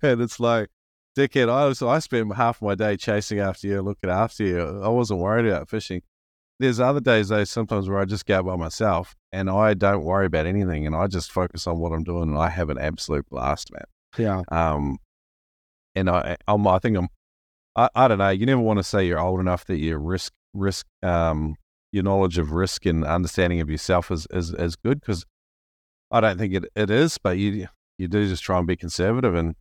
it's 0.00 0.40
like, 0.40 0.70
dickhead, 1.16 1.48
I, 1.48 1.66
was, 1.66 1.82
I 1.82 1.98
spent 1.98 2.34
half 2.34 2.62
my 2.62 2.74
day 2.74 2.96
chasing 2.96 3.40
after 3.40 3.66
you, 3.66 3.82
looking 3.82 4.10
after 4.10 4.44
you. 4.44 4.82
I 4.82 4.88
wasn't 4.88 5.20
worried 5.20 5.46
about 5.46 5.68
fishing 5.68 6.02
there's 6.62 6.80
other 6.80 7.00
days 7.00 7.28
though 7.28 7.44
sometimes 7.44 7.88
where 7.88 7.98
I 7.98 8.04
just 8.04 8.24
go 8.24 8.42
by 8.42 8.56
myself 8.56 9.14
and 9.32 9.50
I 9.50 9.74
don't 9.74 10.04
worry 10.04 10.26
about 10.26 10.46
anything 10.46 10.86
and 10.86 10.94
I 10.94 11.08
just 11.08 11.32
focus 11.32 11.66
on 11.66 11.78
what 11.78 11.92
I'm 11.92 12.04
doing 12.04 12.30
and 12.30 12.38
I 12.38 12.48
have 12.48 12.70
an 12.70 12.78
absolute 12.78 13.28
blast, 13.28 13.70
man. 13.72 13.84
Yeah. 14.16 14.42
Um, 14.50 14.98
and 15.94 16.08
I, 16.08 16.36
I'm, 16.46 16.66
I 16.66 16.78
think 16.78 16.96
I'm, 16.96 17.08
I, 17.74 17.88
I 17.94 18.08
don't 18.08 18.18
know. 18.18 18.30
You 18.30 18.46
never 18.46 18.60
want 18.60 18.78
to 18.78 18.84
say 18.84 19.06
you're 19.06 19.20
old 19.20 19.40
enough 19.40 19.64
that 19.66 19.78
your 19.78 19.98
risk, 19.98 20.32
risk, 20.54 20.86
um, 21.02 21.56
your 21.90 22.04
knowledge 22.04 22.38
of 22.38 22.52
risk 22.52 22.86
and 22.86 23.04
understanding 23.04 23.60
of 23.60 23.68
yourself 23.68 24.10
is 24.10 24.26
is, 24.30 24.54
is 24.54 24.76
good 24.76 25.00
because 25.00 25.26
I 26.10 26.20
don't 26.20 26.38
think 26.38 26.54
it, 26.54 26.64
it 26.74 26.90
is, 26.90 27.18
but 27.18 27.36
you 27.36 27.66
you 27.98 28.08
do 28.08 28.26
just 28.26 28.42
try 28.42 28.58
and 28.58 28.66
be 28.66 28.76
conservative 28.76 29.34
and 29.34 29.56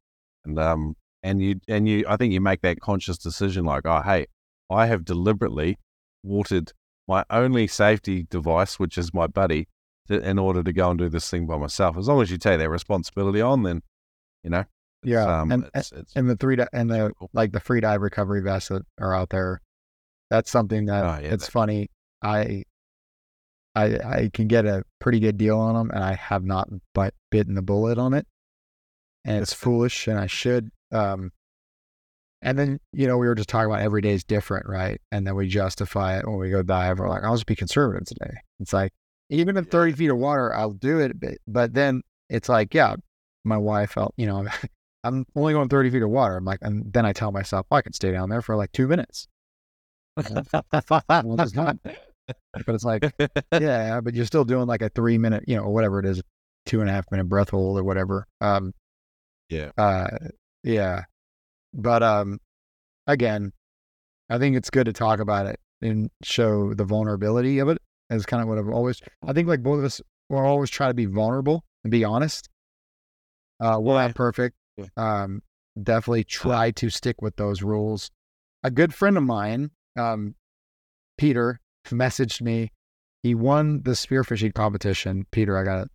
and 0.45 0.57
um 0.57 0.95
and 1.23 1.41
you 1.41 1.59
and 1.67 1.87
you 1.87 2.03
I 2.07 2.17
think 2.17 2.33
you 2.33 2.41
make 2.41 2.61
that 2.61 2.79
conscious 2.79 3.17
decision 3.17 3.65
like 3.65 3.85
oh 3.85 4.01
hey 4.01 4.25
I 4.69 4.85
have 4.87 5.03
deliberately 5.05 5.77
watered 6.23 6.71
my 7.07 7.25
only 7.29 7.67
safety 7.67 8.23
device, 8.29 8.79
which 8.79 8.97
is 8.97 9.13
my 9.13 9.27
buddy, 9.27 9.67
to, 10.07 10.17
in 10.21 10.39
order 10.39 10.63
to 10.63 10.71
go 10.71 10.91
and 10.91 10.97
do 10.99 11.09
this 11.09 11.29
thing 11.29 11.45
by 11.45 11.57
myself. 11.57 11.97
As 11.97 12.07
long 12.07 12.21
as 12.21 12.31
you 12.31 12.37
take 12.37 12.57
that 12.59 12.69
responsibility 12.69 13.41
on, 13.41 13.63
then 13.63 13.81
you 14.43 14.49
know. 14.49 14.63
Yeah, 15.03 15.41
um, 15.41 15.51
and 15.51 15.69
it's, 15.75 15.91
it's, 15.91 16.13
and 16.15 16.29
the 16.29 16.35
three 16.37 16.55
di- 16.55 16.67
and 16.71 16.89
the 16.89 17.11
like 17.33 17.51
the 17.51 17.59
free 17.59 17.81
dive 17.81 18.01
recovery 18.01 18.41
vests 18.41 18.69
that 18.69 18.83
are 18.99 19.13
out 19.15 19.29
there. 19.29 19.61
That's 20.29 20.49
something 20.49 20.85
that 20.85 21.03
Oh, 21.03 21.21
yeah, 21.21 21.33
it's 21.33 21.47
that- 21.47 21.51
funny. 21.51 21.89
I 22.21 22.63
I 23.75 23.85
I 23.97 24.29
can 24.33 24.47
get 24.47 24.65
a 24.65 24.83
pretty 24.99 25.19
good 25.19 25.37
deal 25.37 25.57
on 25.59 25.73
them, 25.75 25.91
and 25.91 26.03
I 26.03 26.13
have 26.13 26.43
not 26.45 26.69
bite, 26.93 27.13
bitten 27.31 27.55
the 27.55 27.61
bullet 27.61 27.97
on 27.97 28.13
it, 28.13 28.27
and 29.25 29.41
it's 29.41 29.53
foolish, 29.53 30.07
and 30.07 30.19
I 30.19 30.27
should. 30.27 30.69
Um, 30.91 31.31
and 32.41 32.57
then 32.57 32.79
you 32.91 33.07
know 33.07 33.17
we 33.17 33.27
were 33.27 33.35
just 33.35 33.49
talking 33.49 33.71
about 33.71 33.83
every 33.83 34.01
day 34.01 34.13
is 34.13 34.23
different, 34.23 34.67
right? 34.67 34.99
And 35.11 35.25
then 35.27 35.35
we 35.35 35.47
justify 35.47 36.17
it 36.17 36.27
when 36.27 36.37
we 36.37 36.49
go 36.49 36.63
dive. 36.63 36.99
We're 36.99 37.09
like, 37.09 37.23
I'll 37.23 37.35
just 37.35 37.45
be 37.45 37.55
conservative 37.55 38.07
today. 38.07 38.37
It's 38.59 38.73
like 38.73 38.91
even 39.29 39.57
in 39.57 39.65
thirty 39.65 39.93
feet 39.93 40.09
of 40.09 40.17
water, 40.17 40.53
I'll 40.53 40.71
do 40.71 40.99
it, 40.99 41.19
but, 41.19 41.37
but 41.47 41.73
then 41.73 42.01
it's 42.29 42.49
like, 42.49 42.73
yeah, 42.73 42.95
my 43.43 43.57
wife 43.57 43.91
felt, 43.91 44.13
you 44.17 44.25
know, 44.25 44.47
I'm 45.03 45.25
only 45.35 45.53
going 45.53 45.69
30 45.69 45.89
feet 45.89 46.03
of 46.03 46.09
water. 46.09 46.37
I'm 46.37 46.45
like, 46.45 46.59
and 46.61 46.91
then 46.93 47.05
I 47.05 47.13
tell 47.13 47.31
myself, 47.31 47.65
I 47.71 47.81
can 47.81 47.93
stay 47.93 48.11
down 48.11 48.29
there 48.29 48.41
for 48.41 48.55
like 48.55 48.71
two 48.71 48.87
minutes. 48.87 49.27
well, 51.25 51.41
it's 51.41 51.55
not. 51.55 51.77
But 51.83 52.75
it's 52.75 52.83
like, 52.83 53.03
yeah, 53.51 53.99
but 54.01 54.13
you're 54.13 54.25
still 54.25 54.45
doing 54.45 54.67
like 54.67 54.81
a 54.81 54.89
three 54.89 55.17
minute, 55.17 55.45
you 55.47 55.55
know, 55.55 55.69
whatever 55.69 55.99
it 55.99 56.05
is, 56.05 56.21
two 56.65 56.81
and 56.81 56.89
a 56.89 56.93
half 56.93 57.05
minute 57.11 57.25
breath 57.25 57.49
hold 57.49 57.79
or 57.79 57.83
whatever. 57.83 58.27
Um, 58.39 58.73
yeah, 59.49 59.71
uh, 59.77 60.07
yeah. 60.63 61.03
But 61.73 62.03
um, 62.03 62.39
again, 63.07 63.53
I 64.29 64.37
think 64.37 64.55
it's 64.55 64.69
good 64.69 64.85
to 64.85 64.93
talk 64.93 65.19
about 65.19 65.45
it 65.45 65.59
and 65.81 66.09
show 66.23 66.73
the 66.73 66.83
vulnerability 66.85 67.59
of 67.59 67.69
it. 67.69 67.77
Is 68.09 68.25
kind 68.25 68.43
of 68.43 68.49
what 68.49 68.57
I've 68.57 68.67
always. 68.67 68.99
I 69.25 69.31
think 69.31 69.47
like 69.47 69.63
both 69.63 69.79
of 69.79 69.85
us, 69.85 70.01
we'll 70.29 70.41
always 70.41 70.69
try 70.69 70.87
to 70.89 70.93
be 70.93 71.05
vulnerable 71.05 71.63
and 71.85 71.91
be 71.91 72.03
honest. 72.03 72.49
Uh, 73.59 73.77
we're 73.79 73.95
Yeah. 73.95 74.07
not 74.07 74.15
perfect. 74.15 74.55
Yeah. 74.75 74.87
Um, 74.97 75.43
definitely 75.81 76.25
try 76.25 76.71
to 76.71 76.89
stick 76.89 77.21
with 77.21 77.37
those 77.37 77.61
rules. 77.61 78.11
A 78.63 78.71
good 78.71 78.93
friend 78.93 79.15
of 79.17 79.23
mine, 79.23 79.71
um, 79.97 80.35
Peter, 81.17 81.61
messaged 81.87 82.41
me. 82.41 82.71
He 83.23 83.33
won 83.33 83.83
the 83.83 83.91
spearfishing 83.91 84.53
competition. 84.53 85.25
Peter, 85.31 85.57
I 85.57 85.63
got 85.63 85.83
to 85.83 85.89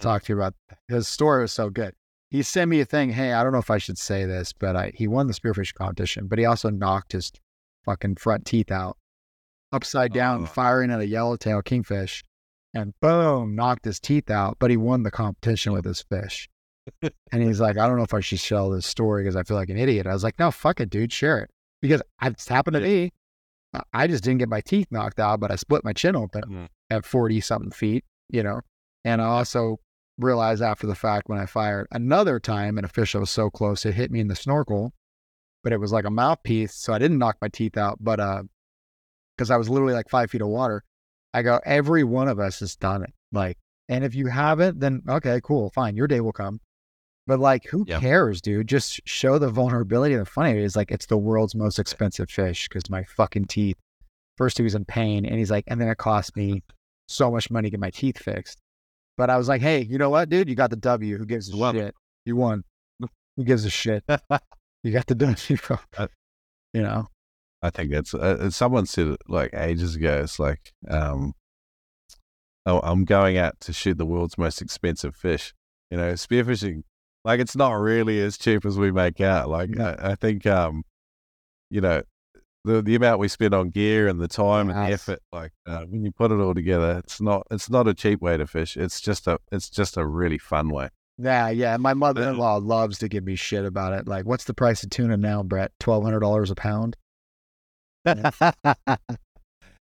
talk 0.00 0.24
to 0.24 0.32
you 0.32 0.38
about 0.38 0.54
his 0.88 1.06
story 1.06 1.42
was 1.42 1.52
so 1.52 1.70
good. 1.70 1.94
He 2.30 2.42
sent 2.42 2.70
me 2.70 2.80
a 2.80 2.84
thing. 2.84 3.10
Hey, 3.10 3.32
I 3.32 3.42
don't 3.42 3.52
know 3.52 3.58
if 3.58 3.70
I 3.70 3.78
should 3.78 3.98
say 3.98 4.24
this, 4.24 4.52
but 4.52 4.76
I, 4.76 4.92
he 4.94 5.08
won 5.08 5.26
the 5.26 5.32
spearfishing 5.32 5.74
competition, 5.74 6.26
but 6.28 6.38
he 6.38 6.44
also 6.44 6.70
knocked 6.70 7.12
his 7.12 7.32
fucking 7.84 8.16
front 8.16 8.44
teeth 8.46 8.70
out 8.70 8.96
upside 9.72 10.12
down, 10.12 10.42
Oh. 10.42 10.46
firing 10.46 10.90
at 10.90 11.00
a 11.00 11.06
yellowtail 11.06 11.62
kingfish, 11.62 12.22
and 12.74 12.92
boom, 13.00 13.54
knocked 13.56 13.84
his 13.84 13.98
teeth 14.00 14.30
out. 14.30 14.56
But 14.60 14.70
he 14.70 14.76
won 14.76 15.02
the 15.02 15.10
competition 15.10 15.72
with 15.72 15.84
his 15.84 16.02
fish. 16.02 16.48
and 17.02 17.42
he's 17.42 17.60
like, 17.60 17.78
I 17.78 17.86
don't 17.86 17.96
know 17.98 18.02
if 18.04 18.14
I 18.14 18.20
should 18.20 18.40
tell 18.40 18.70
this 18.70 18.86
story 18.86 19.22
because 19.22 19.36
I 19.36 19.42
feel 19.42 19.56
like 19.56 19.68
an 19.68 19.76
idiot. 19.76 20.06
I 20.06 20.12
was 20.12 20.24
like, 20.24 20.38
No, 20.38 20.50
fuck 20.50 20.80
it, 20.80 20.90
dude, 20.90 21.12
share 21.12 21.38
it 21.40 21.50
because 21.82 22.02
it's 22.22 22.48
happened 22.48 22.74
to 22.74 22.80
me. 22.80 23.12
I- 23.92 24.06
just 24.08 24.24
didn't 24.24 24.38
get 24.38 24.48
my 24.48 24.60
teeth 24.60 24.88
knocked 24.90 25.20
out, 25.20 25.38
but 25.40 25.50
I 25.52 25.56
split 25.56 25.84
my 25.84 25.92
chin 25.92 26.16
open 26.16 26.42
Mhm. 26.42 26.68
at 26.90 27.04
40 27.04 27.40
something 27.40 27.70
feet, 27.70 28.04
you 28.28 28.42
know. 28.42 28.60
And 29.04 29.20
I 29.22 29.26
also 29.26 29.78
realized 30.22 30.62
after 30.62 30.86
the 30.86 30.94
fact 30.94 31.28
when 31.28 31.38
I 31.38 31.46
fired 31.46 31.86
another 31.90 32.38
time 32.40 32.78
and 32.78 32.84
a 32.84 32.88
fish 32.88 33.12
that 33.12 33.20
was 33.20 33.30
so 33.30 33.50
close, 33.50 33.84
it 33.86 33.94
hit 33.94 34.10
me 34.10 34.20
in 34.20 34.28
the 34.28 34.36
snorkel, 34.36 34.92
but 35.64 35.72
it 35.72 35.80
was 35.80 35.92
like 35.92 36.04
a 36.04 36.10
mouthpiece. 36.10 36.74
So 36.74 36.92
I 36.92 36.98
didn't 36.98 37.18
knock 37.18 37.36
my 37.40 37.48
teeth 37.48 37.76
out, 37.76 37.98
but 38.00 38.20
uh, 38.20 38.42
because 39.36 39.50
I 39.50 39.56
was 39.56 39.68
literally 39.68 39.94
like 39.94 40.08
five 40.08 40.30
feet 40.30 40.42
of 40.42 40.48
water, 40.48 40.84
I 41.32 41.42
go, 41.42 41.60
every 41.64 42.04
one 42.04 42.28
of 42.28 42.38
us 42.38 42.60
has 42.60 42.76
done 42.76 43.02
it. 43.02 43.12
Like, 43.32 43.56
and 43.88 44.04
if 44.04 44.14
you 44.14 44.26
haven't, 44.26 44.80
then 44.80 45.02
okay, 45.08 45.40
cool, 45.42 45.70
fine, 45.74 45.96
your 45.96 46.06
day 46.06 46.20
will 46.20 46.32
come. 46.32 46.60
But 47.26 47.38
like, 47.38 47.66
who 47.66 47.84
Yeah. 47.86 48.00
cares, 48.00 48.40
dude? 48.40 48.66
Just 48.68 49.00
show 49.06 49.38
the 49.38 49.50
vulnerability. 49.50 50.16
The 50.16 50.24
funny 50.24 50.58
is 50.58 50.74
like, 50.76 50.90
it's 50.90 51.06
the 51.06 51.18
world's 51.18 51.54
most 51.54 51.78
expensive 51.78 52.28
fish 52.30 52.68
because 52.68 52.90
my 52.90 53.04
fucking 53.04 53.44
teeth. 53.46 53.76
First, 54.36 54.56
he 54.56 54.64
was 54.64 54.74
in 54.74 54.84
pain, 54.86 55.26
and 55.26 55.38
he's 55.38 55.50
like, 55.50 55.64
and 55.68 55.80
then 55.80 55.88
it 55.88 55.98
cost 55.98 56.34
me 56.34 56.62
so 57.08 57.30
much 57.30 57.50
money 57.50 57.66
to 57.66 57.70
get 57.72 57.80
my 57.80 57.90
teeth 57.90 58.18
fixed. 58.18 58.58
But 59.20 59.28
I 59.28 59.36
was 59.36 59.48
like, 59.48 59.60
hey, 59.60 59.82
you 59.82 59.98
know 59.98 60.08
what, 60.08 60.30
dude? 60.30 60.48
You 60.48 60.54
got 60.54 60.70
the 60.70 60.76
W. 60.76 61.18
Who 61.18 61.26
gives 61.26 61.52
a 61.52 61.56
won. 61.58 61.74
shit? 61.74 61.94
You 62.24 62.36
won. 62.36 62.64
Who 63.36 63.44
gives 63.44 63.66
a 63.66 63.70
shit? 63.70 64.02
You 64.82 64.92
got 64.92 65.06
the 65.08 65.14
W. 65.14 65.58
bro. 65.66 65.78
You 66.72 66.80
know? 66.80 67.08
I 67.60 67.68
think 67.68 67.90
that's 67.90 68.14
uh, 68.14 68.48
someone 68.48 68.86
said 68.86 69.08
it 69.08 69.20
like 69.28 69.52
ages 69.52 69.94
ago. 69.94 70.22
It's 70.22 70.38
like, 70.38 70.72
um, 70.88 71.34
oh, 72.64 72.80
I'm 72.82 73.04
going 73.04 73.36
out 73.36 73.60
to 73.60 73.74
shoot 73.74 73.98
the 73.98 74.06
world's 74.06 74.38
most 74.38 74.62
expensive 74.62 75.14
fish. 75.14 75.52
You 75.90 75.98
know, 75.98 76.14
spearfishing, 76.14 76.84
like 77.22 77.40
it's 77.40 77.54
not 77.54 77.72
really 77.72 78.22
as 78.22 78.38
cheap 78.38 78.64
as 78.64 78.78
we 78.78 78.90
make 78.90 79.20
out. 79.20 79.50
Like 79.50 79.68
No. 79.68 79.84
I, 79.98 80.12
I 80.12 80.14
think, 80.14 80.46
um, 80.46 80.84
you 81.68 81.82
know, 81.82 82.04
the 82.64 82.82
the 82.82 82.94
amount 82.94 83.20
we 83.20 83.28
spend 83.28 83.54
on 83.54 83.70
gear 83.70 84.08
and 84.08 84.20
the 84.20 84.28
time 84.28 84.68
and 84.70 84.78
the 84.78 84.92
effort, 84.92 85.20
like 85.32 85.52
uh, 85.66 85.84
when 85.84 86.04
you 86.04 86.12
put 86.12 86.30
it 86.30 86.40
all 86.40 86.54
together, 86.54 86.98
it's 86.98 87.20
not 87.20 87.46
it's 87.50 87.70
not 87.70 87.88
a 87.88 87.94
cheap 87.94 88.20
way 88.20 88.36
to 88.36 88.46
fish. 88.46 88.76
It's 88.76 89.00
just 89.00 89.26
a 89.26 89.38
it's 89.50 89.70
just 89.70 89.96
a 89.96 90.06
really 90.06 90.38
fun 90.38 90.68
way. 90.68 90.90
Yeah, 91.18 91.50
yeah. 91.50 91.76
My 91.76 91.94
mother 91.94 92.28
in 92.28 92.38
law 92.38 92.56
loves 92.56 92.98
to 92.98 93.08
give 93.08 93.24
me 93.24 93.36
shit 93.36 93.64
about 93.64 93.92
it. 93.92 94.08
Like, 94.08 94.24
what's 94.24 94.44
the 94.44 94.54
price 94.54 94.82
of 94.82 94.90
tuna 94.90 95.16
now, 95.16 95.42
Brett? 95.42 95.72
Twelve 95.78 96.04
hundred 96.04 96.20
dollars 96.20 96.50
a 96.50 96.54
pound. 96.54 96.96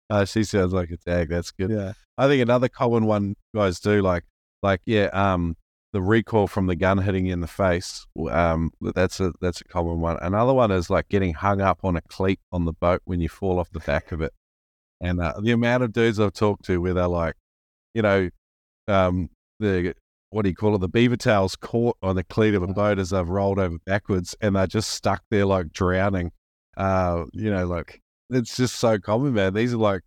Uh, 0.09 0.25
she 0.25 0.43
sounds 0.43 0.73
like 0.73 0.91
a 0.91 0.97
tag. 0.97 1.29
That's 1.29 1.51
good. 1.51 1.71
Yeah. 1.71 1.93
I 2.17 2.27
think 2.27 2.41
another 2.41 2.69
common 2.69 3.05
one 3.05 3.35
guys 3.55 3.79
do 3.79 4.01
like 4.01 4.23
like 4.61 4.81
yeah, 4.85 5.05
um, 5.05 5.55
the 5.95 6.01
recoil 6.01 6.45
from 6.45 6.67
the 6.67 6.75
gun 6.75 6.97
hitting 6.97 7.25
you 7.25 7.31
in 7.31 7.39
the 7.39 7.47
face. 7.47 8.05
Um, 8.29 8.71
that's 8.81 9.21
a 9.21 9.31
that's 9.39 9.61
a 9.61 9.63
common 9.63 10.01
one. 10.01 10.17
Another 10.21 10.53
one 10.53 10.69
is 10.69 10.89
like 10.89 11.07
getting 11.07 11.33
hung 11.33 11.61
up 11.61 11.79
on 11.85 11.95
a 11.95 12.01
cleat 12.01 12.41
on 12.51 12.65
the 12.65 12.73
boat 12.73 13.01
when 13.05 13.21
you 13.21 13.29
fall 13.29 13.59
off 13.59 13.69
the 13.71 13.79
back 13.79 14.11
of 14.11 14.19
it. 14.19 14.33
And 14.99 15.21
uh, 15.21 15.35
the 15.41 15.51
amount 15.51 15.83
of 15.83 15.93
dudes 15.93 16.19
I've 16.19 16.33
talked 16.33 16.65
to 16.65 16.81
where 16.81 16.93
they're 16.93 17.07
like, 17.07 17.35
you 17.93 18.01
know, 18.01 18.29
um, 18.89 19.29
the 19.61 19.93
what 20.31 20.41
do 20.41 20.49
you 20.49 20.55
call 20.55 20.75
it? 20.75 20.79
The 20.79 20.89
beaver 20.89 21.15
tails 21.15 21.55
caught 21.55 21.95
on 22.03 22.17
the 22.17 22.25
cleat 22.25 22.55
of 22.55 22.63
a 22.63 22.67
boat 22.67 22.99
as 22.99 23.11
they've 23.11 23.29
rolled 23.29 23.57
over 23.57 23.77
backwards, 23.85 24.35
and 24.41 24.57
they're 24.57 24.67
just 24.67 24.89
stuck 24.89 25.23
there 25.31 25.45
like 25.45 25.71
drowning. 25.71 26.33
Uh, 26.75 27.23
you 27.31 27.49
know, 27.49 27.67
like 27.67 28.01
it's 28.29 28.57
just 28.57 28.75
so 28.75 28.99
common, 28.99 29.33
man. 29.33 29.53
These 29.53 29.73
are 29.73 29.77
like 29.77 30.01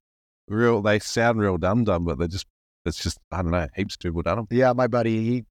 real. 0.48 0.82
They 0.82 0.98
sound 0.98 1.40
real 1.40 1.56
dumb, 1.56 1.84
dumb, 1.84 2.04
but 2.04 2.18
they're 2.18 2.28
just. 2.28 2.46
It's 2.84 3.02
just 3.02 3.18
I 3.32 3.40
don't 3.40 3.52
know. 3.52 3.68
Heaps 3.74 3.94
of 3.94 4.00
people 4.00 4.20
done 4.20 4.36
them. 4.36 4.46
Yeah, 4.50 4.74
my 4.74 4.86
buddy, 4.86 5.24
he, 5.24 5.44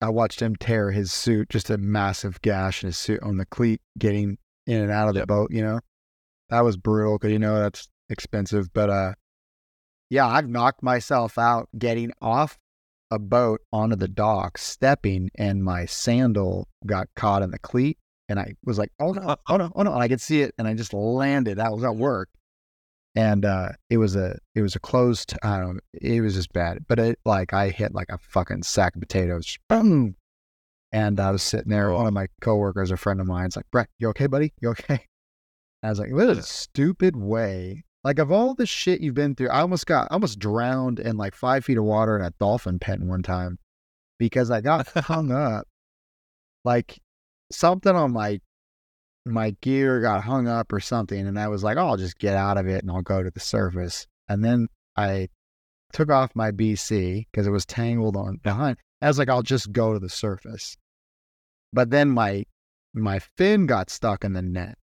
I 0.00 0.08
watched 0.08 0.40
him 0.40 0.56
tear 0.56 0.90
his 0.92 1.12
suit, 1.12 1.50
just 1.50 1.68
a 1.70 1.76
massive 1.78 2.40
gash 2.42 2.82
in 2.82 2.88
his 2.88 2.96
suit 2.96 3.22
on 3.22 3.36
the 3.36 3.46
cleat, 3.46 3.82
getting 3.98 4.38
in 4.66 4.80
and 4.82 4.90
out 4.90 5.08
of 5.08 5.14
the 5.14 5.20
Yep. 5.20 5.28
boat. 5.28 5.50
You 5.52 5.62
know, 5.62 5.80
that 6.48 6.60
was 6.60 6.76
brutal 6.76 7.18
because 7.18 7.32
you 7.32 7.38
know 7.38 7.58
that's 7.58 7.88
expensive. 8.08 8.72
But 8.72 8.88
uh, 8.90 9.14
yeah, 10.08 10.26
I've 10.26 10.48
knocked 10.48 10.82
myself 10.82 11.36
out 11.38 11.68
getting 11.78 12.12
off 12.22 12.58
a 13.10 13.18
boat 13.18 13.60
onto 13.72 13.96
the 13.96 14.08
dock, 14.08 14.56
stepping, 14.56 15.30
and 15.34 15.62
my 15.62 15.84
sandal 15.84 16.68
got 16.86 17.08
caught 17.14 17.42
in 17.42 17.50
the 17.50 17.58
cleat, 17.58 17.98
and 18.28 18.40
I 18.40 18.54
was 18.64 18.78
like, 18.78 18.92
"Oh 18.98 19.12
no, 19.12 19.36
oh 19.48 19.56
no, 19.58 19.70
oh 19.74 19.82
no!" 19.82 19.92
And 19.92 20.02
I 20.02 20.08
could 20.08 20.20
see 20.20 20.40
it, 20.40 20.54
and 20.56 20.66
I 20.66 20.74
just 20.74 20.94
landed. 20.94 21.58
That 21.58 21.72
was 21.72 21.84
at 21.84 21.96
work, 21.96 22.29
and 23.14 23.44
uh, 23.44 23.70
it 23.88 23.98
was 23.98 24.16
a 24.16 24.38
it 24.54 24.62
was 24.62 24.76
a 24.76 24.80
closed. 24.80 25.34
I 25.42 25.58
don't. 25.58 25.74
know, 25.74 25.80
It 26.00 26.20
was 26.20 26.34
just 26.34 26.52
bad, 26.52 26.84
but 26.88 26.98
it 26.98 27.18
like 27.24 27.52
I 27.52 27.70
hit 27.70 27.94
like 27.94 28.08
a 28.10 28.18
fucking 28.18 28.62
sack 28.62 28.94
of 28.94 29.00
potatoes. 29.00 29.58
Boom. 29.68 30.16
And 30.92 31.20
I 31.20 31.30
was 31.30 31.42
sitting 31.42 31.70
there. 31.70 31.92
One 31.92 32.06
of 32.06 32.12
my 32.12 32.26
coworkers, 32.40 32.90
a 32.90 32.96
friend 32.96 33.20
of 33.20 33.26
mine's 33.26 33.56
like, 33.56 33.70
"Brett, 33.70 33.88
you 33.98 34.08
okay, 34.08 34.26
buddy? 34.26 34.52
You 34.60 34.70
okay?" 34.70 35.06
I 35.82 35.90
was 35.90 35.98
like, 35.98 36.12
"What 36.12 36.28
a 36.28 36.42
stupid 36.42 37.16
way." 37.16 37.84
Like 38.04 38.18
of 38.18 38.32
all 38.32 38.54
the 38.54 38.66
shit 38.66 39.00
you've 39.00 39.14
been 39.14 39.34
through, 39.34 39.50
I 39.50 39.60
almost 39.60 39.86
got 39.86 40.08
I 40.10 40.14
almost 40.14 40.38
drowned 40.38 41.00
in 41.00 41.16
like 41.16 41.34
five 41.34 41.64
feet 41.64 41.78
of 41.78 41.84
water 41.84 42.16
in 42.18 42.24
a 42.24 42.32
dolphin 42.38 42.78
pen 42.78 43.08
one 43.08 43.22
time 43.22 43.58
because 44.18 44.50
I 44.50 44.60
got 44.60 44.88
hung 44.98 45.32
up. 45.32 45.66
Like 46.64 47.00
something 47.52 47.94
on 47.94 48.12
my 48.12 48.40
my 49.26 49.50
gear 49.60 50.00
got 50.00 50.24
hung 50.24 50.48
up 50.48 50.72
or 50.72 50.80
something, 50.80 51.26
and 51.26 51.38
I 51.38 51.48
was 51.48 51.62
like, 51.62 51.76
oh, 51.76 51.86
I'll 51.88 51.96
just 51.96 52.18
get 52.18 52.34
out 52.36 52.56
of 52.58 52.66
it 52.66 52.82
and 52.82 52.90
I'll 52.90 53.02
go 53.02 53.22
to 53.22 53.30
the 53.30 53.40
surface. 53.40 54.06
And 54.28 54.44
then 54.44 54.68
I 54.96 55.28
took 55.92 56.10
off 56.10 56.30
my 56.34 56.50
BC 56.52 57.26
because 57.30 57.46
it 57.46 57.50
was 57.50 57.66
tangled 57.66 58.16
on 58.16 58.36
behind. 58.42 58.76
I 59.02 59.08
was 59.08 59.18
like, 59.18 59.28
I'll 59.28 59.42
just 59.42 59.72
go 59.72 59.92
to 59.92 59.98
the 59.98 60.08
surface. 60.08 60.76
But 61.72 61.90
then 61.90 62.10
my 62.10 62.44
my 62.94 63.20
fin 63.36 63.66
got 63.66 63.90
stuck 63.90 64.24
in 64.24 64.32
the 64.32 64.42
net, 64.42 64.76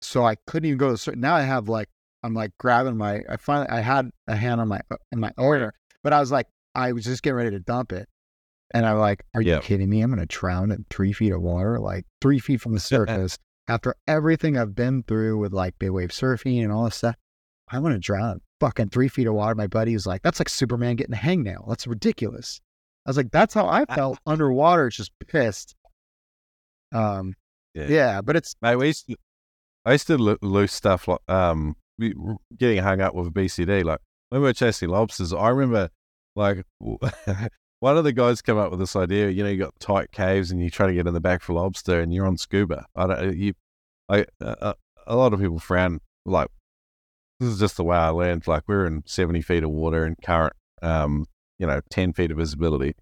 so 0.00 0.24
I 0.26 0.36
couldn't 0.46 0.66
even 0.66 0.78
go 0.78 0.86
to 0.88 0.92
the 0.92 0.98
surface. 0.98 1.20
Now 1.20 1.36
I 1.36 1.42
have 1.42 1.68
like 1.68 1.88
I'm 2.22 2.34
like 2.34 2.52
grabbing 2.58 2.96
my. 2.96 3.22
I 3.28 3.36
finally 3.36 3.68
I 3.68 3.80
had 3.80 4.10
a 4.26 4.34
hand 4.36 4.60
on 4.60 4.68
my 4.68 4.80
uh, 4.90 4.96
in 5.12 5.20
my 5.20 5.32
order, 5.38 5.72
but 6.02 6.12
I 6.12 6.20
was 6.20 6.32
like 6.32 6.46
I 6.74 6.92
was 6.92 7.04
just 7.04 7.22
getting 7.22 7.36
ready 7.36 7.50
to 7.50 7.60
dump 7.60 7.92
it, 7.92 8.08
and 8.72 8.84
I'm 8.84 8.98
like, 8.98 9.24
Are 9.34 9.40
you 9.40 9.52
Yeah. 9.52 9.60
kidding 9.60 9.88
me? 9.88 10.00
I'm 10.02 10.10
gonna 10.10 10.26
drown 10.26 10.72
in 10.72 10.84
three 10.90 11.12
feet 11.12 11.32
of 11.32 11.40
water, 11.40 11.78
like 11.78 12.04
three 12.20 12.38
feet 12.40 12.60
from 12.60 12.72
the 12.74 12.80
surface. 12.94 13.38
After 13.68 13.94
everything 14.06 14.56
I've 14.56 14.74
been 14.74 15.02
through 15.02 15.38
with 15.38 15.52
like 15.52 15.78
big 15.78 15.90
wave 15.90 16.10
surfing 16.10 16.62
and 16.62 16.72
all 16.72 16.84
this 16.84 16.96
stuff, 16.96 17.16
I 17.68 17.78
want 17.80 17.94
to 17.94 17.98
drown 17.98 18.32
in 18.34 18.40
fucking 18.60 18.90
three 18.90 19.08
feet 19.08 19.26
of 19.26 19.34
water. 19.34 19.54
My 19.56 19.66
buddy 19.66 19.92
was 19.94 20.06
like, 20.06 20.22
That's 20.22 20.38
like 20.38 20.48
Superman 20.48 20.96
getting 20.96 21.14
a 21.14 21.18
hangnail. 21.18 21.68
That's 21.68 21.86
ridiculous. 21.86 22.60
I 23.04 23.10
was 23.10 23.16
like, 23.16 23.30
That's 23.32 23.54
how 23.54 23.66
I 23.66 23.84
felt 23.86 24.18
underwater, 24.26 24.88
just 24.88 25.10
pissed. 25.26 25.74
Um, 26.92 27.34
Yeah. 27.74 27.86
yeah, 27.88 28.20
but 28.22 28.36
it's 28.36 28.54
Mate, 28.62 28.76
we 28.76 28.86
used 28.88 29.08
to, 29.08 29.16
I 29.84 29.92
used 29.92 30.06
to 30.06 30.16
lo- 30.18 30.38
lose 30.42 30.72
stuff 30.72 31.08
like 31.08 31.18
um 31.28 31.76
we, 31.98 32.14
getting 32.56 32.82
hung 32.82 33.00
up 33.00 33.14
with 33.14 33.26
a 33.28 33.30
BCD. 33.30 33.84
Like 33.84 34.00
when 34.28 34.40
we 34.42 34.46
were 34.46 34.52
chasing 34.52 34.88
lobsters, 34.90 35.32
I 35.32 35.48
remember 35.48 35.90
like 36.36 36.64
one 37.86 37.96
of 37.96 38.02
the 38.02 38.12
guys 38.12 38.42
came 38.42 38.58
up 38.58 38.72
with 38.72 38.80
this 38.80 38.96
idea. 38.96 39.30
You 39.30 39.44
know, 39.44 39.48
you 39.48 39.58
got 39.58 39.78
tight 39.78 40.10
caves 40.10 40.50
and 40.50 40.60
you 40.60 40.70
try 40.70 40.88
to 40.88 40.92
get 40.92 41.06
in 41.06 41.14
the 41.14 41.20
back 41.20 41.40
for 41.40 41.52
lobster, 41.52 42.00
and 42.00 42.12
you're 42.12 42.26
on 42.26 42.36
scuba. 42.36 42.84
I 42.96 43.06
don't 43.06 43.36
you. 43.36 43.54
I 44.08 44.26
uh, 44.40 44.72
a 45.06 45.14
lot 45.14 45.32
of 45.32 45.38
people 45.38 45.60
frown 45.60 46.00
like 46.24 46.48
this 47.38 47.48
is 47.48 47.60
just 47.60 47.76
the 47.76 47.84
way 47.84 47.96
I 47.96 48.08
learned. 48.08 48.48
Like 48.48 48.64
we're 48.66 48.86
in 48.86 49.04
seventy 49.06 49.40
feet 49.40 49.62
of 49.62 49.70
water 49.70 50.04
and 50.04 50.16
current, 50.20 50.54
um, 50.82 51.26
you 51.60 51.66
know, 51.68 51.80
ten 51.88 52.12
feet 52.12 52.32
of 52.32 52.38
visibility. 52.38 52.96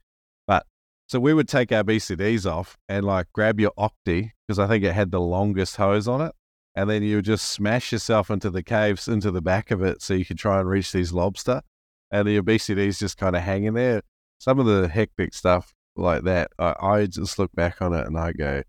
But 0.47 0.67
so 1.09 1.19
we 1.19 1.33
would 1.33 1.49
take 1.49 1.73
our 1.73 1.83
BCDs 1.83 2.45
off 2.45 2.77
and 2.87 3.07
like 3.07 3.29
grab 3.33 3.59
your 3.59 3.73
Octi 3.79 4.33
because 4.47 4.59
I 4.59 4.67
think 4.67 4.85
it 4.85 4.93
had 4.93 5.11
the 5.11 5.21
longest 5.21 5.77
hose 5.77 6.07
on 6.07 6.21
it, 6.21 6.33
and 6.75 6.91
then 6.91 7.03
you 7.03 7.17
would 7.17 7.25
just 7.25 7.51
smash 7.51 7.91
yourself 7.91 8.31
into 8.31 8.51
the 8.51 8.63
caves 8.63 9.09
into 9.09 9.31
the 9.31 9.41
back 9.41 9.71
of 9.71 9.83
it 9.83 10.03
so 10.03 10.13
you 10.13 10.27
could 10.27 10.37
try 10.37 10.61
and 10.61 10.69
reach 10.69 10.93
these 10.93 11.15
lobster, 11.15 11.63
and 12.11 12.29
your 12.29 12.43
BCDs 12.43 12.99
just 12.99 13.17
kind 13.17 13.35
of 13.35 13.41
hanging 13.41 13.73
there. 13.73 14.03
Some 14.39 14.59
of 14.59 14.67
the 14.67 14.89
hectic 14.89 15.35
stuff 15.35 15.75
like 15.97 16.25
that, 16.25 16.51
I, 16.59 16.75
I 16.81 17.07
just 17.07 17.39
look 17.39 17.53
back 17.53 17.81
on 17.81 17.95
it 17.95 18.07
and 18.07 18.19
I 18.19 18.33
go, 18.33 18.63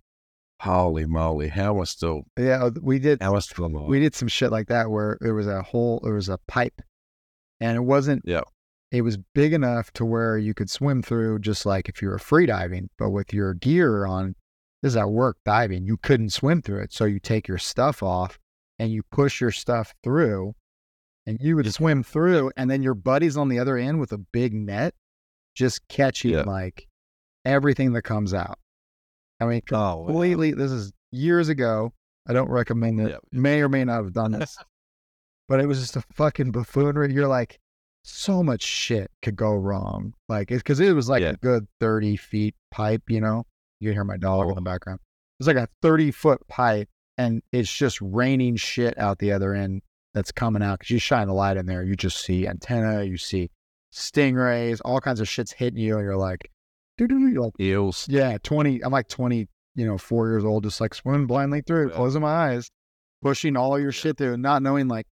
"Holy 0.62 1.06
moly, 1.06 1.50
how 1.50 1.76
am 1.76 1.82
I 1.82 1.84
still? 1.86 2.24
yeah, 2.38 2.64
uh, 2.64 2.72
we 2.82 3.00
did 3.00 3.22
How 3.22 3.32
am 3.32 3.38
I 3.38 3.40
still 3.40 3.66
alive?" 3.66 3.88
we 3.88 4.00
did 4.00 4.16
some 4.16 4.28
shit 4.28 4.52
like 4.52 4.68
that 4.68 4.90
where 4.90 5.18
there 5.22 5.34
was 5.34 5.48
a 5.48 5.62
hole, 5.62 6.00
there 6.04 6.14
was 6.14 6.30
a 6.30 6.40
pipe, 6.48 6.82
and 7.60 7.76
it 7.76 7.82
wasn't. 7.82 8.24
Yeah. 8.26 8.42
It 8.92 9.02
was 9.02 9.18
big 9.34 9.52
enough 9.52 9.92
to 9.94 10.06
where 10.06 10.38
you 10.38 10.54
could 10.54 10.70
swim 10.70 11.02
through, 11.02 11.40
just 11.40 11.66
like 11.66 11.90
if 11.90 12.02
you 12.02 12.08
were 12.08 12.20
free 12.20 12.46
diving. 12.46 12.90
But 12.98 13.10
with 13.10 13.34
your 13.34 13.54
gear 13.54 14.06
on, 14.06 14.36
this 14.82 14.94
is 14.94 14.98
at 14.98 15.10
work 15.10 15.38
diving. 15.44 15.86
You 15.86 15.98
couldn't 15.98 16.30
swim 16.30 16.62
through 16.62 16.84
it, 16.84 16.94
so 16.94 17.06
you 17.06 17.20
take 17.20 17.48
your 17.48 17.58
stuff 17.58 18.04
off 18.04 18.40
and 18.78 18.92
you 18.92 19.04
push 19.12 19.42
your 19.42 19.52
stuff 19.52 19.94
through, 20.04 20.54
and 21.26 21.38
you 21.42 21.56
would 21.56 21.74
swim 21.74 22.04
through, 22.04 22.52
and 22.56 22.70
then 22.70 22.84
your 22.84 22.94
buddies 22.94 23.36
on 23.36 23.50
the 23.50 23.60
other 23.60 23.78
end 23.78 24.00
with 24.00 24.12
a 24.12 24.18
big 24.18 24.54
net, 24.54 24.94
just 25.56 25.88
catching 25.88 26.32
Yeah. 26.32 26.42
like 26.44 26.88
everything 27.46 27.94
that 27.94 28.04
comes 28.04 28.34
out. 28.34 28.60
I 29.40 29.46
mean, 29.46 29.62
Oh, 29.72 29.76
wow. 30.02 30.06
completely. 30.06 30.52
This 30.52 30.72
is 30.72 30.94
years 31.12 31.50
ago. 31.50 31.94
I 32.28 32.34
don't 32.34 32.50
recommend 32.50 33.00
it. 33.02 33.10
Yep. 33.10 33.20
May 33.32 33.62
or 33.62 33.70
may 33.70 33.84
not 33.86 34.04
have 34.04 34.14
done 34.14 34.32
this, 34.32 34.58
but 35.48 35.60
it 35.60 35.68
was 35.68 35.80
just 35.80 35.96
a 35.96 36.02
fucking 36.14 36.52
buffoonery. 36.52 37.14
You're 37.14 37.28
like, 37.28 37.60
so 38.04 38.44
much 38.44 38.62
shit 38.64 39.10
could 39.22 39.36
go 39.36 39.54
wrong. 39.54 40.14
Like, 40.30 40.52
it's 40.52 40.62
because 40.62 40.80
it 40.80 40.94
was 40.94 41.10
like 41.10 41.22
Yeah. 41.22 41.30
a 41.32 41.38
good 41.38 41.68
30 41.80 42.18
feet 42.18 42.56
pipe, 42.72 43.04
you 43.10 43.20
know? 43.22 43.46
You 43.80 43.90
can 43.90 43.94
hear 43.96 44.04
my 44.04 44.18
dog 44.18 44.46
in 44.46 44.52
Oh. 44.52 44.56
the 44.56 44.62
background. 44.62 45.00
It's 45.40 45.48
like 45.48 45.58
a 45.58 45.68
30 45.82 46.12
foot 46.12 46.48
pipe, 46.48 46.90
and 47.18 47.42
it's 47.52 47.72
just 47.72 48.00
raining 48.02 48.56
shit 48.56 48.98
out 48.98 49.20
the 49.20 49.32
other 49.32 49.54
end 49.54 49.82
that's 50.14 50.32
coming 50.32 50.62
out 50.64 50.80
because 50.80 50.92
you 50.92 51.00
shine 51.00 51.28
a 51.28 51.34
light 51.34 51.58
in 51.58 51.66
there. 51.66 51.84
You 51.84 51.96
just 51.96 52.24
see 52.24 52.48
antenna, 52.48 53.04
you 53.04 53.18
see 53.18 53.50
stingrays, 53.96 54.82
all 54.86 55.00
kinds 55.02 55.20
of 55.20 55.28
shit's 55.28 55.52
hitting 55.52 55.80
you, 55.80 55.96
and 55.98 56.04
you're 56.04 56.16
like, 56.18 56.52
you're 56.98 57.10
like, 57.42 57.54
eels. 57.60 58.06
yeah, 58.10 58.38
20. 58.44 58.82
I'm 58.84 58.92
like 58.92 59.08
20, 59.10 59.48
you 59.76 59.86
know, 59.86 59.98
four 59.98 60.28
years 60.30 60.46
old, 60.46 60.64
just 60.64 60.80
like 60.82 60.94
swimming 60.94 61.28
blindly 61.28 61.62
through, 61.62 61.90
Yeah. 61.90 61.96
closing 61.96 62.22
my 62.22 62.30
eyes, 62.52 62.70
pushing 63.22 63.58
all 63.58 63.80
your 63.80 63.92
shit 63.92 64.18
through, 64.18 64.38
not 64.38 64.62
knowing, 64.62 64.88
like, 64.88 65.08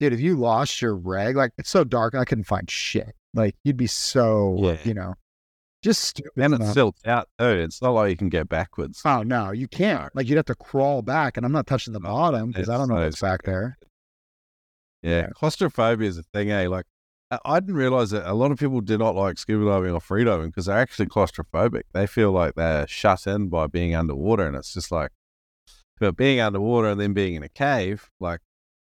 dude, 0.00 0.12
if 0.12 0.20
you 0.20 0.36
lost 0.36 0.80
your 0.82 0.96
reg, 0.96 1.36
like, 1.36 1.52
it's 1.58 1.70
so 1.70 1.84
dark, 1.84 2.14
I 2.14 2.24
couldn't 2.24 2.44
find 2.44 2.68
shit. 2.70 3.14
Like, 3.34 3.54
you'd 3.64 3.76
be 3.76 3.86
so, 3.86 4.56
Yeah. 4.58 4.78
you 4.84 4.94
know, 4.94 5.14
just 5.82 6.02
stupid. 6.02 6.32
And 6.36 6.54
it 6.54 6.60
enough. 6.60 6.74
silts 6.74 7.00
out 7.06 7.28
too. 7.38 7.46
It's 7.46 7.80
not 7.82 7.90
like 7.90 8.10
you 8.10 8.16
can 8.16 8.28
get 8.28 8.48
backwards. 8.48 9.00
Oh, 9.04 9.22
no, 9.22 9.50
you 9.52 9.68
can't. 9.68 10.14
Like, 10.14 10.28
you'd 10.28 10.36
have 10.36 10.46
to 10.46 10.54
crawl 10.54 11.02
back, 11.02 11.36
and 11.36 11.46
I'm 11.46 11.52
not 11.52 11.66
touching 11.66 11.92
the 11.92 12.00
bottom 12.00 12.48
because 12.50 12.68
I 12.68 12.76
don't 12.78 12.88
know 12.88 12.96
what's 12.96 13.20
back 13.20 13.42
there. 13.42 13.78
Yeah, 15.02 15.10
Yeah. 15.22 15.26
claustrophobia 15.34 16.08
is 16.08 16.18
a 16.18 16.22
thing, 16.24 16.50
eh? 16.50 16.68
Like, 16.68 16.86
I- 17.44 17.60
didn't 17.60 17.76
realize 17.76 18.10
that 18.10 18.30
a 18.30 18.34
lot 18.34 18.52
of 18.52 18.58
people 18.58 18.80
do 18.80 18.98
not 18.98 19.14
like 19.14 19.38
scuba 19.38 19.64
diving 19.66 19.92
or 19.92 20.00
freediving 20.00 20.46
because 20.46 20.66
they're 20.66 20.78
actually 20.78 21.06
claustrophobic. 21.06 21.82
They 21.92 22.06
feel 22.06 22.32
like 22.32 22.54
they're 22.54 22.86
shut 22.88 23.26
in 23.26 23.48
by 23.48 23.66
being 23.66 23.94
underwater, 23.94 24.46
and 24.46 24.56
it's 24.56 24.72
just 24.74 24.90
like, 24.92 25.10
but 26.00 26.16
being 26.16 26.40
underwater 26.40 26.88
and 26.88 27.00
then 27.00 27.12
being 27.14 27.34
in 27.34 27.42
a 27.42 27.48
cave, 27.48 28.10
like, 28.20 28.40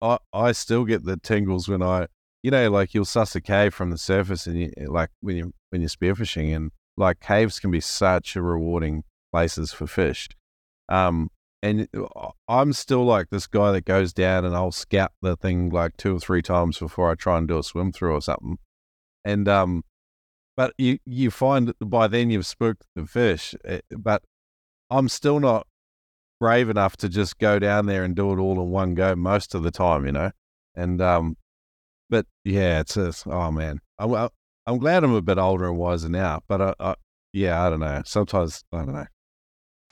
I 0.01 0.17
I 0.33 0.51
still 0.53 0.85
get 0.85 1.05
the 1.05 1.17
tingles 1.17 1.67
when 1.69 1.81
I, 1.83 2.07
you 2.43 2.51
know, 2.51 2.69
like 2.71 2.93
you'll 2.93 3.05
suss 3.05 3.35
a 3.35 3.41
cave 3.41 3.73
from 3.73 3.91
the 3.91 3.97
surface, 3.97 4.47
and 4.47 4.59
you 4.59 4.71
like 4.87 5.09
when 5.21 5.35
you 5.37 5.53
when 5.69 5.81
you're 5.81 5.89
spearfishing, 5.89 6.55
and 6.55 6.71
like 6.97 7.19
caves 7.21 7.59
can 7.59 7.71
be 7.71 7.81
such 7.81 8.35
a 8.35 8.41
rewarding 8.41 9.03
places 9.31 9.73
for 9.73 9.87
fish. 9.87 10.29
Um, 10.89 11.29
and 11.63 11.87
I- 11.95 12.31
I'm 12.49 12.73
still 12.73 13.05
like 13.05 13.29
this 13.29 13.47
guy 13.47 13.71
that 13.71 13.85
goes 13.85 14.11
down 14.13 14.43
and 14.43 14.53
I'll 14.53 14.73
scout 14.73 15.13
the 15.21 15.37
thing 15.37 15.69
like 15.69 15.95
two 15.95 16.17
or 16.17 16.19
three 16.19 16.41
times 16.41 16.77
before 16.77 17.09
I 17.09 17.15
try 17.15 17.37
and 17.37 17.47
do 17.47 17.57
a 17.57 17.63
swim 17.63 17.93
through 17.93 18.15
or 18.15 18.21
something. 18.21 18.57
And 19.23 19.47
um, 19.47 19.83
but 20.57 20.73
you 20.77 20.99
you 21.05 21.31
find 21.31 21.73
by 21.79 22.07
then 22.07 22.29
you've 22.29 22.45
spooked 22.45 22.83
the 22.95 23.05
fish. 23.05 23.55
eh, 23.63 23.79
But 23.97 24.23
I'm 24.89 25.07
still 25.07 25.39
not 25.39 25.67
brave 26.41 26.69
enough 26.69 26.97
to 26.97 27.07
just 27.07 27.39
go 27.39 27.59
down 27.59 27.85
there 27.85 28.03
and 28.03 28.13
do 28.13 28.33
it 28.33 28.39
all 28.39 28.61
in 28.61 28.69
one 28.69 28.93
go 28.93 29.15
most 29.15 29.55
of 29.55 29.63
the 29.63 29.71
time, 29.71 30.05
you 30.05 30.11
know. 30.11 30.31
And 30.75 31.01
um, 31.01 31.37
but 32.09 32.25
yeah, 32.43 32.81
it's, 32.81 32.97
it's 32.97 33.25
oh 33.25 33.51
man, 33.51 33.79
I, 33.97 34.05
I 34.05 34.29
I'm 34.67 34.79
glad 34.79 35.05
I'm 35.05 35.13
a 35.15 35.21
bit 35.21 35.37
older 35.37 35.69
and 35.69 35.77
wiser 35.77 36.09
now. 36.09 36.41
But 36.49 36.61
I, 36.61 36.73
I 36.79 36.95
yeah, 37.31 37.65
I 37.65 37.69
don't 37.69 37.79
know. 37.79 38.01
Sometimes 38.05 38.65
I 38.73 38.77
don't 38.79 38.93
know. 38.93 39.05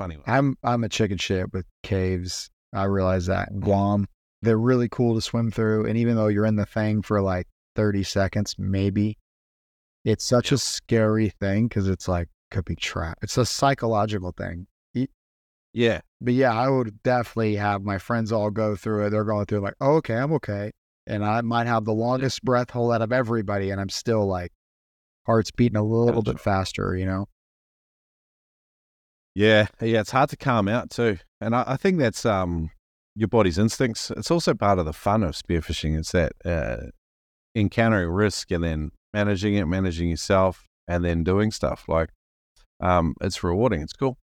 Funny 0.01 0.17
one. 0.17 0.23
I'm 0.27 0.55
I'm 0.63 0.83
a 0.83 0.89
chicken 0.89 1.17
shit 1.17 1.53
with 1.53 1.65
caves. 1.83 2.49
I 2.73 2.85
realize 2.85 3.27
that 3.27 3.49
in 3.49 3.57
mm-hmm. 3.57 3.65
Guam, 3.65 4.07
they're 4.41 4.57
really 4.57 4.89
cool 4.89 5.15
to 5.15 5.21
swim 5.21 5.51
through, 5.51 5.85
and 5.85 5.97
even 5.97 6.15
though 6.15 6.27
you're 6.27 6.45
in 6.45 6.55
the 6.55 6.65
thing 6.65 7.01
for 7.01 7.21
like 7.21 7.47
30 7.75 8.03
seconds, 8.03 8.55
maybe, 8.57 9.17
it's 10.03 10.23
such 10.23 10.51
a 10.51 10.57
scary 10.57 11.29
thing 11.29 11.67
because 11.67 11.87
it's 11.87 12.07
like 12.07 12.29
could 12.49 12.65
be 12.65 12.75
trapped. 12.75 13.23
It's 13.23 13.37
a 13.37 13.45
psychological 13.45 14.33
thing. 14.37 14.67
Yeah, 15.73 16.01
But 16.19 16.33
yeah, 16.33 16.53
I 16.53 16.67
would 16.67 17.01
definitely 17.01 17.55
have 17.55 17.81
my 17.81 17.97
friends 17.97 18.33
all 18.33 18.49
go 18.49 18.75
through 18.75 19.05
it. 19.05 19.11
They're 19.11 19.23
going 19.23 19.45
through 19.45 19.61
like, 19.61 19.75
oh, 19.79 19.95
okay, 19.95 20.15
I'm 20.15 20.33
okay, 20.33 20.71
and 21.07 21.23
I 21.23 21.39
might 21.41 21.67
have 21.67 21.85
the 21.85 21.93
longest 21.93 22.43
breath 22.43 22.71
hold 22.71 22.91
out 22.91 23.01
of 23.01 23.13
everybody, 23.13 23.69
and 23.69 23.79
I'm 23.79 23.89
still 23.89 24.27
like, 24.27 24.51
heart's 25.25 25.51
beating 25.51 25.77
a 25.77 25.83
little 25.83 26.21
Gotcha. 26.21 26.33
bit 26.33 26.41
faster, 26.41 26.95
you 26.97 27.05
know. 27.05 27.27
Yeah, 29.35 29.67
yeah. 29.81 30.01
It's 30.01 30.11
hard 30.11 30.29
to 30.29 30.37
calm 30.37 30.67
out 30.67 30.89
too, 30.89 31.17
and 31.39 31.55
I, 31.55 31.63
I 31.67 31.77
think 31.77 31.99
that's 31.99 32.25
um 32.25 32.71
your 33.15 33.27
body's 33.27 33.57
instincts. 33.57 34.11
It's 34.11 34.31
also 34.31 34.53
part 34.53 34.79
of 34.79 34.85
the 34.85 34.93
fun 34.93 35.23
of 35.23 35.35
spearfishing. 35.35 35.97
It's 35.97 36.11
that 36.13 36.33
uh, 36.45 36.87
encountering 37.55 38.09
risk 38.09 38.51
and 38.51 38.63
then 38.63 38.91
managing 39.13 39.55
it, 39.55 39.65
managing 39.65 40.09
yourself, 40.09 40.65
and 40.87 41.03
then 41.03 41.23
doing 41.23 41.51
stuff 41.51 41.85
like 41.87 42.09
um, 42.79 43.15
it's 43.21 43.43
rewarding. 43.43 43.81
It's 43.81 43.93
cool. 43.93 44.17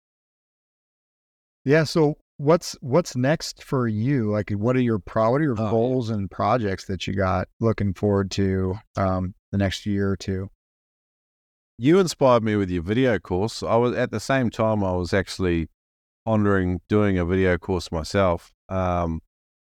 Yeah. 1.66 1.84
So 1.84 2.16
what's 2.38 2.78
what's 2.82 3.16
next 3.16 3.64
for 3.64 3.88
you? 3.88 4.32
Like, 4.32 4.52
what 4.52 4.76
are 4.76 4.82
your 4.82 5.02
are 5.16 5.42
your 5.42 5.56
Oh, 5.58 5.64
yeah. 5.66 5.70
goals 5.70 6.10
and 6.10 6.32
projects 6.32 6.86
that 6.86 7.08
you 7.08 7.14
got 7.14 7.48
looking 7.60 7.94
forward 7.94 8.32
to 8.32 8.76
um, 8.96 9.34
the 9.52 9.58
next 9.58 9.86
year 9.86 10.10
or 10.12 10.16
two? 10.16 10.50
You 11.78 12.00
inspired 12.00 12.44
me 12.44 12.56
with 12.56 12.70
your 12.70 12.84
video 12.84 13.20
course. 13.20 13.62
I 13.62 13.76
was 13.76 13.96
at 13.96 14.12
the 14.12 14.20
same 14.20 14.50
time 14.50 14.84
I 14.84 14.94
was 14.94 15.14
actually 15.14 15.70
pondering 16.26 16.82
doing 16.90 17.18
a 17.18 17.26
video 17.26 17.58
course 17.58 17.92
myself. 17.92 18.52
Um, 18.70 19.22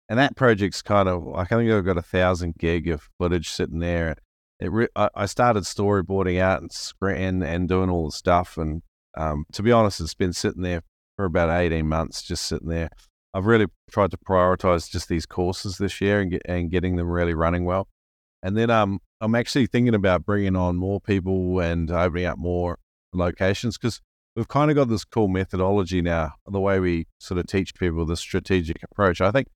and 0.09 0.19
that 0.19 0.37
project's 0.37 0.83
kind 0.83 1.09
of 1.09 1.25
like 1.25 1.51
I 1.51 1.57
think 1.57 1.71
I've 1.71 1.85
got 1.85 1.99
a 1.99 2.03
thousand 2.03 2.55
gig 2.59 2.89
of 2.89 3.09
footage 3.19 3.51
sitting 3.51 3.81
there. 3.81 4.17
It 4.61 4.71
re- 4.71 4.89
I, 4.95 5.27
started 5.27 5.65
storyboarding 5.65 6.41
out 6.41 6.63
and 6.63 6.71
screen 6.71 7.43
and 7.43 7.69
doing 7.69 7.91
all 7.91 8.07
the 8.07 8.13
stuff. 8.13 8.57
And 8.57 8.83
um, 9.17 9.45
to 9.53 9.63
be 9.63 9.73
honest, 9.73 10.01
it's 10.01 10.15
been 10.15 10.33
sitting 10.33 10.63
there 10.63 10.83
for 11.17 11.25
about 11.25 11.51
eighteen 11.51 11.89
months, 11.89 12.23
just 12.23 12.45
sitting 12.45 12.69
there. 12.69 12.91
I've 13.33 13.47
really 13.47 13.67
tried 13.91 14.13
to 14.13 14.17
prioritize 14.17 14.91
just 14.91 15.09
these 15.09 15.27
courses 15.27 15.79
this 15.79 16.01
year 16.01 16.21
and 16.21 16.31
get, 16.31 16.43
and 16.45 16.71
getting 16.71 16.97
them 16.97 17.09
really 17.09 17.35
running 17.35 17.65
well. 17.65 17.89
And 18.45 18.59
then 18.59 18.69
um, 18.69 19.01
I'm 19.23 19.35
actually 19.35 19.67
thinking 19.67 19.95
about 19.95 20.27
bringing 20.27 20.55
on 20.55 20.77
more 20.77 21.01
people 21.01 21.59
and 21.61 21.91
opening 21.91 22.27
up 22.27 22.37
more 22.37 22.79
locations 23.15 23.79
because 23.79 24.03
we've 24.37 24.49
kind 24.49 24.71
of 24.71 24.75
got 24.75 24.91
this 24.91 25.03
cool 25.03 25.29
methodology 25.29 26.03
now, 26.03 26.35
the 26.47 26.61
way 26.61 26.79
we 26.79 27.07
sort 27.19 27.39
of 27.39 27.47
teach 27.47 27.75
people 27.75 28.05
the 28.05 28.19
strategic 28.19 28.83
approach. 28.83 29.23
I 29.23 29.31
think 29.31 29.49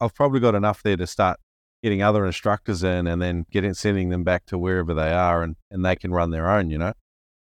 I've 0.00 0.14
probably 0.14 0.40
got 0.40 0.56
enough 0.56 0.82
there 0.82 0.96
to 0.96 1.06
start 1.06 1.38
getting 1.84 2.02
other 2.02 2.26
instructors 2.26 2.82
in 2.82 3.06
and 3.06 3.22
then 3.22 3.46
getting 3.52 3.74
sending 3.74 4.08
them 4.08 4.24
back 4.24 4.44
to 4.46 4.58
wherever 4.58 4.92
they 4.92 5.12
are 5.12 5.44
and, 5.44 5.54
and 5.70 5.84
they 5.84 5.94
can 5.94 6.10
run 6.10 6.32
their 6.32 6.50
own, 6.50 6.68
you 6.68 6.78
know. 6.78 6.94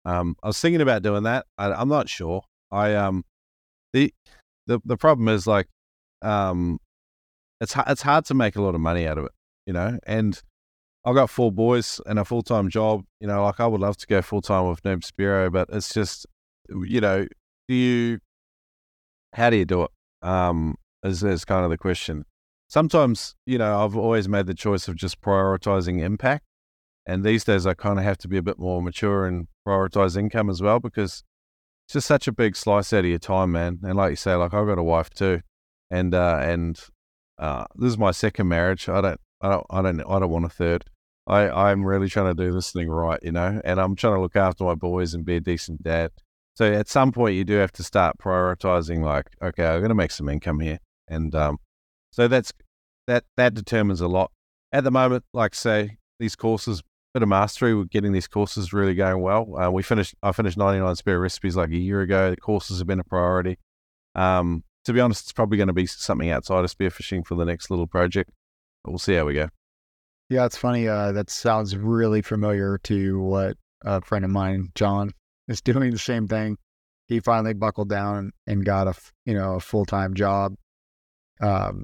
Um, 0.06 0.38
I 0.42 0.48
was 0.48 0.62
thinking 0.62 0.80
about 0.80 1.02
doing 1.02 1.24
that. 1.24 1.46
I, 1.58 1.74
I'm 1.74 1.90
not 1.90 2.08
sure. 2.08 2.44
I 2.72 2.96
um 2.96 3.26
the 3.92 4.14
the 4.66 4.80
the 4.86 4.96
problem 4.96 5.28
is 5.28 5.46
like 5.46 5.68
um 6.22 6.80
it's 7.60 7.76
it's 7.88 8.04
hard 8.04 8.24
to 8.26 8.34
make 8.34 8.56
a 8.56 8.62
lot 8.62 8.76
of 8.76 8.82
money 8.82 9.06
out 9.06 9.18
of 9.18 9.26
it, 9.26 9.32
you 9.66 9.74
know, 9.74 10.00
and 10.06 10.42
I've 11.06 11.16
got 11.16 11.30
four 11.30 11.52
boys 11.52 12.02
and 12.06 12.20
a 12.20 12.26
full 12.26 12.42
time 12.42 12.70
job. 12.70 13.04
You 13.20 13.28
know, 13.28 13.44
like 13.44 13.60
I 13.60 13.68
would 13.68 13.82
love 13.82 13.98
to 13.98 14.08
go 14.08 14.22
full 14.22 14.42
time 14.42 14.68
with 14.68 14.84
Noob 14.84 15.02
Spearo, 15.02 15.52
but 15.52 15.70
it's 15.72 15.94
just, 15.94 16.26
you 16.70 17.02
know, 17.02 17.26
do 17.68 17.76
you, 17.76 18.20
how 19.34 19.50
do 19.50 19.58
you 19.58 19.66
do 19.66 19.84
it? 19.84 19.92
Um, 20.22 20.76
is, 21.04 21.24
is 21.24 21.46
kind 21.46 21.64
of 21.64 21.72
the 21.72 21.78
question. 21.78 22.26
Sometimes, 22.68 23.36
you 23.46 23.58
know, 23.58 23.84
I've 23.84 23.96
always 23.96 24.28
made 24.28 24.46
the 24.46 24.54
choice 24.54 24.88
of 24.88 24.96
just 24.96 25.22
prioritizing 25.22 26.02
impact. 26.02 26.46
And 27.06 27.24
these 27.24 27.44
days 27.44 27.66
I 27.66 27.74
kind 27.74 27.98
of 27.98 28.06
have 28.06 28.18
to 28.20 28.28
be 28.28 28.38
a 28.38 28.44
bit 28.44 28.60
more 28.60 28.82
mature 28.82 29.26
and 29.26 29.48
prioritize 29.68 30.18
income 30.18 30.50
as 30.50 30.62
well 30.62 30.80
because 30.80 31.24
it's 31.86 31.94
just 31.94 32.08
such 32.08 32.28
a 32.28 32.32
big 32.32 32.56
slice 32.56 32.94
out 32.94 33.00
of 33.00 33.06
your 33.06 33.18
time, 33.18 33.54
man. 33.54 33.80
And 33.84 33.96
like 33.96 34.12
you 34.12 34.16
say, 34.16 34.36
like 34.36 34.54
I've 34.54 34.68
got 34.68 34.78
a 34.78 34.84
wife 34.84 35.10
too. 35.10 35.42
And, 35.90 36.14
uh, 36.14 36.38
and, 36.42 36.80
uh, 37.40 37.66
this 37.76 37.90
is 37.90 37.98
my 37.98 38.12
second 38.12 38.48
marriage. 38.48 38.88
I 38.88 39.02
don't, 39.02 39.22
I 39.42 39.50
don't, 39.50 39.66
I 39.70 39.82
don't, 39.82 40.00
I 40.02 40.20
don't 40.20 40.30
want 40.30 40.46
a 40.46 40.50
third. 40.50 40.86
I, 41.28 41.50
I'm 41.50 41.86
really 41.86 42.10
trying 42.10 42.36
to 42.36 42.44
do 42.44 42.52
this 42.52 42.72
thing 42.72 42.90
right, 42.90 43.20
you 43.22 43.32
know, 43.32 43.62
and 43.64 43.80
I'm 43.80 43.96
trying 43.96 44.16
to 44.16 44.22
look 44.22 44.36
after 44.36 44.64
my 44.64 44.76
boys 44.76 45.14
and 45.14 45.24
be 45.24 45.36
a 45.36 45.40
decent 45.40 45.84
dad. 45.84 46.12
So 46.56 46.66
at 46.66 46.90
some 46.90 47.12
point, 47.12 47.36
you 47.36 47.46
do 47.46 47.54
have 47.54 47.72
to 47.74 47.84
start 47.84 48.18
prioritizing, 48.18 49.04
like, 49.04 49.28
okay, 49.42 49.66
I'm 49.66 49.80
going 49.80 49.90
to 49.90 49.96
make 49.96 50.12
some 50.12 50.28
income 50.28 50.60
here, 50.60 50.80
and 51.08 51.34
um, 51.36 51.60
so 52.12 52.28
that's 52.28 52.52
that 53.08 53.24
that 53.38 53.54
determines 53.54 54.02
a 54.02 54.08
lot. 54.08 54.32
At 54.72 54.84
the 54.84 54.92
moment, 54.92 55.24
like 55.34 55.56
say 55.56 55.98
these 56.20 56.36
courses, 56.36 56.84
bit 57.14 57.24
of 57.24 57.30
mastery, 57.30 57.74
we're 57.76 57.86
getting 57.86 58.12
these 58.12 58.28
courses 58.28 58.74
really 58.74 58.94
going 58.94 59.22
well. 59.22 59.58
Uh, 59.58 59.72
we 59.72 59.82
finished, 59.82 60.16
I 60.22 60.32
finished 60.32 60.58
99 60.58 60.96
spare 60.96 61.20
recipes 61.20 61.56
like 61.56 61.70
a 61.70 61.78
year 61.78 62.02
ago. 62.02 62.30
The 62.30 62.38
courses 62.38 62.80
have 62.80 62.88
been 62.88 63.00
a 63.00 63.04
priority. 63.04 63.58
Um, 64.16 64.64
to 64.86 64.94
be 64.94 65.00
honest, 65.00 65.24
it's 65.24 65.34
probably 65.34 65.58
going 65.58 65.68
to 65.68 65.74
be 65.74 65.86
something 65.86 66.30
outside 66.30 66.64
of 66.64 66.76
spearfishing 66.76 67.26
for 67.26 67.36
the 67.36 67.46
next 67.46 67.70
little 67.70 67.88
project. 67.88 68.32
But 68.84 68.92
we'll 68.92 69.00
see 69.00 69.16
how 69.16 69.26
we 69.26 69.34
go. 69.34 69.50
Yeah, 70.30 70.46
it's 70.46 70.58
funny. 70.58 70.88
Uh, 70.88 71.12
that 71.14 71.30
sounds 71.30 71.76
really 71.76 72.22
familiar 72.22 72.78
to 72.84 73.20
what 73.20 73.58
a 73.84 74.02
friend 74.02 74.24
of 74.24 74.32
mine, 74.32 74.70
John, 74.76 75.12
is 75.48 75.62
doing 75.62 75.92
the 75.92 75.98
same 75.98 76.28
thing. 76.28 76.58
He 77.08 77.20
finally 77.20 77.54
buckled 77.54 77.90
down 77.90 78.32
and 78.46 78.64
got 78.64 78.88
a 78.88 78.94
you 79.26 79.34
know 79.34 79.56
a 79.56 79.60
full 79.60 79.86
time 79.86 80.14
job, 80.14 80.54
um, 81.42 81.84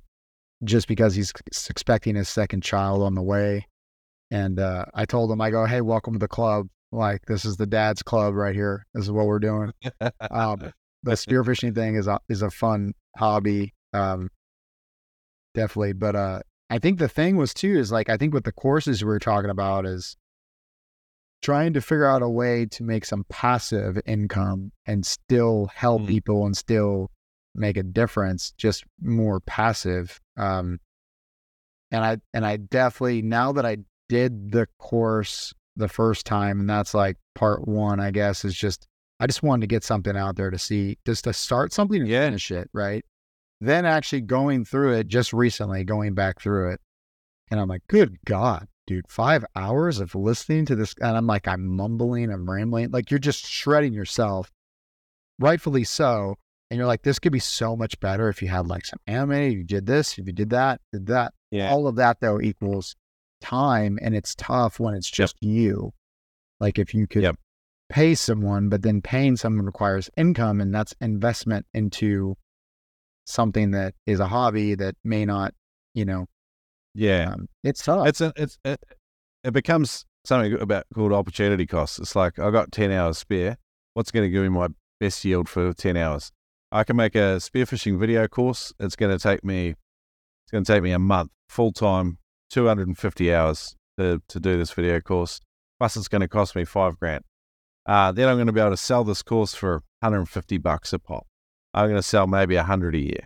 just 0.64 0.88
because 0.88 1.16
he's 1.16 1.34
expecting 1.70 2.16
his 2.16 2.30
second 2.30 2.62
child 2.62 3.02
on 3.02 3.16
the 3.16 3.24
way. 3.24 3.66
And 4.32 4.60
uh, 4.60 4.86
I 4.94 5.06
told 5.06 5.32
him, 5.32 5.42
I 5.42 5.50
go, 5.50 5.66
hey, 5.66 5.82
welcome 5.82 6.14
to 6.14 6.20
the 6.20 6.28
club. 6.28 6.68
Like 6.92 7.26
this 7.26 7.46
is 7.46 7.58
the 7.58 7.66
dad's 7.66 8.04
club 8.04 8.36
right 8.36 8.56
here. 8.56 8.86
This 8.94 9.06
is 9.06 9.12
what 9.12 9.26
we're 9.26 9.40
doing. 9.40 9.72
Um, 10.30 10.72
the 11.04 11.12
spearfishing 11.12 11.76
thing 11.76 11.96
is 11.96 12.08
a, 12.08 12.20
is 12.30 12.42
a 12.42 12.50
fun 12.50 12.94
hobby. 13.18 13.74
Um, 13.94 14.30
definitely. 15.54 15.94
But 15.94 16.16
uh, 16.16 16.40
I 16.70 16.80
think 16.80 17.00
the 17.00 17.08
thing 17.08 17.38
was 17.38 17.54
too 17.54 17.78
is 17.78 17.92
like 17.92 18.10
I 18.10 18.18
think 18.18 18.34
with 18.34 18.44
the 18.44 18.52
courses 18.52 19.04
we 19.04 19.08
were 19.08 19.20
talking 19.20 19.52
about 19.52 19.86
is 19.86 20.18
trying 21.42 21.74
to 21.74 21.82
figure 21.82 22.06
out 22.06 22.24
a 22.24 22.30
way 22.30 22.66
to 22.66 22.84
make 22.84 23.06
some 23.06 23.24
passive 23.30 24.00
income 24.06 24.72
and 24.86 25.06
still 25.06 25.68
help 25.76 26.02
Mm. 26.04 26.08
people 26.08 26.46
and 26.46 26.58
still 26.58 27.12
make 27.54 27.78
a 27.78 27.84
difference, 27.84 28.52
just 28.58 28.84
more 29.00 29.40
passive. 29.40 30.20
Um, 30.38 30.80
and 31.92 32.04
I 32.04 32.18
and 32.34 32.46
I 32.46 32.58
definitely 32.58 33.22
now 33.22 33.52
that 33.54 33.66
I 33.66 33.78
did 34.10 34.52
the 34.52 34.68
course 34.80 35.54
the 35.76 35.88
first 35.88 36.26
time, 36.26 36.60
and 36.60 36.70
that's 36.70 36.94
like 36.94 37.18
part 37.36 37.68
one, 37.68 38.00
I 38.00 38.10
guess, 38.12 38.44
is 38.44 38.56
just 38.56 38.88
I 39.20 39.28
just 39.28 39.44
wanted 39.44 39.62
to 39.62 39.68
get 39.68 39.84
something 39.84 40.18
out 40.18 40.36
there 40.36 40.50
to 40.50 40.58
see, 40.58 40.98
just 41.06 41.24
to 41.26 41.34
start 41.34 41.74
something 41.74 42.02
and 42.02 42.10
Yeah. 42.10 42.26
finish 42.26 42.50
it, 42.52 42.70
right? 42.74 43.06
Then 43.62 43.86
actually 43.86 44.22
going 44.22 44.66
through 44.66 44.94
it 44.94 45.08
just 45.08 45.34
recently, 45.34 45.84
going 45.84 46.14
back 46.14 46.42
through 46.42 46.72
it, 46.74 46.82
and 47.50 47.60
I'm 47.60 47.68
like, 47.68 47.84
good 47.88 48.18
God, 48.26 48.68
dude, 48.88 49.10
five 49.10 49.46
hours 49.56 50.00
of 50.00 50.14
listening 50.16 50.66
to 50.66 50.76
this, 50.76 50.94
and 51.00 51.16
I'm 51.16 51.28
like, 51.28 51.48
I'm 51.48 51.66
mumbling, 51.66 52.32
I'm 52.32 52.50
rambling, 52.50 52.92
like 52.92 53.10
you're 53.12 53.20
just 53.20 53.46
shredding 53.46 53.94
yourself, 53.94 54.52
rightfully 55.40 55.84
so. 55.84 56.36
And 56.72 56.80
you're 56.80 56.88
like, 56.88 57.04
this 57.04 57.20
could 57.20 57.32
be 57.32 57.40
so 57.40 57.76
much 57.76 58.00
better 58.00 58.28
if 58.28 58.42
you 58.42 58.48
had 58.48 58.68
like 58.68 58.86
some 58.86 59.00
anime, 59.06 59.52
you 59.52 59.64
did 59.64 59.86
this, 59.86 60.18
if 60.18 60.26
you 60.26 60.34
did 60.34 60.50
that, 60.50 60.82
did 60.92 61.06
that. 61.08 61.34
Yeah. 61.52 61.70
All 61.72 61.88
of 61.88 61.96
that 61.98 62.20
though 62.22 62.42
equals 62.42 62.96
time, 63.40 64.00
and 64.02 64.16
it's 64.16 64.34
tough 64.36 64.80
when 64.80 64.96
it's 64.96 65.10
just 65.10 65.36
you. 65.42 65.94
Like 66.60 66.80
if 66.80 66.94
you 66.94 67.06
could 67.06 67.22
Yep. 67.22 67.36
pay 67.90 68.16
someone, 68.16 68.70
but 68.70 68.82
then 68.82 69.02
paying 69.02 69.38
someone 69.38 69.66
requires 69.66 70.10
income, 70.18 70.60
and 70.60 70.74
that's 70.74 70.96
investment 71.00 71.68
into 71.74 72.36
something 73.26 73.72
that 73.72 73.94
is 74.06 74.20
a 74.20 74.28
hobby 74.28 74.76
that 74.76 74.96
may 75.04 75.26
not, 75.26 75.54
you 75.94 76.06
know, 76.06 76.28
Yeah. 76.94 77.32
um, 77.34 77.48
it's 77.64 77.84
tough. 77.84 78.08
It's 78.08 78.22
a, 78.22 78.32
it's 78.36 78.58
it, 78.64 78.80
it 79.44 79.52
becomes 79.54 80.06
something 80.26 80.54
about 80.60 80.86
called 80.94 81.14
opportunity 81.14 81.66
costs. 81.66 82.00
It's 82.00 82.16
like 82.16 82.40
I 82.40 82.52
got 82.52 82.72
ten 82.72 82.92
hours 82.92 83.18
spare. 83.18 83.58
What's 83.94 84.12
going 84.12 84.26
to 84.26 84.30
give 84.30 84.44
me 84.44 84.50
my 84.50 84.68
best 85.00 85.24
yield 85.26 85.50
for 85.50 85.74
ten 85.74 85.98
hours? 85.98 86.32
I 86.72 86.84
can 86.84 86.96
make 86.96 87.16
a 87.16 87.38
spearfishing 87.40 88.00
video 88.00 88.28
course. 88.28 88.74
It's 88.80 88.96
going 88.96 89.16
to 89.18 89.22
take 89.22 89.44
me 89.44 89.70
it's 89.70 90.52
going 90.52 90.64
to 90.64 90.72
take 90.72 90.84
me 90.84 90.92
a 90.92 91.00
month 91.00 91.32
full 91.50 91.72
time, 91.72 92.18
two 92.50 92.68
hundred 92.68 92.88
and 92.88 92.98
fifty 92.98 93.34
hours 93.34 93.76
to 93.98 94.22
to 94.28 94.40
do 94.40 94.58
this 94.58 94.72
video 94.72 95.00
course. 95.02 95.40
Plus, 95.80 95.98
it's 95.98 96.08
going 96.08 96.22
to 96.22 96.28
cost 96.28 96.56
me 96.56 96.64
five 96.66 96.98
grand. 97.00 97.24
Uh, 97.86 98.12
then 98.12 98.28
I'm 98.30 98.38
going 98.38 98.48
to 98.48 98.54
be 98.54 98.60
able 98.62 98.72
to 98.72 98.78
sell 98.78 99.04
this 99.04 99.22
course 99.22 99.54
for 99.54 99.84
150 100.00 100.58
bucks 100.58 100.92
a 100.94 100.98
pop. 101.00 101.28
I'm 101.76 101.86
going 101.86 101.98
to 101.98 102.02
sell 102.02 102.26
maybe 102.26 102.56
100 102.56 102.96
a 102.96 103.00
year. 103.00 103.26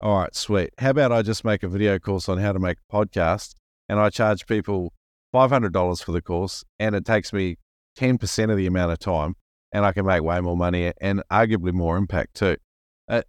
All 0.00 0.18
right, 0.18 0.34
sweet. 0.34 0.70
How 0.78 0.90
about 0.90 1.10
I 1.10 1.22
just 1.22 1.44
make 1.44 1.64
a 1.64 1.68
video 1.68 1.98
course 1.98 2.28
on 2.28 2.38
how 2.38 2.52
to 2.52 2.60
make 2.60 2.76
a 2.78 2.94
podcast 2.94 3.54
and 3.88 3.98
I 3.98 4.10
charge 4.10 4.46
people 4.46 4.92
five 5.32 5.50
hundred 5.50 5.72
dollars 5.72 6.00
for 6.00 6.12
the 6.12 6.22
course, 6.22 6.64
and 6.78 6.94
it 6.94 7.04
takes 7.04 7.32
me 7.32 7.56
ten 7.94 8.18
percent 8.18 8.50
of 8.50 8.56
the 8.56 8.66
amount 8.66 8.92
of 8.92 8.98
time, 8.98 9.34
and 9.72 9.84
I 9.84 9.92
can 9.92 10.06
make 10.06 10.22
way 10.22 10.40
more 10.40 10.56
money 10.56 10.92
and 11.00 11.22
arguably 11.30 11.72
more 11.72 11.96
impact 11.96 12.34
too. 12.34 12.56
Uh, 13.08 13.22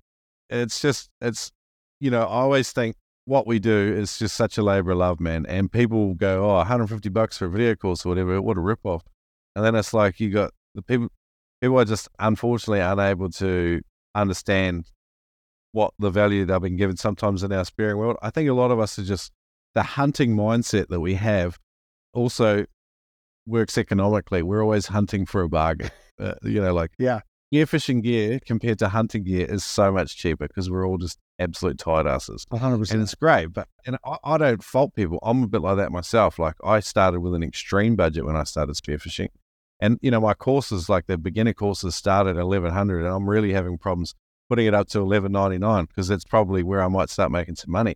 it's 0.50 0.82
just 0.82 1.10
it's 1.22 1.52
you 2.00 2.12
know 2.12 2.22
I 2.22 2.42
always 2.42 2.72
think 2.72 2.96
what 3.26 3.46
we 3.46 3.60
do 3.60 3.94
is 3.98 4.18
just 4.18 4.36
such 4.36 4.58
a 4.58 4.64
labor 4.64 4.92
of 4.92 5.00
love, 5.00 5.20
man. 5.20 5.46
And 5.48 5.70
people 5.70 6.14
go, 6.14 6.50
oh, 6.50 6.56
150 6.56 7.10
bucks 7.10 7.38
for 7.38 7.46
a 7.46 7.50
video 7.50 7.76
course 7.76 8.06
or 8.06 8.10
whatever. 8.10 8.42
What 8.42 8.58
a 8.58 8.62
ripoff. 8.62 9.02
And 9.54 9.66
then 9.66 9.76
it's 9.76 9.94
like 9.94 10.22
you 10.22 10.30
got 10.30 10.52
the 10.76 10.82
people, 10.82 11.10
people 11.60 11.78
are 11.78 11.84
just 11.84 12.08
unfortunately 12.20 12.80
unable 12.80 13.30
to 13.32 13.82
understand 14.22 14.86
what 15.72 15.94
the 16.00 16.10
value 16.10 16.46
they've 16.46 16.62
been 16.62 16.78
given 16.78 16.98
sometimes 16.98 17.44
in 17.44 17.52
our 17.52 17.66
spearing 17.66 17.98
world. 17.98 18.18
I 18.22 18.30
think 18.30 18.50
a 18.50 18.54
lot 18.54 18.72
of 18.72 18.80
us 18.80 18.98
are 18.98 19.04
just 19.04 19.32
the 19.76 19.84
hunting 19.84 20.36
mindset 20.36 20.88
that 20.88 21.00
we 21.00 21.16
have 21.16 21.60
also 22.14 22.66
works 23.46 23.78
economically. 23.78 24.42
We're 24.42 24.64
always 24.64 24.88
hunting 24.88 25.26
for 25.26 25.42
a 25.42 25.50
bargain. 25.50 25.92
Uh, 26.20 26.34
you 26.42 26.60
know, 26.60 26.74
like 26.74 26.90
yeah, 26.98 27.20
gear 27.52 27.68
fishing 27.68 28.02
gear 28.02 28.40
compared 28.44 28.80
to 28.80 28.90
hunting 28.90 29.24
gear 29.24 29.46
is 29.46 29.64
so 29.64 29.92
much 29.92 30.18
cheaper 30.18 30.48
because 30.48 30.68
we're 30.68 30.84
all 30.84 30.98
just 30.98 31.20
absolute 31.40 31.78
tight 31.78 32.08
asses. 32.08 32.46
100%. 32.52 32.92
And 32.92 33.02
it's 33.02 33.14
great. 33.14 33.54
But 33.54 33.68
and 33.86 33.98
I, 34.04 34.18
I, 34.24 34.38
don't 34.40 34.64
fault 34.64 34.96
people. 34.96 35.20
I'm 35.22 35.44
a 35.44 35.48
bit 35.48 35.62
like 35.62 35.78
that 35.78 35.92
myself. 35.92 36.40
Like 36.40 36.56
I 36.64 36.80
started 36.80 37.20
with 37.20 37.36
an 37.36 37.44
extreme 37.44 37.96
budget 37.96 38.26
when 38.26 38.36
I 38.36 38.46
started 38.46 38.76
spearfishing. 38.76 39.30
And, 39.80 40.00
you 40.02 40.10
know, 40.10 40.22
my 40.22 40.34
courses, 40.34 40.90
like 40.90 41.06
the 41.06 41.18
beginner 41.18 41.54
courses, 41.54 41.96
start 41.96 42.28
at 42.28 42.36
1100 42.36 43.00
and 43.00 43.08
I'm 43.08 43.30
really 43.30 43.54
having 43.54 43.78
problems 43.78 44.16
putting 44.50 44.66
it 44.66 44.74
up 44.74 44.88
to 44.90 45.04
1199 45.04 45.86
because 45.86 46.08
that's 46.08 46.24
probably 46.24 46.64
where 46.64 46.82
I 46.82 46.88
might 46.88 47.10
start 47.10 47.32
making 47.32 47.56
some 47.56 47.72
money. 47.72 47.96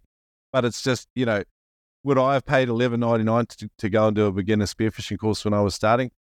But 0.52 0.66
it's 0.66 0.82
just, 0.82 1.08
you 1.16 1.26
know, 1.26 1.44
would 2.04 2.18
I 2.18 2.34
have 2.34 2.46
paid 2.46 2.70
1199 2.70 3.46
to, 3.46 3.70
to 3.78 3.90
go 3.90 4.08
and 4.08 4.16
do 4.16 4.26
a 4.26 4.32
beginner 4.32 4.66
spearfishing 4.66 5.18
course 5.18 5.46
when 5.46 5.54
I 5.54 5.62
was 5.62 5.76
starting? 5.76 6.12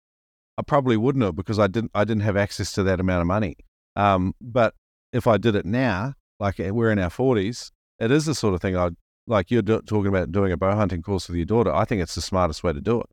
I 0.58 0.62
probably 0.62 0.96
wouldn't 0.96 1.24
have 1.24 1.36
because 1.36 1.58
I 1.58 1.68
didn't 1.68 1.90
I 1.94 2.04
didn't 2.04 2.22
have 2.22 2.36
access 2.36 2.72
to 2.72 2.82
that 2.82 3.00
amount 3.00 3.22
of 3.22 3.26
money. 3.26 3.56
Um, 3.96 4.34
but 4.40 4.74
if 5.12 5.26
I 5.26 5.38
did 5.38 5.54
it 5.54 5.64
now, 5.64 6.14
like 6.38 6.60
eh, 6.60 6.70
we're 6.70 6.90
in 6.90 6.98
our 6.98 7.10
forties, 7.10 7.72
it 7.98 8.10
is 8.10 8.26
the 8.26 8.34
sort 8.34 8.54
of 8.54 8.60
thing 8.60 8.76
I'd 8.76 8.96
like. 9.26 9.50
You're 9.50 9.62
do- 9.62 9.80
talking 9.80 10.08
about 10.08 10.32
doing 10.32 10.52
a 10.52 10.58
bow 10.58 10.76
hunting 10.76 11.02
course 11.02 11.28
with 11.28 11.36
your 11.36 11.46
daughter. 11.46 11.72
I 11.72 11.86
think 11.86 12.02
it's 12.02 12.14
the 12.14 12.20
smartest 12.20 12.62
way 12.62 12.74
to 12.74 12.80
do 12.80 13.00
it. 13.00 13.06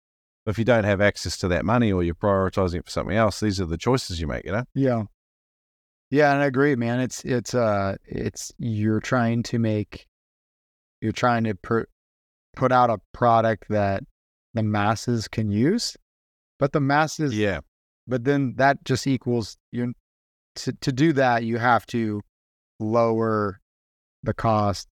If 0.48 0.58
you 0.58 0.66
don't 0.66 0.86
have 0.86 1.02
access 1.02 1.38
to 1.40 1.48
that 1.50 1.66
money 1.66 1.92
or 1.92 2.04
you're 2.04 2.16
prioritizing 2.16 2.80
it 2.80 2.86
for 2.86 2.92
something 2.92 3.16
else, 3.16 3.40
these 3.40 3.60
are 3.62 3.66
the 3.66 3.78
choices 3.78 4.20
you 4.20 4.28
make. 4.28 4.46
You 4.46 4.54
know? 4.54 4.64
Yeah. 4.74 5.04
Yeah, 6.10 6.32
and 6.32 6.42
I 6.42 6.46
agree, 6.46 6.76
man. 6.76 7.02
It's 7.02 7.24
it's 7.26 7.54
uh 7.54 7.98
it's 8.06 8.54
you're 8.58 9.02
trying 9.02 9.44
to 9.44 9.60
make 9.60 10.08
you're 11.02 11.12
trying 11.12 11.44
to 11.44 11.54
per, 11.54 11.86
put 12.56 12.72
out 12.72 12.90
a 12.90 13.00
product 13.14 13.66
that 13.70 14.04
the 14.54 14.64
masses 14.64 15.28
can 15.28 15.52
use 15.52 15.98
but 16.60 16.72
the 16.72 16.80
masses, 16.80 17.38
yeah. 17.38 17.60
But 18.08 18.24
then 18.24 18.56
that 18.58 18.84
just 18.84 19.08
equals 19.08 19.58
you. 19.72 19.94
To 20.56 20.74
to 20.74 20.92
do 20.92 21.14
that, 21.14 21.44
you 21.44 21.58
have 21.58 21.86
to 21.88 22.22
lower 22.80 23.60
the 24.24 24.34
cost. 24.34 24.88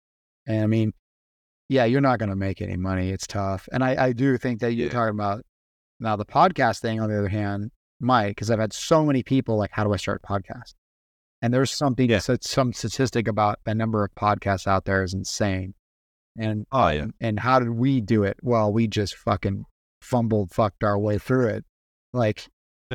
And 0.48 0.64
I 0.64 0.68
mean, 0.68 0.94
yeah, 1.72 1.85
you're 1.85 2.02
not 2.02 2.19
going 2.19 2.30
to 2.30 2.35
make 2.35 2.61
any 2.61 2.76
money. 2.76 3.11
It's 3.11 3.26
tough. 3.26 3.69
And 3.72 3.81
I 3.81 4.07
I 4.07 4.11
do 4.11 4.38
think 4.38 4.60
that 4.60 4.73
you're 4.73 4.88
yeah. 4.88 4.93
talking 4.93 5.15
about 5.15 5.45
now 6.02 6.18
the 6.18 6.26
podcast 6.26 6.81
thing. 6.81 6.99
On 6.99 7.10
the 7.10 7.18
other 7.18 7.30
hand, 7.30 7.72
might 8.02 8.31
because 8.31 8.52
I've 8.52 8.60
had 8.60 8.73
so 8.73 9.06
many 9.06 9.23
people 9.23 9.57
like, 9.57 9.72
how 9.72 9.85
do 9.85 9.93
I 9.93 9.95
start 9.95 10.19
a 10.22 10.27
podcast? 10.27 10.73
And 11.41 11.53
there's 11.53 11.72
something, 11.72 12.10
yeah. 12.10 12.19
some 12.19 12.73
statistic 12.73 13.27
about 13.30 13.60
the 13.64 13.73
number 13.73 14.03
of 14.03 14.14
podcasts 14.15 14.68
out 14.68 14.84
there 14.84 15.02
is 15.02 15.14
insane. 15.14 15.73
And 16.38 16.68
oh 16.73 16.89
yeah, 16.89 17.03
um, 17.03 17.14
and 17.22 17.39
how 17.39 17.60
did 17.60 17.69
we 17.69 18.02
do 18.02 18.23
it? 18.23 18.35
Well, 18.41 18.73
we 18.73 18.88
just 18.88 19.15
fucking 19.15 19.64
fumbled, 20.02 20.52
fucked 20.52 20.84
our 20.84 20.99
way 20.99 21.19
through 21.19 21.48
it. 21.48 21.65
Like, 22.11 22.49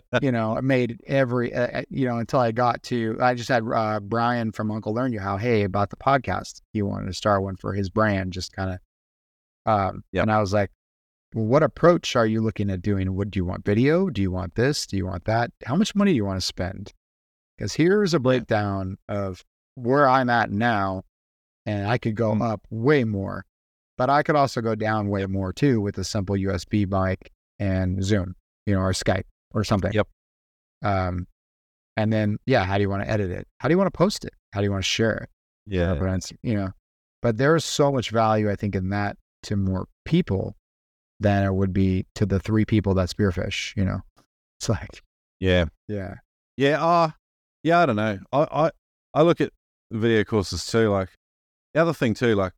you 0.23 0.33
know, 0.33 0.57
I 0.57 0.61
made 0.61 1.01
every, 1.07 1.55
uh, 1.55 1.81
uh, 1.81 1.83
you 1.89 2.07
know, 2.07 2.19
until 2.19 2.41
I 2.41 2.53
got 2.53 2.83
to, 2.85 3.17
I 3.21 3.35
just 3.35 3.49
had 3.49 3.65
uh, 3.73 4.01
Brian 4.01 4.53
from 4.53 4.71
Uncle 4.71 4.95
Learn 4.95 5.13
You 5.13 5.21
How, 5.21 5.37
hey, 5.37 5.65
about 5.65 5.91
the 5.91 5.97
podcast. 5.97 6.63
He 6.73 6.83
wanted 6.83 7.07
to 7.07 7.15
start 7.15 7.43
one 7.43 7.57
for 7.57 7.73
his 7.73 7.91
brand, 7.91 8.33
just 8.33 8.53
kind 8.53 8.73
of. 8.73 8.79
Um, 9.73 10.05
yep. 10.13 10.23
And 10.23 10.33
I 10.33 10.41
was 10.41 10.53
like, 10.53 10.71
well, 11.35 11.47
what 11.47 11.63
approach 11.63 12.15
are 12.17 12.27
you 12.27 12.41
looking 12.41 12.71
at 12.71 12.83
doing? 12.83 13.15
What 13.15 13.31
do 13.31 13.39
you 13.39 13.45
want 13.45 13.65
video? 13.65 14.09
Do 14.09 14.23
you 14.23 14.31
want 14.31 14.55
this? 14.55 14.87
Do 14.87 14.97
you 14.97 15.07
want 15.07 15.25
that? 15.25 15.51
How 15.65 15.77
much 15.77 15.95
money 15.95 16.13
do 16.13 16.17
you 16.17 16.25
want 16.25 16.41
to 16.41 16.47
spend? 16.47 16.93
Because 17.57 17.75
here's 17.75 18.15
a 18.15 18.21
breakdown 18.21 18.97
of 19.09 19.45
where 19.75 20.09
I'm 20.09 20.31
at 20.31 20.51
now, 20.51 21.03
and 21.65 21.87
I 21.87 21.99
could 21.99 22.15
go 22.15 22.33
mm. 22.33 22.43
up 22.43 22.67
way 22.71 23.05
more. 23.05 23.45
But 23.99 24.11
I 24.11 24.23
could 24.23 24.37
also 24.37 24.61
go 24.61 24.75
down 24.75 25.09
way 25.09 25.25
more 25.27 25.53
too 25.53 25.81
with 25.81 25.97
a 25.99 26.05
simple 26.05 26.37
USB 26.37 26.87
mic 26.87 27.33
and 27.59 28.05
Zoom, 28.05 28.35
you 28.67 28.75
know, 28.75 28.81
or 28.81 28.93
Skype 28.93 29.25
or 29.55 29.65
something. 29.65 29.93
Yep. 29.93 30.09
Um, 30.83 31.27
and 31.97 32.13
then, 32.13 32.39
yeah, 32.47 32.65
how 32.65 32.77
do 32.77 32.83
you 32.83 32.91
want 32.91 33.03
to 33.03 33.11
edit 33.11 33.31
it? 33.31 33.47
How 33.59 33.69
do 33.69 33.73
you 33.73 33.79
want 33.79 33.93
to 33.93 33.97
post 33.97 34.25
it? 34.25 34.35
How 34.53 34.61
do 34.61 34.65
you 34.65 34.71
want 34.71 34.85
to 34.85 34.89
share 34.89 35.15
it? 35.15 35.29
Yeah. 35.67 35.95
But 35.95 36.31
you 36.43 36.55
know, 36.55 36.71
but 37.23 37.39
there's 37.39 37.65
so 37.65 37.91
much 37.91 38.11
value, 38.11 38.51
I 38.51 38.57
think, 38.57 38.75
in 38.75 38.91
that 38.91 39.17
to 39.45 39.57
more 39.57 39.87
people 40.05 40.57
than 41.21 41.45
it 41.45 41.55
would 41.55 41.73
be 41.73 42.07
to 42.15 42.27
the 42.27 42.39
three 42.39 42.65
people 42.65 42.95
that 42.95 43.09
spearfish, 43.09 43.77
you 43.77 43.85
know? 43.85 44.01
It's 44.59 44.71
like, 44.71 45.03
yeah. 45.39 45.67
Yeah. 45.87 46.15
Yeah. 46.57 46.83
Uh, 46.83 47.11
yeah. 47.63 47.81
I 47.81 47.87
don't 47.87 47.97
know. 47.97 48.19
I, 48.33 48.47
I, 48.51 48.71
I 49.13 49.21
look 49.21 49.43
at 49.43 49.53
video 49.91 50.25
courses 50.25 50.65
too. 50.65 50.89
Like 50.89 51.11
the 51.75 51.83
other 51.83 51.93
thing 51.93 52.15
too, 52.15 52.35
like 52.35 52.55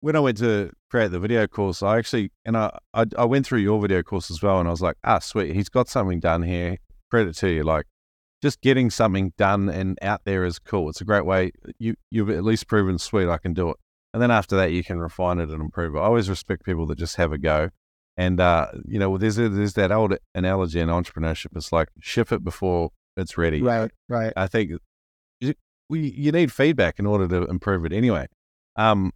when 0.00 0.14
I 0.14 0.20
went 0.20 0.36
to 0.38 0.70
create 0.90 1.10
the 1.10 1.20
video 1.20 1.46
course, 1.46 1.82
I 1.82 1.98
actually 1.98 2.32
and 2.44 2.56
I, 2.56 2.78
I, 2.92 3.06
I 3.16 3.24
went 3.24 3.46
through 3.46 3.60
your 3.60 3.80
video 3.80 4.02
course 4.02 4.30
as 4.30 4.42
well, 4.42 4.58
and 4.58 4.68
I 4.68 4.70
was 4.70 4.82
like, 4.82 4.96
ah, 5.04 5.18
sweet, 5.20 5.54
he's 5.54 5.68
got 5.68 5.88
something 5.88 6.20
done 6.20 6.42
here. 6.42 6.78
Credit 7.10 7.34
to 7.36 7.48
you, 7.48 7.64
like 7.64 7.86
just 8.42 8.60
getting 8.60 8.90
something 8.90 9.32
done 9.36 9.68
and 9.68 9.98
out 10.02 10.22
there 10.24 10.44
is 10.44 10.58
cool. 10.58 10.88
It's 10.88 11.00
a 11.00 11.04
great 11.04 11.24
way. 11.24 11.52
You 11.78 11.94
you've 12.10 12.30
at 12.30 12.44
least 12.44 12.66
proven, 12.66 12.98
sweet, 12.98 13.28
I 13.28 13.38
can 13.38 13.54
do 13.54 13.70
it. 13.70 13.76
And 14.12 14.22
then 14.22 14.30
after 14.30 14.56
that, 14.56 14.72
you 14.72 14.82
can 14.82 14.98
refine 14.98 15.38
it 15.38 15.50
and 15.50 15.60
improve 15.60 15.94
it. 15.94 15.98
I 15.98 16.02
always 16.02 16.28
respect 16.28 16.64
people 16.64 16.86
that 16.86 16.98
just 16.98 17.16
have 17.16 17.32
a 17.32 17.38
go. 17.38 17.70
And 18.16 18.40
uh, 18.40 18.68
you 18.86 18.98
know, 18.98 19.16
there's 19.16 19.36
there's 19.36 19.74
that 19.74 19.92
old 19.92 20.16
analogy 20.34 20.80
in 20.80 20.88
entrepreneurship. 20.88 21.56
It's 21.56 21.72
like 21.72 21.88
ship 22.00 22.32
it 22.32 22.42
before 22.42 22.90
it's 23.16 23.38
ready. 23.38 23.62
Right, 23.62 23.90
right. 24.08 24.32
I 24.36 24.46
think 24.46 24.72
you, 25.40 25.54
we 25.88 26.10
you 26.10 26.32
need 26.32 26.52
feedback 26.52 26.98
in 26.98 27.06
order 27.06 27.28
to 27.28 27.44
improve 27.46 27.84
it 27.84 27.92
anyway. 27.92 28.26
Um, 28.76 29.12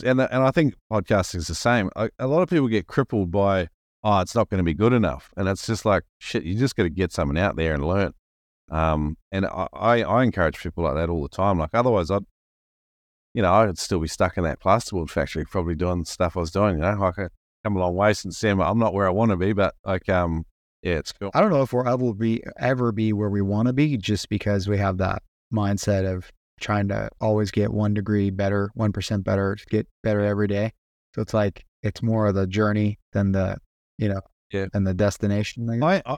and 0.00 0.20
and 0.20 0.42
I 0.42 0.50
think 0.50 0.74
podcasting 0.90 1.36
is 1.36 1.48
the 1.48 1.54
same. 1.54 1.90
A, 1.96 2.26
lot 2.26 2.42
of 2.42 2.48
people 2.48 2.68
get 2.68 2.86
crippled 2.86 3.30
by 3.30 3.68
oh, 4.02 4.20
it's 4.20 4.34
not 4.34 4.48
going 4.48 4.58
to 4.58 4.64
be 4.64 4.74
good 4.74 4.92
enough, 4.92 5.30
and 5.36 5.48
it's 5.48 5.66
just 5.66 5.84
like 5.84 6.04
shit. 6.18 6.44
You 6.44 6.54
just 6.58 6.76
got 6.76 6.84
to 6.84 6.90
get 6.90 7.12
something 7.12 7.38
out 7.38 7.56
there 7.56 7.74
and 7.74 7.86
learn. 7.86 8.12
Um, 8.70 9.16
and 9.30 9.44
I, 9.46 9.68
I, 9.72 10.02
I 10.02 10.22
encourage 10.22 10.58
people 10.62 10.84
like 10.84 10.94
that 10.94 11.10
all 11.10 11.22
the 11.22 11.28
time. 11.28 11.58
Like 11.58 11.74
otherwise, 11.74 12.10
I'd 12.10 12.24
you 13.34 13.42
know 13.42 13.52
I'd 13.52 13.78
still 13.78 14.00
be 14.00 14.08
stuck 14.08 14.38
in 14.38 14.44
that 14.44 14.60
plasterboard 14.60 15.10
factory, 15.10 15.44
probably 15.44 15.74
doing 15.74 16.00
the 16.00 16.06
stuff 16.06 16.36
I 16.36 16.40
was 16.40 16.50
doing. 16.50 16.76
You 16.76 16.82
know, 16.82 16.94
like 16.94 17.18
I 17.18 17.28
come 17.62 17.76
a 17.76 17.80
long 17.80 17.94
way 17.94 18.14
since 18.14 18.40
then. 18.40 18.60
I'm 18.60 18.78
not 18.78 18.94
where 18.94 19.06
I 19.06 19.10
want 19.10 19.30
to 19.30 19.36
be, 19.36 19.52
but 19.52 19.74
like 19.84 20.08
um, 20.08 20.44
yeah, 20.82 20.94
it's 20.94 21.12
cool. 21.12 21.30
I 21.34 21.40
don't 21.40 21.50
know 21.50 21.62
if 21.62 21.72
we'll 21.72 21.86
ever 21.86 22.14
be 22.14 22.42
ever 22.58 22.92
be 22.92 23.12
where 23.12 23.30
we 23.30 23.42
want 23.42 23.66
to 23.68 23.74
be, 23.74 23.98
just 23.98 24.30
because 24.30 24.68
we 24.68 24.78
have 24.78 24.96
that 24.98 25.22
mindset 25.52 26.10
of 26.10 26.32
trying 26.62 26.88
to 26.88 27.10
always 27.20 27.50
get 27.50 27.72
one 27.72 27.92
degree 27.92 28.30
better, 28.30 28.70
1% 28.78 29.24
better, 29.24 29.54
to 29.54 29.66
get 29.66 29.86
better 30.02 30.20
every 30.20 30.48
day. 30.48 30.72
So 31.14 31.20
it's 31.20 31.34
like, 31.34 31.64
it's 31.82 32.02
more 32.02 32.26
of 32.26 32.34
the 32.34 32.46
journey 32.46 32.98
than 33.12 33.32
the, 33.32 33.58
you 33.98 34.08
know, 34.08 34.20
yeah. 34.52 34.66
than 34.72 34.84
the 34.84 34.94
destination. 34.94 35.82
I, 35.82 36.02
I, 36.06 36.16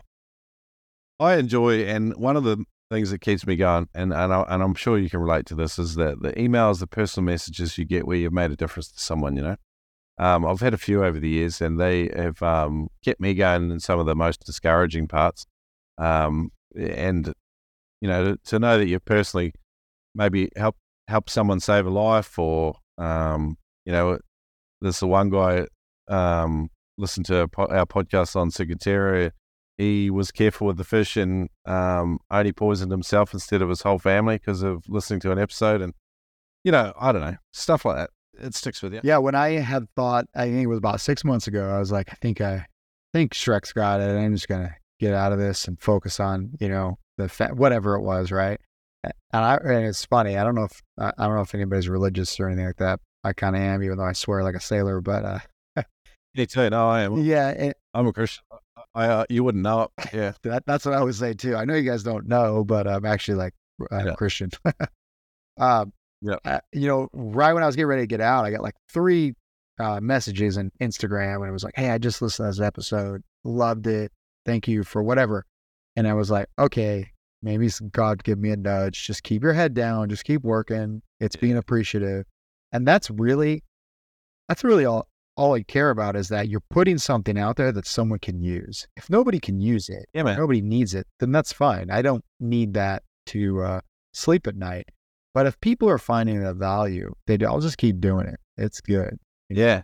I 1.18 1.36
enjoy, 1.36 1.84
and 1.84 2.14
one 2.16 2.36
of 2.36 2.44
the 2.44 2.64
things 2.90 3.10
that 3.10 3.20
keeps 3.20 3.46
me 3.46 3.56
going, 3.56 3.88
and 3.94 4.12
and, 4.12 4.32
I, 4.32 4.44
and 4.48 4.62
I'm 4.62 4.74
sure 4.74 4.98
you 4.98 5.10
can 5.10 5.20
relate 5.20 5.46
to 5.46 5.54
this, 5.54 5.78
is 5.78 5.94
that 5.94 6.22
the 6.22 6.32
emails, 6.34 6.80
the 6.80 6.86
personal 6.86 7.24
messages 7.24 7.78
you 7.78 7.84
get 7.84 8.06
where 8.06 8.16
you've 8.16 8.32
made 8.32 8.50
a 8.50 8.56
difference 8.56 8.90
to 8.92 9.00
someone, 9.00 9.36
you 9.36 9.42
know. 9.42 9.56
Um, 10.16 10.46
I've 10.46 10.60
had 10.60 10.74
a 10.74 10.78
few 10.78 11.04
over 11.04 11.18
the 11.18 11.28
years, 11.28 11.60
and 11.60 11.80
they 11.80 12.10
have 12.14 12.40
um, 12.42 12.88
kept 13.04 13.20
me 13.20 13.34
going 13.34 13.70
in 13.70 13.80
some 13.80 13.98
of 13.98 14.06
the 14.06 14.14
most 14.14 14.44
discouraging 14.44 15.08
parts. 15.08 15.46
Um, 15.98 16.50
and 16.76 17.32
you 18.00 18.08
know, 18.08 18.24
to, 18.24 18.38
to 18.44 18.58
know 18.58 18.78
that 18.78 18.86
you've 18.86 19.04
personally 19.04 19.54
maybe 20.14 20.50
help 20.56 20.76
help 21.08 21.28
someone 21.28 21.60
save 21.60 21.86
a 21.86 21.90
life, 21.90 22.38
or 22.38 22.76
um, 22.98 23.56
you 23.84 23.92
know, 23.92 24.18
there's 24.80 25.00
the 25.00 25.06
one 25.06 25.30
guy 25.30 25.66
um, 26.08 26.68
listened 26.98 27.26
to 27.26 27.40
our 27.40 27.86
podcast 27.86 28.36
on 28.36 28.50
ciguatera. 28.50 29.30
He 29.76 30.08
was 30.08 30.30
careful 30.30 30.68
with 30.68 30.76
the 30.76 30.84
fish 30.84 31.16
and 31.16 31.48
um, 31.66 32.18
only 32.30 32.52
poisoned 32.52 32.92
himself 32.92 33.34
instead 33.34 33.60
of 33.60 33.68
his 33.68 33.82
whole 33.82 33.98
family 33.98 34.36
because 34.36 34.62
of 34.62 34.84
listening 34.88 35.20
to 35.20 35.32
an 35.32 35.38
episode. 35.38 35.82
And 35.82 35.92
you 36.62 36.70
know, 36.70 36.92
I 36.98 37.12
don't 37.12 37.22
know 37.22 37.36
stuff 37.52 37.84
like 37.84 37.96
that. 37.96 38.10
It 38.40 38.54
sticks 38.54 38.82
with 38.82 38.94
you. 38.94 39.00
Yeah, 39.04 39.18
when 39.18 39.34
I 39.34 39.50
had 39.60 39.84
thought, 39.96 40.26
I 40.34 40.46
think 40.46 40.64
it 40.64 40.66
was 40.66 40.78
about 40.78 41.00
six 41.00 41.24
months 41.24 41.46
ago, 41.46 41.70
I 41.70 41.78
was 41.78 41.92
like, 41.92 42.10
I 42.10 42.16
think 42.20 42.40
I, 42.40 42.54
I 42.54 42.66
think 43.12 43.32
Shrek's 43.32 43.72
got 43.72 44.00
it. 44.00 44.16
I'm 44.16 44.34
just 44.34 44.48
gonna 44.48 44.74
get 45.00 45.14
out 45.14 45.32
of 45.32 45.38
this 45.38 45.66
and 45.66 45.80
focus 45.80 46.20
on, 46.20 46.52
you 46.60 46.68
know, 46.68 46.98
the 47.16 47.28
fa- 47.28 47.52
whatever 47.54 47.94
it 47.96 48.02
was, 48.02 48.32
right? 48.32 48.60
And 49.32 49.44
I 49.44 49.56
and 49.56 49.86
it's 49.86 50.04
funny. 50.04 50.36
I 50.36 50.44
don't 50.44 50.54
know 50.54 50.64
if 50.64 50.80
I 50.98 51.12
don't 51.18 51.34
know 51.34 51.42
if 51.42 51.54
anybody's 51.54 51.88
religious 51.88 52.38
or 52.40 52.48
anything 52.48 52.66
like 52.66 52.76
that. 52.76 53.00
I 53.24 53.32
kind 53.32 53.56
of 53.56 53.62
am, 53.62 53.82
even 53.82 53.98
though 53.98 54.04
I 54.04 54.12
swear 54.12 54.42
like 54.42 54.54
a 54.54 54.60
sailor. 54.60 55.00
But 55.00 55.24
uh, 55.24 55.82
Me 56.34 56.46
too. 56.46 56.68
No, 56.70 56.88
I 56.88 57.02
am. 57.02 57.16
Yeah, 57.24 57.72
I'm 57.94 58.06
a 58.06 58.12
Christian. 58.12 58.44
I 58.94 59.06
uh, 59.06 59.24
you 59.28 59.42
wouldn't 59.44 59.62
know 59.64 59.82
it. 59.98 60.08
Yeah. 60.12 60.32
that, 60.42 60.64
that's 60.66 60.84
what 60.84 60.94
I 60.94 61.02
would 61.02 61.14
say 61.14 61.34
too. 61.34 61.56
I 61.56 61.64
know 61.64 61.74
you 61.74 61.88
guys 61.88 62.02
don't 62.02 62.28
know, 62.28 62.64
but 62.64 62.86
I'm 62.86 63.04
actually 63.04 63.36
like 63.36 63.54
I'm 63.90 64.06
Yeah. 64.06 64.14
Christian. 64.14 64.50
um, 65.58 65.92
Yeah. 66.20 66.36
uh, 66.44 66.60
you 66.72 66.86
know, 66.88 67.08
right 67.12 67.52
when 67.52 67.62
I 67.62 67.66
was 67.66 67.76
getting 67.76 67.88
ready 67.88 68.02
to 68.02 68.06
get 68.06 68.20
out, 68.20 68.44
I 68.44 68.50
got 68.50 68.62
like 68.62 68.74
three 68.92 69.34
uh, 69.80 70.00
messages 70.00 70.56
on 70.58 70.70
Instagram, 70.80 71.36
and 71.40 71.48
it 71.48 71.52
was 71.52 71.64
like, 71.64 71.74
"Hey, 71.76 71.90
I 71.90 71.98
just 71.98 72.22
listened 72.22 72.46
to 72.46 72.50
this 72.60 72.64
episode, 72.64 73.22
loved 73.42 73.86
it, 73.88 74.12
thank 74.46 74.68
you 74.68 74.84
for 74.84 75.02
whatever." 75.02 75.44
And 75.96 76.06
I 76.06 76.14
was 76.14 76.30
like, 76.30 76.46
"Okay, 76.58 77.10
maybe 77.44 77.68
God 77.92 78.24
give 78.24 78.38
me 78.38 78.50
a 78.50 78.56
nudge. 78.56 79.06
Just 79.06 79.22
keep 79.22 79.42
your 79.42 79.52
head 79.52 79.74
down, 79.74 80.08
just 80.08 80.24
keep 80.24 80.42
working. 80.42 81.02
It's 81.20 81.36
being 81.36 81.56
appreciative." 81.56 82.24
And 82.72 82.88
that's 82.88 83.08
really, 83.10 83.62
that's 84.48 84.64
really 84.64 84.84
all 84.84 85.08
all 85.36 85.54
I 85.54 85.62
care 85.62 85.90
about 85.90 86.16
is 86.16 86.28
that 86.28 86.48
you're 86.48 86.62
putting 86.70 86.98
something 86.98 87.38
out 87.38 87.56
there 87.56 87.72
that 87.72 87.86
someone 87.86 88.20
can 88.20 88.40
use. 88.40 88.86
If 88.96 89.10
nobody 89.10 89.40
can 89.40 89.60
use 89.60 89.88
it, 89.88 90.06
Yeah, 90.14 90.22
man. 90.22 90.36
nobody 90.38 90.60
needs 90.60 90.94
it, 90.94 91.06
then 91.18 91.32
that's 91.32 91.52
fine. 91.52 91.90
I 91.90 92.02
don't 92.02 92.24
need 92.38 92.74
that 92.74 93.02
to 93.26 93.62
uh, 93.62 93.80
sleep 94.12 94.46
at 94.46 94.56
night. 94.56 94.88
But 95.32 95.46
if 95.46 95.60
people 95.60 95.90
are 95.90 95.98
finding 95.98 96.40
the 96.40 96.54
value, 96.54 97.12
they 97.26 97.36
do, 97.36 97.46
I'll 97.46 97.60
just 97.60 97.78
keep 97.78 98.00
doing 98.00 98.28
it. 98.28 98.38
It's 98.56 98.80
good. 98.80 99.18
Yeah. 99.48 99.82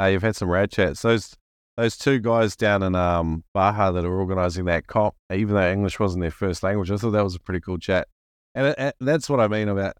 Uh, 0.00 0.06
you've 0.06 0.22
had 0.22 0.34
some 0.34 0.50
rad 0.50 0.72
chats. 0.72 1.02
Those 1.02 1.36
those 1.76 1.96
two 1.96 2.18
guys 2.18 2.54
down 2.56 2.82
in 2.82 2.94
um, 2.94 3.44
Baja 3.54 3.90
that 3.92 4.04
are 4.04 4.20
organising 4.20 4.66
that 4.66 4.86
comp, 4.86 5.14
even 5.32 5.54
though 5.54 5.72
English 5.72 5.98
wasn't 5.98 6.22
their 6.22 6.30
first 6.30 6.62
language, 6.62 6.90
I 6.90 6.96
thought 6.96 7.10
that 7.10 7.24
was 7.24 7.34
a 7.34 7.40
pretty 7.40 7.60
cool 7.60 7.78
chat. 7.78 8.08
And, 8.54 8.66
it, 8.68 8.74
and 8.78 8.92
that's 9.00 9.30
what 9.30 9.40
I 9.40 9.48
mean 9.48 9.68
about 9.68 9.96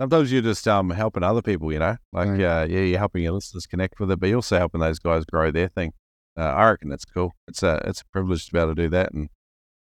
sometimes 0.00 0.30
you're 0.30 0.42
just 0.42 0.66
um, 0.68 0.90
helping 0.90 1.22
other 1.22 1.42
people, 1.42 1.72
you 1.72 1.78
know? 1.78 1.96
Like, 2.12 2.28
uh, 2.28 2.66
yeah, 2.68 2.80
you're 2.80 2.98
helping 2.98 3.22
your 3.22 3.32
listeners 3.32 3.66
connect 3.66 4.00
with 4.00 4.10
it, 4.10 4.20
but 4.20 4.28
you're 4.28 4.36
also 4.36 4.58
helping 4.58 4.80
those 4.80 4.98
guys 4.98 5.24
grow 5.24 5.50
their 5.50 5.68
thing. 5.68 5.92
Uh, 6.36 6.42
I 6.42 6.70
reckon 6.70 6.88
that's 6.88 7.04
cool. 7.04 7.32
It's 7.48 7.62
a, 7.62 7.80
it's 7.86 8.02
a 8.02 8.06
privilege 8.06 8.46
to 8.46 8.52
be 8.52 8.58
able 8.58 8.74
to 8.74 8.82
do 8.82 8.88
that. 8.90 9.12
And 9.12 9.28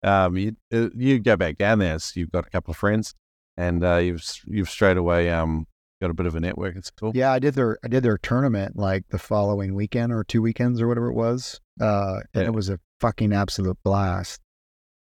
um, 0.02 0.36
you, 0.36 0.56
uh, 0.72 0.88
you 0.94 1.18
go 1.18 1.36
back 1.36 1.56
down 1.56 1.78
there, 1.78 1.98
so 1.98 2.18
you've 2.18 2.32
got 2.32 2.46
a 2.46 2.50
couple 2.50 2.72
of 2.72 2.76
friends, 2.76 3.14
and 3.56 3.84
uh, 3.84 3.96
you've, 3.96 4.22
you've 4.46 4.68
straight 4.68 4.96
away 4.96 5.30
um, 5.30 5.66
got 6.02 6.10
a 6.10 6.14
bit 6.14 6.26
of 6.26 6.34
a 6.34 6.40
network. 6.40 6.74
It's 6.76 6.90
cool. 6.90 7.12
Yeah, 7.14 7.32
I 7.32 7.38
did 7.38 7.54
their 7.54 7.78
I 7.84 7.88
did 7.88 8.02
their 8.02 8.18
tournament 8.18 8.76
like 8.76 9.04
the 9.10 9.18
following 9.18 9.74
weekend 9.74 10.12
or 10.12 10.24
two 10.24 10.42
weekends 10.42 10.80
or 10.82 10.88
whatever 10.88 11.08
it 11.08 11.14
was. 11.14 11.60
Uh, 11.80 12.20
and 12.34 12.42
Yeah. 12.42 12.48
it 12.48 12.54
was 12.54 12.68
a 12.68 12.78
fucking 13.00 13.32
absolute 13.32 13.78
blast. 13.84 14.40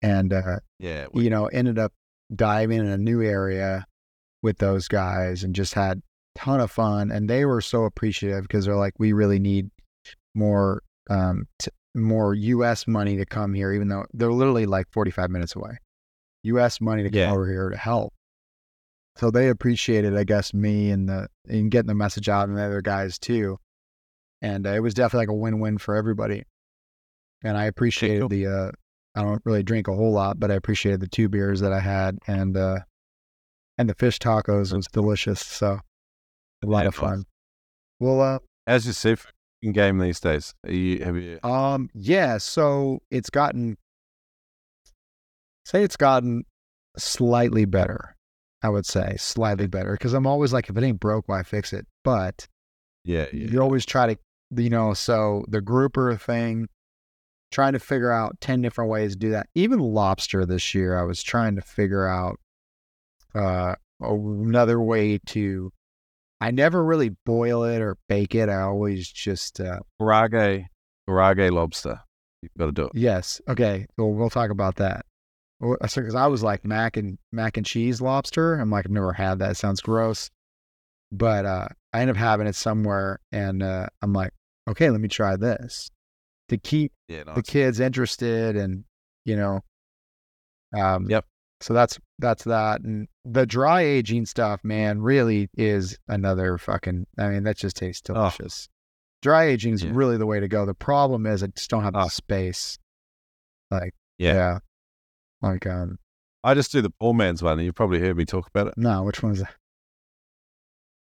And 0.00 0.32
uh, 0.32 0.60
Yeah. 0.78 1.06
you 1.12 1.28
know, 1.28 1.46
ended 1.46 1.78
up 1.78 1.92
diving 2.34 2.78
in 2.78 2.86
a 2.86 2.96
new 2.98 3.20
area 3.20 3.84
with 4.42 4.58
those 4.58 4.88
guys 4.88 5.42
and 5.44 5.54
just 5.54 5.74
had 5.74 6.00
ton 6.34 6.60
of 6.60 6.70
fun. 6.70 7.10
And 7.10 7.28
they 7.28 7.44
were 7.44 7.60
so 7.60 7.84
appreciative 7.84 8.42
because 8.42 8.64
they're 8.64 8.76
like, 8.76 8.94
we 8.98 9.12
really 9.12 9.38
need 9.38 9.70
more, 10.34 10.82
um, 11.10 11.46
t- 11.58 11.70
more 11.94 12.32
U.S. 12.34 12.86
money 12.86 13.16
to 13.16 13.26
come 13.26 13.52
here, 13.54 13.72
even 13.72 13.88
though 13.88 14.06
they're 14.14 14.32
literally 14.32 14.66
like 14.66 14.86
45 14.90 15.30
minutes 15.30 15.54
away. 15.56 15.78
U.S. 16.44 16.80
money 16.80 17.02
to 17.02 17.10
come 17.10 17.18
Yeah. 17.18 17.32
over 17.32 17.46
here 17.48 17.68
to 17.70 17.76
help. 17.76 18.12
So 19.16 19.30
they 19.30 19.48
appreciated, 19.48 20.16
I 20.16 20.24
guess, 20.24 20.54
me 20.54 20.90
and 20.90 21.08
the 21.08 21.28
and 21.48 21.70
getting 21.70 21.88
the 21.88 21.94
message 21.94 22.28
out 22.28 22.48
and 22.48 22.56
the 22.56 22.62
other 22.62 22.80
guys 22.80 23.18
too. 23.18 23.58
And 24.40 24.66
uh, 24.66 24.70
it 24.70 24.80
was 24.80 24.94
definitely 24.94 25.26
like 25.26 25.34
a 25.34 25.38
win-win 25.38 25.78
for 25.78 25.94
everybody. 25.94 26.42
And 27.44 27.56
I 27.56 27.64
appreciated 27.66 28.28
the 28.30 28.46
uh, 28.46 28.70
I 29.14 29.22
don't 29.22 29.42
really 29.44 29.62
drink 29.62 29.88
a 29.88 29.94
whole 29.94 30.12
lot, 30.12 30.40
but 30.40 30.50
I 30.50 30.54
appreciated 30.54 31.00
the 31.00 31.08
two 31.08 31.28
beers 31.28 31.60
that 31.60 31.72
I 31.72 31.80
had, 31.80 32.18
and 32.26 32.56
uh, 32.56 32.80
and 33.78 33.88
the 33.88 33.94
fish 33.94 34.18
tacos 34.18 34.72
was 34.74 34.86
delicious. 34.92 35.40
So 35.40 35.78
a 36.62 36.66
lot 36.66 36.82
Yeah, 36.82 36.88
of 36.88 36.94
fun. 36.94 37.24
Well, 38.00 38.20
uh, 38.20 38.38
How's 38.66 38.86
your 38.86 38.94
seafood 38.94 39.32
game 39.72 39.98
these 39.98 40.20
days? 40.20 40.54
Are 40.64 40.72
you, 40.72 41.04
have 41.04 41.16
you? 41.16 41.38
um, 41.42 41.90
yeah. 41.94 42.38
So 42.38 43.00
it's 43.10 43.28
gotten, 43.30 43.76
say, 45.66 45.82
it's 45.82 45.96
gotten 45.96 46.44
slightly 46.96 47.64
better. 47.64 48.16
I 48.62 48.68
would 48.68 48.86
say 48.86 49.16
slightly 49.18 49.66
better 49.66 49.92
because 49.92 50.12
I'm 50.14 50.26
always 50.26 50.52
like, 50.52 50.68
if 50.70 50.76
it 50.76 50.84
ain't 50.84 51.00
broke, 51.00 51.28
why 51.28 51.42
fix 51.42 51.72
it? 51.72 51.86
But 52.04 52.46
Yeah, 53.04 53.26
yeah. 53.32 53.48
you 53.50 53.60
always 53.60 53.84
try 53.84 54.14
to, 54.14 54.16
you 54.56 54.70
know, 54.70 54.94
so 54.94 55.44
the 55.48 55.60
grouper 55.60 56.16
thing, 56.16 56.68
trying 57.50 57.72
to 57.74 57.78
figure 57.78 58.10
out 58.12 58.40
10 58.40 58.62
different 58.62 58.90
ways 58.90 59.12
to 59.12 59.18
do 59.18 59.30
that. 59.30 59.46
Even 59.54 59.78
lobster 59.78 60.46
this 60.46 60.74
year, 60.74 60.98
I 60.98 61.02
was 61.02 61.22
trying 61.22 61.56
to 61.56 61.62
figure 61.62 62.06
out 62.06 62.38
uh, 63.34 63.74
another 64.00 64.80
way 64.80 65.18
to, 65.26 65.70
I 66.40 66.50
never 66.50 66.84
really 66.84 67.10
boil 67.26 67.64
it 67.64 67.80
or 67.80 67.96
bake 68.08 68.34
it. 68.34 68.48
I 68.48 68.62
always 68.62 69.10
just, 69.10 69.60
uh, 69.60 69.80
Karaage, 70.00 70.66
karaage 71.08 71.50
lobster. 71.50 72.00
You've 72.42 72.54
got 72.58 72.66
to 72.66 72.72
do 72.72 72.84
it. 72.86 72.92
yes. 72.94 73.40
Okay. 73.48 73.86
Well, 73.96 74.12
we'll 74.12 74.30
talk 74.30 74.50
about 74.50 74.76
that. 74.76 75.06
Because 75.62 76.14
I 76.16 76.26
was 76.26 76.42
like 76.42 76.64
mac 76.64 76.96
and 76.96 77.18
mac 77.30 77.56
and 77.56 77.64
cheese 77.64 78.00
lobster. 78.00 78.54
I'm 78.54 78.70
like, 78.70 78.84
I've 78.84 78.90
never 78.90 79.12
had 79.12 79.38
that. 79.38 79.52
It 79.52 79.56
sounds 79.56 79.80
gross. 79.80 80.28
But 81.12 81.44
uh, 81.46 81.68
I 81.92 82.00
end 82.00 82.10
up 82.10 82.16
having 82.16 82.46
it 82.46 82.56
somewhere, 82.56 83.20
and 83.30 83.62
uh, 83.62 83.86
I'm 84.02 84.12
like, 84.12 84.32
okay, 84.68 84.90
let 84.90 85.00
me 85.00 85.08
try 85.08 85.36
this 85.36 85.90
to 86.48 86.56
keep 86.58 86.92
Yeah, 87.06 87.22
nice. 87.24 87.36
the 87.36 87.42
kids 87.42 87.80
interested, 87.80 88.56
and 88.56 88.84
you 89.24 89.36
know, 89.36 89.60
um, 90.74 91.08
Yep. 91.08 91.26
So 91.60 91.74
that's 91.74 91.98
that's 92.18 92.42
that, 92.44 92.80
and 92.80 93.06
the 93.24 93.46
dry 93.46 93.82
aging 93.82 94.26
stuff, 94.26 94.64
man, 94.64 95.00
really 95.00 95.48
is 95.56 95.96
another 96.08 96.58
fucking. 96.58 97.06
I 97.18 97.28
mean, 97.28 97.44
that 97.44 97.56
just 97.56 97.76
tastes 97.76 98.02
Oh. 98.10 98.14
delicious. 98.14 98.68
Dry 99.22 99.44
aging 99.44 99.74
is 99.74 99.84
Yeah. 99.84 99.92
really 99.94 100.16
the 100.16 100.26
way 100.26 100.40
to 100.40 100.48
go. 100.48 100.66
The 100.66 100.74
problem 100.74 101.24
is 101.26 101.42
I 101.44 101.46
just 101.48 101.70
don't 101.70 101.84
have 101.84 101.94
Oh. 101.94 102.02
the 102.04 102.08
space. 102.08 102.78
Like, 103.70 103.94
Yeah. 104.18 104.32
yeah, 104.34 104.58
like 105.42 105.66
um, 105.66 105.98
I 106.44 106.54
just 106.54 106.72
do 106.72 106.80
the 106.80 106.90
poor 107.00 107.12
man's 107.14 107.42
one. 107.42 107.54
and 107.58 107.64
You've 107.64 107.74
probably 107.74 108.00
heard 108.00 108.16
me 108.16 108.24
talk 108.24 108.48
about 108.48 108.68
it. 108.68 108.74
no, 108.76 109.02
which 109.02 109.22
one 109.22 109.32
is 109.32 109.40
that? 109.40 109.54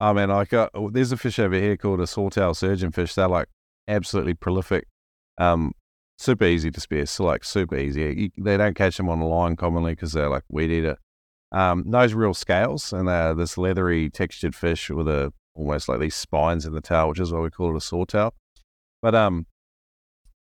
Oh 0.01 0.15
man, 0.15 0.31
I 0.31 0.45
got 0.45 0.71
oh, 0.75 0.91
there's 0.91 1.12
a 1.12 1.17
fish 1.17 1.39
over 1.39 1.55
here 1.55 1.77
called 1.77 2.01
a 2.01 2.05
swordtail 2.05 2.57
surgeon 2.57 2.91
fish. 2.91 3.15
They're 3.15 3.29
like 3.29 3.49
absolutely 3.87 4.35
prolific. 4.35 4.87
Um, 5.39 5.73
super 6.19 6.45
easy 6.45 6.71
to 6.71 6.81
spear. 6.81 7.07
So 7.07 7.25
like 7.25 7.45
super 7.45 7.77
easy. 7.77 8.31
You, 8.37 8.45
they 8.45 8.57
don't 8.57 8.75
catch 8.75 8.97
them 8.97 9.09
on 9.11 9.21
the 9.21 9.27
line 9.27 9.57
commonly 9.57 9.93
because 9.93 10.12
they're 10.12 10.31
like 10.31 10.45
weed 10.49 10.71
eater. 10.71 10.97
Um, 11.53 11.85
those 11.91 12.15
real 12.15 12.33
scales 12.35 12.93
and 12.93 13.09
they're 13.09 13.35
this 13.35 13.59
leathery 13.59 14.09
textured 14.09 14.55
fish 14.55 14.89
with 14.89 15.09
a 15.09 15.33
almost 15.55 15.89
like 15.89 16.01
these 16.01 16.15
spines 16.15 16.65
in 16.65 16.73
the 16.73 16.81
tail, 16.81 17.09
which 17.09 17.21
is 17.21 17.33
why 17.33 17.41
we 17.41 17.51
call 17.51 17.71
it 17.71 17.77
a 17.77 17.81
swordtail. 17.81 18.31
But 19.03 19.15
um, 19.15 19.47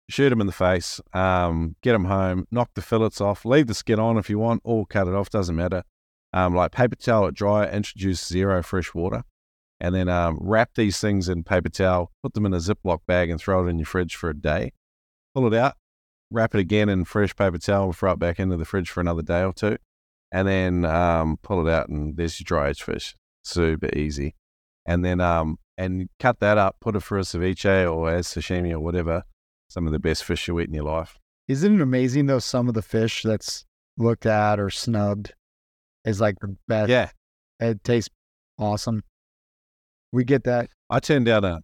shoot 0.08 0.30
them 0.30 0.40
in 0.40 0.46
the 0.46 0.52
face. 0.52 1.00
Um, 1.12 1.76
get 1.82 1.92
them 1.92 2.06
home. 2.06 2.46
Knock 2.50 2.70
the 2.74 2.82
fillets 2.82 3.20
off. 3.20 3.44
Leave 3.44 3.66
the 3.66 3.74
skin 3.74 3.98
on 3.98 4.18
if 4.18 4.30
you 4.30 4.38
want, 4.38 4.62
or 4.64 4.86
cut 4.86 5.08
it 5.08 5.14
off. 5.14 5.30
Doesn't 5.30 5.56
matter. 5.56 5.84
Um, 6.32 6.54
like 6.54 6.72
paper 6.72 6.96
towel 6.96 7.26
it 7.26 7.34
dry. 7.34 7.68
Introduce 7.68 8.26
zero 8.26 8.62
fresh 8.62 8.94
water 8.94 9.24
and 9.80 9.94
then 9.94 10.08
um, 10.08 10.38
wrap 10.40 10.70
these 10.74 11.00
things 11.00 11.28
in 11.28 11.44
paper 11.44 11.68
towel, 11.68 12.10
put 12.22 12.34
them 12.34 12.46
in 12.46 12.54
a 12.54 12.58
Ziploc 12.58 13.00
bag, 13.06 13.30
and 13.30 13.40
throw 13.40 13.64
it 13.64 13.70
in 13.70 13.78
your 13.78 13.86
fridge 13.86 14.16
for 14.16 14.30
a 14.30 14.36
day. 14.36 14.72
Pull 15.34 15.46
it 15.46 15.54
out, 15.54 15.74
wrap 16.30 16.54
it 16.54 16.60
again 16.60 16.88
in 16.88 17.04
fresh 17.04 17.34
paper 17.34 17.58
towel, 17.58 17.86
and 17.86 17.96
throw 17.96 18.12
it 18.12 18.18
back 18.18 18.40
into 18.40 18.56
the 18.56 18.64
fridge 18.64 18.90
for 18.90 19.00
another 19.00 19.22
day 19.22 19.42
or 19.42 19.52
two, 19.52 19.78
and 20.32 20.48
then 20.48 20.84
um, 20.84 21.38
pull 21.42 21.66
it 21.66 21.72
out, 21.72 21.88
and 21.88 22.16
there's 22.16 22.40
your 22.40 22.44
dry 22.44 22.70
aged 22.70 22.82
fish. 22.82 23.14
Super 23.44 23.88
easy. 23.96 24.34
And 24.84 25.04
then 25.04 25.20
um, 25.20 25.58
and 25.76 26.08
cut 26.18 26.40
that 26.40 26.58
up, 26.58 26.76
put 26.80 26.96
it 26.96 27.00
for 27.00 27.18
a 27.18 27.22
ceviche 27.22 27.92
or 27.92 28.10
as 28.10 28.26
sashimi 28.26 28.72
or 28.72 28.80
whatever. 28.80 29.22
Some 29.68 29.86
of 29.86 29.92
the 29.92 29.98
best 29.98 30.24
fish 30.24 30.48
you 30.48 30.58
eat 30.60 30.68
in 30.68 30.74
your 30.74 30.84
life. 30.84 31.18
Isn't 31.46 31.76
it 31.76 31.82
amazing 31.82 32.26
though? 32.26 32.38
Some 32.38 32.68
of 32.68 32.74
the 32.74 32.82
fish 32.82 33.22
that's 33.22 33.64
looked 33.96 34.26
at 34.26 34.58
or 34.60 34.70
snubbed 34.70 35.34
is 36.04 36.20
like 36.20 36.36
the 36.40 36.56
best. 36.66 36.90
Yeah, 36.90 37.10
It 37.60 37.82
tastes 37.84 38.10
awesome. 38.58 39.02
We 40.12 40.24
get 40.24 40.44
that. 40.44 40.70
I 40.88 41.00
turned 41.00 41.26
down 41.26 41.44
a 41.44 41.60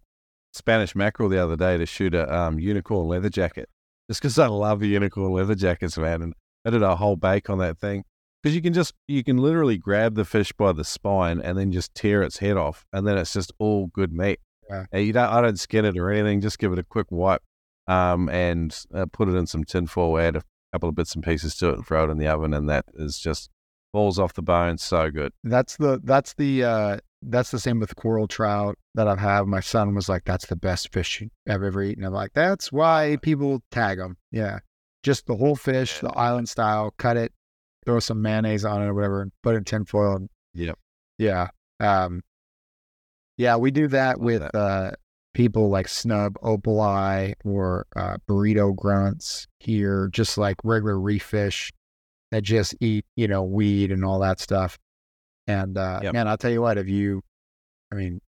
Spanish 0.53 0.95
mackerel 0.95 1.29
the 1.29 1.43
other 1.43 1.55
day 1.55 1.77
to 1.77 1.85
shoot 1.85 2.13
a 2.13 2.33
um, 2.33 2.59
unicorn 2.59 3.07
leather 3.07 3.29
jacket, 3.29 3.69
just 4.09 4.21
because 4.21 4.37
I 4.37 4.47
love 4.47 4.79
the 4.79 4.87
unicorn 4.87 5.31
leather 5.31 5.55
jackets, 5.55 5.97
man. 5.97 6.21
And 6.21 6.33
I 6.63 6.69
did 6.69 6.83
a 6.83 6.95
whole 6.95 7.15
bake 7.15 7.49
on 7.49 7.57
that 7.59 7.79
thing 7.79 8.03
because 8.41 8.55
you 8.55 8.61
can 8.61 8.73
just 8.73 8.93
you 9.07 9.23
can 9.23 9.37
literally 9.37 9.77
grab 9.77 10.15
the 10.15 10.25
fish 10.25 10.51
by 10.53 10.71
the 10.71 10.83
spine 10.83 11.41
and 11.41 11.57
then 11.57 11.71
just 11.71 11.95
tear 11.95 12.21
its 12.21 12.37
head 12.37 12.57
off, 12.57 12.85
and 12.93 13.07
then 13.07 13.17
it's 13.17 13.33
just 13.33 13.51
all 13.57 13.87
good 13.87 14.13
meat. 14.13 14.39
Yeah. 14.69 14.85
And 14.91 15.05
you 15.05 15.13
don't 15.13 15.29
I 15.29 15.41
don't 15.41 15.59
skin 15.59 15.85
it 15.85 15.97
or 15.97 16.11
anything. 16.11 16.41
Just 16.41 16.59
give 16.59 16.71
it 16.71 16.79
a 16.79 16.83
quick 16.83 17.07
wipe, 17.09 17.41
um, 17.87 18.29
and 18.29 18.77
uh, 18.93 19.05
put 19.11 19.27
it 19.29 19.35
in 19.35 19.47
some 19.47 19.63
tinfoil. 19.63 20.17
Add 20.19 20.35
a 20.37 20.43
couple 20.73 20.89
of 20.89 20.95
bits 20.95 21.15
and 21.15 21.23
pieces 21.23 21.55
to 21.57 21.69
it, 21.69 21.75
and 21.75 21.85
throw 21.87 22.05
it 22.07 22.11
in 22.11 22.17
the 22.17 22.27
oven, 22.27 22.53
and 22.53 22.69
that 22.69 22.85
is 22.95 23.17
just 23.19 23.49
falls 23.93 24.19
off 24.19 24.33
the 24.33 24.41
bone. 24.41 24.77
So 24.77 25.09
good. 25.11 25.31
That's 25.43 25.77
the 25.77 25.99
that's 26.03 26.33
the 26.33 26.63
uh 26.63 26.97
that's 27.27 27.49
the 27.51 27.59
same 27.59 27.79
with 27.79 27.95
coral 27.95 28.27
trout 28.27 28.77
that 28.93 29.07
I've 29.07 29.19
had. 29.19 29.43
My 29.47 29.59
son 29.61 29.95
was 29.95 30.07
like, 30.09 30.23
"That's 30.25 30.45
the 30.47 30.55
best 30.55 30.91
fish 30.93 31.23
I've 31.49 31.63
ever 31.63 31.81
eaten." 31.81 32.03
I'm 32.03 32.13
like, 32.13 32.33
"That's 32.33 32.71
why 32.71 33.17
people 33.21 33.61
tag 33.71 33.97
them." 33.97 34.17
Yeah, 34.31 34.59
just 35.03 35.25
the 35.25 35.35
whole 35.35 35.55
fish, 35.55 35.99
the 35.99 36.09
island 36.09 36.49
style. 36.49 36.93
Cut 36.97 37.17
it, 37.17 37.31
throw 37.85 37.99
some 37.99 38.21
mayonnaise 38.21 38.65
on 38.65 38.81
it 38.83 38.87
or 38.87 38.93
whatever, 38.93 39.21
and 39.21 39.31
put 39.43 39.55
it 39.55 39.59
in 39.59 39.63
tinfoil. 39.63 40.15
and- 40.17 40.29
Yep. 40.53 40.77
Yeah. 41.17 41.47
Um. 41.79 42.21
Yeah, 43.37 43.57
we 43.57 43.71
do 43.71 43.87
that 43.89 44.19
with 44.19 44.43
uh 44.55 44.91
people 45.35 45.69
like 45.69 45.87
snub 45.87 46.33
opali 46.41 47.33
or 47.43 47.85
uh, 47.95 48.17
burrito 48.27 48.75
grunts 48.75 49.47
here, 49.59 50.07
just 50.11 50.37
like 50.37 50.55
regular 50.63 50.99
reef 50.99 51.21
fish 51.23 51.71
that 52.31 52.41
just 52.41 52.73
eat, 52.79 53.05
you 53.15 53.27
know, 53.27 53.43
weed 53.43 53.91
and 53.91 54.03
all 54.03 54.19
that 54.19 54.39
stuff. 54.39 54.79
And 55.45 55.77
uh, 55.77 55.99
Yep. 56.01 56.13
man, 56.13 56.27
I'll 56.27 56.37
tell 56.37 56.49
you 56.51 56.61
what, 56.61 56.77
if 56.79 56.87
you, 56.87 57.21
I 57.91 57.95
mean, 57.95 58.21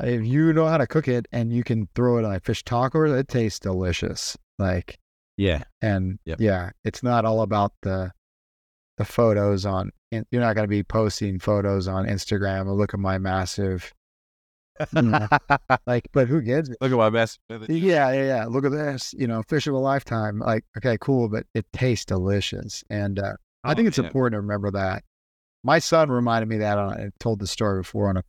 if 0.00 0.24
you 0.24 0.52
know 0.52 0.66
how 0.66 0.76
to 0.78 0.86
cook 0.86 1.08
it 1.08 1.26
and 1.32 1.52
you 1.52 1.64
can 1.64 1.88
throw 1.94 2.18
it 2.18 2.24
on 2.24 2.34
a 2.34 2.40
fish 2.40 2.62
taco, 2.62 3.04
it 3.12 3.26
tastes 3.26 3.58
delicious. 3.58 4.36
Like, 4.58 4.98
Yeah. 5.36 5.64
and 5.82 6.18
Yep. 6.26 6.40
yeah, 6.40 6.70
it's 6.84 7.02
not 7.02 7.24
all 7.24 7.42
about 7.42 7.72
the 7.82 8.12
the 8.98 9.04
photos 9.04 9.64
on. 9.64 9.92
You're 10.10 10.24
not 10.42 10.54
going 10.56 10.64
to 10.64 10.68
be 10.68 10.82
posting 10.82 11.38
photos 11.38 11.86
on 11.86 12.06
Instagram. 12.06 12.66
Look 12.76 12.94
at 12.94 12.98
my 13.00 13.16
massive, 13.18 13.94
Like. 15.86 16.08
But 16.12 16.28
who 16.28 16.40
gives 16.42 16.68
it? 16.68 16.76
Look 16.80 16.92
at 16.92 16.96
my 16.98 17.10
massive. 17.10 17.38
Yeah, 17.68 18.12
yeah, 18.12 18.24
yeah. 18.24 18.44
Look 18.46 18.64
at 18.64 18.72
this. 18.72 19.14
You 19.16 19.26
know, 19.26 19.42
fish 19.48 19.66
of 19.66 19.74
a 19.74 19.78
lifetime. 19.78 20.38
Like, 20.38 20.64
okay, 20.76 20.96
cool, 21.00 21.28
but 21.28 21.46
it 21.54 21.66
tastes 21.72 22.04
delicious, 22.04 22.84
and 22.90 23.18
uh, 23.18 23.34
I 23.64 23.74
think 23.74 23.86
Oh, 23.86 23.88
it's 23.88 23.98
yeah. 23.98 24.04
important 24.04 24.34
to 24.34 24.40
remember 24.40 24.70
that. 24.72 25.02
My 25.64 25.78
son 25.78 26.10
reminded 26.10 26.48
me 26.48 26.58
that 26.58 26.78
on, 26.78 26.92
I 26.92 27.10
told 27.18 27.40
the 27.40 27.46
story 27.46 27.80
before 27.80 28.08
on 28.08 28.16
a 28.18 28.22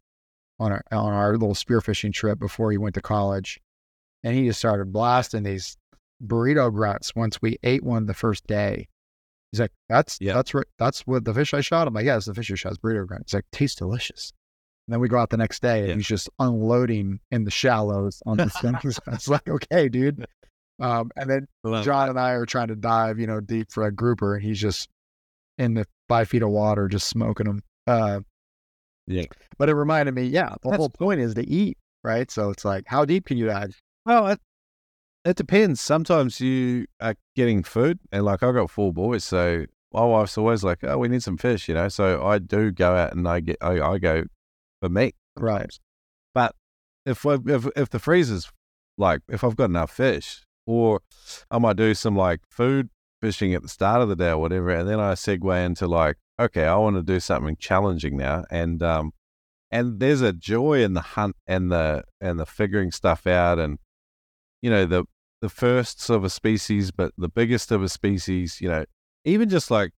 on 0.59 0.71
our 0.71 0.83
on 0.91 1.13
our 1.13 1.31
little 1.33 1.53
spearfishing 1.53 2.13
trip 2.13 2.39
before 2.39 2.71
he 2.71 2.77
went 2.77 2.95
to 2.95 3.01
college, 3.01 3.59
and 4.23 4.35
he 4.35 4.45
just 4.47 4.59
started 4.59 4.91
blasting 4.91 5.43
these 5.43 5.77
burrito 6.25 6.73
grunts. 6.73 7.15
Once 7.15 7.41
we 7.41 7.57
ate 7.63 7.83
one 7.83 8.05
the 8.07 8.13
first 8.13 8.45
day, 8.47 8.87
he's 9.51 9.59
like, 9.61 9.71
"That's 9.89 10.17
Yeah. 10.19 10.33
that's 10.33 10.53
right. 10.53 10.65
That's 10.77 11.01
what 11.01 11.23
the 11.25 11.33
fish 11.33 11.53
I 11.53 11.61
shot." 11.61 11.87
I'm 11.87 11.93
like, 11.93 12.05
"Yeah, 12.05 12.17
it's 12.17 12.25
the 12.25 12.33
fish 12.33 12.49
you 12.49 12.55
shot. 12.55 12.71
It's 12.73 12.79
burrito 12.81 13.05
grunt." 13.07 13.23
He's 13.27 13.33
like, 13.35 13.45
"Tastes 13.51 13.75
delicious." 13.77 14.33
And 14.89 14.93
then 14.95 15.01
we 15.01 15.07
go 15.07 15.19
out 15.19 15.29
the 15.29 15.37
next 15.37 15.61
day, 15.61 15.81
and 15.81 15.87
Yeah. 15.89 15.95
he's 15.97 16.07
just 16.07 16.31
unloading 16.39 17.19
in 17.29 17.43
the 17.43 17.51
shallows 17.51 18.23
on 18.25 18.37
the 18.37 18.49
things. 18.49 18.99
I 19.05 19.11
was 19.11 19.27
like, 19.27 19.47
"Okay, 19.47 19.87
dude." 19.87 20.25
Um, 20.79 21.11
and 21.15 21.29
then 21.29 21.47
Love 21.63 21.85
John 21.85 22.09
and 22.09 22.19
I 22.19 22.31
are 22.31 22.47
trying 22.47 22.69
to 22.69 22.75
dive, 22.75 23.19
you 23.19 23.27
know, 23.27 23.39
deep 23.39 23.71
for 23.71 23.83
a 23.83 23.91
grouper, 23.91 24.33
and 24.33 24.43
he's 24.43 24.59
just 24.59 24.89
in 25.59 25.75
the 25.75 25.85
five 26.07 26.27
feet 26.27 26.41
of 26.41 26.49
water, 26.49 26.87
just 26.87 27.05
smoking 27.07 27.45
them. 27.45 27.61
Uh, 27.85 28.21
Yeah. 29.05 29.25
But 29.59 29.69
it 29.69 29.75
reminded 29.75 30.15
me, 30.15 30.23
yeah, 30.23 30.55
the 30.63 30.69
That's 30.69 30.77
whole 30.77 30.89
point 30.89 31.19
is 31.19 31.35
to 31.35 31.47
eat, 31.47 31.77
right? 32.03 32.31
So 32.31 32.49
it's 32.49 32.65
like, 32.65 32.85
how 32.87 33.05
deep 33.05 33.25
can 33.25 33.37
you 33.37 33.45
dive? 33.45 33.79
Well, 34.07 34.25
it, 34.29 34.39
it 35.23 35.35
depends. 35.37 35.81
Sometimes 35.81 36.41
you 36.41 36.87
are 36.99 37.13
getting 37.35 37.61
food, 37.61 37.99
and 38.11 38.25
like 38.25 38.41
I've 38.41 38.55
got 38.55 38.71
four 38.71 38.91
boys, 38.91 39.23
so 39.23 39.65
my 39.93 40.03
wife's 40.03 40.35
always 40.35 40.63
like, 40.63 40.79
"Oh, 40.83 40.97
we 40.97 41.09
need 41.09 41.21
some 41.21 41.37
fish," 41.37 41.67
you 41.67 41.75
know. 41.75 41.89
So 41.89 42.25
I 42.25 42.39
do 42.39 42.71
go 42.71 42.95
out 42.95 43.13
and 43.13 43.27
I 43.27 43.39
get 43.41 43.57
I, 43.61 43.79
I 43.81 43.97
go 43.99 44.23
for 44.81 44.89
meat. 44.89 45.15
Right. 45.35 45.79
But 46.33 46.55
if 47.05 47.25
if 47.25 47.67
if 47.75 47.89
the 47.89 47.99
freezer's 47.99 48.51
like 48.97 49.21
if 49.29 49.43
I've 49.43 49.55
got 49.55 49.65
enough 49.65 49.91
fish, 49.91 50.43
or 50.65 51.01
I 51.49 51.57
might 51.57 51.77
do 51.77 51.93
some 51.93 52.15
like 52.15 52.41
food 52.49 52.89
fishing 53.21 53.53
at 53.53 53.61
the 53.61 53.69
start 53.69 54.01
of 54.01 54.09
the 54.09 54.15
day 54.15 54.29
or 54.29 54.37
whatever, 54.37 54.69
and 54.69 54.87
then 54.87 54.99
I 54.99 55.13
segue 55.13 55.65
into 55.65 55.87
like, 55.87 56.17
okay, 56.39 56.65
I 56.65 56.75
want 56.75 56.95
to 56.95 57.03
do 57.03 57.19
something 57.19 57.55
challenging 57.57 58.17
now, 58.17 58.45
and 58.51 58.81
um, 58.83 59.11
and 59.71 59.99
there's 59.99 60.21
a 60.21 60.33
joy 60.33 60.83
in 60.83 60.93
the 60.93 61.01
hunt 61.01 61.35
and 61.47 61.71
the 61.71 62.03
and 62.21 62.39
the 62.39 62.45
figuring 62.45 62.91
stuff 62.91 63.25
out, 63.25 63.59
and 63.59 63.79
you 64.61 64.69
know 64.69 64.85
the 64.85 65.05
the 65.41 65.49
firsts 65.49 66.09
of 66.09 66.23
a 66.23 66.29
species, 66.29 66.91
but 66.91 67.13
the 67.17 67.29
biggest 67.29 67.71
of 67.71 67.81
a 67.81 67.89
species, 67.89 68.59
you 68.59 68.67
know, 68.67 68.83
even 69.23 69.47
just 69.47 69.71
like 69.71 69.91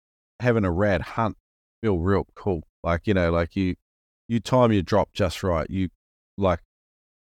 having 0.42 0.66
a 0.66 0.72
rad 0.72 1.02
hunt 1.02 1.38
feel 1.82 1.98
real 1.98 2.28
cool. 2.36 2.64
Like 2.84 3.08
you 3.08 3.14
know, 3.14 3.32
like 3.32 3.56
you 3.56 3.76
you 4.30 4.40
time 4.40 4.72
your 4.72 4.84
drop 4.84 5.12
just 5.12 5.44
right. 5.44 5.70
You 5.70 5.90
like 6.38 6.62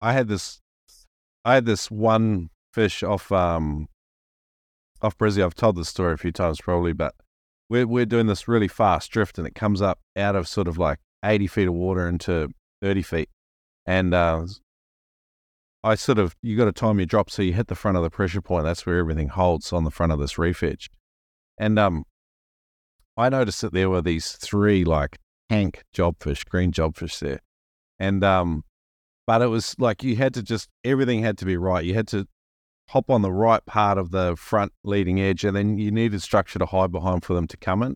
I 0.01 0.13
had 0.13 0.27
this 0.27 0.61
I 1.43 1.55
had 1.55 1.65
this 1.65 1.89
one 1.89 2.49
fish 2.73 3.01
off 3.01 3.31
um 3.31 3.87
off 5.01 5.17
Brizzy. 5.17 5.43
I've 5.43 5.55
told 5.55 5.77
this 5.77 5.89
story 5.89 6.13
a 6.13 6.17
few 6.17 6.33
times 6.33 6.59
probably, 6.61 6.93
but 6.93 7.15
we're 7.69 7.87
we're 7.87 8.05
doing 8.05 8.27
this 8.27 8.47
really 8.47 8.67
fast 8.67 9.09
drift 9.09 9.37
and 9.37 9.47
it 9.47 9.55
comes 9.55 9.81
up 9.81 9.99
out 10.15 10.35
of 10.35 10.47
sort 10.47 10.67
of 10.67 10.77
like 10.77 10.99
eighty 11.23 11.47
feet 11.47 11.69
of 11.69 11.73
water 11.73 12.07
into 12.07 12.49
thirty 12.81 13.01
feet. 13.01 13.29
And 13.85 14.13
uh 14.13 14.45
I 15.81 15.95
sort 15.95 16.19
of 16.19 16.35
you 16.43 16.57
gotta 16.57 16.73
time 16.73 16.99
your 16.99 17.05
drop 17.05 17.31
so 17.31 17.41
you 17.41 17.53
hit 17.53 17.67
the 17.67 17.75
front 17.75 17.95
of 17.95 18.03
the 18.03 18.09
pressure 18.09 18.41
point. 18.41 18.65
That's 18.65 18.85
where 18.85 18.99
everything 18.99 19.29
holds 19.29 19.71
on 19.71 19.85
the 19.85 19.91
front 19.91 20.11
of 20.11 20.19
this 20.19 20.37
reef 20.37 20.61
edge. 20.61 20.89
And 21.57 21.79
um 21.79 22.03
I 23.15 23.29
noticed 23.29 23.61
that 23.61 23.71
there 23.71 23.89
were 23.89 24.01
these 24.01 24.33
three 24.33 24.83
like 24.83 25.17
hank 25.49 25.83
jobfish, 25.95 26.45
green 26.45 26.71
jobfish 26.71 27.19
there. 27.19 27.39
And 27.99 28.23
um 28.23 28.63
but 29.27 29.41
it 29.41 29.47
was 29.47 29.75
like 29.77 30.03
you 30.03 30.15
had 30.15 30.33
to 30.33 30.43
just 30.43 30.69
everything 30.83 31.21
had 31.21 31.37
to 31.39 31.45
be 31.45 31.57
right. 31.57 31.85
You 31.85 31.93
had 31.93 32.07
to 32.09 32.27
hop 32.89 33.09
on 33.09 33.21
the 33.21 33.31
right 33.31 33.63
part 33.65 33.97
of 33.97 34.11
the 34.11 34.35
front 34.35 34.71
leading 34.83 35.19
edge 35.19 35.43
and 35.43 35.55
then 35.55 35.77
you 35.77 35.91
needed 35.91 36.21
structure 36.21 36.57
to 36.57 36.65
hide 36.65 36.91
behind 36.91 37.23
for 37.23 37.35
them 37.35 37.47
to 37.47 37.57
come 37.57 37.83
in. 37.83 37.95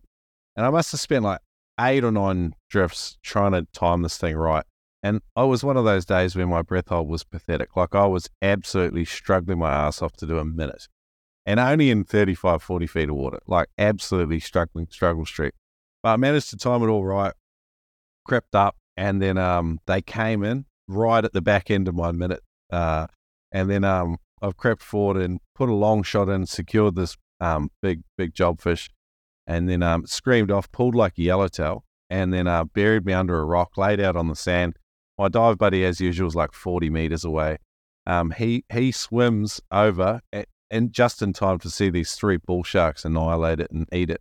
And 0.56 0.64
I 0.64 0.70
must 0.70 0.92
have 0.92 1.00
spent 1.00 1.24
like 1.24 1.40
eight 1.80 2.04
or 2.04 2.12
nine 2.12 2.54
drifts 2.70 3.18
trying 3.22 3.52
to 3.52 3.66
time 3.72 4.02
this 4.02 4.16
thing 4.16 4.36
right. 4.36 4.64
And 5.02 5.20
I 5.36 5.44
was 5.44 5.64
one 5.64 5.76
of 5.76 5.84
those 5.84 6.04
days 6.04 6.34
where 6.36 6.46
my 6.46 6.62
breath 6.62 6.88
hold 6.88 7.08
was 7.08 7.24
pathetic. 7.24 7.76
Like 7.76 7.94
I 7.94 8.06
was 8.06 8.30
absolutely 8.40 9.04
struggling 9.04 9.58
my 9.58 9.70
ass 9.70 10.00
off 10.00 10.12
to 10.18 10.26
do 10.26 10.38
a 10.38 10.44
minute. 10.44 10.88
And 11.44 11.60
only 11.60 11.90
in 11.90 12.04
35, 12.04 12.62
40 12.62 12.86
feet 12.86 13.08
of 13.10 13.16
water. 13.16 13.40
Like 13.46 13.68
absolutely 13.76 14.40
struggling, 14.40 14.86
struggle 14.90 15.26
street. 15.26 15.52
But 16.02 16.10
I 16.10 16.16
managed 16.16 16.50
to 16.50 16.56
time 16.56 16.82
it 16.82 16.86
all 16.86 17.04
right, 17.04 17.32
crept 18.24 18.54
up, 18.54 18.76
and 18.96 19.20
then 19.22 19.38
um 19.38 19.80
they 19.86 20.02
came 20.02 20.44
in 20.44 20.66
right 20.88 21.24
at 21.24 21.32
the 21.32 21.42
back 21.42 21.70
end 21.70 21.88
of 21.88 21.94
my 21.94 22.12
minute. 22.12 22.42
Uh 22.70 23.06
and 23.52 23.70
then 23.70 23.84
um 23.84 24.18
I've 24.42 24.56
crept 24.56 24.82
forward 24.82 25.22
and 25.22 25.40
put 25.54 25.68
a 25.68 25.74
long 25.74 26.02
shot 26.02 26.28
in, 26.28 26.46
secured 26.46 26.96
this 26.96 27.16
um 27.40 27.70
big, 27.82 28.02
big 28.18 28.34
jobfish, 28.34 28.88
and 29.46 29.68
then 29.68 29.82
um 29.82 30.06
screamed 30.06 30.50
off, 30.50 30.70
pulled 30.72 30.94
like 30.94 31.18
a 31.18 31.22
yellowtail, 31.22 31.84
and 32.10 32.32
then 32.32 32.46
uh 32.46 32.64
buried 32.64 33.04
me 33.06 33.12
under 33.12 33.38
a 33.40 33.44
rock, 33.44 33.76
laid 33.76 34.00
out 34.00 34.16
on 34.16 34.28
the 34.28 34.36
sand. 34.36 34.76
My 35.18 35.28
dive 35.28 35.58
buddy, 35.58 35.84
as 35.84 36.00
usual, 36.00 36.26
is 36.26 36.34
like 36.34 36.52
40 36.52 36.90
meters 36.90 37.24
away. 37.24 37.58
Um, 38.06 38.32
he 38.32 38.64
he 38.72 38.90
swims 38.92 39.60
over 39.70 40.20
a- 40.34 40.44
and 40.70 40.92
just 40.92 41.22
in 41.22 41.32
time 41.32 41.58
to 41.60 41.70
see 41.70 41.88
these 41.88 42.14
three 42.16 42.36
bull 42.36 42.64
sharks 42.64 43.04
annihilate 43.04 43.60
it 43.60 43.70
and 43.70 43.86
eat 43.92 44.10
it. 44.10 44.20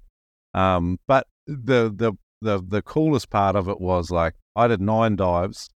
Um, 0.53 0.99
but 1.07 1.25
the 1.47 1.91
the 1.93 2.13
the 2.43 2.61
the 2.65 2.81
coolest 2.81 3.29
part 3.29 3.55
of 3.55 3.67
it 3.67 3.79
was 3.81 4.11
like 4.11 4.35
I 4.55 4.67
did 4.67 4.81
nine 4.81 5.15
dives, 5.15 5.69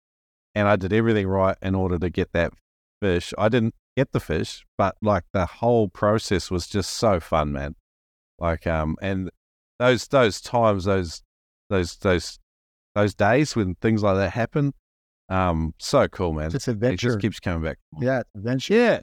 and 0.56 0.68
I 0.68 0.76
did 0.76 0.94
everything 0.94 1.28
right 1.28 1.58
in 1.62 1.76
order 1.76 1.98
to 1.98 2.10
get 2.10 2.32
that 2.34 2.54
fish. 3.02 3.34
I 3.38 3.50
didn't 3.50 3.74
get 3.96 4.12
the 4.12 4.20
fish, 4.20 4.64
but 4.78 4.96
like 5.02 5.24
the 5.34 5.46
whole 5.46 5.88
process 5.88 6.52
was 6.52 6.68
just 6.68 6.92
so 6.92 7.20
fun, 7.20 7.52
man. 7.52 7.76
Like 8.40 8.68
um, 8.68 8.96
and 9.02 9.30
those 9.80 10.08
those 10.08 10.42
times, 10.42 10.86
those 10.86 11.24
those 11.70 11.96
those 11.98 12.40
those 12.96 13.14
days 13.16 13.56
when 13.56 13.76
things 13.76 14.04
like 14.04 14.18
that 14.18 14.32
happen, 14.32 14.74
um, 15.30 15.74
so 15.80 16.08
cool, 16.08 16.34
man. 16.34 16.52
It's 16.54 16.68
adventure. 16.68 16.94
It 16.94 17.12
just 17.12 17.20
keeps 17.22 17.40
coming 17.40 17.64
back. 17.64 17.78
yeah, 18.00 18.22
adventure. 18.36 18.74
Yeah, 18.74 19.00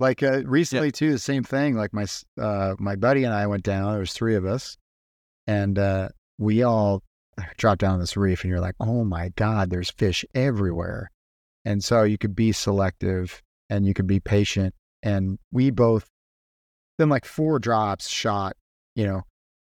Like 0.00 0.22
uh, 0.22 0.42
recently 0.46 0.92
too, 0.92 1.12
the 1.12 1.18
same 1.18 1.44
thing. 1.44 1.74
Like 1.74 1.92
my 1.92 2.02
s- 2.02 2.24
uh, 2.40 2.74
my 2.78 2.96
buddy 2.96 3.24
and 3.24 3.34
I 3.34 3.46
went 3.46 3.62
down. 3.64 3.90
There 3.90 4.00
was 4.00 4.12
three 4.12 4.36
of 4.36 4.44
us, 4.46 4.76
and 5.46 5.78
uh, 5.78 6.08
we 6.38 6.62
all 6.62 7.02
dropped 7.56 7.80
down 7.80 8.00
this 8.00 8.16
reef. 8.16 8.42
And 8.42 8.50
you're 8.50 8.60
like, 8.60 8.76
oh 8.80 9.04
my 9.04 9.30
god, 9.36 9.70
there's 9.70 9.90
fish 9.90 10.24
everywhere. 10.34 11.10
And 11.64 11.82
so 11.82 12.02
you 12.02 12.18
could 12.18 12.34
be 12.34 12.52
selective 12.52 13.42
and 13.68 13.86
you 13.86 13.94
could 13.94 14.06
be 14.06 14.20
patient. 14.20 14.74
And 15.02 15.38
we 15.52 15.70
both, 15.70 16.08
then 16.98 17.08
like 17.08 17.24
four 17.24 17.58
drops 17.58 18.08
shot. 18.08 18.56
You 18.94 19.06
know, 19.06 19.22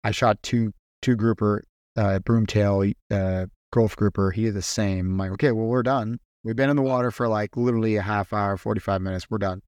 I 0.03 0.11
shot 0.11 0.41
two 0.43 0.73
two 1.01 1.15
grouper, 1.15 1.63
uh, 1.95 2.19
broomtail, 2.19 2.93
uh, 3.11 3.45
Gulf 3.71 3.95
grouper. 3.95 4.31
He 4.31 4.43
did 4.43 4.53
the 4.53 4.61
same. 4.61 5.11
I'm 5.11 5.17
like, 5.17 5.31
okay, 5.31 5.51
well 5.51 5.67
we're 5.67 5.83
done. 5.83 6.19
We've 6.43 6.55
been 6.55 6.69
in 6.69 6.75
the 6.75 6.81
water 6.81 7.11
for 7.11 7.27
like 7.27 7.57
literally 7.57 7.95
a 7.95 8.01
half 8.01 8.33
hour, 8.33 8.57
forty 8.57 8.79
five 8.79 9.01
minutes. 9.01 9.29
We're 9.29 9.39
done. 9.39 9.61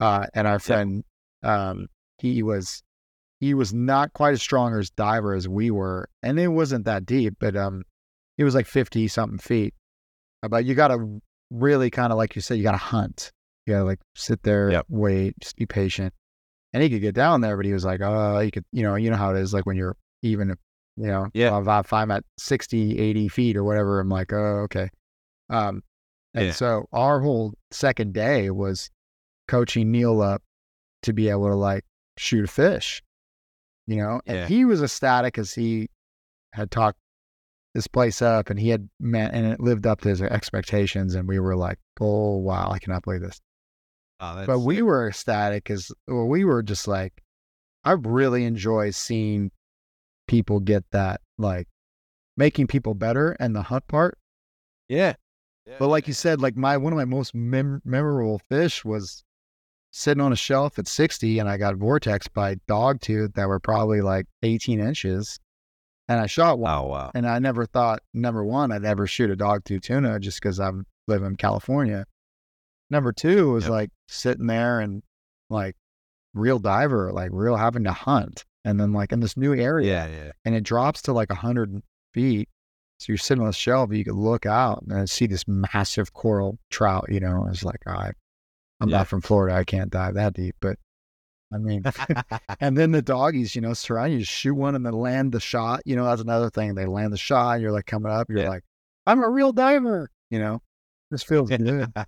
Uh, 0.00 0.26
and 0.34 0.46
our 0.46 0.60
friend, 0.60 1.02
um, 1.42 1.88
he 2.18 2.42
was 2.42 2.82
he 3.40 3.54
was 3.54 3.72
not 3.72 4.12
quite 4.12 4.32
as 4.32 4.42
strong 4.42 4.74
as 4.74 4.90
diver 4.90 5.34
as 5.34 5.46
we 5.48 5.70
were, 5.70 6.08
and 6.22 6.38
it 6.38 6.48
wasn't 6.48 6.84
that 6.86 7.06
deep, 7.06 7.34
but 7.38 7.56
um, 7.56 7.84
it 8.36 8.44
was 8.44 8.54
like 8.54 8.66
fifty 8.66 9.08
something 9.08 9.38
feet. 9.38 9.74
Uh, 10.42 10.48
But 10.48 10.64
you 10.64 10.74
got 10.74 10.88
to 10.88 11.20
really 11.50 11.90
kind 11.90 12.12
of 12.12 12.18
like 12.18 12.34
you 12.36 12.42
said, 12.42 12.58
you 12.58 12.62
got 12.62 12.72
to 12.72 12.76
hunt. 12.78 13.32
You 13.66 13.74
got 13.74 13.78
to 13.80 13.84
like 13.84 14.00
sit 14.14 14.42
there, 14.42 14.70
Yep. 14.70 14.86
wait, 14.88 15.34
just 15.40 15.56
be 15.56 15.66
patient. 15.66 16.12
And 16.72 16.82
he 16.82 16.90
could 16.90 17.00
get 17.00 17.14
down 17.14 17.40
there, 17.40 17.56
but 17.56 17.64
he 17.66 17.72
was 17.72 17.84
like, 17.84 18.00
oh, 18.02 18.38
you 18.40 18.50
could, 18.50 18.64
you 18.72 18.82
know, 18.82 18.94
you 18.96 19.10
know 19.10 19.16
how 19.16 19.34
it 19.34 19.38
is, 19.40 19.54
like 19.54 19.64
when 19.66 19.76
you're 19.76 19.96
even, 20.22 20.54
you 20.96 21.06
know, 21.06 21.28
Yeah. 21.32 21.58
if 21.80 21.92
I'm 21.92 22.10
at 22.10 22.24
60, 22.38 22.98
80 22.98 23.28
feet 23.28 23.56
or 23.56 23.64
whatever, 23.64 24.00
I'm 24.00 24.08
like, 24.10 24.32
oh, 24.32 24.60
okay. 24.64 24.90
Um, 25.48 25.82
and 26.34 26.46
Yeah. 26.46 26.52
so 26.52 26.86
our 26.92 27.20
whole 27.20 27.54
second 27.70 28.12
day 28.12 28.50
was 28.50 28.90
coaching 29.48 29.90
Neil 29.90 30.20
up 30.20 30.42
to 31.02 31.12
be 31.14 31.30
able 31.30 31.48
to 31.48 31.54
like 31.56 31.84
shoot 32.18 32.44
a 32.44 32.48
fish, 32.48 33.02
you 33.88 33.96
know, 33.96 34.20
and 34.26 34.36
Yeah. 34.36 34.46
he 34.46 34.64
was 34.64 34.82
ecstatic 34.82 35.38
as 35.38 35.52
he 35.54 35.88
had 36.52 36.70
talked 36.70 36.98
this 37.74 37.86
place 37.86 38.22
up, 38.22 38.50
and 38.50 38.60
he 38.60 38.68
had 38.68 38.88
met, 39.00 39.32
and 39.34 39.46
it 39.46 39.60
lived 39.60 39.86
up 39.86 40.00
to 40.02 40.08
his 40.08 40.22
expectations, 40.22 41.14
and 41.14 41.26
we 41.26 41.38
were 41.40 41.56
like, 41.56 41.78
oh 42.00 42.36
wow, 42.36 42.70
I 42.70 42.78
cannot 42.78 43.02
believe 43.02 43.22
this. 43.22 43.40
Oh, 44.20 44.44
but 44.46 44.60
we 44.60 44.82
were 44.82 45.08
ecstatic 45.08 45.64
because 45.64 45.92
well, 46.06 46.26
we 46.26 46.44
were 46.44 46.62
just 46.62 46.86
like, 46.86 47.22
I 47.84 47.92
really 47.92 48.44
enjoy 48.44 48.90
seeing 48.90 49.50
people 50.26 50.60
get 50.60 50.84
that, 50.90 51.20
like 51.38 51.66
making 52.36 52.66
people 52.66 52.94
better 52.94 53.36
and 53.40 53.54
the 53.56 53.62
hunt 53.62 53.86
part. 53.88 54.18
yeah. 54.88 55.14
But 55.78 55.88
like 55.88 56.08
you 56.08 56.14
said, 56.14 56.40
like 56.40 56.56
my 56.56 56.76
one 56.78 56.92
of 56.92 56.96
my 56.96 57.04
most 57.04 57.34
mem- 57.34 57.82
memorable 57.84 58.40
fish 58.48 58.84
was 58.86 59.22
sitting 59.98 60.20
on 60.22 60.32
a 60.32 60.36
shelf 60.36 60.78
at 60.78 60.86
60 60.86 61.38
and 61.40 61.48
I 61.48 61.56
got 61.56 61.74
vortex 61.76 62.28
by 62.28 62.56
dog 62.68 63.00
tooth 63.00 63.32
that 63.34 63.48
were 63.48 63.58
probably 63.58 64.00
like 64.00 64.26
18 64.42 64.78
inches. 64.80 65.40
And 66.08 66.20
I 66.20 66.26
shot 66.26 66.58
one. 66.58 66.72
Oh 66.72 66.82
wow. 66.86 67.10
And 67.14 67.26
I 67.26 67.38
never 67.40 67.66
thought, 67.66 68.00
number 68.14 68.44
one, 68.44 68.70
I'd 68.72 68.84
ever 68.84 69.06
shoot 69.06 69.28
a 69.30 69.36
dog 69.36 69.64
tooth 69.64 69.82
tuna 69.82 70.20
just 70.20 70.40
because 70.40 70.60
I 70.60 70.70
live 71.08 71.22
in 71.22 71.36
California. 71.36 72.04
Number 72.90 73.12
two 73.12 73.50
was 73.52 73.64
Yep. 73.64 73.70
like 73.70 73.90
sitting 74.06 74.46
there 74.46 74.80
and 74.80 75.02
like 75.50 75.74
real 76.32 76.58
diver, 76.58 77.12
like 77.12 77.30
real 77.32 77.56
having 77.56 77.84
to 77.84 77.92
hunt. 77.92 78.44
And 78.64 78.78
then 78.78 78.92
like 78.92 79.12
in 79.12 79.20
this 79.20 79.36
new 79.36 79.52
area 79.54 80.06
Yeah, 80.06 80.06
yeah. 80.24 80.32
and 80.44 80.54
it 80.54 80.62
drops 80.62 81.02
to 81.02 81.12
like 81.12 81.30
100 81.30 81.82
feet. 82.14 82.48
So 83.00 83.12
you're 83.12 83.18
sitting 83.18 83.42
on 83.42 83.50
a 83.50 83.52
shelf, 83.52 83.92
you 83.92 84.04
could 84.04 84.14
look 84.14 84.46
out 84.46 84.82
and 84.88 85.08
see 85.10 85.26
this 85.26 85.46
massive 85.46 86.12
coral 86.12 86.58
trout, 86.70 87.06
you 87.10 87.20
know. 87.20 87.46
It's 87.50 87.62
like, 87.64 87.80
all 87.86 87.92
right, 87.94 88.14
I'm 88.80 88.88
Yeah. 88.88 88.98
not 88.98 89.08
from 89.08 89.20
Florida. 89.20 89.56
I 89.56 89.64
can't 89.64 89.90
dive 89.90 90.14
that 90.14 90.34
deep. 90.34 90.56
But 90.60 90.78
I 91.52 91.58
mean, 91.58 91.82
and 92.60 92.76
then 92.76 92.92
the 92.92 93.02
doggies, 93.02 93.54
you 93.54 93.60
know, 93.62 93.72
surround 93.72 94.12
you, 94.12 94.22
shoot 94.24 94.54
one 94.54 94.74
and 94.74 94.84
then 94.84 94.92
land 94.92 95.32
the 95.32 95.40
shot. 95.40 95.80
You 95.84 95.96
know, 95.96 96.04
that's 96.04 96.20
another 96.22 96.50
thing. 96.50 96.74
They 96.74 96.86
land 96.86 97.12
the 97.12 97.16
shot, 97.18 97.54
and 97.54 97.62
you're 97.62 97.72
like 97.72 97.86
coming 97.86 98.12
up, 98.12 98.28
you're 98.28 98.40
Yeah. 98.40 98.48
like, 98.50 98.64
I'm 99.06 99.22
a 99.22 99.28
real 99.28 99.52
diver, 99.52 100.10
you 100.30 100.38
know. 100.38 100.60
This 101.10 101.22
feels 101.22 101.48
good. 101.50 101.92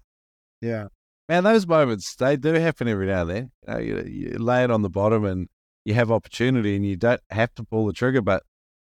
Yeah. 0.62 0.88
Man, 1.28 1.44
those 1.44 1.66
moments 1.66 2.14
they 2.16 2.36
do 2.36 2.52
happen 2.52 2.86
every 2.86 3.06
now 3.06 3.22
and 3.22 3.30
then. 3.30 3.50
You, 3.66 3.94
know, 3.94 4.02
you, 4.02 4.30
you 4.32 4.38
lay 4.38 4.62
it 4.64 4.70
on 4.70 4.82
the 4.82 4.90
bottom 4.90 5.24
and 5.24 5.48
you 5.86 5.94
have 5.94 6.10
opportunity, 6.12 6.76
and 6.76 6.84
you 6.84 6.96
don't 6.96 7.22
have 7.30 7.54
to 7.54 7.64
pull 7.64 7.86
the 7.86 7.94
trigger. 7.94 8.20
But 8.20 8.42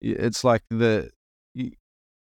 it's 0.01 0.43
like 0.43 0.61
the, 0.69 1.09
you, 1.55 1.71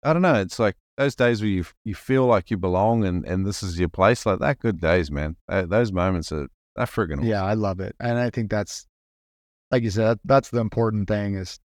I 0.04 0.14
don't 0.14 0.24
know. 0.24 0.36
It's 0.36 0.58
like 0.58 0.76
those 0.98 1.16
days 1.16 1.42
where 1.42 1.50
you 1.50 1.66
you 1.86 1.96
feel 1.96 2.26
like 2.26 2.50
you 2.52 2.58
belong, 2.58 3.06
and 3.06 3.26
and 3.26 3.46
this 3.46 3.62
is 3.64 3.80
your 3.80 3.90
place. 3.90 4.26
Like 4.26 4.40
that, 4.40 4.60
good 4.60 4.80
days, 4.82 5.12
man. 5.12 5.36
Those 5.48 5.92
moments 5.92 6.32
are 6.32 6.48
they're 6.76 6.86
friggin' 6.86 7.18
awesome. 7.18 7.28
Yeah, 7.28 7.44
I 7.44 7.54
love 7.54 7.80
it. 7.80 7.96
And 8.00 8.18
I 8.20 8.30
think 8.30 8.50
that's 8.52 8.86
like 9.72 9.84
you 9.84 9.90
said, 9.90 10.20
that's 10.26 10.50
the 10.50 10.60
important 10.60 11.08
thing 11.08 11.36
is 11.36 11.60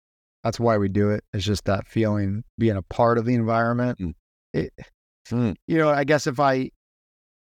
that's 0.44 0.60
why 0.60 0.78
we 0.78 0.88
do 0.88 1.10
it. 1.10 1.24
It's 1.34 1.46
just 1.46 1.66
that 1.66 1.86
feeling 1.88 2.44
being 2.58 2.78
a 2.78 2.82
part 2.84 3.18
of 3.18 3.26
the 3.26 3.34
environment. 3.36 4.00
Mm. 4.00 4.14
It, 4.54 4.74
Mm. 5.30 5.56
you 5.68 5.78
know, 5.78 5.90
I 5.90 6.06
guess 6.06 6.26
if 6.26 6.40
I 6.40 6.72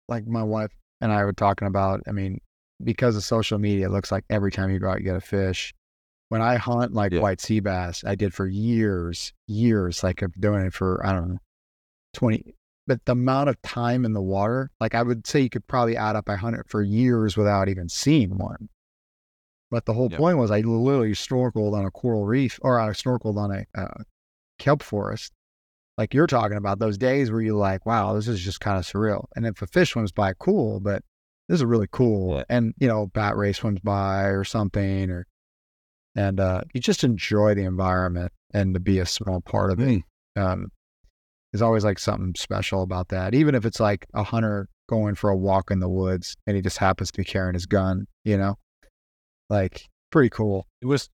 like 0.10 0.28
my 0.28 0.44
wife 0.44 0.72
and 1.00 1.14
I 1.14 1.24
were 1.24 1.32
talking 1.32 1.66
about, 1.68 2.02
I 2.08 2.12
mean, 2.12 2.40
because 2.84 3.16
of 3.16 3.24
social 3.24 3.58
media, 3.58 3.86
it 3.86 3.92
looks 3.92 4.12
like 4.12 4.26
every 4.30 4.52
time 4.52 4.70
you 4.70 4.80
go 4.80 4.90
out 4.90 4.98
you 5.00 5.06
get 5.06 5.16
a 5.16 5.22
fish. 5.22 5.74
When 6.28 6.42
I 6.42 6.58
hunt 6.58 6.94
like 6.94 7.14
Yeah. 7.14 7.22
white 7.22 7.40
sea 7.40 7.60
bass, 7.62 8.04
I 8.04 8.16
did 8.16 8.34
for 8.34 8.48
years, 8.48 9.32
years, 9.48 10.04
like 10.04 10.22
I'm 10.22 10.34
doing 10.40 10.66
it 10.66 10.74
for 10.74 11.06
I 11.06 11.14
don't 11.14 11.30
know, 11.30 11.38
twenty 12.14 12.56
but 12.88 13.06
the 13.06 13.12
amount 13.12 13.50
of 13.50 13.62
time 13.62 14.04
in 14.04 14.14
the 14.14 14.22
water, 14.22 14.72
like 14.82 14.96
I 14.96 15.04
would 15.04 15.28
say 15.28 15.42
you 15.42 15.50
could 15.52 15.68
probably 15.68 15.96
add 15.96 16.16
up, 16.16 16.28
I 16.28 16.36
hunted 16.36 16.64
for 16.68 16.82
years 16.82 17.38
without 17.38 17.70
even 17.70 17.88
seeing 17.88 18.36
one. 18.40 18.68
But 19.70 19.86
the 19.86 19.94
whole 19.94 20.10
Yep. 20.10 20.18
point 20.20 20.38
was 20.40 20.50
I 20.50 20.62
literally 20.62 21.12
snorkeled 21.12 21.74
on 21.74 21.86
a 21.86 21.92
coral 21.92 22.26
reef 22.26 22.58
or 22.64 22.80
I 22.80 22.90
snorkeled 22.90 23.38
on 23.38 23.52
a 23.52 23.66
uh, 23.80 24.04
kelp 24.58 24.82
forest. 24.82 25.32
Like 26.00 26.16
you're 26.16 26.26
talking 26.26 26.58
about 26.58 26.80
those 26.80 26.98
days 26.98 27.30
where 27.30 27.42
you're 27.42 27.54
like, 27.54 27.86
wow, 27.86 28.14
this 28.14 28.28
is 28.28 28.42
just 28.42 28.60
kind 28.60 28.80
of 28.80 28.86
surreal. 28.86 29.26
And 29.36 29.46
if 29.46 29.62
a 29.62 29.68
fish 29.68 29.92
swims 29.92 30.12
by, 30.12 30.34
cool, 30.40 30.80
but 30.80 31.04
this 31.48 31.58
is 31.60 31.66
really 31.66 31.90
cool. 31.92 32.38
Yeah. 32.38 32.44
And, 32.50 32.74
you 32.80 32.88
know, 32.88 33.06
bat 33.06 33.38
ray 33.38 33.54
swims 33.54 33.82
by 33.82 34.24
or 34.24 34.44
something, 34.44 35.12
or, 35.12 35.28
and 36.16 36.40
uh, 36.40 36.62
you 36.74 36.82
just 36.82 37.04
enjoy 37.04 37.54
the 37.54 37.66
environment 37.66 38.32
and 38.52 38.74
to 38.74 38.80
be 38.80 38.98
a 38.98 39.06
small 39.06 39.42
part 39.42 39.70
of 39.72 39.80
it 39.80 40.02
Mm. 40.36 40.42
um, 40.42 40.72
there's 41.52 41.62
always 41.62 41.84
like 41.84 42.00
something 42.00 42.34
special 42.36 42.84
about 42.84 43.10
that. 43.10 43.34
Even 43.34 43.56
if 43.56 43.66
it's 43.66 43.80
like 43.80 44.06
a 44.14 44.24
hunter 44.24 44.68
going 44.88 45.16
for 45.16 45.30
a 45.30 45.38
walk 45.38 45.72
in 45.72 45.80
the 45.80 45.90
woods 45.90 46.36
and 46.48 46.56
he 46.56 46.62
just 46.62 46.78
happens 46.78 47.12
to 47.12 47.18
be 47.18 47.24
carrying 47.24 47.54
his 47.54 47.66
gun, 47.66 48.06
you 48.24 48.38
know, 48.38 48.56
like 49.50 49.86
pretty 50.12 50.30
cool. 50.30 50.68
It 50.82 50.86
was 50.86 51.10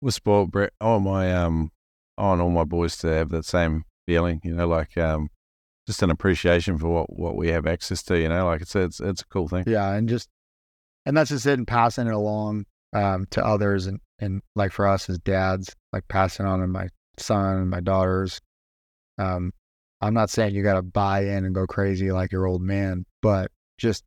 was 0.00 0.14
spoiled, 0.14 0.50
Brett. 0.50 0.72
I 0.80 0.86
want 0.86 1.04
my 1.04 1.34
um, 1.34 1.70
I 2.16 2.22
want 2.22 2.40
all 2.40 2.50
my 2.50 2.64
boys 2.64 2.96
to 2.98 3.08
have 3.08 3.30
that 3.30 3.44
same 3.44 3.84
feeling. 4.06 4.40
You 4.44 4.54
know, 4.54 4.66
like 4.66 4.96
um, 4.96 5.28
just 5.86 6.02
an 6.02 6.10
appreciation 6.10 6.78
for 6.78 6.88
what 6.88 7.18
what 7.18 7.36
we 7.36 7.48
have 7.48 7.66
access 7.66 8.02
to. 8.04 8.18
You 8.18 8.28
know, 8.28 8.46
like 8.46 8.62
it's 8.62 8.76
it's 8.76 9.00
it's 9.00 9.22
a 9.22 9.26
cool 9.26 9.48
thing. 9.48 9.64
Yeah, 9.66 9.92
and 9.92 10.08
just 10.08 10.28
and 11.04 11.16
that's 11.16 11.30
just 11.30 11.46
it, 11.46 11.58
and 11.58 11.66
passing 11.66 12.06
it 12.06 12.14
along 12.14 12.66
um, 12.92 13.26
to 13.30 13.44
others, 13.44 13.86
and 13.86 14.00
and 14.18 14.42
like 14.54 14.72
for 14.72 14.86
us 14.86 15.08
as 15.10 15.18
dads, 15.18 15.74
like 15.92 16.06
passing 16.08 16.46
on 16.46 16.60
to 16.60 16.66
my 16.66 16.88
son 17.18 17.58
and 17.58 17.70
my 17.70 17.80
daughters. 17.80 18.40
Um, 19.18 19.52
I'm 20.00 20.14
not 20.14 20.30
saying 20.30 20.54
you 20.54 20.62
got 20.62 20.74
to 20.74 20.82
buy 20.82 21.24
in 21.24 21.44
and 21.44 21.54
go 21.54 21.66
crazy 21.66 22.12
like 22.12 22.32
your 22.32 22.46
old 22.46 22.62
man, 22.62 23.04
but 23.20 23.50
just 23.78 24.04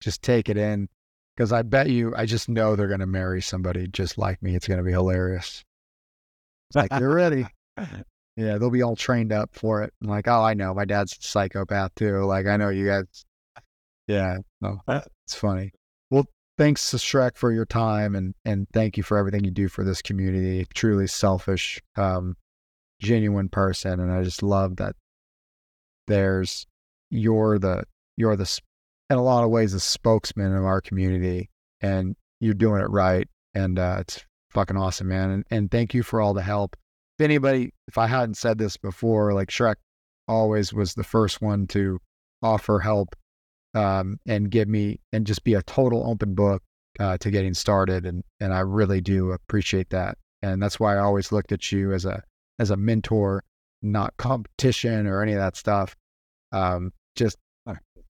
just 0.00 0.22
take 0.22 0.48
it 0.48 0.56
in 0.56 0.88
because 1.36 1.52
I 1.52 1.62
bet 1.62 1.90
you, 1.90 2.14
I 2.16 2.26
just 2.26 2.48
know 2.48 2.76
they're 2.76 2.88
gonna 2.88 3.06
marry 3.06 3.42
somebody 3.42 3.86
just 3.88 4.18
like 4.18 4.42
me. 4.42 4.54
It's 4.54 4.66
gonna 4.66 4.82
be 4.82 4.92
hilarious. 4.92 5.64
It's 6.70 6.76
like 6.76 6.90
you're 6.98 7.14
ready. 7.14 7.46
Yeah, 8.38 8.56
they'll 8.56 8.70
be 8.70 8.82
all 8.82 8.94
trained 8.94 9.32
up 9.32 9.50
for 9.52 9.82
it. 9.82 9.92
I'm 10.00 10.08
like, 10.08 10.28
oh, 10.28 10.44
I 10.44 10.54
know. 10.54 10.72
My 10.72 10.84
dad's 10.84 11.12
a 11.12 11.16
psychopath 11.20 11.96
too. 11.96 12.24
Like, 12.24 12.46
I 12.46 12.56
know 12.56 12.68
you 12.68 12.86
guys. 12.86 13.24
Yeah, 14.06 14.38
no, 14.60 14.80
it's 14.86 15.34
funny. 15.34 15.72
Well, 16.12 16.24
thanks 16.56 16.88
to 16.92 16.98
Shrek 16.98 17.36
for 17.36 17.50
your 17.50 17.66
time 17.66 18.14
and 18.14 18.36
and 18.44 18.68
thank 18.72 18.96
you 18.96 19.02
for 19.02 19.18
everything 19.18 19.42
you 19.42 19.50
do 19.50 19.66
for 19.66 19.82
this 19.82 20.02
community. 20.02 20.64
Truly 20.72 21.08
selfish, 21.08 21.80
um, 21.96 22.36
genuine 23.00 23.48
person, 23.48 24.00
and 24.00 24.12
I 24.12 24.22
just 24.22 24.42
love 24.42 24.76
that. 24.76 24.96
There's 26.06 26.66
you're 27.10 27.58
the 27.58 27.84
you're 28.16 28.36
the 28.36 28.60
in 29.10 29.16
a 29.16 29.22
lot 29.22 29.44
of 29.44 29.50
ways 29.50 29.72
the 29.72 29.80
spokesman 29.80 30.54
of 30.54 30.64
our 30.64 30.80
community, 30.80 31.50
and 31.80 32.16
you're 32.40 32.54
doing 32.54 32.80
it 32.80 32.90
right, 32.90 33.28
and 33.54 33.78
uh, 33.78 33.98
it's 34.00 34.24
fucking 34.50 34.76
awesome, 34.76 35.08
man. 35.08 35.30
And 35.30 35.44
and 35.50 35.70
thank 35.70 35.94
you 35.94 36.02
for 36.02 36.20
all 36.20 36.34
the 36.34 36.42
help 36.42 36.76
if 37.18 37.24
anybody, 37.24 37.72
if 37.88 37.98
I 37.98 38.06
hadn't 38.06 38.36
said 38.36 38.58
this 38.58 38.76
before, 38.76 39.32
like 39.34 39.48
Shrek 39.48 39.74
always 40.28 40.72
was 40.72 40.94
the 40.94 41.02
first 41.02 41.42
one 41.42 41.66
to 41.68 41.98
offer 42.42 42.78
help 42.78 43.16
um, 43.74 44.18
and 44.26 44.50
give 44.50 44.68
me 44.68 45.00
and 45.12 45.26
just 45.26 45.42
be 45.42 45.54
a 45.54 45.62
total 45.62 46.08
open 46.08 46.34
book 46.34 46.62
uh, 47.00 47.18
to 47.18 47.30
getting 47.30 47.54
started, 47.54 48.06
and 48.06 48.22
and 48.40 48.54
I 48.54 48.60
really 48.60 49.00
do 49.00 49.32
appreciate 49.32 49.90
that, 49.90 50.16
and 50.42 50.62
that's 50.62 50.78
why 50.78 50.94
I 50.94 51.00
always 51.00 51.32
looked 51.32 51.50
at 51.50 51.72
you 51.72 51.92
as 51.92 52.04
a 52.04 52.22
as 52.58 52.70
a 52.70 52.76
mentor, 52.76 53.42
not 53.82 54.16
competition 54.16 55.06
or 55.06 55.22
any 55.22 55.32
of 55.32 55.38
that 55.38 55.56
stuff. 55.56 55.94
Um, 56.52 56.92
just 57.16 57.36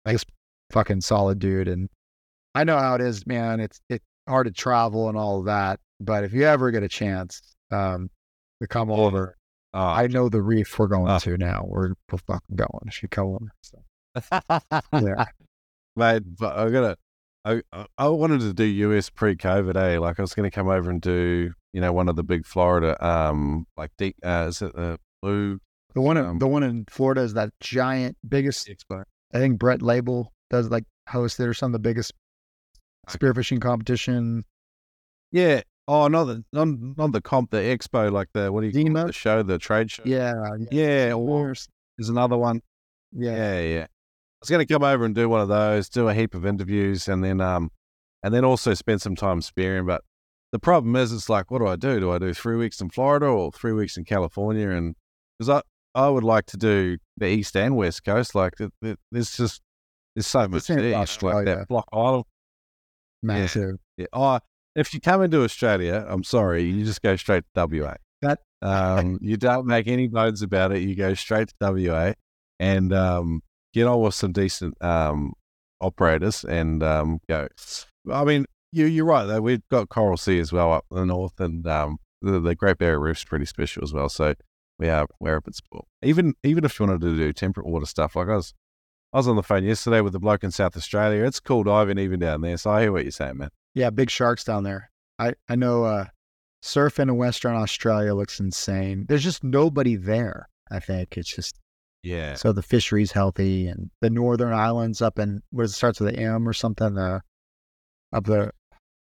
just 0.06 0.26
fucking 0.72 1.00
solid 1.00 1.38
dude, 1.38 1.68
and 1.68 1.88
I 2.54 2.64
know 2.64 2.78
how 2.78 2.94
it 2.94 3.00
is, 3.00 3.26
man. 3.26 3.60
It's 3.60 3.80
it's 3.88 4.04
hard 4.28 4.46
to 4.46 4.52
travel 4.52 5.08
and 5.08 5.18
all 5.18 5.40
of 5.40 5.46
that, 5.46 5.80
but 6.00 6.24
if 6.24 6.32
you 6.32 6.44
ever 6.44 6.70
get 6.70 6.82
a 6.82 6.88
chance, 6.88 7.40
um, 7.70 8.08
to 8.60 8.68
come 8.68 8.90
over. 8.90 9.36
Oh, 9.72 9.78
I 9.78 10.08
know 10.08 10.28
the 10.28 10.42
reef 10.42 10.76
we're 10.78 10.88
going 10.88 11.06
Ah. 11.08 11.18
to 11.20 11.36
now. 11.38 11.64
We're, 11.64 11.90
we're 12.10 12.18
fucking 12.26 12.56
going. 12.56 12.88
If 12.88 13.04
you 13.04 13.08
come 13.08 13.26
over. 13.28 13.52
So, 13.62 13.78
yeah. 14.92 15.24
mate, 15.96 16.22
but 16.38 16.56
I 16.58 16.68
gotta. 16.70 16.96
I 17.44 17.62
I- 17.96 18.08
wanted 18.08 18.40
to 18.40 18.52
do 18.52 18.64
US 18.64 19.08
pre-COVID, 19.10 19.76
eh? 19.76 19.98
Like 19.98 20.18
I 20.18 20.22
was 20.22 20.34
going 20.34 20.48
to 20.50 20.54
come 20.54 20.68
over 20.68 20.90
and 20.90 21.00
do, 21.00 21.52
you 21.72 21.80
know, 21.80 21.92
one 21.92 22.08
of 22.08 22.16
the 22.16 22.22
big 22.24 22.44
Florida, 22.46 22.96
um, 23.06 23.66
like 23.76 23.90
deep. 23.96 24.16
Uh, 24.24 24.46
is 24.48 24.60
it 24.62 24.74
the 24.74 24.98
blue 25.22 25.58
The 25.94 26.00
one, 26.00 26.16
in, 26.16 26.24
Um, 26.24 26.38
the 26.38 26.46
one 26.48 26.62
in 26.62 26.84
Florida 26.90 27.22
is 27.22 27.34
that 27.34 27.50
giant, 27.60 28.16
biggest. 28.28 28.68
expo? 28.68 29.04
I 29.32 29.38
think 29.38 29.58
Brett 29.58 29.80
Label 29.82 30.32
does 30.50 30.70
like 30.70 30.84
host 31.08 31.40
it 31.40 31.46
or 31.48 31.54
some 31.54 31.68
of 31.70 31.72
the 31.72 31.78
biggest 31.88 32.12
spearfishing 33.08 33.60
competition. 33.60 34.44
Yeah. 35.32 35.62
Oh, 35.88 36.06
not 36.08 36.24
the 36.24 36.44
not, 36.52 36.68
not 36.96 37.12
the 37.12 37.20
comp, 37.20 37.50
the 37.50 37.56
expo, 37.58 38.12
like 38.12 38.28
the 38.32 38.52
what 38.52 38.60
do 38.60 38.66
you 38.68 38.72
call 38.92 38.96
it? 39.04 39.06
The 39.08 39.12
show, 39.12 39.42
the 39.42 39.58
trade 39.58 39.90
show. 39.90 40.02
Yeah, 40.06 40.34
Yeah. 40.70 41.14
Or 41.14 41.46
There's- 41.46 41.68
there's 41.98 42.08
another 42.10 42.36
one. 42.36 42.60
yeah, 43.12 43.34
Yeah, 43.36 43.60
yeah. 43.60 43.86
I 44.40 44.42
was 44.42 44.48
going 44.48 44.66
to 44.66 44.72
come 44.72 44.82
over 44.82 45.04
and 45.04 45.14
do 45.14 45.28
one 45.28 45.42
of 45.42 45.48
those, 45.48 45.90
do 45.90 46.08
a 46.08 46.14
heap 46.14 46.34
of 46.34 46.46
interviews, 46.46 47.08
and 47.08 47.22
then 47.22 47.42
um, 47.42 47.70
and 48.22 48.32
then 48.32 48.44
also 48.44 48.72
spend 48.72 49.02
some 49.02 49.14
time 49.14 49.42
spearing. 49.42 49.84
But 49.84 50.02
the 50.50 50.58
problem 50.58 50.96
is, 50.96 51.12
it's 51.12 51.28
like, 51.28 51.50
what 51.50 51.58
do 51.58 51.66
I 51.66 51.76
do? 51.76 52.00
Do 52.00 52.10
I 52.10 52.18
do 52.18 52.32
three 52.32 52.56
weeks 52.56 52.80
in 52.80 52.88
Florida 52.88 53.26
or 53.26 53.52
three 53.52 53.72
weeks 53.72 53.98
in 53.98 54.04
California? 54.04 54.70
And 54.70 54.94
because 55.38 55.50
I 55.50 55.62
I 56.06 56.08
would 56.08 56.24
like 56.24 56.46
to 56.46 56.56
do 56.56 56.96
the 57.18 57.26
east 57.26 57.54
and 57.54 57.76
west 57.76 58.04
coast. 58.04 58.34
Like, 58.34 58.54
it, 58.60 58.72
it, 58.80 58.98
there's 59.12 59.36
just 59.36 59.60
there's 60.14 60.26
so 60.26 60.48
much 60.48 60.66
there, 60.66 60.76
with 60.76 60.84
you 60.86 60.90
know, 60.92 60.96
like 60.96 61.02
Australia. 61.02 61.56
that 61.56 61.68
Block 61.68 61.88
Island. 61.92 62.24
massive. 63.22 63.76
Yeah. 63.98 64.06
Oh, 64.12 64.38
if 64.74 64.94
you 64.94 65.00
come 65.00 65.22
into 65.22 65.42
Australia, 65.42 66.06
I'm 66.08 66.24
sorry, 66.24 66.62
you 66.62 66.84
just 66.84 67.02
go 67.02 67.16
straight 67.16 67.44
to 67.54 67.66
WA. 67.66 67.94
That 68.22 68.40
Um, 68.62 69.18
you 69.20 69.36
don't 69.36 69.66
make 69.66 69.86
any 69.86 70.08
bones 70.08 70.42
about 70.42 70.72
it. 70.72 70.80
You 70.80 70.94
go 70.94 71.14
straight 71.14 71.48
to 71.48 71.54
WA 71.60 72.12
and 72.58 72.92
um, 72.92 73.42
get 73.72 73.86
on 73.86 74.00
with 74.00 74.14
some 74.14 74.32
decent 74.32 74.82
um, 74.82 75.32
operators 75.80 76.44
and 76.44 76.82
um, 76.82 77.20
go. 77.28 77.48
I 78.10 78.24
mean, 78.24 78.46
you, 78.72 78.86
you're 78.86 79.04
right 79.04 79.24
though. 79.24 79.40
We've 79.40 79.66
got 79.70 79.88
Coral 79.88 80.16
Sea 80.16 80.38
as 80.38 80.52
well 80.52 80.72
up 80.72 80.84
the 80.90 81.04
north, 81.04 81.38
and 81.40 81.66
um, 81.66 81.98
the, 82.22 82.40
the 82.40 82.54
Great 82.54 82.78
Barrier 82.78 83.00
Reef's 83.00 83.24
pretty 83.24 83.46
special 83.46 83.82
as 83.82 83.92
well. 83.92 84.08
So 84.08 84.34
we 84.78 84.88
are 84.88 85.02
up 85.02 85.44
at 85.46 85.54
sport. 85.54 85.86
Even 86.02 86.34
even 86.42 86.64
if 86.64 86.78
you 86.78 86.86
wanted 86.86 87.02
to 87.02 87.16
do 87.16 87.32
temperate 87.32 87.66
water 87.66 87.86
stuff, 87.86 88.16
like 88.16 88.28
I 88.28 88.36
was 88.36 88.54
I 89.12 89.18
was 89.18 89.28
on 89.28 89.36
the 89.36 89.42
phone 89.42 89.64
yesterday 89.64 90.00
with 90.00 90.12
the 90.12 90.20
bloke 90.20 90.44
in 90.44 90.50
South 90.50 90.76
Australia. 90.76 91.24
It's 91.24 91.40
cool 91.40 91.64
diving 91.64 91.98
even 91.98 92.20
down 92.20 92.40
there. 92.42 92.56
So 92.56 92.70
I 92.70 92.82
hear 92.82 92.92
what 92.92 93.04
you're 93.04 93.12
saying, 93.12 93.38
man. 93.38 93.50
Yeah, 93.74 93.90
big 93.90 94.10
sharks 94.10 94.44
down 94.44 94.64
there. 94.64 94.90
I 95.18 95.34
I 95.48 95.56
know 95.56 95.84
uh, 95.84 96.06
surfing 96.62 97.08
in 97.08 97.16
Western 97.16 97.54
Australia 97.54 98.14
looks 98.14 98.40
insane. 98.40 99.06
There's 99.08 99.24
just 99.24 99.44
nobody 99.44 99.96
there. 99.96 100.48
I 100.70 100.80
think 100.80 101.16
it's 101.16 101.34
just 101.34 101.58
Yeah. 102.02 102.34
so 102.34 102.52
the 102.52 102.62
fishery's 102.62 103.12
healthy 103.12 103.66
and 103.68 103.90
the 104.00 104.08
northern 104.08 104.52
islands 104.54 105.02
up 105.02 105.18
in 105.18 105.42
what 105.50 105.64
is 105.64 105.72
it 105.72 105.74
starts 105.74 106.00
with 106.00 106.14
the 106.14 106.20
M 106.20 106.48
or 106.48 106.52
something. 106.54 106.94
The 106.94 107.20
up 108.12 108.24
there, 108.24 108.52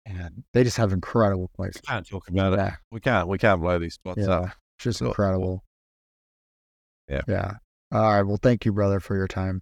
and 0.05 0.43
they 0.53 0.63
just 0.63 0.77
have 0.77 0.91
incredible 0.93 1.49
places. 1.55 1.81
can't 1.81 2.07
talk 2.07 2.27
about 2.27 2.53
it. 2.53 2.73
We 2.91 2.99
can't 2.99 3.27
we 3.27 3.37
can't 3.37 3.61
blow 3.61 3.77
these 3.79 3.93
spots 3.95 4.21
up. 4.23 4.27
yeah, 4.27 4.47
up. 4.49 4.53
just 4.79 4.99
Cool. 4.99 5.09
incredible. 5.09 5.63
Yeah. 7.07 7.21
yeah. 7.27 7.51
All 7.91 8.01
right. 8.01 8.23
Well, 8.23 8.39
thank 8.41 8.65
you, 8.65 8.73
brother, 8.73 8.99
for 8.99 9.15
your 9.15 9.27
time. 9.27 9.61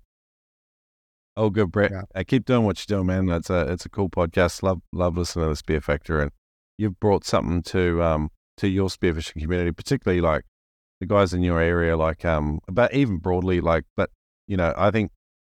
Oh, 1.37 1.49
good, 1.49 1.71
Brett. 1.71 1.91
Yeah. 1.91 2.03
Uh, 2.15 2.23
keep 2.25 2.45
doing 2.45 2.63
what 2.63 2.79
you're 2.79 2.97
doing, 2.97 3.07
man. 3.07 3.29
It's 3.35 3.49
a 3.49 3.71
it's 3.71 3.85
a 3.85 3.89
cool 3.89 4.09
podcast. 4.09 4.63
Love 4.63 4.81
love 4.93 5.17
listening 5.17 5.53
to 5.53 5.61
the 5.61 5.61
Spearfactor, 5.79 6.21
and 6.21 6.31
you've 6.77 6.99
brought 6.99 7.25
something 7.25 7.61
to 7.63 8.01
um 8.01 8.29
to 8.57 8.67
your 8.69 8.87
spearfishing 8.87 9.41
community, 9.41 9.71
particularly 9.73 10.21
like 10.21 10.43
the 10.99 11.05
guys 11.05 11.33
in 11.33 11.41
your 11.41 11.59
area, 11.59 11.97
like 11.97 12.25
um, 12.25 12.59
but 12.67 12.93
even 12.93 13.17
broadly, 13.17 13.61
like, 13.61 13.85
but 13.95 14.09
you 14.47 14.57
know, 14.57 14.73
I 14.77 14.91
think 14.91 15.11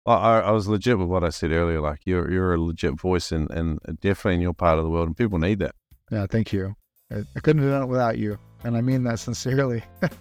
I, 0.05 0.13
I 0.13 0.39
I 0.39 0.51
was 0.51 0.67
legit 0.67 0.97
with 0.97 1.07
what 1.07 1.23
I 1.23 1.29
said 1.29 1.51
earlier. 1.51 1.81
Like, 1.81 1.99
you're 2.05 2.31
you're 2.31 2.53
a 2.53 2.61
legit 2.61 2.99
voice, 2.99 3.31
and 3.31 3.49
and 3.51 3.79
definitely 4.01 4.35
in 4.35 4.41
your 4.41 4.53
part 4.53 4.77
of 4.77 4.83
the 4.83 4.89
world, 4.89 5.07
and 5.07 5.17
people 5.17 5.39
need 5.39 5.59
that. 5.59 5.75
Yeah, 6.11 6.25
thank 6.29 6.53
you. 6.53 6.75
I, 7.11 7.23
I 7.35 7.39
couldn't 7.39 7.61
have 7.61 7.71
done 7.71 7.83
it 7.83 7.87
without 7.87 8.17
you, 8.17 8.39
and 8.63 8.75
I 8.77 8.81
mean 8.81 9.03
that 9.03 9.19
sincerely. 9.19 9.83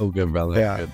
Oh, 0.00 0.10
good, 0.10 0.32
brother. 0.32 0.58
Yeah. 0.58 0.78
Good. 0.78 0.90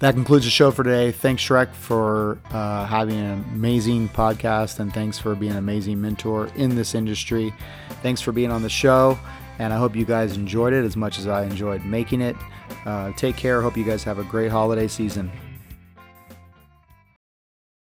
That 0.00 0.14
concludes 0.14 0.44
the 0.44 0.50
show 0.50 0.70
for 0.70 0.84
today. 0.84 1.10
Thanks, 1.10 1.42
Shrek, 1.42 1.72
for 1.72 2.38
uh, 2.50 2.84
having 2.84 3.18
an 3.18 3.44
amazing 3.54 4.10
podcast, 4.10 4.78
and 4.78 4.92
thanks 4.92 5.18
for 5.18 5.34
being 5.34 5.52
an 5.52 5.58
amazing 5.58 6.02
mentor 6.02 6.50
in 6.54 6.74
this 6.74 6.94
industry. 6.94 7.54
Thanks 8.02 8.20
for 8.20 8.32
being 8.32 8.50
on 8.50 8.62
the 8.62 8.68
show, 8.68 9.18
and 9.58 9.72
I 9.72 9.76
hope 9.76 9.96
you 9.96 10.04
guys 10.04 10.36
enjoyed 10.36 10.72
it 10.72 10.84
as 10.84 10.96
much 10.96 11.18
as 11.18 11.26
I 11.26 11.44
enjoyed 11.44 11.84
making 11.84 12.20
it. 12.20 12.36
Uh, 12.84 13.12
take 13.12 13.36
care. 13.36 13.62
Hope 13.62 13.76
you 13.76 13.84
guys 13.84 14.04
have 14.04 14.18
a 14.18 14.24
great 14.24 14.50
holiday 14.50 14.88
season. 14.88 15.30